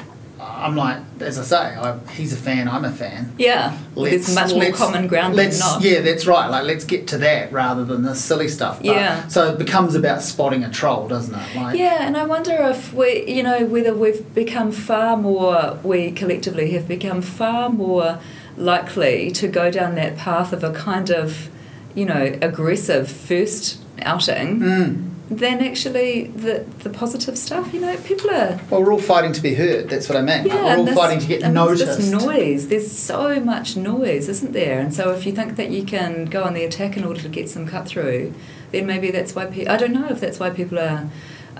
I'm 0.64 0.76
like, 0.76 1.02
as 1.20 1.38
I 1.38 1.42
say, 1.42 1.76
I, 1.76 1.98
he's 2.14 2.32
a 2.32 2.38
fan, 2.38 2.68
I'm 2.68 2.86
a 2.86 2.90
fan. 2.90 3.34
Yeah, 3.36 3.78
let's, 3.94 4.34
there's 4.34 4.34
much 4.34 4.54
more 4.54 4.72
common 4.72 5.08
ground 5.08 5.36
than 5.36 5.58
not. 5.58 5.82
Yeah, 5.82 6.00
that's 6.00 6.26
right. 6.26 6.48
Like, 6.48 6.64
let's 6.64 6.86
get 6.86 7.06
to 7.08 7.18
that 7.18 7.52
rather 7.52 7.84
than 7.84 8.02
this 8.02 8.24
silly 8.24 8.48
stuff. 8.48 8.78
But, 8.78 8.86
yeah. 8.86 9.28
So 9.28 9.52
it 9.52 9.58
becomes 9.58 9.94
about 9.94 10.22
spotting 10.22 10.64
a 10.64 10.70
troll, 10.70 11.06
doesn't 11.06 11.34
it? 11.34 11.54
Like, 11.54 11.78
yeah, 11.78 12.06
and 12.06 12.16
I 12.16 12.24
wonder 12.24 12.54
if 12.54 12.94
we, 12.94 13.28
you 13.28 13.42
know, 13.42 13.66
whether 13.66 13.94
we've 13.94 14.34
become 14.34 14.72
far 14.72 15.18
more, 15.18 15.78
we 15.82 16.10
collectively 16.10 16.70
have 16.70 16.88
become 16.88 17.20
far 17.20 17.68
more 17.68 18.18
likely 18.56 19.30
to 19.32 19.48
go 19.48 19.70
down 19.70 19.96
that 19.96 20.16
path 20.16 20.54
of 20.54 20.64
a 20.64 20.72
kind 20.72 21.10
of, 21.10 21.50
you 21.94 22.06
know, 22.06 22.38
aggressive 22.40 23.10
first 23.10 23.82
outing 24.00 24.60
mm. 24.60 25.10
Than 25.30 25.62
actually 25.62 26.28
the 26.28 26.66
the 26.80 26.90
positive 26.90 27.38
stuff. 27.38 27.72
You 27.72 27.80
know, 27.80 27.96
people 27.98 28.30
are. 28.30 28.60
Well, 28.70 28.82
we're 28.82 28.92
all 28.92 29.00
fighting 29.00 29.32
to 29.32 29.40
be 29.40 29.54
heard. 29.54 29.88
That's 29.88 30.08
what 30.08 30.18
I 30.18 30.22
meant. 30.22 30.46
Yeah, 30.46 30.62
we're 30.62 30.76
all 30.78 30.84
this, 30.84 30.94
fighting 30.94 31.20
to 31.20 31.26
get 31.26 31.50
noticed. 31.50 31.98
This 31.98 32.10
noise. 32.10 32.68
There's 32.68 32.90
so 32.92 33.40
much 33.40 33.76
noise, 33.76 34.28
isn't 34.28 34.52
there? 34.52 34.78
And 34.80 34.92
so 34.92 35.12
if 35.12 35.24
you 35.26 35.32
think 35.32 35.56
that 35.56 35.70
you 35.70 35.84
can 35.84 36.26
go 36.26 36.44
on 36.44 36.54
the 36.54 36.64
attack 36.64 36.96
in 36.96 37.04
order 37.04 37.20
to 37.22 37.28
get 37.28 37.48
some 37.48 37.66
cut 37.66 37.86
through, 37.88 38.34
then 38.70 38.86
maybe 38.86 39.10
that's 39.10 39.34
why. 39.34 39.46
Pe- 39.46 39.66
I 39.66 39.76
don't 39.76 39.92
know 39.92 40.08
if 40.08 40.20
that's 40.20 40.38
why 40.38 40.50
people 40.50 40.78
are. 40.78 41.08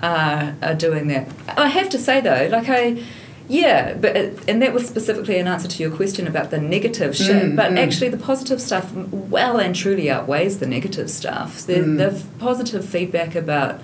Uh, 0.03 0.51
are 0.61 0.75
doing 0.75 1.07
that. 1.07 1.25
I 1.57 1.69
have 1.69 1.87
to 1.91 1.97
say 1.97 2.19
though, 2.19 2.49
like 2.51 2.67
I, 2.67 3.01
yeah, 3.47 3.93
but 3.93 4.15
it, 4.15 4.49
and 4.49 4.61
that 4.61 4.73
was 4.73 4.87
specifically 4.87 5.37
an 5.37 5.47
answer 5.47 5.67
to 5.67 5.83
your 5.83 5.95
question 5.95 6.25
about 6.27 6.49
the 6.49 6.59
negative 6.59 7.15
shit. 7.15 7.51
Mm, 7.51 7.55
but 7.55 7.71
mm. 7.71 7.77
actually, 7.77 8.09
the 8.09 8.17
positive 8.17 8.59
stuff 8.59 8.91
well 8.93 9.57
and 9.59 9.75
truly 9.75 10.09
outweighs 10.09 10.59
the 10.59 10.65
negative 10.65 11.09
stuff. 11.09 11.65
The, 11.65 11.75
mm. 11.75 11.97
the 11.97 12.25
positive 12.39 12.83
feedback 12.83 13.35
about, 13.35 13.81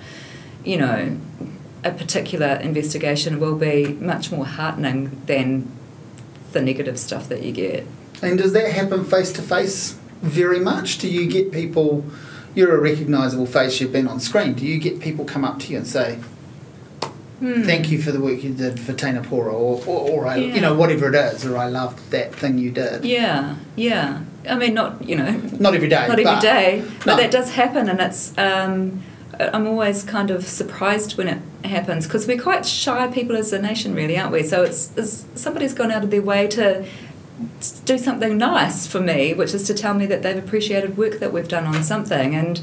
you 0.64 0.76
know, 0.76 1.16
a 1.84 1.92
particular 1.92 2.54
investigation 2.56 3.38
will 3.38 3.56
be 3.56 3.94
much 3.94 4.32
more 4.32 4.46
heartening 4.46 5.22
than 5.26 5.70
the 6.52 6.60
negative 6.60 6.98
stuff 6.98 7.28
that 7.28 7.42
you 7.42 7.52
get. 7.52 7.86
And 8.20 8.38
does 8.38 8.52
that 8.52 8.70
happen 8.72 9.04
face 9.04 9.32
to 9.32 9.42
face 9.42 9.92
very 10.22 10.60
much? 10.60 10.98
Do 10.98 11.08
you 11.08 11.28
get 11.28 11.52
people? 11.52 12.04
You're 12.54 12.76
a 12.76 12.80
recognisable 12.80 13.46
face. 13.46 13.80
You've 13.80 13.92
been 13.92 14.08
on 14.08 14.20
screen. 14.20 14.54
Do 14.54 14.66
you 14.66 14.78
get 14.78 15.00
people 15.00 15.24
come 15.24 15.44
up 15.44 15.58
to 15.60 15.68
you 15.68 15.78
and 15.78 15.86
say, 15.86 16.18
mm. 17.42 17.64
thank 17.66 17.90
you 17.90 18.00
for 18.00 18.12
the 18.12 18.20
work 18.20 18.42
you 18.42 18.54
did 18.54 18.80
for 18.80 18.92
Teina 18.92 19.24
Pora, 19.24 19.52
or, 19.52 19.82
or, 19.86 20.10
or 20.10 20.26
I, 20.26 20.36
yeah. 20.36 20.54
you 20.54 20.60
know, 20.60 20.74
whatever 20.74 21.08
it 21.08 21.14
is, 21.14 21.44
or 21.44 21.58
I 21.58 21.68
loved 21.68 22.10
that 22.10 22.34
thing 22.34 22.58
you 22.58 22.70
did. 22.70 23.04
Yeah, 23.04 23.56
yeah. 23.76 24.22
I 24.48 24.56
mean, 24.56 24.74
not, 24.74 25.06
you 25.06 25.16
know. 25.16 25.30
Not 25.58 25.74
every 25.74 25.88
day. 25.88 26.06
Not 26.08 26.12
every 26.12 26.24
but, 26.24 26.42
day, 26.42 26.84
but 27.04 27.06
no. 27.06 27.16
that 27.16 27.30
does 27.30 27.54
happen, 27.54 27.88
and 27.88 28.00
it's. 28.00 28.36
Um, 28.38 29.02
I'm 29.40 29.66
always 29.66 30.04
kind 30.04 30.30
of 30.30 30.46
surprised 30.46 31.16
when 31.16 31.26
it 31.26 31.40
happens 31.64 32.06
because 32.06 32.26
we're 32.26 32.40
quite 32.40 32.66
shy 32.66 33.08
people 33.08 33.36
as 33.36 33.52
a 33.52 33.60
nation, 33.60 33.94
really, 33.94 34.18
aren't 34.18 34.32
we? 34.32 34.42
So 34.42 34.62
it's, 34.62 34.96
it's 34.96 35.26
somebody's 35.34 35.72
gone 35.74 35.90
out 35.90 36.04
of 36.04 36.10
their 36.10 36.22
way 36.22 36.46
to 36.48 36.86
do 37.84 37.98
something 37.98 38.36
nice 38.36 38.86
for 38.86 39.00
me, 39.00 39.34
which 39.34 39.54
is 39.54 39.66
to 39.68 39.74
tell 39.74 39.94
me 39.94 40.06
that 40.06 40.22
they've 40.22 40.36
appreciated 40.36 40.96
work 40.96 41.18
that 41.18 41.32
we've 41.32 41.48
done 41.48 41.64
on 41.64 41.82
something, 41.82 42.34
and 42.34 42.62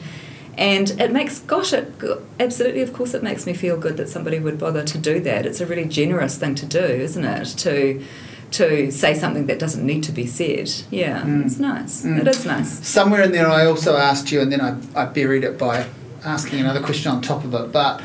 and 0.60 0.91
it 0.99 1.14
makes 1.14 1.40
gosh, 1.40 1.72
it 1.72 1.94
absolutely, 2.38 2.81
of 2.81 2.91
course, 2.91 3.14
it 3.14 3.23
makes 3.23 3.45
me 3.45 3.53
feel 3.53 3.77
good 3.77 3.95
that 3.95 4.10
somebody 4.10 4.40
would 4.40 4.60
bother 4.60 4.84
to 4.84 4.98
do 4.98 5.22
that. 5.22 5.45
It's 5.45 5.61
a 5.61 5.65
really 5.65 5.86
generous 5.86 6.38
thing 6.38 6.53
to 6.56 6.65
do, 6.65 6.80
isn't 6.80 7.23
it? 7.23 7.45
To 7.45 8.06
to 8.52 8.91
say 8.91 9.14
something 9.14 9.45
that 9.45 9.57
doesn't 9.57 9.86
need 9.86 10.03
to 10.03 10.11
be 10.11 10.26
said. 10.26 10.69
Yeah, 10.91 11.22
mm. 11.22 11.45
it's 11.45 11.60
nice. 11.60 12.03
Mm. 12.03 12.19
It 12.19 12.27
is 12.27 12.45
nice. 12.45 12.86
Somewhere 12.86 13.22
in 13.22 13.31
there, 13.31 13.48
I 13.48 13.65
also 13.68 13.95
asked 13.95 14.31
you, 14.31 14.41
and 14.41 14.52
then 14.52 14.60
I, 14.60 14.76
I 14.95 15.06
buried 15.06 15.45
it 15.45 15.57
by 15.57 15.88
asking 16.26 16.60
another 16.60 16.81
question 16.81 17.10
on 17.10 17.22
top 17.22 17.45
of 17.45 17.53
it, 17.53 17.72
but 17.72 18.02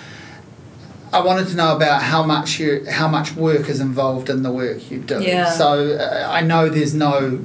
I 1.12 1.20
wanted 1.20 1.48
to 1.48 1.56
know 1.56 1.74
about 1.74 2.02
how 2.02 2.22
much 2.22 2.60
you 2.60 2.86
how 2.88 3.08
much 3.08 3.34
work 3.34 3.68
is 3.68 3.80
involved 3.80 4.30
in 4.30 4.44
the 4.44 4.52
work 4.52 4.92
you 4.92 5.00
do. 5.00 5.20
Yeah. 5.20 5.50
So 5.50 5.96
uh, 5.96 6.28
I 6.30 6.42
know 6.42 6.68
there's 6.68 6.94
no 6.94 7.44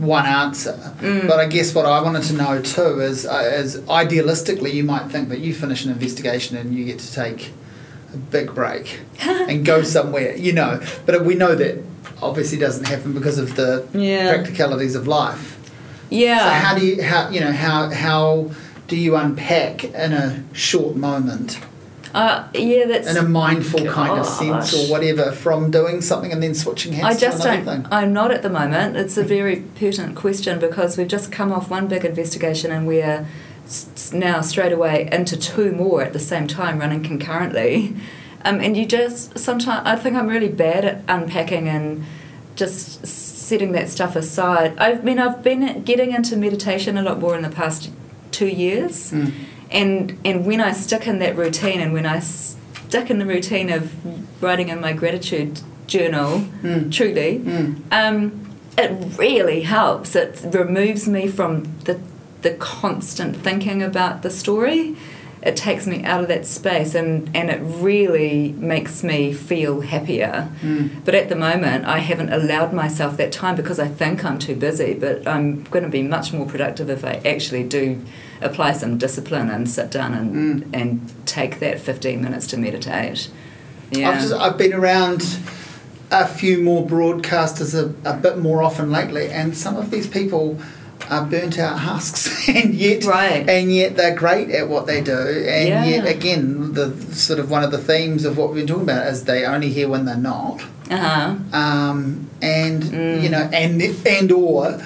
one 0.00 0.24
answer, 0.24 0.72
mm. 0.98 1.28
but 1.28 1.38
I 1.38 1.46
guess 1.46 1.74
what 1.74 1.84
I 1.84 2.00
wanted 2.00 2.22
to 2.24 2.32
know 2.32 2.62
too 2.62 3.00
is 3.00 3.26
uh, 3.26 3.52
is 3.54 3.78
idealistically 3.82 4.72
you 4.72 4.82
might 4.82 5.10
think 5.10 5.28
that 5.28 5.40
you 5.40 5.54
finish 5.54 5.84
an 5.84 5.92
investigation 5.92 6.56
and 6.56 6.74
you 6.74 6.86
get 6.86 6.98
to 7.00 7.12
take 7.12 7.52
a 8.14 8.16
big 8.16 8.54
break 8.54 9.00
and 9.20 9.64
go 9.64 9.82
somewhere, 9.82 10.34
you 10.36 10.52
know. 10.52 10.80
But 11.04 11.24
we 11.24 11.34
know 11.34 11.54
that 11.54 11.84
obviously 12.22 12.58
doesn't 12.58 12.86
happen 12.86 13.12
because 13.12 13.38
of 13.38 13.56
the 13.56 13.86
yeah. 13.92 14.32
practicalities 14.32 14.94
of 14.94 15.06
life. 15.06 15.58
Yeah. 16.08 16.38
So 16.38 16.66
how 16.66 16.78
do 16.78 16.86
you 16.86 17.02
how 17.02 17.28
you 17.28 17.40
know 17.40 17.52
how 17.52 17.90
how 17.90 18.50
do 18.88 18.96
you 18.96 19.16
unpack 19.16 19.84
in 19.84 20.12
a 20.12 20.42
short 20.52 20.96
moment? 20.96 21.60
Uh, 22.12 22.48
yeah, 22.54 22.86
that's 22.86 23.08
in 23.08 23.16
a 23.16 23.28
mindful 23.28 23.84
gosh. 23.84 23.94
kind 23.94 24.18
of 24.18 24.26
sense 24.26 24.74
or 24.74 24.90
whatever 24.90 25.30
from 25.30 25.70
doing 25.70 26.00
something 26.00 26.32
and 26.32 26.42
then 26.42 26.54
switching 26.54 26.92
hands. 26.92 27.16
I 27.16 27.18
just 27.18 27.42
don't. 27.42 27.64
Thing. 27.64 27.86
I'm 27.90 28.12
not 28.12 28.30
at 28.30 28.42
the 28.42 28.50
moment. 28.50 28.96
It's 28.96 29.16
a 29.16 29.22
very 29.22 29.62
pertinent 29.76 30.16
question 30.16 30.58
because 30.58 30.98
we've 30.98 31.08
just 31.08 31.30
come 31.30 31.52
off 31.52 31.70
one 31.70 31.86
big 31.86 32.04
investigation 32.04 32.72
and 32.72 32.86
we're 32.86 33.26
now 34.12 34.40
straight 34.40 34.72
away 34.72 35.08
into 35.12 35.36
two 35.36 35.70
more 35.72 36.02
at 36.02 36.12
the 36.12 36.18
same 36.18 36.48
time 36.48 36.80
running 36.80 37.04
concurrently. 37.04 37.94
Um, 38.44 38.58
and 38.60 38.76
you 38.76 38.86
just 38.86 39.38
sometimes 39.38 39.86
I 39.86 39.96
think 39.96 40.16
I'm 40.16 40.26
really 40.26 40.48
bad 40.48 40.84
at 40.84 41.04
unpacking 41.08 41.68
and 41.68 42.04
just 42.56 43.06
setting 43.06 43.72
that 43.72 43.88
stuff 43.88 44.16
aside. 44.16 44.76
I 44.78 44.94
mean 44.94 45.18
I've 45.18 45.42
been 45.42 45.82
getting 45.84 46.12
into 46.12 46.36
meditation 46.36 46.96
a 46.96 47.02
lot 47.02 47.20
more 47.20 47.36
in 47.36 47.42
the 47.42 47.50
past 47.50 47.90
two 48.32 48.48
years. 48.48 49.12
Mm 49.12 49.32
and 49.70 50.18
and 50.24 50.46
when 50.46 50.60
I 50.60 50.72
stick 50.72 51.06
in 51.06 51.18
that 51.20 51.36
routine 51.36 51.80
and 51.80 51.92
when 51.92 52.06
I 52.06 52.20
stick 52.20 53.10
in 53.10 53.18
the 53.18 53.26
routine 53.26 53.70
of 53.70 54.42
writing 54.42 54.68
in 54.68 54.80
my 54.80 54.92
gratitude 54.92 55.60
journal, 55.86 56.40
mm. 56.62 56.92
truly, 56.92 57.38
mm. 57.38 57.80
Um, 57.90 58.56
it 58.78 59.18
really 59.18 59.62
helps. 59.62 60.16
It 60.16 60.44
removes 60.50 61.08
me 61.08 61.28
from 61.28 61.64
the 61.84 62.00
the 62.42 62.54
constant 62.54 63.36
thinking 63.36 63.82
about 63.82 64.22
the 64.22 64.30
story. 64.30 64.96
It 65.42 65.56
takes 65.56 65.86
me 65.86 66.04
out 66.04 66.20
of 66.20 66.28
that 66.28 66.44
space 66.44 66.94
and, 66.94 67.34
and 67.34 67.48
it 67.50 67.60
really 67.60 68.52
makes 68.52 69.02
me 69.02 69.32
feel 69.32 69.80
happier. 69.80 70.50
Mm. 70.60 71.02
But 71.04 71.14
at 71.14 71.30
the 71.30 71.36
moment, 71.36 71.86
I 71.86 71.98
haven't 71.98 72.30
allowed 72.30 72.74
myself 72.74 73.16
that 73.16 73.32
time 73.32 73.56
because 73.56 73.78
I 73.78 73.88
think 73.88 74.22
I'm 74.22 74.38
too 74.38 74.54
busy. 74.54 74.92
But 74.92 75.26
I'm 75.26 75.64
going 75.64 75.84
to 75.84 75.90
be 75.90 76.02
much 76.02 76.34
more 76.34 76.46
productive 76.46 76.90
if 76.90 77.04
I 77.04 77.22
actually 77.24 77.64
do 77.64 78.04
apply 78.42 78.72
some 78.72 78.98
discipline 78.98 79.48
and 79.48 79.68
sit 79.68 79.90
down 79.90 80.14
and 80.14 80.64
mm. 80.64 80.70
and 80.78 81.26
take 81.26 81.58
that 81.60 81.80
15 81.80 82.22
minutes 82.22 82.46
to 82.48 82.56
meditate. 82.56 83.30
Yeah. 83.90 84.10
I've, 84.10 84.20
just, 84.20 84.34
I've 84.34 84.58
been 84.58 84.72
around 84.72 85.22
a 86.10 86.26
few 86.26 86.62
more 86.62 86.86
broadcasters 86.86 87.74
a, 87.74 88.08
a 88.08 88.16
bit 88.16 88.38
more 88.38 88.62
often 88.62 88.90
lately, 88.90 89.28
and 89.28 89.56
some 89.56 89.76
of 89.76 89.90
these 89.90 90.06
people 90.06 90.58
are 91.08 91.24
burnt 91.24 91.58
out 91.58 91.78
husks, 91.78 92.48
and 92.48 92.74
yet 92.74 93.04
right. 93.04 93.48
and 93.48 93.72
yet 93.72 93.96
they're 93.96 94.14
great 94.14 94.50
at 94.50 94.68
what 94.68 94.86
they 94.86 95.00
do, 95.00 95.12
and 95.16 95.68
yeah. 95.68 95.84
yet 95.84 96.06
again 96.06 96.74
the 96.74 96.94
sort 97.14 97.38
of 97.38 97.50
one 97.50 97.64
of 97.64 97.70
the 97.70 97.78
themes 97.78 98.24
of 98.24 98.36
what 98.36 98.48
we've 98.48 98.66
been 98.66 98.66
talking 98.66 98.84
about 98.84 99.06
is 99.06 99.24
they 99.24 99.44
only 99.44 99.70
hear 99.70 99.88
when 99.88 100.04
they're 100.04 100.16
not, 100.16 100.62
uh-huh. 100.90 101.36
um, 101.52 102.28
and 102.42 102.82
mm. 102.82 103.22
you 103.22 103.28
know, 103.28 103.48
and 103.52 103.80
and 103.82 104.32
or 104.32 104.80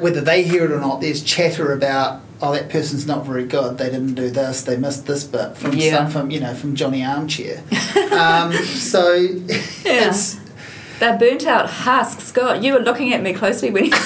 whether 0.00 0.20
they 0.20 0.42
hear 0.42 0.64
it 0.64 0.72
or 0.72 0.80
not, 0.80 1.00
there's 1.00 1.22
chatter 1.22 1.72
about 1.72 2.20
oh, 2.42 2.52
that 2.52 2.68
person's 2.68 3.06
not 3.06 3.24
very 3.24 3.46
good. 3.46 3.78
They 3.78 3.90
didn't 3.90 4.14
do 4.14 4.30
this. 4.30 4.62
They 4.62 4.76
missed 4.76 5.06
this 5.06 5.24
bit 5.24 5.56
from 5.56 5.74
yeah. 5.74 5.96
some, 5.96 6.10
from 6.10 6.30
you 6.30 6.40
know 6.40 6.54
from 6.54 6.74
Johnny 6.74 7.04
Armchair. 7.04 7.62
um, 8.12 8.52
so 8.52 9.12
yeah. 9.14 10.08
it's 10.08 10.38
they're 10.98 11.18
burnt 11.18 11.46
out 11.46 11.68
husks. 11.68 12.24
Scott, 12.24 12.62
you 12.62 12.72
were 12.72 12.80
looking 12.80 13.12
at 13.12 13.22
me 13.22 13.32
closely 13.32 13.70
when 13.70 13.86
you. 13.86 13.92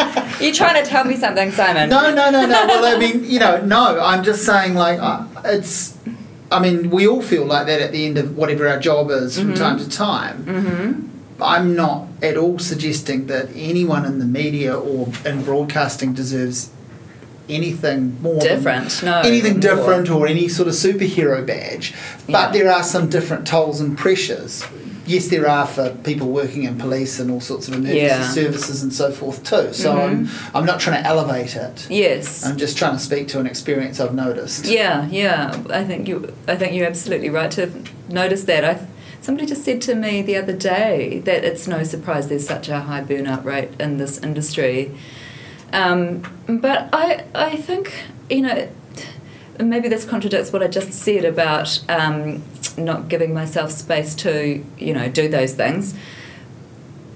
You're 0.40 0.54
trying 0.54 0.82
to 0.82 0.88
tell 0.88 1.04
me 1.04 1.16
something, 1.16 1.50
Simon. 1.50 1.88
No, 1.88 2.14
no, 2.14 2.30
no, 2.30 2.46
no. 2.46 2.66
Well, 2.66 2.96
I 2.96 2.98
mean, 2.98 3.24
you 3.24 3.38
know, 3.38 3.60
no. 3.60 4.00
I'm 4.00 4.24
just 4.24 4.44
saying, 4.44 4.74
like, 4.74 4.98
uh, 5.00 5.26
it's. 5.44 5.96
I 6.52 6.58
mean, 6.58 6.90
we 6.90 7.06
all 7.06 7.22
feel 7.22 7.44
like 7.44 7.66
that 7.66 7.80
at 7.80 7.92
the 7.92 8.06
end 8.06 8.18
of 8.18 8.36
whatever 8.36 8.66
our 8.66 8.80
job 8.80 9.10
is 9.10 9.38
from 9.38 9.48
mm-hmm. 9.48 9.54
time 9.54 9.78
to 9.78 9.88
time. 9.88 10.44
Mm-hmm. 10.44 11.42
I'm 11.42 11.76
not 11.76 12.08
at 12.22 12.36
all 12.36 12.58
suggesting 12.58 13.26
that 13.26 13.48
anyone 13.54 14.04
in 14.04 14.18
the 14.18 14.24
media 14.24 14.78
or 14.78 15.08
in 15.24 15.42
broadcasting 15.44 16.12
deserves 16.12 16.70
anything 17.48 18.20
more 18.20 18.40
different, 18.40 19.02
no, 19.02 19.20
anything 19.20 19.54
more. 19.54 19.60
different 19.60 20.10
or 20.10 20.26
any 20.26 20.48
sort 20.48 20.68
of 20.68 20.74
superhero 20.74 21.44
badge. 21.46 21.94
But 22.26 22.32
yeah. 22.32 22.50
there 22.52 22.72
are 22.72 22.82
some 22.82 23.08
different 23.08 23.46
tolls 23.46 23.80
and 23.80 23.96
pressures. 23.96 24.64
Yes, 25.10 25.28
there 25.28 25.48
are 25.48 25.66
for 25.66 25.90
people 26.04 26.28
working 26.28 26.64
in 26.64 26.78
police 26.78 27.18
and 27.20 27.30
all 27.30 27.40
sorts 27.40 27.68
of 27.68 27.74
emergency 27.74 28.00
yeah. 28.00 28.28
services 28.30 28.82
and 28.82 28.92
so 28.92 29.10
forth 29.10 29.42
too. 29.44 29.72
So 29.72 29.94
mm-hmm. 29.94 30.46
I'm, 30.54 30.56
I'm 30.56 30.66
not 30.66 30.80
trying 30.80 31.02
to 31.02 31.08
elevate 31.08 31.56
it. 31.56 31.88
Yes, 31.90 32.44
I'm 32.44 32.56
just 32.56 32.76
trying 32.76 32.92
to 32.92 32.98
speak 32.98 33.28
to 33.28 33.40
an 33.40 33.46
experience 33.46 34.00
I've 34.00 34.14
noticed. 34.14 34.66
Yeah, 34.66 35.06
yeah. 35.08 35.62
I 35.70 35.84
think 35.84 36.08
you. 36.08 36.34
I 36.46 36.56
think 36.56 36.74
you're 36.74 36.86
absolutely 36.86 37.30
right 37.30 37.50
to 37.52 37.84
notice 38.08 38.44
that. 38.44 38.64
I. 38.64 38.86
Somebody 39.22 39.46
just 39.46 39.64
said 39.64 39.82
to 39.82 39.94
me 39.94 40.22
the 40.22 40.36
other 40.36 40.56
day 40.56 41.18
that 41.20 41.44
it's 41.44 41.68
no 41.68 41.84
surprise 41.84 42.28
there's 42.28 42.46
such 42.46 42.70
a 42.70 42.80
high 42.80 43.02
burnout 43.02 43.44
rate 43.44 43.78
in 43.78 43.98
this 43.98 44.16
industry 44.16 44.96
um, 45.72 46.22
but 46.46 46.88
I, 46.92 47.24
I 47.34 47.56
think, 47.56 47.92
you 48.28 48.42
know, 48.42 48.68
maybe 49.58 49.88
this 49.88 50.04
contradicts 50.04 50.52
what 50.52 50.62
I 50.62 50.68
just 50.68 50.92
said 50.92 51.24
about 51.24 51.82
um, 51.88 52.42
not 52.76 53.08
giving 53.08 53.34
myself 53.34 53.70
space 53.70 54.14
to, 54.16 54.64
you 54.78 54.92
know, 54.92 55.08
do 55.08 55.28
those 55.28 55.54
things. 55.54 55.94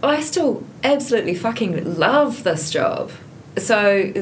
I 0.03 0.21
still 0.21 0.65
absolutely 0.83 1.35
fucking 1.35 1.99
love 1.99 2.45
this 2.45 2.71
job. 2.71 3.11
So 3.57 4.13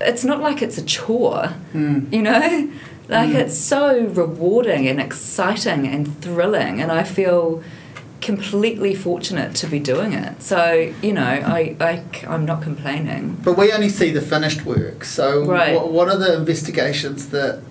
it's 0.00 0.24
not 0.24 0.40
like 0.40 0.62
it's 0.62 0.78
a 0.78 0.84
chore, 0.84 1.54
mm. 1.72 2.12
you 2.12 2.22
know? 2.22 2.70
Like 3.08 3.30
mm. 3.30 3.36
it's 3.36 3.56
so 3.56 4.00
rewarding 4.00 4.88
and 4.88 5.00
exciting 5.00 5.86
and 5.86 6.20
thrilling, 6.20 6.80
and 6.80 6.90
I 6.90 7.04
feel 7.04 7.62
completely 8.20 8.96
fortunate 8.96 9.54
to 9.54 9.68
be 9.68 9.78
doing 9.78 10.12
it. 10.12 10.42
So, 10.42 10.92
you 11.02 11.12
know, 11.12 11.22
I, 11.22 11.76
I, 11.78 12.02
I'm 12.26 12.44
not 12.44 12.62
complaining. 12.62 13.36
But 13.44 13.56
we 13.56 13.70
only 13.70 13.88
see 13.88 14.10
the 14.10 14.20
finished 14.20 14.64
work. 14.64 15.04
So, 15.04 15.44
right. 15.44 15.76
what, 15.76 15.92
what 15.92 16.08
are 16.08 16.18
the 16.18 16.34
investigations 16.34 17.28
that 17.28 17.62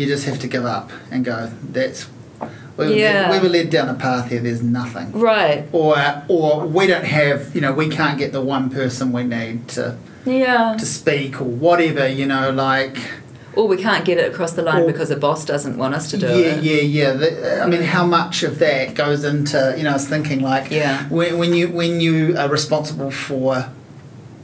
you 0.00 0.06
just 0.06 0.24
have 0.24 0.38
to 0.40 0.48
give 0.48 0.64
up 0.64 0.90
and 1.10 1.24
go, 1.24 1.52
that's. 1.62 2.08
We, 2.76 2.98
yeah. 2.98 3.30
we 3.30 3.38
were 3.40 3.50
led 3.50 3.68
down 3.68 3.90
a 3.90 3.94
path 3.94 4.30
here, 4.30 4.40
there's 4.40 4.62
nothing. 4.62 5.12
Right. 5.12 5.68
Or, 5.70 5.96
or 6.28 6.66
we 6.66 6.86
don't 6.86 7.04
have, 7.04 7.54
you 7.54 7.60
know, 7.60 7.74
we 7.74 7.90
can't 7.90 8.18
get 8.18 8.32
the 8.32 8.40
one 8.40 8.70
person 8.70 9.12
we 9.12 9.24
need 9.24 9.68
to, 9.70 9.98
yeah. 10.24 10.76
to 10.78 10.86
speak 10.86 11.42
or 11.42 11.44
whatever, 11.44 12.08
you 12.08 12.24
know, 12.24 12.50
like 12.50 12.96
or 13.54 13.66
we 13.66 13.76
can't 13.76 14.04
get 14.04 14.16
it 14.16 14.32
across 14.32 14.52
the 14.52 14.62
line 14.62 14.82
or, 14.82 14.86
because 14.86 15.10
a 15.10 15.16
boss 15.16 15.44
doesn't 15.44 15.76
want 15.76 15.94
us 15.94 16.10
to 16.10 16.16
do 16.16 16.26
yeah, 16.26 16.34
it. 16.34 16.64
Yeah, 16.64 16.80
yeah, 16.80 17.12
yeah. 17.12 17.64
I 17.64 17.66
mean, 17.66 17.82
how 17.82 18.06
much 18.06 18.42
of 18.42 18.58
that 18.60 18.94
goes 18.94 19.24
into 19.24 19.74
you 19.76 19.82
know? 19.82 19.90
I 19.90 19.94
was 19.94 20.08
thinking 20.08 20.40
like, 20.40 20.70
yeah, 20.70 21.08
when, 21.08 21.36
when 21.36 21.52
you 21.52 21.68
when 21.68 22.00
you 22.00 22.36
are 22.38 22.48
responsible 22.48 23.10
for 23.10 23.68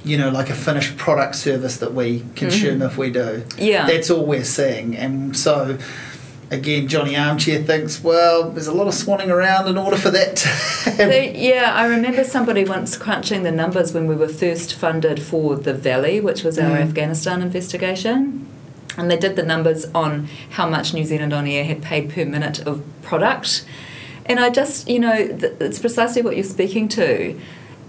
you 0.07 0.17
know, 0.17 0.31
like 0.31 0.51
a 0.51 0.55
finished 0.55 0.97
product 0.97 1.35
service 1.35 1.79
that 1.79 1.93
we 1.93 2.25
consume 2.35 2.79
mm-hmm. 2.79 2.89
if 2.89 2.97
we 2.97 3.11
do. 3.11 3.45
Yeah. 3.59 3.87
That's 3.87 4.11
all 4.11 4.25
we're 4.25 4.45
seeing. 4.45 4.97
And 4.97 5.37
so, 5.37 5.79
again, 6.51 6.87
Johnny 6.87 7.17
Armchair 7.17 7.63
thinks, 7.65 8.03
well, 8.03 8.51
there's 8.51 8.69
a 8.69 8.73
lot 8.73 8.87
of 8.87 8.95
swanning 8.95 9.29
around 9.29 9.69
in 9.69 9.77
order 9.77 9.97
for 9.97 10.11
that 10.11 10.37
to 10.37 11.33
yeah, 11.37 11.73
I 11.75 11.87
remember 11.87 12.23
somebody 12.23 12.65
once 12.65 12.97
crunching 12.97 13.43
the 13.43 13.51
numbers 13.51 13.93
when 13.93 14.07
we 14.07 14.15
were 14.15 14.29
first 14.29 14.75
funded 14.75 15.21
for 15.21 15.57
The 15.57 15.75
Valley, 15.75 16.21
which 16.21 16.45
was 16.45 16.59
our 16.59 16.77
mm. 16.77 16.83
Afghanistan 16.83 17.43
investigation 17.43 18.47
and 18.97 19.11
they 19.11 19.17
did 19.17 19.37
the 19.37 19.43
numbers 19.43 19.87
on 19.95 20.29
how 20.51 20.69
much 20.69 20.95
New 20.95 21.05
Zealand 21.05 21.33
On 21.33 21.47
Air 21.47 21.65
had 21.65 21.83
paid 21.83 22.11
per 22.11 22.25
minute 22.25 22.61
of 22.61 22.83
product. 23.03 23.65
And 24.25 24.41
I 24.41 24.51
just, 24.51 24.89
you 24.89 24.99
know, 24.99 25.13
it's 25.15 25.79
precisely 25.79 26.23
what 26.23 26.35
you're 26.37 26.45
speaking 26.45 26.89
to. 26.89 27.39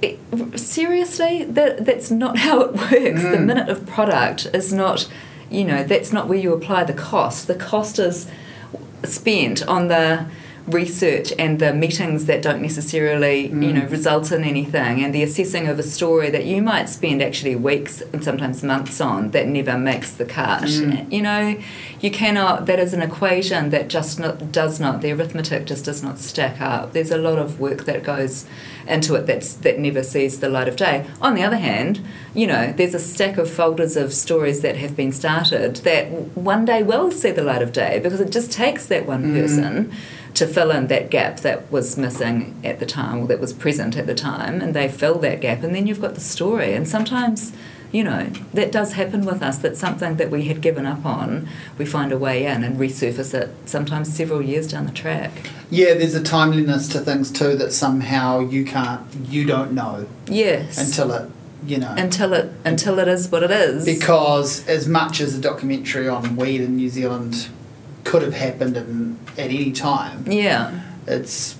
It, 0.01 0.19
seriously, 0.59 1.43
that 1.45 1.85
that's 1.85 2.11
not 2.11 2.37
how 2.45 2.61
it 2.61 2.73
works. 2.73 3.23
Mm. 3.23 3.31
The 3.31 3.39
minute 3.39 3.69
of 3.69 3.85
product 3.85 4.47
is 4.53 4.71
not, 4.71 5.09
you 5.49 5.63
know, 5.65 5.83
that's 5.83 6.13
not 6.13 6.27
where 6.27 6.37
you 6.37 6.53
apply 6.53 6.83
the 6.83 6.93
cost. 6.93 7.47
The 7.47 7.55
cost 7.55 7.99
is 7.99 8.29
spent 9.03 9.65
on 9.67 9.87
the 9.87 10.27
research 10.67 11.31
and 11.39 11.59
the 11.59 11.73
meetings 11.73 12.25
that 12.25 12.41
don't 12.41 12.61
necessarily 12.61 13.47
mm. 13.47 13.65
you 13.65 13.71
know 13.71 13.85
result 13.87 14.33
in 14.33 14.43
anything 14.43 15.01
and 15.01 15.15
the 15.15 15.23
assessing 15.23 15.65
of 15.65 15.79
a 15.79 15.83
story 15.83 16.29
that 16.29 16.43
you 16.43 16.61
might 16.61 16.89
spend 16.89 17.21
actually 17.21 17.55
weeks 17.55 18.01
and 18.11 18.21
sometimes 18.21 18.61
months 18.63 18.99
on 18.99 19.31
that 19.31 19.47
never 19.47 19.77
makes 19.77 20.13
the 20.15 20.25
cut 20.25 20.63
mm. 20.63 21.09
you 21.09 21.21
know 21.21 21.57
you 22.01 22.11
cannot 22.11 22.65
that 22.65 22.79
is 22.79 22.93
an 22.93 23.01
equation 23.01 23.69
that 23.69 23.87
just 23.87 24.19
not, 24.19 24.51
does 24.51 24.77
not 24.77 25.01
the 25.01 25.09
arithmetic 25.09 25.65
just 25.65 25.85
does 25.85 26.03
not 26.03 26.19
stack 26.19 26.59
up 26.59 26.91
there's 26.91 27.11
a 27.11 27.17
lot 27.17 27.39
of 27.39 27.61
work 27.61 27.85
that 27.85 28.03
goes 28.03 28.45
into 28.87 29.15
it 29.15 29.25
that's 29.25 29.53
that 29.53 29.79
never 29.79 30.03
sees 30.03 30.41
the 30.41 30.49
light 30.49 30.67
of 30.67 30.75
day 30.75 31.05
on 31.21 31.33
the 31.33 31.43
other 31.43 31.57
hand 31.57 32.01
you 32.33 32.45
know 32.45 32.73
there's 32.73 32.93
a 32.93 32.99
stack 32.99 33.37
of 33.37 33.49
folders 33.49 33.95
of 33.95 34.13
stories 34.13 34.59
that 34.61 34.75
have 34.75 34.97
been 34.97 35.13
started 35.13 35.77
that 35.77 36.11
one 36.35 36.65
day 36.65 36.83
will 36.83 37.09
see 37.09 37.31
the 37.31 37.43
light 37.43 37.61
of 37.61 37.71
day 37.71 37.99
because 37.99 38.19
it 38.19 38.29
just 38.29 38.51
takes 38.51 38.87
that 38.87 39.05
one 39.05 39.23
mm. 39.23 39.41
person 39.41 39.93
to 40.37 40.45
fill 40.45 40.69
in 40.69 40.85
that 40.85 41.09
gap 41.09 41.39
that 41.39 41.71
was 41.71 41.97
missing 41.97 42.59
at 42.63 42.79
the 42.79 42.85
time 42.85 43.21
or 43.21 43.27
that 43.27 43.39
was 43.39 43.53
present 43.53 43.97
at 43.97 44.05
the 44.05 44.13
time, 44.13 44.61
and 44.61 44.75
they 44.75 44.87
fill 44.87 45.17
that 45.19 45.41
gap, 45.41 45.63
and 45.63 45.73
then 45.73 45.87
you've 45.87 45.99
got 45.99 46.13
the 46.13 46.21
story. 46.21 46.73
And 46.73 46.87
sometimes, 46.87 47.53
you 47.91 48.03
know, 48.03 48.29
that 48.53 48.71
does 48.71 48.93
happen 48.93 49.25
with 49.25 49.41
us. 49.41 49.57
That 49.57 49.75
something 49.77 50.17
that 50.17 50.29
we 50.29 50.43
had 50.43 50.61
given 50.61 50.85
up 50.85 51.03
on, 51.05 51.49
we 51.79 51.85
find 51.85 52.11
a 52.11 52.19
way 52.19 52.45
in 52.45 52.63
and 52.63 52.77
resurface 52.77 53.33
it. 53.33 53.49
Sometimes 53.65 54.15
several 54.15 54.43
years 54.43 54.67
down 54.67 54.85
the 54.85 54.91
track. 54.91 55.31
Yeah, 55.71 55.95
there's 55.95 56.13
a 56.13 56.23
timeliness 56.23 56.87
to 56.89 56.99
things 56.99 57.31
too 57.31 57.55
that 57.57 57.73
somehow 57.73 58.39
you 58.39 58.63
can't, 58.63 59.01
you 59.27 59.43
don't 59.43 59.71
know. 59.71 60.07
Yes. 60.27 60.77
Until 60.77 61.11
it 61.13 61.31
you 61.65 61.79
know 61.79 61.93
until 61.97 62.33
it 62.33 62.53
until 62.63 62.99
it 62.99 63.07
is 63.07 63.29
what 63.29 63.41
it 63.41 63.49
is 63.49 63.83
because 63.83 64.65
as 64.67 64.87
much 64.87 65.19
as 65.19 65.35
a 65.35 65.41
documentary 65.41 66.07
on 66.07 66.35
weed 66.35 66.61
in 66.61 66.75
New 66.75 66.87
Zealand 66.87 67.49
could 68.03 68.21
have 68.21 68.35
happened 68.35 68.77
in, 68.77 69.19
at 69.37 69.45
any 69.45 69.71
time. 69.71 70.29
Yeah. 70.29 70.81
It's 71.05 71.57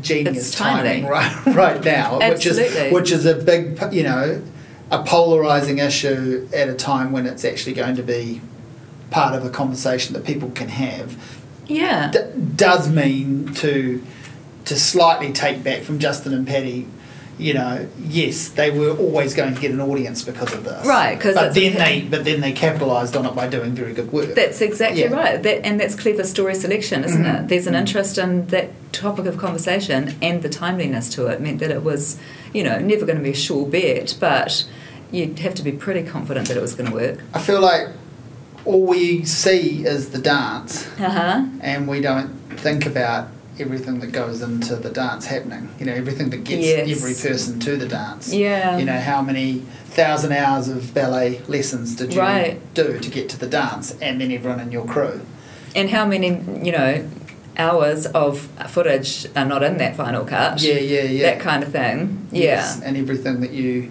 genius 0.00 0.48
it's 0.48 0.50
timing 0.58 1.06
right 1.06 1.46
right 1.54 1.82
now, 1.82 2.18
which 2.18 2.46
is 2.46 2.92
which 2.92 3.10
is 3.10 3.24
a 3.26 3.34
big 3.34 3.80
you 3.92 4.02
know 4.02 4.42
a 4.90 5.02
polarizing 5.04 5.78
issue 5.78 6.46
at 6.54 6.68
a 6.68 6.74
time 6.74 7.12
when 7.12 7.26
it's 7.26 7.44
actually 7.44 7.72
going 7.72 7.96
to 7.96 8.02
be 8.02 8.40
part 9.10 9.34
of 9.34 9.44
a 9.44 9.50
conversation 9.50 10.12
that 10.14 10.24
people 10.24 10.50
can 10.50 10.68
have. 10.68 11.16
Yeah, 11.66 12.10
d- 12.10 12.20
does 12.56 12.88
mean 12.90 13.54
to 13.54 14.02
to 14.66 14.78
slightly 14.78 15.32
take 15.32 15.64
back 15.64 15.82
from 15.82 15.98
Justin 15.98 16.34
and 16.34 16.46
Paddy 16.46 16.86
you 17.38 17.54
know, 17.54 17.88
yes, 17.98 18.48
they 18.50 18.70
were 18.70 18.96
always 18.96 19.34
going 19.34 19.54
to 19.54 19.60
get 19.60 19.70
an 19.70 19.80
audience 19.80 20.22
because 20.22 20.52
of 20.52 20.64
this. 20.64 20.86
Right, 20.86 21.16
because 21.16 21.34
but 21.34 21.54
then 21.54 21.74
they 21.74 22.02
but 22.02 22.24
then 22.24 22.40
they 22.40 22.52
capitalised 22.52 23.16
on 23.16 23.26
it 23.26 23.34
by 23.34 23.48
doing 23.48 23.72
very 23.72 23.94
good 23.94 24.12
work. 24.12 24.34
That's 24.34 24.60
exactly 24.60 25.02
yeah. 25.02 25.12
right. 25.12 25.42
That 25.42 25.64
and 25.64 25.80
that's 25.80 25.94
clever 25.94 26.24
story 26.24 26.54
selection, 26.54 27.04
isn't 27.04 27.22
mm-hmm. 27.22 27.44
it? 27.44 27.48
There's 27.48 27.66
an 27.66 27.74
interest 27.74 28.18
in 28.18 28.46
that 28.48 28.70
topic 28.92 29.26
of 29.26 29.38
conversation, 29.38 30.14
and 30.20 30.42
the 30.42 30.48
timeliness 30.48 31.08
to 31.14 31.26
it 31.26 31.40
meant 31.40 31.58
that 31.60 31.70
it 31.70 31.82
was, 31.82 32.18
you 32.52 32.62
know, 32.62 32.78
never 32.78 33.06
going 33.06 33.18
to 33.18 33.24
be 33.24 33.30
a 33.30 33.34
sure 33.34 33.66
bet, 33.66 34.16
but 34.20 34.66
you'd 35.10 35.38
have 35.40 35.54
to 35.54 35.62
be 35.62 35.72
pretty 35.72 36.02
confident 36.02 36.48
that 36.48 36.56
it 36.56 36.60
was 36.60 36.74
going 36.74 36.90
to 36.90 36.96
work. 36.96 37.20
I 37.34 37.40
feel 37.40 37.60
like 37.60 37.88
all 38.64 38.86
we 38.86 39.24
see 39.24 39.84
is 39.84 40.10
the 40.10 40.18
dance, 40.18 40.86
uh-huh. 40.98 41.46
and 41.60 41.88
we 41.88 42.00
don't 42.00 42.28
think 42.58 42.86
about 42.86 43.28
everything 43.58 44.00
that 44.00 44.12
goes 44.12 44.42
into 44.42 44.76
the 44.76 44.90
dance 44.90 45.26
happening. 45.26 45.74
You 45.78 45.86
know, 45.86 45.92
everything 45.92 46.30
that 46.30 46.44
gets 46.44 46.64
yes. 46.64 46.90
every 46.90 47.14
person 47.14 47.60
to 47.60 47.76
the 47.76 47.86
dance. 47.86 48.32
Yeah. 48.32 48.78
You 48.78 48.84
know, 48.84 48.98
how 48.98 49.22
many 49.22 49.60
thousand 49.86 50.32
hours 50.32 50.68
of 50.68 50.94
ballet 50.94 51.40
lessons 51.48 51.94
did 51.96 52.14
you 52.14 52.20
right. 52.20 52.74
do 52.74 52.98
to 52.98 53.10
get 53.10 53.28
to 53.30 53.38
the 53.38 53.46
dance, 53.46 53.96
and 54.00 54.20
then 54.20 54.32
everyone 54.32 54.60
in 54.60 54.72
your 54.72 54.86
crew. 54.86 55.20
And 55.74 55.90
how 55.90 56.06
many, 56.06 56.28
you 56.64 56.72
know, 56.72 57.08
hours 57.56 58.06
of 58.06 58.40
footage 58.68 59.26
are 59.36 59.44
not 59.44 59.62
in 59.62 59.78
that 59.78 59.96
final 59.96 60.24
cut? 60.24 60.62
Yeah, 60.62 60.74
yeah, 60.74 61.02
yeah. 61.02 61.22
That 61.34 61.40
kind 61.40 61.62
of 61.62 61.72
thing. 61.72 62.28
Yeah. 62.30 62.42
Yes, 62.42 62.82
and 62.82 62.96
everything 62.96 63.40
that 63.40 63.52
you 63.52 63.90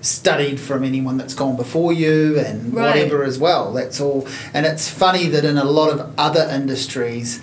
studied 0.00 0.60
from 0.60 0.84
anyone 0.84 1.16
that's 1.16 1.34
gone 1.34 1.56
before 1.56 1.92
you 1.92 2.38
and 2.38 2.72
right. 2.72 2.94
whatever 2.94 3.24
as 3.24 3.38
well. 3.38 3.72
That's 3.72 4.00
all. 4.00 4.28
And 4.54 4.64
it's 4.64 4.88
funny 4.88 5.26
that 5.26 5.44
in 5.44 5.58
a 5.58 5.64
lot 5.64 5.90
of 5.90 6.14
other 6.16 6.48
industries 6.50 7.40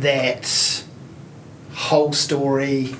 that 0.00 0.84
whole 1.76 2.12
story 2.12 2.96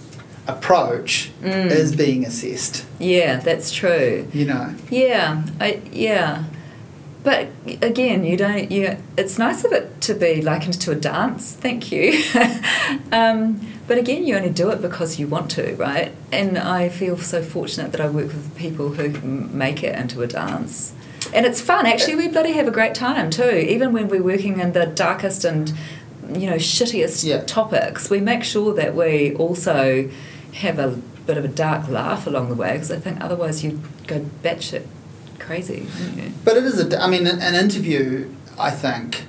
approach 0.47 1.31
mm. 1.43 1.70
is 1.70 1.97
being 1.97 2.24
assessed. 2.24 2.86
Yeah, 2.98 3.36
that's 3.36 3.73
true. 3.73 4.28
You 4.32 4.44
know. 4.44 4.74
Yeah, 4.90 5.44
I, 5.61 5.82
yeah. 5.90 6.44
But 7.24 7.48
again, 7.82 8.24
you 8.24 8.36
don't. 8.36 8.70
You. 8.70 8.98
It's 9.16 9.39
nice 9.39 9.65
of 9.65 9.73
it 9.73 10.01
to 10.03 10.15
be 10.15 10.43
likened 10.43 10.81
to 10.82 10.93
a 10.93 10.94
dance. 10.94 11.55
Thank 11.55 11.90
you. 11.90 12.23
um, 13.12 13.66
but 13.89 13.98
again, 13.98 14.27
you 14.27 14.36
only 14.36 14.51
do 14.51 14.70
it 14.70 14.82
because 14.82 15.19
you 15.19 15.27
want 15.27 15.51
to, 15.53 15.74
right? 15.77 16.12
And 16.31 16.59
I 16.59 16.89
feel 16.89 17.16
so 17.16 17.43
fortunate 17.43 17.93
that 17.93 18.01
I 18.01 18.09
work 18.09 18.27
with 18.27 18.57
people 18.57 18.90
who 18.90 19.09
make 19.20 19.82
it 19.82 19.97
into 19.98 20.23
a 20.23 20.27
dance. 20.27 20.93
And 21.35 21.44
it's 21.47 21.61
fun. 21.61 21.86
Actually, 21.86 22.16
we 22.16 22.28
bloody 22.28 22.53
have 22.53 22.69
a 22.69 22.70
great 22.70 22.94
time 22.94 23.31
too. 23.31 23.51
Even 23.51 23.93
when 23.93 24.09
we're 24.09 24.23
working 24.23 24.61
in 24.61 24.73
the 24.73 24.86
darkest 24.86 25.44
and 25.44 25.73
you 26.28 26.48
know 26.48 26.57
shittiest 26.57 27.24
yeah. 27.24 27.43
topics, 27.43 28.11
we 28.11 28.20
make 28.20 28.44
sure 28.44 28.74
that 28.74 28.94
we 28.94 29.35
also 29.35 30.11
have 30.55 30.78
a 30.78 30.90
bit 31.27 31.36
of 31.36 31.44
a 31.44 31.48
dark 31.48 31.89
laugh 31.89 32.27
along 32.27 32.48
the 32.48 32.55
way 32.55 32.73
because 32.73 32.90
I 32.90 32.98
think 32.98 33.23
otherwise 33.23 33.62
you'd 33.65 33.82
go 34.07 34.20
batshit 34.43 34.86
crazy. 35.39 35.86
But 36.44 36.57
it 36.57 36.65
is 36.65 36.81
a. 36.81 37.01
I 37.01 37.09
mean, 37.09 37.27
an 37.27 37.55
interview. 37.55 38.32
I 38.59 38.70
think 38.70 39.27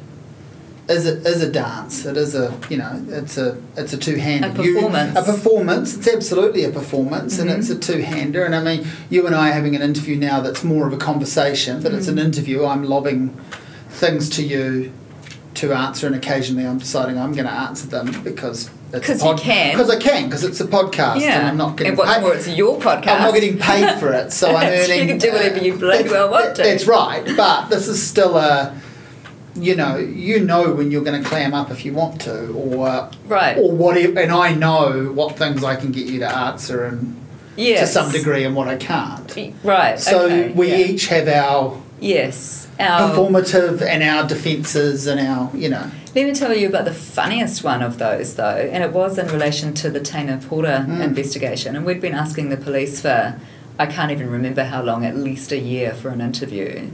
is 0.89 1.05
a, 1.05 1.17
is 1.27 1.41
a 1.41 1.51
dance. 1.51 2.05
It 2.05 2.17
is 2.17 2.33
a 2.35 2.57
you 2.69 2.77
know 2.77 3.03
it's 3.09 3.37
a 3.37 3.61
it's 3.75 3.93
a 3.93 3.97
two 3.97 4.15
hander. 4.15 4.49
A 4.49 4.53
performance. 4.53 5.15
You, 5.15 5.21
a 5.21 5.25
performance. 5.25 5.97
It's 5.97 6.07
absolutely 6.07 6.63
a 6.63 6.71
performance, 6.71 7.37
mm-hmm. 7.37 7.49
and 7.49 7.59
it's 7.59 7.69
a 7.69 7.77
two 7.77 8.01
hander. 8.01 8.43
And 8.43 8.55
I 8.55 8.63
mean, 8.63 8.87
you 9.09 9.25
and 9.25 9.35
I 9.35 9.49
are 9.49 9.53
having 9.53 9.75
an 9.75 9.81
interview 9.81 10.15
now 10.15 10.41
that's 10.41 10.63
more 10.63 10.87
of 10.87 10.93
a 10.93 10.97
conversation, 10.97 11.81
but 11.81 11.89
mm-hmm. 11.89 11.97
it's 11.97 12.07
an 12.07 12.15
mm. 12.15 12.25
interview. 12.25 12.65
I'm 12.65 12.83
lobbing 12.83 13.29
things 13.89 14.29
to 14.29 14.43
you 14.43 14.93
to 15.57 15.73
answer, 15.73 16.07
and 16.07 16.15
occasionally 16.15 16.65
I'm 16.65 16.77
deciding 16.77 17.17
I'm 17.17 17.33
going 17.33 17.47
to 17.47 17.51
answer 17.51 17.87
them 17.87 18.23
because 18.23 18.69
because 18.91 19.21
pod- 19.21 19.39
you 19.39 19.43
can 19.43 19.73
because 19.73 19.89
I 19.89 19.99
can 19.99 20.25
because 20.25 20.43
it's 20.43 20.61
a 20.61 20.65
podcast 20.65 21.19
yeah. 21.19 21.39
and 21.39 21.47
I'm 21.47 21.57
not 21.57 21.77
getting 21.77 21.91
and 21.91 21.97
what's 21.97 22.13
paid. 22.13 22.21
more 22.21 22.33
it's 22.33 22.47
your 22.47 22.79
podcast 22.79 23.07
I'm 23.07 23.21
not 23.21 23.33
getting 23.33 23.57
paid 23.57 23.99
for 23.99 24.13
it 24.13 24.31
so 24.31 24.55
I'm 24.55 24.67
earning 24.71 24.99
you 25.01 25.07
can 25.07 25.17
do 25.17 25.31
whatever 25.31 25.57
you 25.57 25.77
bloody 25.77 26.09
well 26.09 26.31
want 26.31 26.55
to 26.55 26.63
that's 26.63 26.87
right 26.87 27.25
but 27.35 27.67
this 27.67 27.87
is 27.87 28.01
still 28.01 28.37
a 28.37 28.79
you 29.55 29.75
know 29.75 29.97
you 29.97 30.39
know 30.39 30.73
when 30.73 30.91
you're 30.91 31.03
going 31.03 31.21
to 31.21 31.27
clam 31.27 31.53
up 31.53 31.69
if 31.69 31.83
you 31.83 31.93
want 31.93 32.21
to 32.21 32.53
or 32.53 33.09
right 33.25 33.57
or 33.57 33.71
whatever 33.71 34.19
and 34.19 34.31
I 34.31 34.53
know 34.53 35.11
what 35.11 35.35
things 35.37 35.63
I 35.63 35.75
can 35.75 35.91
get 35.91 36.07
you 36.07 36.19
to 36.19 36.37
answer 36.37 36.85
and 36.85 37.19
yes. 37.57 37.81
to 37.81 37.87
some 37.87 38.11
degree 38.11 38.45
and 38.45 38.55
what 38.55 38.67
I 38.67 38.77
can't 38.77 39.55
right 39.63 39.99
so 39.99 40.25
okay. 40.25 40.51
we 40.53 40.69
yeah. 40.69 40.77
each 40.77 41.07
have 41.07 41.27
our 41.27 41.81
Yes. 41.99 42.67
Our, 42.79 43.09
performative 43.09 43.81
and 43.81 44.03
our 44.03 44.27
defences 44.27 45.07
and 45.07 45.19
our, 45.19 45.55
you 45.55 45.69
know. 45.69 45.89
Let 46.15 46.25
me 46.25 46.33
tell 46.33 46.55
you 46.55 46.67
about 46.67 46.85
the 46.85 46.93
funniest 46.93 47.63
one 47.63 47.81
of 47.81 47.97
those, 47.97 48.35
though, 48.35 48.69
and 48.71 48.83
it 48.83 48.93
was 48.93 49.17
in 49.17 49.27
relation 49.27 49.73
to 49.75 49.89
the 49.89 49.99
Teina 49.99 50.39
Pora 50.41 50.85
mm. 50.85 51.01
investigation. 51.01 51.75
And 51.75 51.85
we'd 51.85 52.01
been 52.01 52.13
asking 52.15 52.49
the 52.49 52.57
police 52.57 53.01
for, 53.01 53.39
I 53.79 53.85
can't 53.85 54.11
even 54.11 54.29
remember 54.29 54.63
how 54.63 54.81
long, 54.81 55.05
at 55.05 55.15
least 55.15 55.51
a 55.51 55.59
year 55.59 55.93
for 55.93 56.09
an 56.09 56.21
interview. 56.21 56.91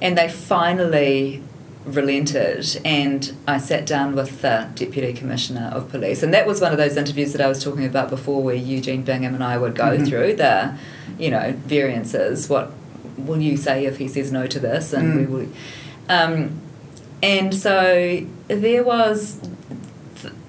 And 0.00 0.16
they 0.16 0.28
finally 0.28 1.42
relented 1.84 2.80
and 2.84 3.34
I 3.46 3.58
sat 3.58 3.86
down 3.86 4.14
with 4.14 4.42
the 4.42 4.68
Deputy 4.74 5.12
Commissioner 5.12 5.70
of 5.74 5.90
Police. 5.90 6.22
And 6.22 6.32
that 6.32 6.46
was 6.46 6.60
one 6.60 6.72
of 6.72 6.78
those 6.78 6.96
interviews 6.96 7.32
that 7.32 7.40
I 7.40 7.48
was 7.48 7.62
talking 7.62 7.84
about 7.84 8.08
before 8.08 8.42
where 8.42 8.54
Eugene 8.54 9.02
Bingham 9.02 9.34
and 9.34 9.42
I 9.42 9.58
would 9.58 9.74
go 9.74 9.96
mm-hmm. 9.96 10.04
through 10.04 10.36
the, 10.36 10.76
you 11.18 11.30
know, 11.30 11.54
variances, 11.64 12.48
what 12.48 12.72
will 13.16 13.40
you 13.40 13.56
say 13.56 13.86
if 13.86 13.98
he 13.98 14.08
says 14.08 14.32
no 14.32 14.46
to 14.46 14.58
this? 14.58 14.92
And 14.92 15.12
mm. 15.12 15.16
we 15.16 15.26
will. 15.26 15.48
Um, 16.08 16.60
and 17.22 17.54
so 17.54 18.26
there 18.48 18.82
was 18.82 19.38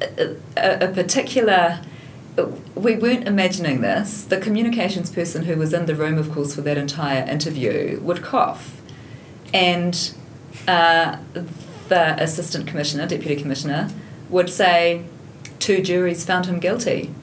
a, 0.02 0.38
a, 0.58 0.88
particular. 0.88 1.82
We 2.76 2.96
weren't 2.96 3.28
imagining 3.28 3.82
this. 3.82 4.24
The 4.24 4.40
communications 4.40 5.12
person 5.12 5.44
who 5.44 5.56
was 5.56 5.74
in 5.74 5.86
the 5.86 5.96
room, 5.96 6.18
of 6.18 6.32
course, 6.32 6.56
for 6.56 6.62
that 6.62 6.78
entire 6.78 7.24
interview 7.24 8.00
would 8.02 8.24
cough. 8.24 8.82
And 9.54 10.14
uh, 10.68 11.18
the 11.90 12.22
assistant 12.22 12.68
commissioner, 12.68 13.08
deputy 13.08 13.40
commissioner, 13.40 13.90
would 14.30 14.50
say, 14.50 15.04
Two 15.60 15.82
juries 15.82 16.26
found 16.26 16.48
him 16.48 16.60
guilty 16.60 17.14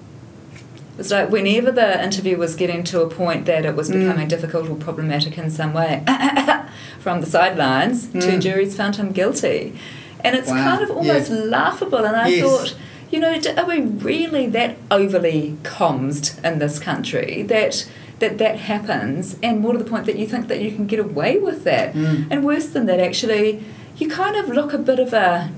was 1.00 1.10
like 1.10 1.30
whenever 1.30 1.72
the 1.72 2.02
interview 2.04 2.36
was 2.36 2.54
getting 2.54 2.84
to 2.84 3.00
a 3.00 3.08
point 3.08 3.46
that 3.46 3.64
it 3.64 3.74
was 3.74 3.88
mm. 3.88 4.00
becoming 4.00 4.26
mm. 4.26 4.30
difficult 4.30 4.68
or 4.68 4.76
problematic 4.76 5.38
in 5.38 5.50
some 5.50 5.72
way 5.72 6.04
from 7.00 7.20
the 7.20 7.26
sidelines, 7.26 8.06
mm. 8.08 8.22
two 8.22 8.38
juries 8.38 8.76
found 8.76 8.96
him 8.96 9.10
guilty. 9.10 9.78
And 10.22 10.36
it's 10.36 10.50
wow. 10.50 10.62
kind 10.62 10.82
of 10.82 10.90
almost 10.90 11.30
laughable. 11.30 12.04
And 12.04 12.14
I 12.14 12.28
yes. 12.28 12.42
thought, 12.42 12.76
you 13.10 13.18
know, 13.18 13.40
are 13.56 13.64
we 13.64 13.80
really 13.80 14.46
that 14.48 14.76
overly 14.90 15.56
commed 15.62 16.44
in 16.44 16.58
this 16.58 16.78
country 16.78 17.42
that 17.44 17.88
that 18.18 18.36
that 18.36 18.58
happens? 18.58 19.38
And 19.42 19.60
more 19.60 19.72
to 19.72 19.78
the 19.78 19.88
point 19.88 20.04
that 20.04 20.18
you 20.18 20.26
think 20.26 20.48
that 20.48 20.60
you 20.60 20.70
can 20.70 20.86
get 20.86 21.00
away 21.00 21.38
with 21.38 21.64
that. 21.64 21.94
Mm. 21.94 22.28
And 22.30 22.44
worse 22.44 22.68
than 22.68 22.84
that, 22.86 23.00
actually, 23.00 23.64
you 23.96 24.10
kind 24.10 24.36
of 24.36 24.50
look 24.50 24.74
a 24.74 24.78
bit 24.78 24.98
of 24.98 25.14
a 25.14 25.50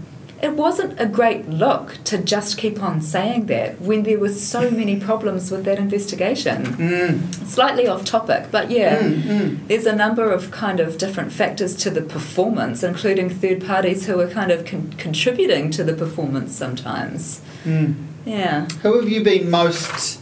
it 0.43 0.55
wasn't 0.55 1.01
a 1.01 1.07
great 1.07 1.49
look 1.49 1.99
to 2.05 2.19
just 2.19 2.59
keep 2.59 2.83
on 2.83 3.01
saying 3.01 3.47
that 3.47 3.81
when 3.81 4.03
there 4.03 4.19
were 4.19 4.29
so 4.29 4.71
many 4.73 4.99
problems 4.99 5.53
with 5.53 5.65
that 5.65 5.79
investigation. 5.79 6.65
Mm. 6.65 7.47
Slightly 7.47 7.87
off 7.87 8.05
topic, 8.05 8.49
but 8.51 8.69
yeah, 8.69 9.01
mm, 9.01 9.23
mm. 9.23 9.69
there's 9.69 9.87
a 9.87 9.95
number 9.95 10.33
of 10.33 10.51
kind 10.51 10.81
of 10.81 10.99
different 10.99 11.33
factors 11.33 11.77
to 11.77 11.91
the 11.91 12.03
performance, 12.03 12.83
including 12.83 13.31
third 13.31 13.65
parties 13.65 14.07
who 14.07 14.19
are 14.19 14.29
kind 14.29 14.51
of 14.51 14.67
con- 14.67 14.93
contributing 14.99 15.71
to 15.71 15.85
the 15.85 15.95
performance 15.95 16.53
sometimes. 16.53 17.41
Mm. 17.65 17.95
Yeah. 18.25 18.67
Who 18.83 18.99
have 18.99 19.09
you 19.09 19.23
been 19.23 19.49
most 19.49 20.21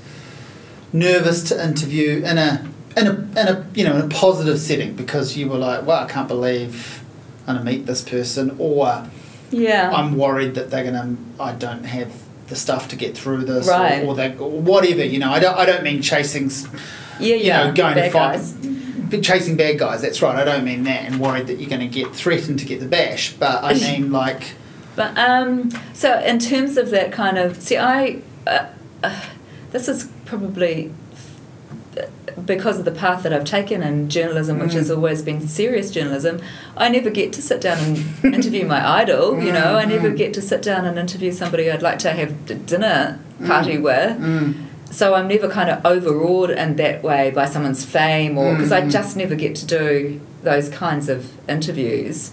nervous 0.92 1.44
to 1.44 1.64
interview 1.64 2.22
in 2.24 2.36
a 2.36 2.68
in 2.96 3.06
a 3.06 3.12
in 3.12 3.48
a 3.48 3.66
you 3.74 3.84
know 3.84 3.96
in 3.96 4.02
a 4.02 4.08
positive 4.08 4.58
setting 4.58 4.94
because 4.96 5.36
you 5.36 5.48
were 5.48 5.58
like, 5.58 5.86
wow, 5.86 6.04
I 6.04 6.06
can't 6.06 6.28
believe 6.28 7.02
I'm 7.46 7.56
gonna 7.56 7.70
meet 7.70 7.86
this 7.86 8.02
person, 8.02 8.54
or 8.58 9.06
yeah. 9.50 9.90
I'm 9.92 10.16
worried 10.16 10.54
that 10.54 10.70
they're 10.70 10.84
gonna. 10.84 11.16
I 11.38 11.52
don't 11.52 11.84
have 11.84 12.12
the 12.48 12.56
stuff 12.56 12.88
to 12.88 12.96
get 12.96 13.16
through 13.16 13.44
this, 13.44 13.68
right. 13.68 14.02
or, 14.02 14.08
or 14.08 14.14
that, 14.16 14.40
or 14.40 14.50
whatever. 14.50 15.04
You 15.04 15.18
know, 15.18 15.32
I 15.32 15.40
don't. 15.40 15.56
I 15.56 15.64
don't 15.66 15.82
mean 15.82 16.02
chasing. 16.02 16.50
Yeah, 17.18 17.36
yeah. 17.36 17.64
know, 17.64 17.74
going 17.74 17.94
bad 17.94 18.04
to 18.06 18.10
fight. 18.10 18.32
Guys. 18.32 19.26
Chasing 19.26 19.56
bad 19.56 19.78
guys. 19.78 20.02
That's 20.02 20.22
right. 20.22 20.36
I 20.36 20.44
don't 20.44 20.64
mean 20.64 20.84
that, 20.84 21.04
and 21.04 21.20
worried 21.20 21.48
that 21.48 21.58
you're 21.58 21.68
going 21.68 21.80
to 21.80 21.88
get 21.88 22.14
threatened 22.14 22.60
to 22.60 22.64
get 22.64 22.80
the 22.80 22.86
bash. 22.86 23.32
But 23.32 23.64
I 23.64 23.74
mean 23.74 24.12
like. 24.12 24.52
But 24.96 25.16
um, 25.18 25.70
so 25.94 26.18
in 26.20 26.38
terms 26.38 26.76
of 26.76 26.90
that 26.90 27.12
kind 27.12 27.38
of 27.38 27.60
see, 27.60 27.76
I. 27.76 28.22
Uh, 28.46 28.66
uh, 29.02 29.20
this 29.70 29.88
is 29.88 30.10
probably 30.24 30.92
because 32.44 32.78
of 32.78 32.84
the 32.84 32.92
path 32.92 33.22
that 33.22 33.32
I've 33.32 33.44
taken 33.44 33.82
in 33.82 34.08
journalism, 34.08 34.58
which 34.58 34.72
mm. 34.72 34.74
has 34.74 34.90
always 34.90 35.22
been 35.22 35.46
serious 35.46 35.90
journalism, 35.90 36.40
I 36.76 36.88
never 36.88 37.10
get 37.10 37.32
to 37.34 37.42
sit 37.42 37.60
down 37.60 37.78
and 37.78 38.24
interview 38.34 38.66
my 38.66 38.86
idol. 38.86 39.42
You 39.42 39.52
know, 39.52 39.76
I 39.76 39.84
never 39.84 40.10
mm. 40.10 40.16
get 40.16 40.34
to 40.34 40.42
sit 40.42 40.62
down 40.62 40.84
and 40.84 40.98
interview 40.98 41.32
somebody 41.32 41.70
I'd 41.70 41.82
like 41.82 41.98
to 42.00 42.12
have 42.12 42.50
a 42.50 42.54
dinner 42.54 43.18
party 43.46 43.76
mm. 43.76 43.82
with. 43.82 44.18
Mm. 44.20 44.66
So 44.92 45.14
I'm 45.14 45.28
never 45.28 45.48
kind 45.48 45.70
of 45.70 45.84
overawed 45.84 46.50
in 46.50 46.76
that 46.76 47.02
way 47.02 47.30
by 47.30 47.44
someone's 47.44 47.84
fame, 47.84 48.36
or 48.36 48.54
because 48.54 48.72
I 48.72 48.88
just 48.88 49.16
never 49.16 49.36
get 49.36 49.54
to 49.56 49.66
do 49.66 50.20
those 50.42 50.68
kinds 50.68 51.08
of 51.08 51.32
interviews. 51.48 52.32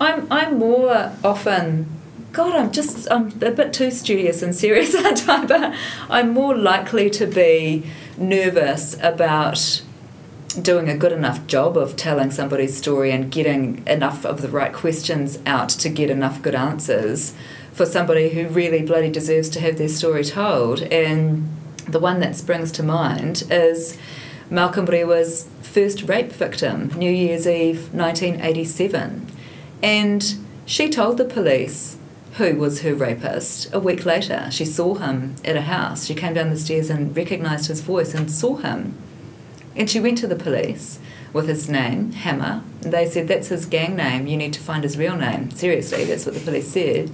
I'm 0.00 0.30
I'm 0.30 0.58
more 0.58 1.12
often 1.24 1.97
God, 2.32 2.54
I'm 2.54 2.72
just 2.72 3.10
I'm 3.10 3.28
a 3.42 3.50
bit 3.50 3.72
too 3.72 3.90
studious 3.90 4.42
and 4.42 4.54
serious, 4.54 4.94
aren't 5.04 5.28
I? 5.28 5.44
But 5.46 5.74
I'm 6.10 6.30
more 6.30 6.56
likely 6.56 7.10
to 7.10 7.26
be 7.26 7.84
nervous 8.16 8.96
about 9.02 9.82
doing 10.60 10.88
a 10.88 10.96
good 10.96 11.12
enough 11.12 11.46
job 11.46 11.76
of 11.76 11.96
telling 11.96 12.30
somebody's 12.30 12.76
story 12.76 13.12
and 13.12 13.30
getting 13.30 13.86
enough 13.86 14.24
of 14.24 14.42
the 14.42 14.48
right 14.48 14.72
questions 14.72 15.38
out 15.46 15.68
to 15.68 15.88
get 15.88 16.10
enough 16.10 16.42
good 16.42 16.54
answers 16.54 17.34
for 17.72 17.86
somebody 17.86 18.30
who 18.30 18.48
really 18.48 18.82
bloody 18.82 19.10
deserves 19.10 19.48
to 19.50 19.60
have 19.60 19.78
their 19.78 19.88
story 19.88 20.24
told. 20.24 20.82
And 20.82 21.48
the 21.86 22.00
one 22.00 22.20
that 22.20 22.34
springs 22.34 22.72
to 22.72 22.82
mind 22.82 23.44
is 23.50 23.96
Malcolm 24.50 24.86
Rewa's 24.86 25.48
first 25.62 26.02
rape 26.02 26.32
victim, 26.32 26.88
New 26.96 27.10
Year's 27.10 27.46
Eve 27.46 27.92
1987. 27.94 29.26
And 29.82 30.34
she 30.66 30.88
told 30.88 31.18
the 31.18 31.24
police 31.24 31.97
who 32.38 32.56
was 32.56 32.82
her 32.82 32.94
rapist. 32.94 33.72
A 33.74 33.80
week 33.80 34.06
later, 34.06 34.48
she 34.50 34.64
saw 34.64 34.94
him 34.94 35.34
at 35.44 35.56
a 35.56 35.62
house. 35.62 36.06
She 36.06 36.14
came 36.14 36.34
down 36.34 36.50
the 36.50 36.56
stairs 36.56 36.88
and 36.88 37.14
recognised 37.14 37.66
his 37.66 37.80
voice 37.80 38.14
and 38.14 38.30
saw 38.30 38.56
him. 38.56 38.96
And 39.76 39.90
she 39.90 40.00
went 40.00 40.18
to 40.18 40.26
the 40.26 40.36
police 40.36 40.98
with 41.32 41.48
his 41.48 41.68
name, 41.68 42.12
Hammer. 42.12 42.62
And 42.82 42.92
they 42.92 43.06
said, 43.06 43.28
That's 43.28 43.48
his 43.48 43.66
gang 43.66 43.96
name. 43.96 44.26
You 44.26 44.36
need 44.36 44.52
to 44.54 44.60
find 44.60 44.84
his 44.84 44.96
real 44.96 45.16
name. 45.16 45.50
Seriously, 45.50 46.04
that's 46.04 46.26
what 46.26 46.34
the 46.34 46.40
police 46.40 46.68
said. 46.68 47.10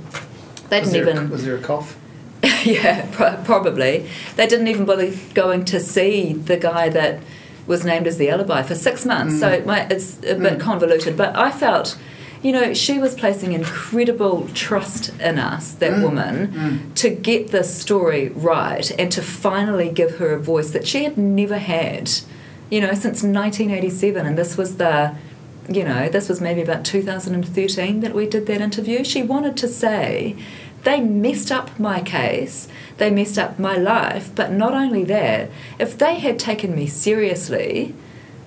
They 0.69 0.81
was 0.81 0.93
didn't 0.93 1.09
even. 1.09 1.27
A, 1.27 1.31
was 1.31 1.45
there 1.45 1.57
a 1.57 1.61
cough? 1.61 1.99
yeah, 2.65 3.09
pro- 3.13 3.43
probably. 3.45 4.09
They 4.37 4.47
didn't 4.47 4.69
even 4.69 4.85
bother 4.85 5.13
going 5.33 5.65
to 5.67 5.81
see 5.81 6.35
the 6.35 6.57
guy 6.59 6.91
that 6.91 7.21
was 7.67 7.85
named 7.85 8.07
as 8.07 8.19
the 8.19 8.29
alibi 8.29 8.63
for 8.63 8.75
six 8.75 9.07
months. 9.07 9.37
Mm. 9.37 9.41
So 9.41 9.49
it 9.49 9.67
might, 9.67 9.91
it's 9.91 10.19
a 10.19 10.35
bit 10.35 10.59
mm. 10.59 10.61
convoluted. 10.61 11.17
But 11.17 11.35
I 11.35 11.51
felt 11.51 11.99
you 12.45 12.53
know, 12.53 12.75
she 12.75 12.99
was 12.99 13.15
placing 13.15 13.55
incredible 13.55 14.47
trust 14.53 15.09
in 15.19 15.39
us, 15.39 15.73
that 15.77 15.93
mm. 15.93 16.03
woman, 16.03 16.49
mm. 16.49 16.95
to 16.95 17.09
get 17.09 17.49
this 17.49 17.75
story 17.75 18.29
right 18.29 18.91
and 19.01 19.11
to 19.11 19.23
finally 19.23 19.91
give 19.91 20.19
her 20.19 20.35
a 20.35 20.39
voice 20.39 20.71
that 20.73 20.87
she 20.87 21.05
had 21.05 21.16
never 21.16 21.57
had, 21.57 22.11
you 22.71 22.83
know, 22.83 22.93
since 22.93 23.23
1987. 23.23 24.27
And 24.27 24.37
this 24.37 24.59
was 24.59 24.77
the, 24.77 25.16
you 25.71 25.85
know, 25.85 26.11
this 26.11 26.29
was 26.29 26.43
maybe 26.43 26.61
about 26.61 26.85
2013 26.85 28.01
that 28.01 28.15
we 28.15 28.27
did 28.27 28.47
that 28.47 28.61
interview. 28.61 29.05
She 29.05 29.23
wanted 29.23 29.57
to 29.57 29.66
say, 29.66 30.37
they 30.83 31.01
messed 31.01 31.51
up 31.51 31.81
my 31.81 32.03
case, 32.03 32.69
they 32.99 33.11
messed 33.11 33.39
up 33.39 33.59
my 33.59 33.79
life, 33.79 34.31
but 34.35 34.53
not 34.53 34.75
only 34.75 35.03
that, 35.05 35.51
if 35.79 35.97
they 35.97 36.16
had 36.16 36.39
taken 36.39 36.77
me 36.77 36.89
seriously, 36.89 37.95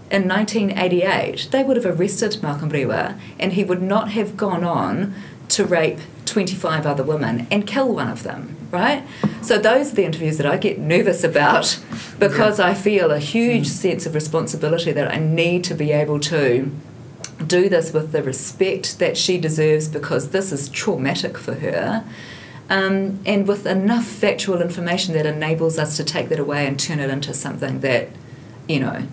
in 0.10 0.28
1988, 0.28 1.50
they 1.52 1.64
would 1.64 1.78
have 1.78 1.86
arrested 1.86 2.42
Malcolm 2.42 2.70
Rewa 2.70 3.20
and 3.40 3.54
he 3.54 3.64
would 3.64 3.82
not 3.82 4.12
have 4.12 4.38
gone 4.38 4.64
on 4.64 5.14
to 5.50 5.66
rape 5.66 6.00
25 6.26 6.86
other 6.86 7.04
women 7.04 7.48
and 7.50 7.66
kill 7.66 7.94
one 7.94 8.08
of 8.08 8.24
them, 8.24 8.56
right? 8.72 9.04
So 9.42 9.58
those 9.58 9.92
are 9.92 9.96
the 9.96 10.06
interviews 10.06 10.38
that 10.38 10.46
I 10.46 10.58
get 10.58 10.78
nervous 10.78 11.24
about 11.24 11.80
because 12.20 12.60
yeah. 12.60 12.68
I 12.68 12.74
feel 12.74 13.12
a 13.12 13.20
huge 13.20 13.68
mm. 13.68 13.72
sense 13.72 14.06
of 14.06 14.14
responsibility 14.14 14.92
that 14.92 15.12
I 15.12 15.18
need 15.18 15.64
to 15.66 15.74
be 15.74 15.92
able 15.92 16.20
to 16.22 16.72
do 17.46 17.70
this 17.70 17.94
with 17.94 18.12
the 18.12 18.24
respect 18.24 19.00
that 19.00 19.18
she 19.18 19.38
deserves 19.38 19.88
because 19.88 20.30
this 20.30 20.52
is 20.52 20.70
traumatic 20.70 21.38
for 21.38 21.56
her. 21.56 22.04
Um, 22.70 23.20
and 23.26 23.48
with 23.48 23.66
enough 23.66 24.06
factual 24.06 24.62
information 24.62 25.14
that 25.14 25.26
enables 25.26 25.80
us 25.80 25.96
to 25.98 26.04
take 26.04 26.30
that 26.30 26.40
away 26.40 26.68
and 26.68 26.78
turn 26.78 27.00
it 27.00 27.10
into 27.10 27.34
something 27.34 27.80
that, 27.80 28.10
you 28.68 28.82
know, 28.82 29.08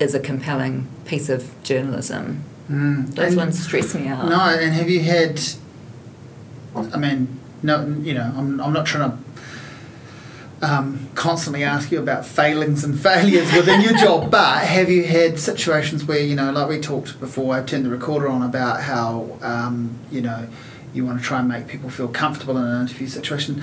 is 0.00 0.14
a 0.14 0.20
compelling 0.20 0.86
piece 1.04 1.28
of 1.28 1.50
journalism. 1.62 2.44
Mm. 2.70 3.14
Those 3.14 3.28
and 3.28 3.36
ones 3.36 3.62
stress 3.62 3.94
me 3.94 4.08
out. 4.08 4.28
No, 4.28 4.40
and 4.40 4.72
have 4.74 4.90
you 4.90 5.00
had? 5.00 5.40
I 6.74 6.96
mean, 6.96 7.38
no, 7.62 7.86
you 8.00 8.14
know, 8.14 8.32
I'm, 8.36 8.60
I'm 8.60 8.72
not 8.72 8.86
trying 8.86 9.10
to 9.10 9.18
um, 10.62 11.08
constantly 11.14 11.64
ask 11.64 11.90
you 11.90 11.98
about 11.98 12.26
failings 12.26 12.84
and 12.84 12.98
failures 13.10 13.52
within 13.52 13.80
your 13.80 13.94
job, 13.94 14.30
but 14.30 14.64
have 14.64 14.90
you 14.90 15.04
had 15.04 15.38
situations 15.38 16.04
where, 16.04 16.20
you 16.20 16.34
know, 16.36 16.52
like 16.52 16.68
we 16.68 16.80
talked 16.80 17.18
before, 17.20 17.54
I 17.54 17.62
turned 17.62 17.84
the 17.84 17.90
recorder 17.90 18.28
on 18.28 18.42
about 18.42 18.82
how, 18.82 19.38
um, 19.42 19.98
you 20.10 20.20
know, 20.20 20.48
you 20.92 21.04
want 21.04 21.18
to 21.18 21.24
try 21.24 21.40
and 21.40 21.48
make 21.48 21.68
people 21.68 21.90
feel 21.90 22.08
comfortable 22.08 22.56
in 22.56 22.64
an 22.64 22.80
interview 22.82 23.06
situation 23.06 23.62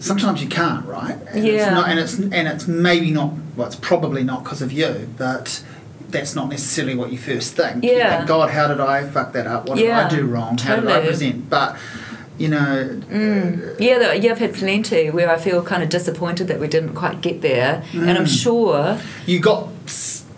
sometimes 0.00 0.42
you 0.42 0.48
can't, 0.48 0.84
right? 0.86 1.16
And 1.28 1.46
yeah. 1.46 1.52
It's 1.52 1.70
not, 1.70 1.88
and 1.88 1.98
it's 1.98 2.18
and 2.18 2.48
it's 2.48 2.66
maybe 2.66 3.10
not. 3.10 3.32
Well, 3.56 3.66
it's 3.66 3.76
probably 3.76 4.24
not 4.24 4.42
because 4.42 4.62
of 4.62 4.72
you, 4.72 5.08
but 5.16 5.62
that's 6.08 6.34
not 6.34 6.48
necessarily 6.48 6.96
what 6.96 7.12
you 7.12 7.18
first 7.18 7.54
think. 7.54 7.84
Yeah. 7.84 8.16
Think, 8.16 8.28
God, 8.28 8.50
how 8.50 8.68
did 8.68 8.80
I 8.80 9.04
fuck 9.08 9.32
that 9.34 9.46
up? 9.46 9.68
What 9.68 9.78
yeah, 9.78 10.08
did 10.08 10.18
I 10.18 10.20
do 10.20 10.26
wrong? 10.26 10.56
Totally. 10.56 10.92
How 10.92 10.98
did 10.98 11.04
I 11.04 11.06
present? 11.06 11.48
But 11.48 11.76
you 12.38 12.48
know. 12.48 13.00
Mm. 13.08 13.78
Yeah, 13.78 14.12
yeah, 14.12 14.32
I've 14.32 14.38
had 14.38 14.54
plenty 14.54 15.10
where 15.10 15.30
I 15.30 15.38
feel 15.38 15.62
kind 15.62 15.82
of 15.82 15.88
disappointed 15.90 16.48
that 16.48 16.58
we 16.58 16.68
didn't 16.68 16.94
quite 16.94 17.20
get 17.20 17.42
there, 17.42 17.84
mm. 17.92 18.08
and 18.08 18.18
I'm 18.18 18.24
mm. 18.24 18.42
sure 18.42 18.98
you 19.26 19.40
got 19.40 19.68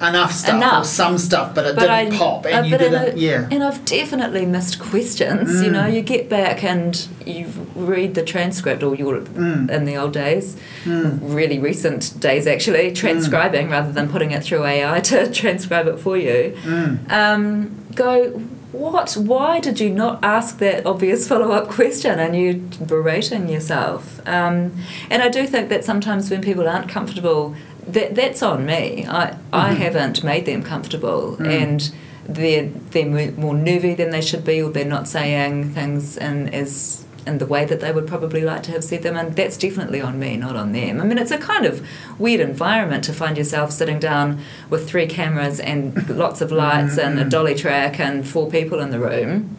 enough 0.02 0.32
stuff 0.32 0.54
enough. 0.54 0.82
or 0.82 0.84
some 0.84 1.18
stuff, 1.18 1.54
but 1.54 1.66
it 1.66 1.76
but 1.76 1.82
didn't 1.82 2.14
I, 2.14 2.18
pop, 2.18 2.46
and 2.46 2.54
uh, 2.54 2.68
you 2.68 2.78
didn't. 2.78 3.18
yeah, 3.18 3.48
and 3.50 3.62
I've 3.62 3.84
definitely 3.84 4.46
missed 4.46 4.80
questions. 4.80 5.50
Mm. 5.50 5.64
You 5.64 5.70
know, 5.70 5.86
you 5.86 6.02
get 6.02 6.28
back 6.28 6.64
and 6.64 7.08
you 7.24 7.46
read 7.74 8.14
the 8.14 8.22
transcript, 8.22 8.82
or 8.82 8.94
you're 8.94 9.20
mm. 9.20 9.70
in 9.70 9.84
the 9.84 9.96
old 9.96 10.12
days, 10.12 10.56
mm. 10.84 11.18
really 11.22 11.58
recent 11.58 12.18
days 12.20 12.46
actually, 12.46 12.90
mm. 12.90 12.94
transcribing 12.94 13.70
rather 13.70 13.92
than 13.92 14.08
putting 14.08 14.32
it 14.32 14.44
through 14.44 14.64
AI 14.64 15.00
to 15.12 15.32
transcribe 15.32 15.86
it 15.86 15.98
for 15.98 16.16
you. 16.16 16.56
Mm. 16.62 17.10
Um, 17.10 17.86
go. 17.94 18.42
What? 18.72 19.12
Why 19.18 19.60
did 19.60 19.80
you 19.80 19.90
not 19.90 20.24
ask 20.24 20.56
that 20.58 20.86
obvious 20.86 21.28
follow 21.32 21.52
up 21.52 21.68
question? 21.68 22.18
And 22.18 22.34
you 22.34 22.54
berating 22.86 23.50
yourself. 23.50 24.26
Um, 24.26 24.72
and 25.10 25.22
I 25.22 25.28
do 25.28 25.46
think 25.46 25.68
that 25.68 25.84
sometimes 25.84 26.30
when 26.30 26.40
people 26.40 26.66
aren't 26.66 26.88
comfortable 26.88 27.54
that 27.86 28.14
that's 28.14 28.42
on 28.42 28.66
me. 28.66 29.06
I 29.06 29.26
mm-hmm. 29.26 29.54
I 29.54 29.72
haven't 29.72 30.22
made 30.24 30.46
them 30.46 30.62
comfortable, 30.62 31.36
mm. 31.38 31.46
and 31.46 31.92
they're 32.24 32.66
they're 32.66 33.32
more 33.32 33.54
nervy 33.54 33.94
than 33.94 34.10
they 34.10 34.20
should 34.20 34.44
be, 34.44 34.62
or 34.62 34.70
they're 34.70 34.84
not 34.84 35.08
saying 35.08 35.70
things 35.70 36.16
in 36.16 36.48
as 36.48 37.04
in 37.26 37.38
the 37.38 37.46
way 37.46 37.64
that 37.64 37.80
they 37.80 37.92
would 37.92 38.06
probably 38.06 38.42
like 38.42 38.62
to 38.64 38.72
have 38.72 38.82
said 38.82 39.02
them, 39.02 39.16
and 39.16 39.36
that's 39.36 39.56
definitely 39.56 40.00
on 40.00 40.18
me, 40.18 40.36
not 40.36 40.56
on 40.56 40.72
them. 40.72 41.00
I 41.00 41.04
mean, 41.04 41.18
it's 41.18 41.30
a 41.30 41.38
kind 41.38 41.64
of 41.64 41.86
weird 42.18 42.40
environment 42.40 43.04
to 43.04 43.12
find 43.12 43.36
yourself 43.36 43.70
sitting 43.70 43.98
down 43.98 44.40
with 44.70 44.88
three 44.88 45.06
cameras 45.06 45.60
and 45.60 46.08
lots 46.08 46.40
of 46.40 46.50
lights 46.50 46.98
and 46.98 47.18
a 47.18 47.24
dolly 47.24 47.54
track 47.54 48.00
and 48.00 48.26
four 48.26 48.50
people 48.50 48.80
in 48.80 48.90
the 48.90 48.98
room. 48.98 49.56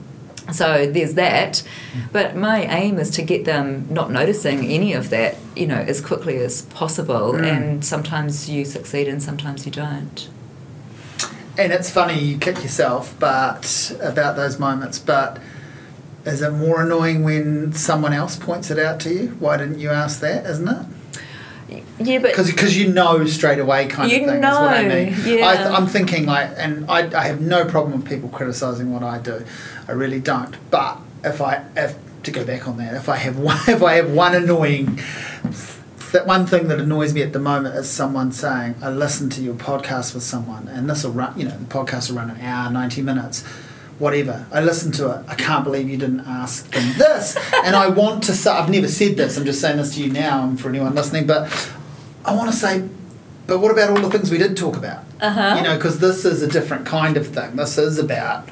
So 0.51 0.85
there's 0.85 1.13
that, 1.13 1.63
but 2.11 2.35
my 2.35 2.63
aim 2.65 2.99
is 2.99 3.09
to 3.11 3.21
get 3.21 3.45
them 3.45 3.87
not 3.89 4.11
noticing 4.11 4.65
any 4.65 4.93
of 4.93 5.09
that, 5.09 5.37
you 5.55 5.67
know, 5.67 5.77
as 5.77 6.01
quickly 6.01 6.37
as 6.37 6.63
possible. 6.63 7.33
Mm. 7.33 7.43
And 7.43 7.85
sometimes 7.85 8.49
you 8.49 8.65
succeed 8.65 9.07
and 9.07 9.23
sometimes 9.23 9.65
you 9.65 9.71
don't 9.71 10.27
and 11.57 11.71
it's 11.71 11.89
funny 11.89 12.19
you 12.19 12.37
kick 12.37 12.57
yourself, 12.57 13.15
but 13.19 13.95
about 14.01 14.35
those 14.35 14.59
moments. 14.59 14.99
But 14.99 15.39
is 16.25 16.41
it 16.41 16.51
more 16.51 16.83
annoying 16.83 17.23
when 17.23 17.73
someone 17.73 18.13
else 18.13 18.35
points 18.35 18.71
it 18.71 18.79
out 18.79 18.99
to 19.01 19.13
you? 19.13 19.27
Why 19.39 19.57
didn't 19.57 19.79
you 19.79 19.89
ask 19.89 20.19
that? 20.21 20.45
Isn't 20.45 20.67
it? 20.67 20.85
Yeah, 21.99 22.19
but 22.19 22.35
because 22.35 22.77
you 22.77 22.91
know 22.91 23.25
straight 23.25 23.59
away, 23.59 23.87
kind 23.87 24.11
of 24.11 24.17
thing. 24.17 24.41
Know, 24.41 24.49
is 24.49 24.59
what 24.59 24.73
I 24.73 24.87
mean. 24.87 25.15
Yeah. 25.25 25.45
I, 25.45 25.77
am 25.77 25.87
thinking 25.87 26.25
like, 26.25 26.51
and 26.57 26.89
I, 26.89 27.09
I 27.17 27.25
have 27.25 27.41
no 27.41 27.65
problem 27.65 27.99
with 28.01 28.09
people 28.09 28.29
criticizing 28.29 28.91
what 28.93 29.03
I 29.03 29.19
do. 29.19 29.45
I 29.87 29.91
really 29.93 30.19
don't. 30.19 30.55
But 30.69 30.99
if 31.23 31.41
I 31.41 31.65
if 31.75 31.97
to 32.23 32.31
go 32.31 32.45
back 32.45 32.67
on 32.67 32.77
that, 32.77 32.93
if 32.95 33.09
I 33.09 33.17
have 33.17 33.37
one, 33.51 33.57
if 33.67 33.81
I 33.81 33.95
have 33.95 34.11
one 34.11 34.35
annoying 34.35 34.99
that 36.13 36.27
one 36.27 36.45
thing 36.45 36.67
that 36.69 36.79
annoys 36.79 37.13
me 37.13 37.21
at 37.23 37.33
the 37.33 37.39
moment 37.39 37.75
is 37.75 37.89
someone 37.89 38.31
saying, 38.31 38.75
I 38.81 38.89
listened 38.89 39.31
to 39.33 39.41
your 39.41 39.55
podcast 39.55 40.13
with 40.13 40.23
someone, 40.23 40.67
and 40.67 40.89
this 40.89 41.03
will 41.03 41.11
run, 41.11 41.37
you 41.37 41.45
know, 41.45 41.57
the 41.57 41.65
podcast 41.65 42.09
will 42.09 42.17
run 42.17 42.29
an 42.29 42.39
hour, 42.39 42.71
90 42.71 43.01
minutes, 43.01 43.43
whatever. 44.03 44.45
I 44.51 44.59
listened 44.61 44.93
to 44.95 45.09
it. 45.11 45.25
I 45.29 45.35
can't 45.35 45.63
believe 45.63 45.89
you 45.89 45.97
didn't 45.97 46.19
ask 46.27 46.69
them 46.71 46.93
this. 46.97 47.37
and 47.63 47.75
I 47.75 47.87
want 47.87 48.23
to 48.25 48.33
say, 48.33 48.51
I've 48.51 48.69
never 48.69 48.89
said 48.89 49.15
this, 49.15 49.37
I'm 49.37 49.45
just 49.45 49.61
saying 49.61 49.77
this 49.77 49.95
to 49.95 50.03
you 50.03 50.11
now 50.11 50.43
and 50.43 50.59
for 50.59 50.67
anyone 50.67 50.93
listening, 50.93 51.25
but 51.25 51.49
I 52.25 52.35
want 52.35 52.51
to 52.51 52.55
say, 52.55 52.87
but 53.47 53.59
what 53.59 53.71
about 53.71 53.89
all 53.91 54.01
the 54.07 54.09
things 54.09 54.29
we 54.29 54.37
did 54.37 54.55
talk 54.57 54.75
about? 54.75 55.05
Uh-huh. 55.21 55.55
You 55.57 55.63
know, 55.63 55.75
because 55.77 55.99
this 55.99 56.25
is 56.25 56.41
a 56.41 56.47
different 56.47 56.85
kind 56.85 57.15
of 57.15 57.27
thing. 57.27 57.55
This 57.55 57.77
is 57.77 57.97
about 57.97 58.49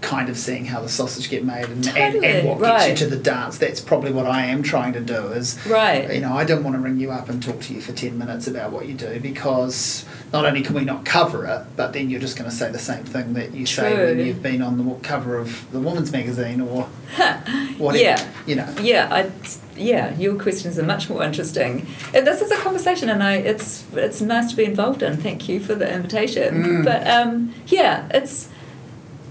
kind 0.00 0.28
of 0.28 0.38
seeing 0.38 0.64
how 0.64 0.80
the 0.80 0.88
sausage 0.88 1.28
get 1.28 1.44
made 1.44 1.64
and, 1.66 1.82
totally, 1.82 2.16
and, 2.16 2.24
and, 2.24 2.48
what 2.48 2.60
right. 2.60 2.88
gets 2.88 3.00
you 3.00 3.08
to 3.08 3.14
the 3.14 3.20
dance. 3.20 3.58
That's 3.58 3.80
probably 3.80 4.12
what 4.12 4.26
I 4.26 4.46
am 4.46 4.62
trying 4.62 4.92
to 4.92 5.00
do 5.00 5.28
is 5.28 5.58
right. 5.66 6.12
you 6.14 6.20
know, 6.20 6.32
I 6.32 6.44
don't 6.44 6.62
want 6.62 6.76
to 6.76 6.80
ring 6.80 6.98
you 6.98 7.10
up 7.10 7.28
and 7.28 7.42
talk 7.42 7.60
to 7.62 7.74
you 7.74 7.80
for 7.80 7.92
ten 7.92 8.16
minutes 8.16 8.46
about 8.46 8.72
what 8.72 8.86
you 8.86 8.94
do 8.94 9.18
because 9.20 10.04
not 10.32 10.44
only 10.44 10.62
can 10.62 10.74
we 10.74 10.84
not 10.84 11.04
cover 11.04 11.46
it, 11.46 11.64
but 11.76 11.92
then 11.92 12.10
you're 12.10 12.20
just 12.20 12.36
going 12.36 12.48
to 12.48 12.54
say 12.54 12.70
the 12.70 12.78
same 12.78 13.04
thing 13.04 13.34
that 13.34 13.52
you 13.52 13.66
True. 13.66 13.84
say 13.84 14.14
when 14.14 14.26
you've 14.26 14.42
been 14.42 14.62
on 14.62 14.76
the 14.76 14.94
cover 14.96 15.38
of 15.38 15.70
the 15.72 15.80
woman's 15.80 16.12
magazine 16.12 16.60
or 16.60 16.84
whatever. 17.78 18.02
Yeah. 18.02 18.32
You 18.46 18.56
know. 18.56 18.74
Yeah, 18.80 19.08
I 19.10 19.30
yeah, 19.76 20.16
your 20.16 20.38
questions 20.40 20.78
are 20.78 20.84
much 20.84 21.08
more 21.08 21.22
interesting. 21.22 21.86
And 22.14 22.26
this 22.26 22.40
is 22.40 22.50
a 22.50 22.56
conversation, 22.56 23.08
and 23.08 23.22
I 23.22 23.36
it's 23.36 23.84
it's 23.94 24.20
nice 24.20 24.50
to 24.50 24.56
be 24.56 24.64
involved 24.64 25.02
in. 25.02 25.16
Thank 25.16 25.48
you 25.48 25.60
for 25.60 25.74
the 25.74 25.92
invitation. 25.92 26.62
Mm. 26.62 26.84
But 26.84 27.06
um, 27.06 27.54
yeah, 27.66 28.08
it's 28.12 28.48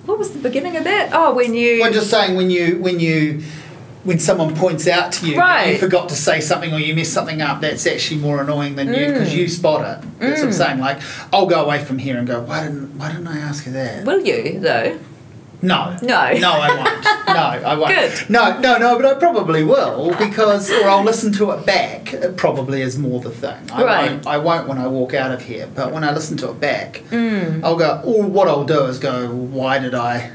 what 0.08 0.18
was 0.18 0.32
the 0.32 0.40
beginning 0.40 0.76
of 0.78 0.84
that? 0.86 1.12
Oh, 1.14 1.34
when 1.34 1.54
you. 1.54 1.84
I'm 1.84 1.94
just 1.94 2.10
saying 2.10 2.36
when 2.36 2.50
you 2.50 2.80
when 2.80 3.00
you 3.00 3.44
when 4.04 4.20
someone 4.20 4.56
points 4.56 4.88
out 4.88 5.12
to 5.12 5.30
you 5.30 5.38
right. 5.38 5.74
you 5.74 5.78
forgot 5.78 6.08
to 6.08 6.16
say 6.16 6.40
something 6.40 6.74
or 6.74 6.80
you 6.80 6.96
messed 6.96 7.12
something 7.12 7.42
up, 7.42 7.60
that's 7.60 7.86
actually 7.86 8.22
more 8.22 8.42
annoying 8.42 8.76
than 8.76 8.88
mm. 8.88 8.98
you 8.98 9.12
because 9.12 9.36
you 9.36 9.50
spot 9.50 9.82
it. 9.82 10.20
That's 10.20 10.20
mm. 10.20 10.20
what 10.20 10.40
I'm 10.40 10.50
mm. 10.50 10.54
saying. 10.54 10.80
Like, 10.80 11.02
I'll 11.34 11.46
go 11.46 11.66
away 11.66 11.84
from 11.84 11.98
here 11.98 12.18
and 12.18 12.26
go, 12.26 12.40
why 12.42 12.64
didn't 12.64 12.98
why 12.98 13.12
didn't 13.12 13.28
I 13.28 13.38
ask 13.40 13.66
her 13.66 13.72
that? 13.72 14.06
Will 14.06 14.22
you 14.22 14.60
though? 14.60 14.98
No. 15.62 15.98
No. 16.02 16.34
No, 16.34 16.52
I 16.52 16.76
won't. 16.76 17.04
No, 17.28 17.34
I 17.70 17.76
won't. 17.76 17.94
Good. 17.94 18.30
No, 18.30 18.60
no, 18.60 18.78
no, 18.78 18.96
but 18.96 19.06
I 19.06 19.14
probably 19.16 19.64
will 19.64 20.16
because, 20.18 20.70
or 20.72 20.88
I'll 20.88 21.04
listen 21.04 21.32
to 21.34 21.52
it 21.52 21.66
back. 21.66 22.14
It 22.14 22.38
probably 22.38 22.82
is 22.82 22.98
more 22.98 23.20
the 23.20 23.32
thing. 23.32 23.72
I 23.72 23.84
right. 23.84 24.12
Won't, 24.12 24.28
I 24.28 24.38
won't 24.38 24.68
when 24.68 24.78
I 24.78 24.88
walk 24.88 25.14
out 25.14 25.32
of 25.32 25.44
here, 25.44 25.68
but 25.74 25.92
when 25.92 26.04
I 26.04 26.14
listen 26.14 26.38
to 26.38 26.52
it 26.52 26.60
back, 26.60 27.04
mm. 27.10 27.64
I'll 27.64 27.76
go, 27.76 28.02
or 28.06 28.24
what 28.24 28.48
I'll 28.48 28.66
do 28.66 28.86
is 28.86 29.00
go, 29.00 29.30
why 29.30 29.80
did 29.80 29.96
I 29.96 30.32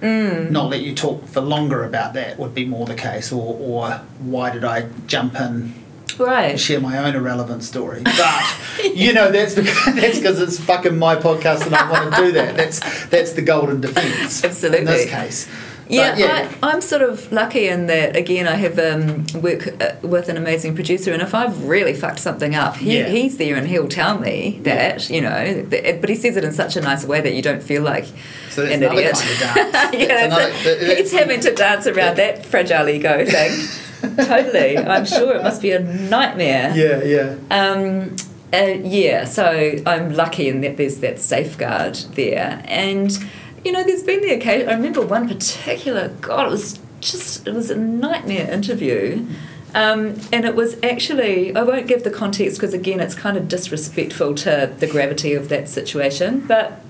mm. 0.00 0.50
not 0.50 0.70
let 0.70 0.82
you 0.82 0.94
talk 0.94 1.24
for 1.26 1.40
longer 1.40 1.84
about 1.84 2.12
that 2.14 2.38
would 2.38 2.54
be 2.54 2.64
more 2.64 2.86
the 2.86 2.94
case, 2.94 3.32
or, 3.32 3.56
or 3.58 4.02
why 4.18 4.50
did 4.50 4.64
I 4.64 4.88
jump 5.06 5.34
in 5.34 5.74
right. 6.18 6.58
share 6.58 6.80
my 6.80 6.98
own 6.98 7.14
irrelevant 7.14 7.62
story. 7.64 8.02
But 8.02 8.60
you 8.94 9.12
know 9.12 9.30
that's 9.30 9.54
because 9.54 9.84
that's 9.94 10.18
because 10.18 10.40
it's 10.40 10.58
fucking 10.58 10.98
my 10.98 11.16
podcast 11.16 11.66
and 11.66 11.74
I 11.74 11.90
want 11.90 12.14
to 12.14 12.20
do 12.22 12.32
that. 12.32 12.56
That's 12.56 13.06
that's 13.06 13.32
the 13.32 13.42
golden 13.42 13.80
defence. 13.80 14.44
Absolutely. 14.44 14.80
In 14.80 14.84
this 14.86 15.10
case. 15.10 15.48
Yeah, 15.88 16.16
yeah. 16.16 16.54
I, 16.62 16.72
am 16.72 16.80
sort 16.80 17.02
of 17.02 17.32
lucky 17.32 17.68
in 17.68 17.86
that. 17.86 18.14
Again, 18.14 18.46
I 18.46 18.56
have 18.56 18.78
um, 18.78 19.24
work 19.40 19.68
uh, 19.80 19.94
with 20.02 20.28
an 20.28 20.36
amazing 20.36 20.74
producer, 20.74 21.12
and 21.12 21.22
if 21.22 21.34
I've 21.34 21.64
really 21.64 21.94
fucked 21.94 22.18
something 22.18 22.54
up, 22.54 22.76
he, 22.76 22.98
yeah. 22.98 23.08
he's 23.08 23.38
there 23.38 23.56
and 23.56 23.66
he'll 23.66 23.88
tell 23.88 24.18
me 24.18 24.60
that. 24.64 25.08
You 25.08 25.22
know, 25.22 25.66
but 25.68 26.08
he 26.08 26.14
says 26.14 26.36
it 26.36 26.44
in 26.44 26.52
such 26.52 26.76
a 26.76 26.80
nice 26.80 27.04
way 27.04 27.20
that 27.20 27.32
you 27.32 27.42
don't 27.42 27.62
feel 27.62 27.82
like 27.82 28.04
so 28.50 28.64
an 28.64 28.82
idiot. 28.82 29.14
Kind 29.14 29.74
of 29.74 29.94
yeah, 29.94 30.24
another, 30.26 30.94
he's 30.94 31.12
having 31.12 31.40
to 31.40 31.54
dance 31.54 31.86
around 31.86 32.18
yeah. 32.18 32.32
that 32.32 32.46
fragile 32.46 32.88
ego 32.88 33.24
thing. 33.24 33.68
totally. 34.16 34.78
I'm 34.78 35.06
sure 35.06 35.34
it 35.34 35.42
must 35.42 35.62
be 35.62 35.72
a 35.72 35.80
nightmare. 35.80 36.72
Yeah, 36.74 37.02
yeah. 37.02 37.36
Um, 37.50 38.16
uh, 38.52 38.78
yeah, 38.82 39.24
so 39.24 39.74
I'm 39.84 40.14
lucky 40.14 40.48
in 40.48 40.62
that 40.62 40.76
there's 40.76 40.98
that 40.98 41.18
safeguard 41.18 41.96
there. 42.14 42.62
And, 42.64 43.16
you 43.64 43.72
know, 43.72 43.84
there's 43.84 44.02
been 44.02 44.22
the 44.22 44.32
occasion, 44.32 44.68
I 44.68 44.72
remember 44.72 45.02
one 45.02 45.28
particular, 45.28 46.08
God, 46.20 46.46
it 46.46 46.50
was 46.50 46.78
just, 47.00 47.46
it 47.46 47.52
was 47.52 47.70
a 47.70 47.76
nightmare 47.76 48.50
interview. 48.50 49.26
Um, 49.74 50.18
and 50.32 50.46
it 50.46 50.54
was 50.54 50.82
actually, 50.82 51.54
I 51.54 51.62
won't 51.62 51.86
give 51.86 52.04
the 52.04 52.10
context 52.10 52.56
because, 52.56 52.72
again, 52.72 53.00
it's 53.00 53.14
kind 53.14 53.36
of 53.36 53.48
disrespectful 53.48 54.34
to 54.36 54.74
the 54.78 54.86
gravity 54.86 55.34
of 55.34 55.50
that 55.50 55.68
situation. 55.68 56.40
But 56.40 56.80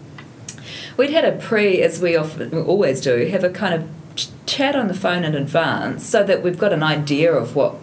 we'd 0.96 1.10
had 1.10 1.24
a 1.24 1.32
pre, 1.32 1.82
as 1.82 2.00
we 2.00 2.14
often 2.14 2.56
always 2.56 3.00
do, 3.00 3.26
have 3.26 3.42
a 3.42 3.50
kind 3.50 3.74
of 3.74 3.88
chat 4.48 4.74
on 4.74 4.88
the 4.88 4.94
phone 4.94 5.22
in 5.22 5.34
advance 5.34 6.04
so 6.04 6.24
that 6.24 6.42
we've 6.42 6.58
got 6.58 6.72
an 6.72 6.82
idea 6.82 7.32
of 7.32 7.54
what 7.54 7.76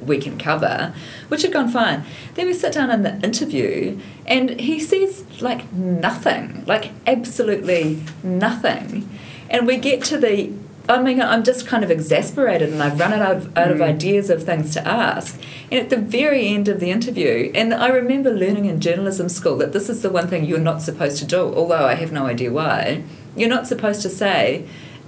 we 0.00 0.18
can 0.18 0.38
cover, 0.38 0.94
which 1.28 1.42
had 1.42 1.52
gone 1.52 1.68
fine. 1.68 2.02
Then 2.34 2.46
we 2.46 2.54
sit 2.54 2.72
down 2.72 2.90
in 2.90 3.02
the 3.02 3.20
interview, 3.20 4.00
and 4.24 4.58
he 4.58 4.80
says 4.80 5.24
like 5.42 5.70
nothing, 5.72 6.64
like 6.66 6.92
absolutely 7.06 8.02
nothing. 8.22 9.08
And 9.50 9.66
we 9.66 9.76
get 9.76 10.02
to 10.04 10.16
the, 10.16 10.50
I 10.88 11.02
mean, 11.02 11.20
I'm 11.20 11.44
just 11.44 11.66
kind 11.66 11.84
of 11.84 11.90
exasperated, 11.90 12.72
and 12.72 12.82
I've 12.82 12.98
run 12.98 13.12
out 13.12 13.36
of, 13.36 13.58
out 13.58 13.68
mm. 13.68 13.72
of 13.72 13.82
ideas 13.82 14.30
of 14.30 14.44
things 14.44 14.72
to 14.74 14.88
ask. 14.88 15.38
And 15.70 15.78
at 15.78 15.90
the 15.90 15.98
very 15.98 16.48
end 16.48 16.68
of 16.68 16.80
the 16.80 16.90
interview, 16.90 17.52
and 17.54 17.74
I 17.74 17.88
remember 17.88 18.30
learning 18.30 18.64
in 18.64 18.80
journalism 18.80 19.28
school 19.28 19.58
that 19.58 19.74
this 19.74 19.90
is 19.90 20.00
the 20.00 20.10
one 20.10 20.26
thing 20.26 20.46
you're 20.46 20.58
not 20.58 20.80
supposed 20.80 21.18
to 21.18 21.26
do, 21.26 21.54
although 21.54 21.86
I 21.86 21.94
have 21.96 22.12
no 22.12 22.26
idea 22.26 22.50
why. 22.50 23.02
You're 23.36 23.50
not 23.50 23.66
supposed 23.66 24.00
to 24.02 24.08
say, 24.08 24.66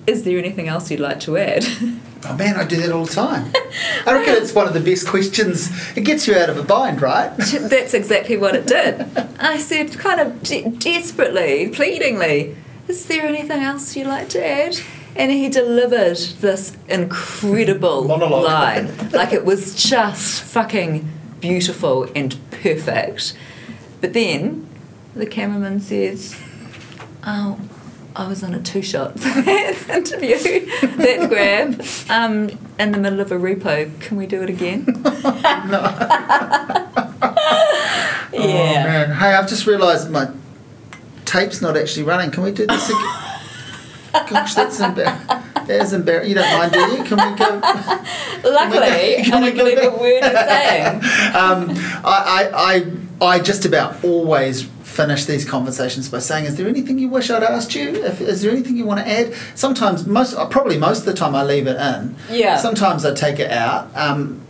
is 0.09 0.25
there 0.25 0.39
anything 0.39 0.69
else 0.69 0.91
you'd 0.91 1.01
like 1.01 1.21
to 1.21 1.37
add? 1.37 1.65
Oh 2.25 2.35
man, 2.37 2.57
I 2.57 2.65
do 2.65 2.75
that 2.83 2.91
all 2.91 3.05
the 3.05 3.13
time. 3.15 3.53
I 4.05 4.13
reckon 4.13 4.35
it's 4.43 4.53
one 4.53 4.67
of 4.67 4.75
the 4.75 4.81
best 4.81 5.07
questions. 5.07 5.71
It 5.97 6.01
gets 6.01 6.27
you 6.27 6.35
out 6.35 6.51
of 6.51 6.57
a 6.57 6.65
bind, 6.65 7.01
right? 7.01 7.29
That's 7.37 7.95
exactly 7.95 8.37
what 8.37 8.57
it 8.57 8.67
did. 8.67 9.07
I 9.39 9.57
said, 9.57 9.97
kind 9.97 10.21
of 10.21 10.43
de- 10.43 10.69
desperately, 10.69 11.69
pleadingly, 11.69 12.57
"Is 12.89 13.07
there 13.07 13.23
anything 13.25 13.63
else 13.63 13.95
you'd 13.95 14.09
like 14.09 14.29
to 14.31 14.45
add?" 14.45 14.81
And 15.15 15.31
he 15.31 15.49
delivered 15.49 16.19
this 16.41 16.77
incredible 16.89 18.09
Monologue. 18.09 18.45
line, 18.45 19.11
like 19.13 19.33
it 19.33 19.45
was 19.45 19.77
just 19.77 20.43
fucking 20.43 21.09
beautiful 21.41 22.11
and 22.17 22.37
perfect. 22.51 23.33
But 24.01 24.13
then 24.13 24.67
the 25.15 25.25
cameraman 25.27 25.79
says, 25.79 26.37
"Oh." 27.25 27.61
I 28.19 28.27
was 28.27 28.43
on 28.43 28.53
a 28.53 28.61
two 28.61 28.83
shot 28.83 29.17
interview 29.27 30.67
that 30.97 31.29
grab 31.29 31.81
um, 32.11 32.51
in 32.77 32.91
the 32.91 32.99
middle 32.99 33.21
of 33.21 33.31
a 33.31 33.37
repo. 33.37 34.01
Can 34.01 34.17
we 34.17 34.27
do 34.27 34.43
it 34.43 34.51
again? 34.51 34.87
no. 35.05 35.05
yeah. 38.03 38.35
Oh 38.35 38.35
man. 38.35 39.13
Hey, 39.13 39.35
I've 39.35 39.49
just 39.49 39.69
realised 39.69 40.11
my 40.11 40.31
tape's 41.27 41.63
not 41.63 41.77
actually 41.77 42.03
running. 42.03 42.33
Can 42.33 42.43
we 42.43 42.51
do 42.51 42.67
this 42.67 42.91
again? 42.91 44.27
Gosh, 44.29 44.55
that's 44.55 44.81
embarrassing. 44.81 45.27
That 45.29 45.71
is 45.71 45.93
embarrassing. 45.93 46.31
You 46.31 46.35
don't 46.35 46.59
mind, 46.59 46.73
do 46.73 46.81
you? 46.81 47.05
Can 47.05 47.19
we 47.19 47.39
go? 47.39 47.61
Luckily, 48.51 49.23
can 49.23 49.45
we 49.45 49.53
go, 49.53 49.65
I 49.65 49.75
don't 49.75 49.77
believe 49.77 49.79
a 49.79 49.91
word 49.91 50.25
you're 50.25 50.49
saying. 50.49 50.97
Um, 51.37 51.71
I, 52.05 52.51
I, 52.51 52.85
I, 53.23 53.35
I 53.37 53.39
just 53.39 53.65
about 53.65 54.03
always 54.03 54.69
finish 54.99 55.27
these 55.27 55.45
conversations 55.45 56.09
by 56.09 56.19
saying, 56.19 56.45
"Is 56.47 56.57
there 56.57 56.67
anything 56.67 56.99
you 56.99 57.09
wish 57.09 57.31
I'd 57.31 57.45
asked 57.45 57.75
you? 57.75 57.95
If, 58.05 58.21
is 58.21 58.43
there 58.43 58.51
anything 58.51 58.77
you 58.77 58.85
want 58.85 59.01
to 59.01 59.09
add?" 59.09 59.33
Sometimes, 59.55 60.07
most 60.07 60.35
uh, 60.35 60.47
probably 60.47 60.77
most 60.77 61.01
of 61.01 61.05
the 61.07 61.15
time, 61.15 61.35
I 61.37 61.45
leave 61.45 61.69
it 61.69 61.77
in. 61.77 62.17
Yeah. 62.29 62.57
Sometimes 62.57 63.05
I 63.05 63.15
take 63.15 63.39
it 63.39 63.51
out. 63.51 63.91
Um, 63.95 64.41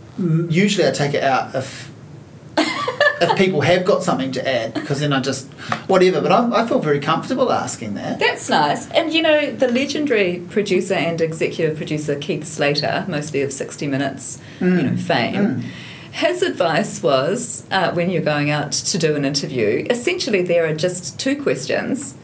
usually, 0.49 0.87
I 0.87 0.91
take 0.91 1.13
it 1.13 1.23
out 1.23 1.53
if 1.53 1.91
if 2.57 3.37
people 3.37 3.61
have 3.61 3.85
got 3.85 4.01
something 4.01 4.31
to 4.31 4.41
add, 4.47 4.73
because 4.73 5.01
then 5.01 5.13
I 5.13 5.19
just 5.19 5.47
whatever. 5.87 6.19
But 6.19 6.31
I, 6.31 6.63
I 6.63 6.67
feel 6.67 6.79
very 6.79 6.99
comfortable 6.99 7.51
asking 7.51 7.93
that. 7.93 8.17
That's 8.17 8.49
nice. 8.49 8.89
And 8.89 9.13
you 9.13 9.21
know, 9.21 9.51
the 9.51 9.67
legendary 9.67 10.43
producer 10.49 10.95
and 10.95 11.21
executive 11.21 11.77
producer 11.77 12.15
Keith 12.17 12.45
Slater, 12.45 13.05
mostly 13.07 13.43
of 13.43 13.53
Sixty 13.53 13.85
Minutes, 13.85 14.41
mm. 14.59 14.77
you 14.77 14.89
know, 14.89 14.97
fame. 14.97 15.35
Mm. 15.35 15.63
His 16.11 16.41
advice 16.41 17.01
was 17.03 17.65
uh, 17.71 17.91
when 17.93 18.09
you're 18.09 18.21
going 18.21 18.49
out 18.49 18.71
to 18.71 18.97
do 18.97 19.15
an 19.15 19.25
interview, 19.25 19.85
essentially 19.89 20.41
there 20.41 20.65
are 20.65 20.75
just 20.75 21.19
two 21.19 21.41
questions: 21.41 22.15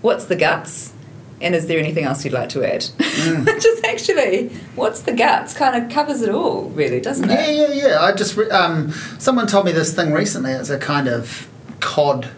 What's 0.00 0.24
the 0.26 0.36
guts? 0.36 0.92
and 1.42 1.56
is 1.56 1.66
there 1.66 1.78
anything 1.78 2.04
else 2.04 2.24
you'd 2.24 2.32
like 2.32 2.48
to 2.50 2.64
add? 2.64 2.82
Mm. 2.82 3.44
Which 3.52 3.66
is 3.66 3.82
actually, 3.84 4.48
what's 4.76 5.02
the 5.02 5.12
guts 5.12 5.54
kind 5.54 5.82
of 5.82 5.90
covers 5.90 6.22
it 6.22 6.30
all, 6.30 6.70
really, 6.70 7.00
doesn't 7.00 7.28
it? 7.28 7.34
Yeah, 7.34 7.66
yeah, 7.66 7.88
yeah. 7.88 8.00
I 8.00 8.12
just, 8.12 8.38
um, 8.52 8.92
someone 9.18 9.48
told 9.48 9.66
me 9.66 9.72
this 9.72 9.92
thing 9.92 10.12
recently. 10.12 10.52
It's 10.52 10.70
a 10.70 10.78
kind 10.78 11.08
of 11.08 11.48
cod 11.80 12.30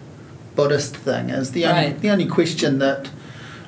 Buddhist 0.56 0.96
thing. 0.96 1.30
Is 1.30 1.52
the 1.52 1.66
only 1.66 1.86
right. 1.86 2.00
the 2.00 2.10
only 2.10 2.26
question 2.26 2.78
that 2.78 3.10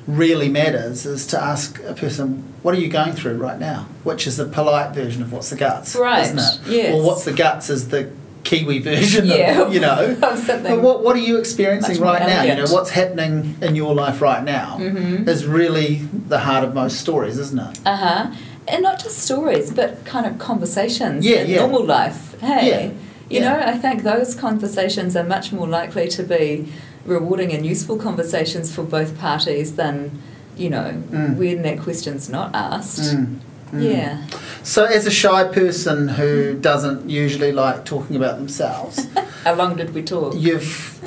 really 0.07 0.47
matters 0.49 1.05
is 1.05 1.27
to 1.27 1.41
ask 1.41 1.81
a 1.83 1.93
person, 1.93 2.43
"What 2.63 2.73
are 2.73 2.79
you 2.79 2.87
going 2.87 3.13
through 3.13 3.37
right 3.37 3.59
now?" 3.59 3.87
Which 4.03 4.25
is 4.25 4.37
the 4.37 4.45
polite 4.45 4.95
version 4.95 5.21
of 5.21 5.31
"What's 5.31 5.49
the 5.49 5.57
guts?" 5.57 5.95
Right. 5.95 6.23
Isn't 6.23 6.39
it? 6.39 6.71
Yes. 6.71 6.95
Or 6.95 7.03
"What's 7.03 7.25
the 7.25 7.33
guts?" 7.33 7.69
is 7.69 7.89
the 7.89 8.09
Kiwi 8.47 8.79
version 8.79 9.25
yeah, 9.25 9.61
of, 9.61 9.73
you 9.73 9.81
know. 9.81 10.15
something 10.35 10.81
what, 10.81 11.03
what 11.03 11.15
are 11.17 11.19
you 11.19 11.37
experiencing 11.37 11.99
right 11.99 12.25
now? 12.25 12.43
You 12.43 12.55
know, 12.55 12.71
what's 12.71 12.91
happening 12.91 13.57
in 13.61 13.75
your 13.75 13.93
life 13.93 14.21
right 14.21 14.43
now 14.43 14.77
mm-hmm. 14.79 15.27
is 15.27 15.45
really 15.45 15.95
the 15.95 16.39
heart 16.39 16.63
of 16.63 16.73
most 16.73 16.99
stories, 16.99 17.37
isn't 17.37 17.59
it? 17.59 17.79
Uh 17.85 17.95
huh. 17.97 18.35
And 18.69 18.83
not 18.83 19.01
just 19.01 19.19
stories, 19.19 19.71
but 19.71 20.03
kind 20.05 20.25
of 20.25 20.39
conversations 20.39 21.25
yeah, 21.25 21.41
in 21.41 21.49
yeah. 21.49 21.57
normal 21.57 21.85
life. 21.85 22.39
Hey, 22.39 22.87
yeah. 22.87 22.93
you 23.29 23.41
know, 23.41 23.59
I 23.59 23.77
think 23.77 24.03
those 24.03 24.35
conversations 24.35 25.15
are 25.15 25.23
much 25.23 25.51
more 25.51 25.67
likely 25.67 26.07
to 26.09 26.23
be 26.23 26.71
rewarding 27.07 27.51
and 27.51 27.65
useful 27.65 27.97
conversations 27.97 28.73
for 28.73 28.83
both 28.83 29.17
parties 29.17 29.75
than, 29.75 30.21
you 30.55 30.69
know, 30.69 31.01
mm. 31.09 31.35
when 31.37 31.63
that 31.63 31.79
question's 31.79 32.29
not 32.29 32.53
asked. 32.53 33.15
Mm. 33.15 33.39
Mm. 33.71 33.83
Yeah. 33.83 34.27
So, 34.63 34.85
as 34.85 35.05
a 35.05 35.11
shy 35.11 35.45
person 35.45 36.07
who 36.07 36.57
doesn't 36.57 37.09
usually 37.09 37.51
like 37.51 37.83
talking 37.83 38.15
about 38.15 38.37
themselves, 38.37 39.07
how 39.43 39.55
long 39.55 39.75
did 39.75 39.93
we 39.93 40.03
talk? 40.03 40.35
You've 40.37 40.99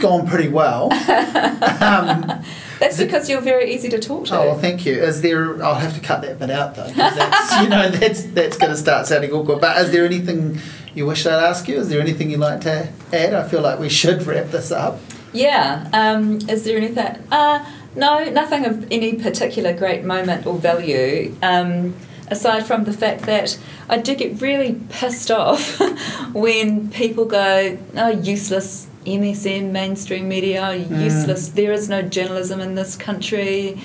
gone 0.00 0.26
pretty 0.26 0.48
well. 0.48 0.90
Um, 1.82 2.42
that's 2.78 2.98
because 2.98 3.30
you're 3.30 3.40
very 3.40 3.72
easy 3.72 3.88
to 3.88 3.98
talk 3.98 4.26
to. 4.26 4.36
Oh, 4.36 4.46
well, 4.46 4.58
thank 4.58 4.84
you. 4.84 4.94
Is 4.94 5.22
there? 5.22 5.62
I'll 5.62 5.76
have 5.76 5.94
to 5.94 6.00
cut 6.00 6.22
that 6.22 6.40
bit 6.40 6.50
out 6.50 6.74
though, 6.74 6.88
that's 6.90 7.62
you 7.62 7.68
know 7.68 7.88
that's 8.00 8.24
that's 8.24 8.56
going 8.56 8.72
to 8.72 8.76
start 8.76 9.06
sounding 9.06 9.30
awkward. 9.30 9.60
But 9.60 9.78
is 9.78 9.92
there 9.92 10.04
anything 10.04 10.58
you 10.94 11.06
wish 11.06 11.26
I'd 11.26 11.42
ask 11.42 11.68
you? 11.68 11.76
Is 11.76 11.88
there 11.88 12.00
anything 12.00 12.30
you'd 12.30 12.40
like 12.40 12.60
to 12.62 12.88
add? 13.12 13.34
I 13.34 13.48
feel 13.48 13.62
like 13.62 13.78
we 13.78 13.88
should 13.88 14.26
wrap 14.26 14.46
this 14.46 14.70
up. 14.70 15.00
Yeah. 15.32 15.88
Um, 15.92 16.38
is 16.48 16.64
there 16.64 16.76
anything? 16.76 17.22
Uh, 17.30 17.64
no, 17.94 18.24
nothing 18.24 18.64
of 18.64 18.86
any 18.90 19.14
particular 19.14 19.72
great 19.72 20.04
moment 20.04 20.46
or 20.46 20.56
value. 20.56 21.34
Um, 21.42 21.94
aside 22.28 22.66
from 22.66 22.84
the 22.84 22.92
fact 22.92 23.22
that 23.22 23.58
I 23.88 23.98
do 23.98 24.14
get 24.14 24.40
really 24.40 24.80
pissed 24.88 25.30
off 25.30 25.78
when 26.32 26.90
people 26.90 27.24
go, 27.24 27.78
"Oh, 27.96 28.08
useless 28.08 28.88
MSM, 29.06 29.70
mainstream 29.70 30.28
media, 30.28 30.62
mm. 30.62 31.02
useless. 31.02 31.48
There 31.48 31.72
is 31.72 31.88
no 31.88 32.02
journalism 32.02 32.60
in 32.60 32.74
this 32.74 32.96
country." 32.96 33.80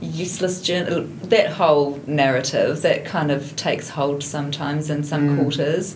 Useless 0.00 0.60
journal. 0.60 1.04
That 1.22 1.50
whole 1.52 2.00
narrative 2.08 2.82
that 2.82 3.04
kind 3.04 3.30
of 3.30 3.54
takes 3.54 3.90
hold 3.90 4.24
sometimes 4.24 4.90
in 4.90 5.04
some 5.04 5.28
mm. 5.28 5.36
quarters. 5.40 5.94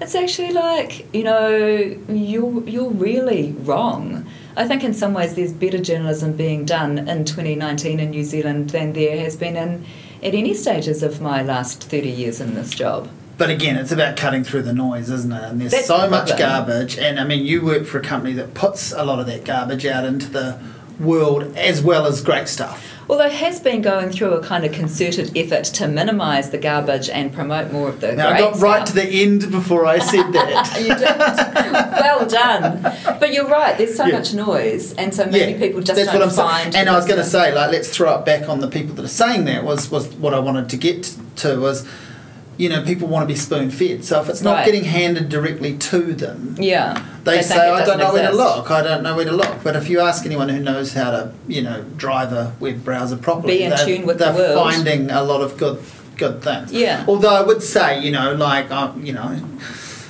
It's 0.00 0.14
actually 0.14 0.52
like 0.52 1.12
you 1.14 1.24
know 1.24 1.48
you're 2.08 2.68
you're 2.68 2.90
really 2.90 3.52
wrong 3.52 4.26
I 4.58 4.66
think 4.66 4.82
in 4.82 4.92
some 4.92 5.14
ways 5.14 5.36
there's 5.36 5.52
better 5.52 5.78
journalism 5.78 6.32
being 6.32 6.64
done 6.64 6.98
in 6.98 7.24
2019 7.24 8.00
in 8.00 8.10
New 8.10 8.24
Zealand 8.24 8.70
than 8.70 8.92
there 8.92 9.16
has 9.20 9.36
been 9.36 9.56
in 9.56 9.86
at 10.20 10.34
any 10.34 10.52
stages 10.52 11.04
of 11.04 11.20
my 11.20 11.42
last 11.42 11.84
30 11.84 12.08
years 12.08 12.40
in 12.40 12.54
this 12.54 12.70
job. 12.70 13.08
But 13.36 13.50
again, 13.50 13.76
it's 13.76 13.92
about 13.92 14.16
cutting 14.16 14.42
through 14.42 14.62
the 14.62 14.72
noise, 14.72 15.10
isn't 15.10 15.30
it? 15.30 15.44
And 15.44 15.60
there's 15.60 15.70
That's 15.70 15.86
so 15.86 16.10
much 16.10 16.36
garbage. 16.36 16.98
And 16.98 17.20
I 17.20 17.24
mean, 17.24 17.46
you 17.46 17.64
work 17.64 17.86
for 17.86 17.98
a 17.98 18.02
company 18.02 18.32
that 18.32 18.54
puts 18.54 18.90
a 18.90 19.04
lot 19.04 19.20
of 19.20 19.26
that 19.26 19.44
garbage 19.44 19.86
out 19.86 20.04
into 20.04 20.28
the 20.28 20.60
world 20.98 21.56
as 21.56 21.80
well 21.80 22.04
as 22.04 22.20
great 22.20 22.48
stuff. 22.48 22.97
Although 23.10 23.30
has 23.30 23.58
been 23.58 23.80
going 23.80 24.10
through 24.10 24.32
a 24.32 24.42
kind 24.42 24.64
of 24.64 24.72
concerted 24.72 25.34
effort 25.36 25.64
to 25.64 25.88
minimise 25.88 26.50
the 26.50 26.58
garbage 26.58 27.08
and 27.08 27.32
promote 27.32 27.72
more 27.72 27.88
of 27.88 28.00
the. 28.00 28.14
Now 28.14 28.28
I 28.28 28.38
got 28.38 28.60
right 28.60 28.84
to 28.84 28.92
the 28.92 29.04
end 29.04 29.50
before 29.50 29.86
I 29.86 29.98
said 29.98 30.30
that. 30.32 30.76
you 30.78 30.94
did. 30.94 32.02
Well 32.02 32.26
done. 32.26 32.82
But 33.18 33.32
you're 33.32 33.48
right. 33.48 33.78
There's 33.78 33.96
so 33.96 34.04
yeah. 34.04 34.18
much 34.18 34.34
noise, 34.34 34.92
and 34.94 35.14
so 35.14 35.24
many 35.24 35.52
yeah, 35.52 35.58
people 35.58 35.80
just 35.80 35.96
that's 35.96 36.12
don't 36.12 36.20
what 36.20 36.28
I'm 36.28 36.34
find. 36.34 36.72
Saying. 36.74 36.86
And 36.86 36.90
I 36.90 36.96
was 36.96 37.06
going 37.06 37.18
to 37.18 37.24
say, 37.24 37.54
like, 37.54 37.72
let's 37.72 37.88
throw 37.88 38.18
it 38.18 38.26
back 38.26 38.48
on 38.48 38.60
the 38.60 38.68
people 38.68 38.94
that 38.96 39.04
are 39.04 39.08
saying 39.08 39.46
that. 39.46 39.64
Was 39.64 39.90
was 39.90 40.08
what 40.16 40.34
I 40.34 40.38
wanted 40.38 40.68
to 40.68 40.76
get 40.76 41.14
to 41.36 41.58
was 41.58 41.88
you 42.58 42.68
know, 42.68 42.82
people 42.82 43.06
want 43.08 43.26
to 43.26 43.32
be 43.32 43.38
spoon 43.38 43.70
fed. 43.70 44.04
So 44.04 44.20
if 44.20 44.28
it's 44.28 44.42
not 44.42 44.56
right. 44.56 44.66
getting 44.66 44.84
handed 44.84 45.28
directly 45.28 45.78
to 45.78 46.12
them, 46.12 46.56
yeah, 46.58 47.06
they, 47.22 47.36
they 47.36 47.42
say, 47.42 47.56
I 47.56 47.84
don't 47.84 47.98
know 47.98 48.08
exist. 48.08 48.12
where 48.12 48.30
to 48.30 48.36
look. 48.36 48.70
I 48.70 48.82
don't 48.82 49.02
know 49.04 49.16
where 49.16 49.24
to 49.24 49.32
look. 49.32 49.62
But 49.62 49.76
if 49.76 49.88
you 49.88 50.00
ask 50.00 50.26
anyone 50.26 50.48
who 50.48 50.58
knows 50.58 50.92
how 50.92 51.12
to, 51.12 51.32
you 51.46 51.62
know, 51.62 51.84
drive 51.96 52.32
a 52.32 52.54
web 52.60 52.84
browser 52.84 53.16
properly, 53.16 53.58
be 53.58 53.62
in 53.62 53.76
tune 53.78 54.06
with 54.06 54.18
they're 54.18 54.32
the 54.32 54.38
world. 54.38 54.54
finding 54.58 55.10
a 55.10 55.22
lot 55.22 55.40
of 55.40 55.56
good 55.56 55.80
good 56.16 56.42
things. 56.42 56.72
Yeah. 56.72 57.04
Although 57.06 57.34
I 57.34 57.42
would 57.42 57.62
say, 57.62 58.00
you 58.00 58.10
know, 58.10 58.34
like, 58.34 58.70
uh, 58.70 58.92
you 58.98 59.14
know. 59.14 59.40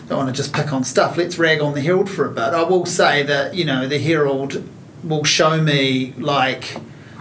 Don't 0.08 0.16
want 0.16 0.34
to 0.34 0.42
just 0.42 0.54
pick 0.54 0.72
on 0.72 0.84
stuff. 0.84 1.18
Let's 1.18 1.38
rag 1.38 1.60
on 1.60 1.74
the 1.74 1.82
Herald 1.82 2.08
for 2.08 2.24
a 2.24 2.30
bit. 2.30 2.54
I 2.54 2.62
will 2.62 2.86
say 2.86 3.22
that 3.24 3.54
you 3.54 3.66
know 3.66 3.86
the 3.86 3.98
Herald 3.98 4.66
will 5.04 5.22
show 5.24 5.60
me 5.60 6.14
like 6.16 6.78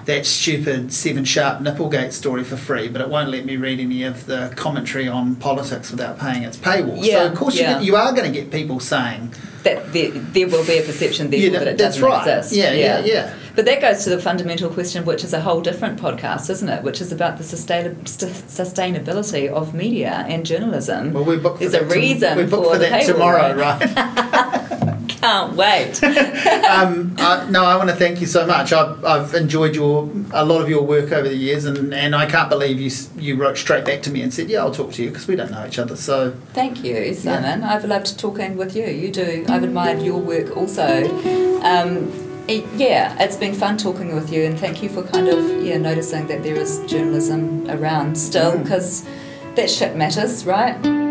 that 0.08 0.26
stupid 0.26 0.94
Seven 0.94 1.26
Sharp 1.26 1.60
Nipplegate 1.60 2.14
story 2.14 2.44
for 2.44 2.56
free, 2.56 2.88
but 2.88 3.02
it 3.02 3.10
won't 3.10 3.30
let 3.30 3.46
me 3.46 3.58
read 3.58 3.80
any 3.80 4.04
of 4.04 4.26
the 4.26 4.52
commentary 4.56 5.08
on 5.08 5.36
politics 5.36 5.92
without 5.92 6.18
paying 6.18 6.44
its 6.44 6.58
paywall. 6.58 6.98
Yeah, 7.00 7.18
so 7.18 7.28
of 7.28 7.38
course 7.38 7.60
yeah. 7.60 7.80
you, 7.80 7.88
you 7.88 7.96
are 7.98 8.14
going 8.14 8.32
to 8.32 8.32
get 8.32 8.50
people 8.50 8.80
saying 8.80 9.34
that 9.64 9.92
there, 9.92 10.12
there 10.12 10.48
will 10.48 10.66
be 10.66 10.78
a 10.78 10.82
perception 10.82 11.30
therefore 11.30 11.52
yeah, 11.52 11.60
that 11.60 11.68
it 11.68 11.78
doesn't 11.78 12.02
right. 12.02 12.26
exist. 12.26 12.56
Yeah, 12.56 12.72
yeah, 12.72 13.00
yeah, 13.04 13.36
But 13.54 13.66
that 13.66 13.82
goes 13.82 14.06
to 14.06 14.10
the 14.10 14.20
fundamental 14.20 14.70
question, 14.70 15.04
which 15.04 15.26
is 15.26 15.34
a 15.34 15.42
whole 15.42 15.60
different 15.60 16.00
podcast, 16.00 16.50
isn't 16.50 16.70
it? 16.70 16.84
Which 16.84 17.02
is 17.02 17.12
about 17.12 17.38
the 17.38 17.44
sustain- 17.44 17.96
sustainability 18.06 19.50
of 19.50 19.74
media 19.74 20.26
and 20.30 20.46
journalism. 20.46 21.12
Well, 21.12 21.26
we 21.26 21.38
booked 21.38 21.60
There's 21.60 21.74
a 21.74 21.84
reason 21.84 22.38
we're 22.38 22.48
booked 22.48 22.66
for, 22.66 22.74
for 22.76 22.80
that 22.80 23.06
tomorrow, 23.06 23.54
right? 23.56 24.94
Can't 25.28 25.58
wait. 25.58 26.02
um, 26.70 27.14
I, 27.18 27.50
no, 27.50 27.66
I 27.66 27.76
want 27.76 27.90
to 27.90 27.96
thank 27.98 28.22
you 28.22 28.28
so 28.28 28.48
much. 28.48 28.72
I've, 28.72 29.04
I've 29.04 29.34
enjoyed 29.34 29.76
your 29.76 30.10
a 30.32 30.46
lot 30.46 30.62
of 30.62 30.70
your 30.70 30.84
work 30.84 31.12
over 31.12 31.28
the 31.28 31.36
years, 31.36 31.66
and, 31.66 31.94
and 31.94 32.16
I 32.16 32.28
can't 32.28 32.50
believe 32.50 32.80
you 32.80 32.90
you 33.18 33.36
wrote 33.36 33.58
straight 33.58 33.84
back 33.84 34.02
to 34.04 34.10
me 34.10 34.22
and 34.22 34.34
said, 34.34 34.50
"Yeah, 34.50 34.60
I'll 34.60 34.72
talk 34.72 34.94
to 34.94 35.04
you," 35.04 35.10
because 35.10 35.28
we 35.28 35.36
don't 35.36 35.52
know 35.52 35.66
each 35.68 35.80
other. 35.80 35.98
So 35.98 36.32
thank 36.54 36.82
you, 36.82 37.14
Simon. 37.14 37.60
Yeah. 37.60 37.74
I've 37.74 37.84
loved 37.84 38.18
talking 38.18 38.56
with 38.56 38.74
you. 38.74 38.86
You 38.86 39.12
do. 39.12 39.46
I've 39.50 39.64
admired 39.64 40.02
your 40.02 40.20
work 40.20 40.56
also. 40.56 41.04
Um, 41.62 42.10
it, 42.48 42.64
yeah, 42.78 43.22
it's 43.22 43.36
been 43.36 43.54
fun 43.54 43.78
talking 43.78 44.16
with 44.16 44.32
you, 44.32 44.44
and 44.44 44.58
thank 44.58 44.82
you 44.82 44.88
for 44.88 45.04
kind 45.04 45.28
of 45.28 45.62
yeah 45.62 45.78
noticing 45.78 46.28
that 46.28 46.42
there 46.42 46.56
is 46.56 46.80
journalism 46.86 47.70
around 47.70 48.18
still 48.18 48.58
because 48.58 49.04
mm. 49.04 49.56
that 49.56 49.70
shit 49.70 49.98
matters, 49.98 50.46
right? 50.46 51.07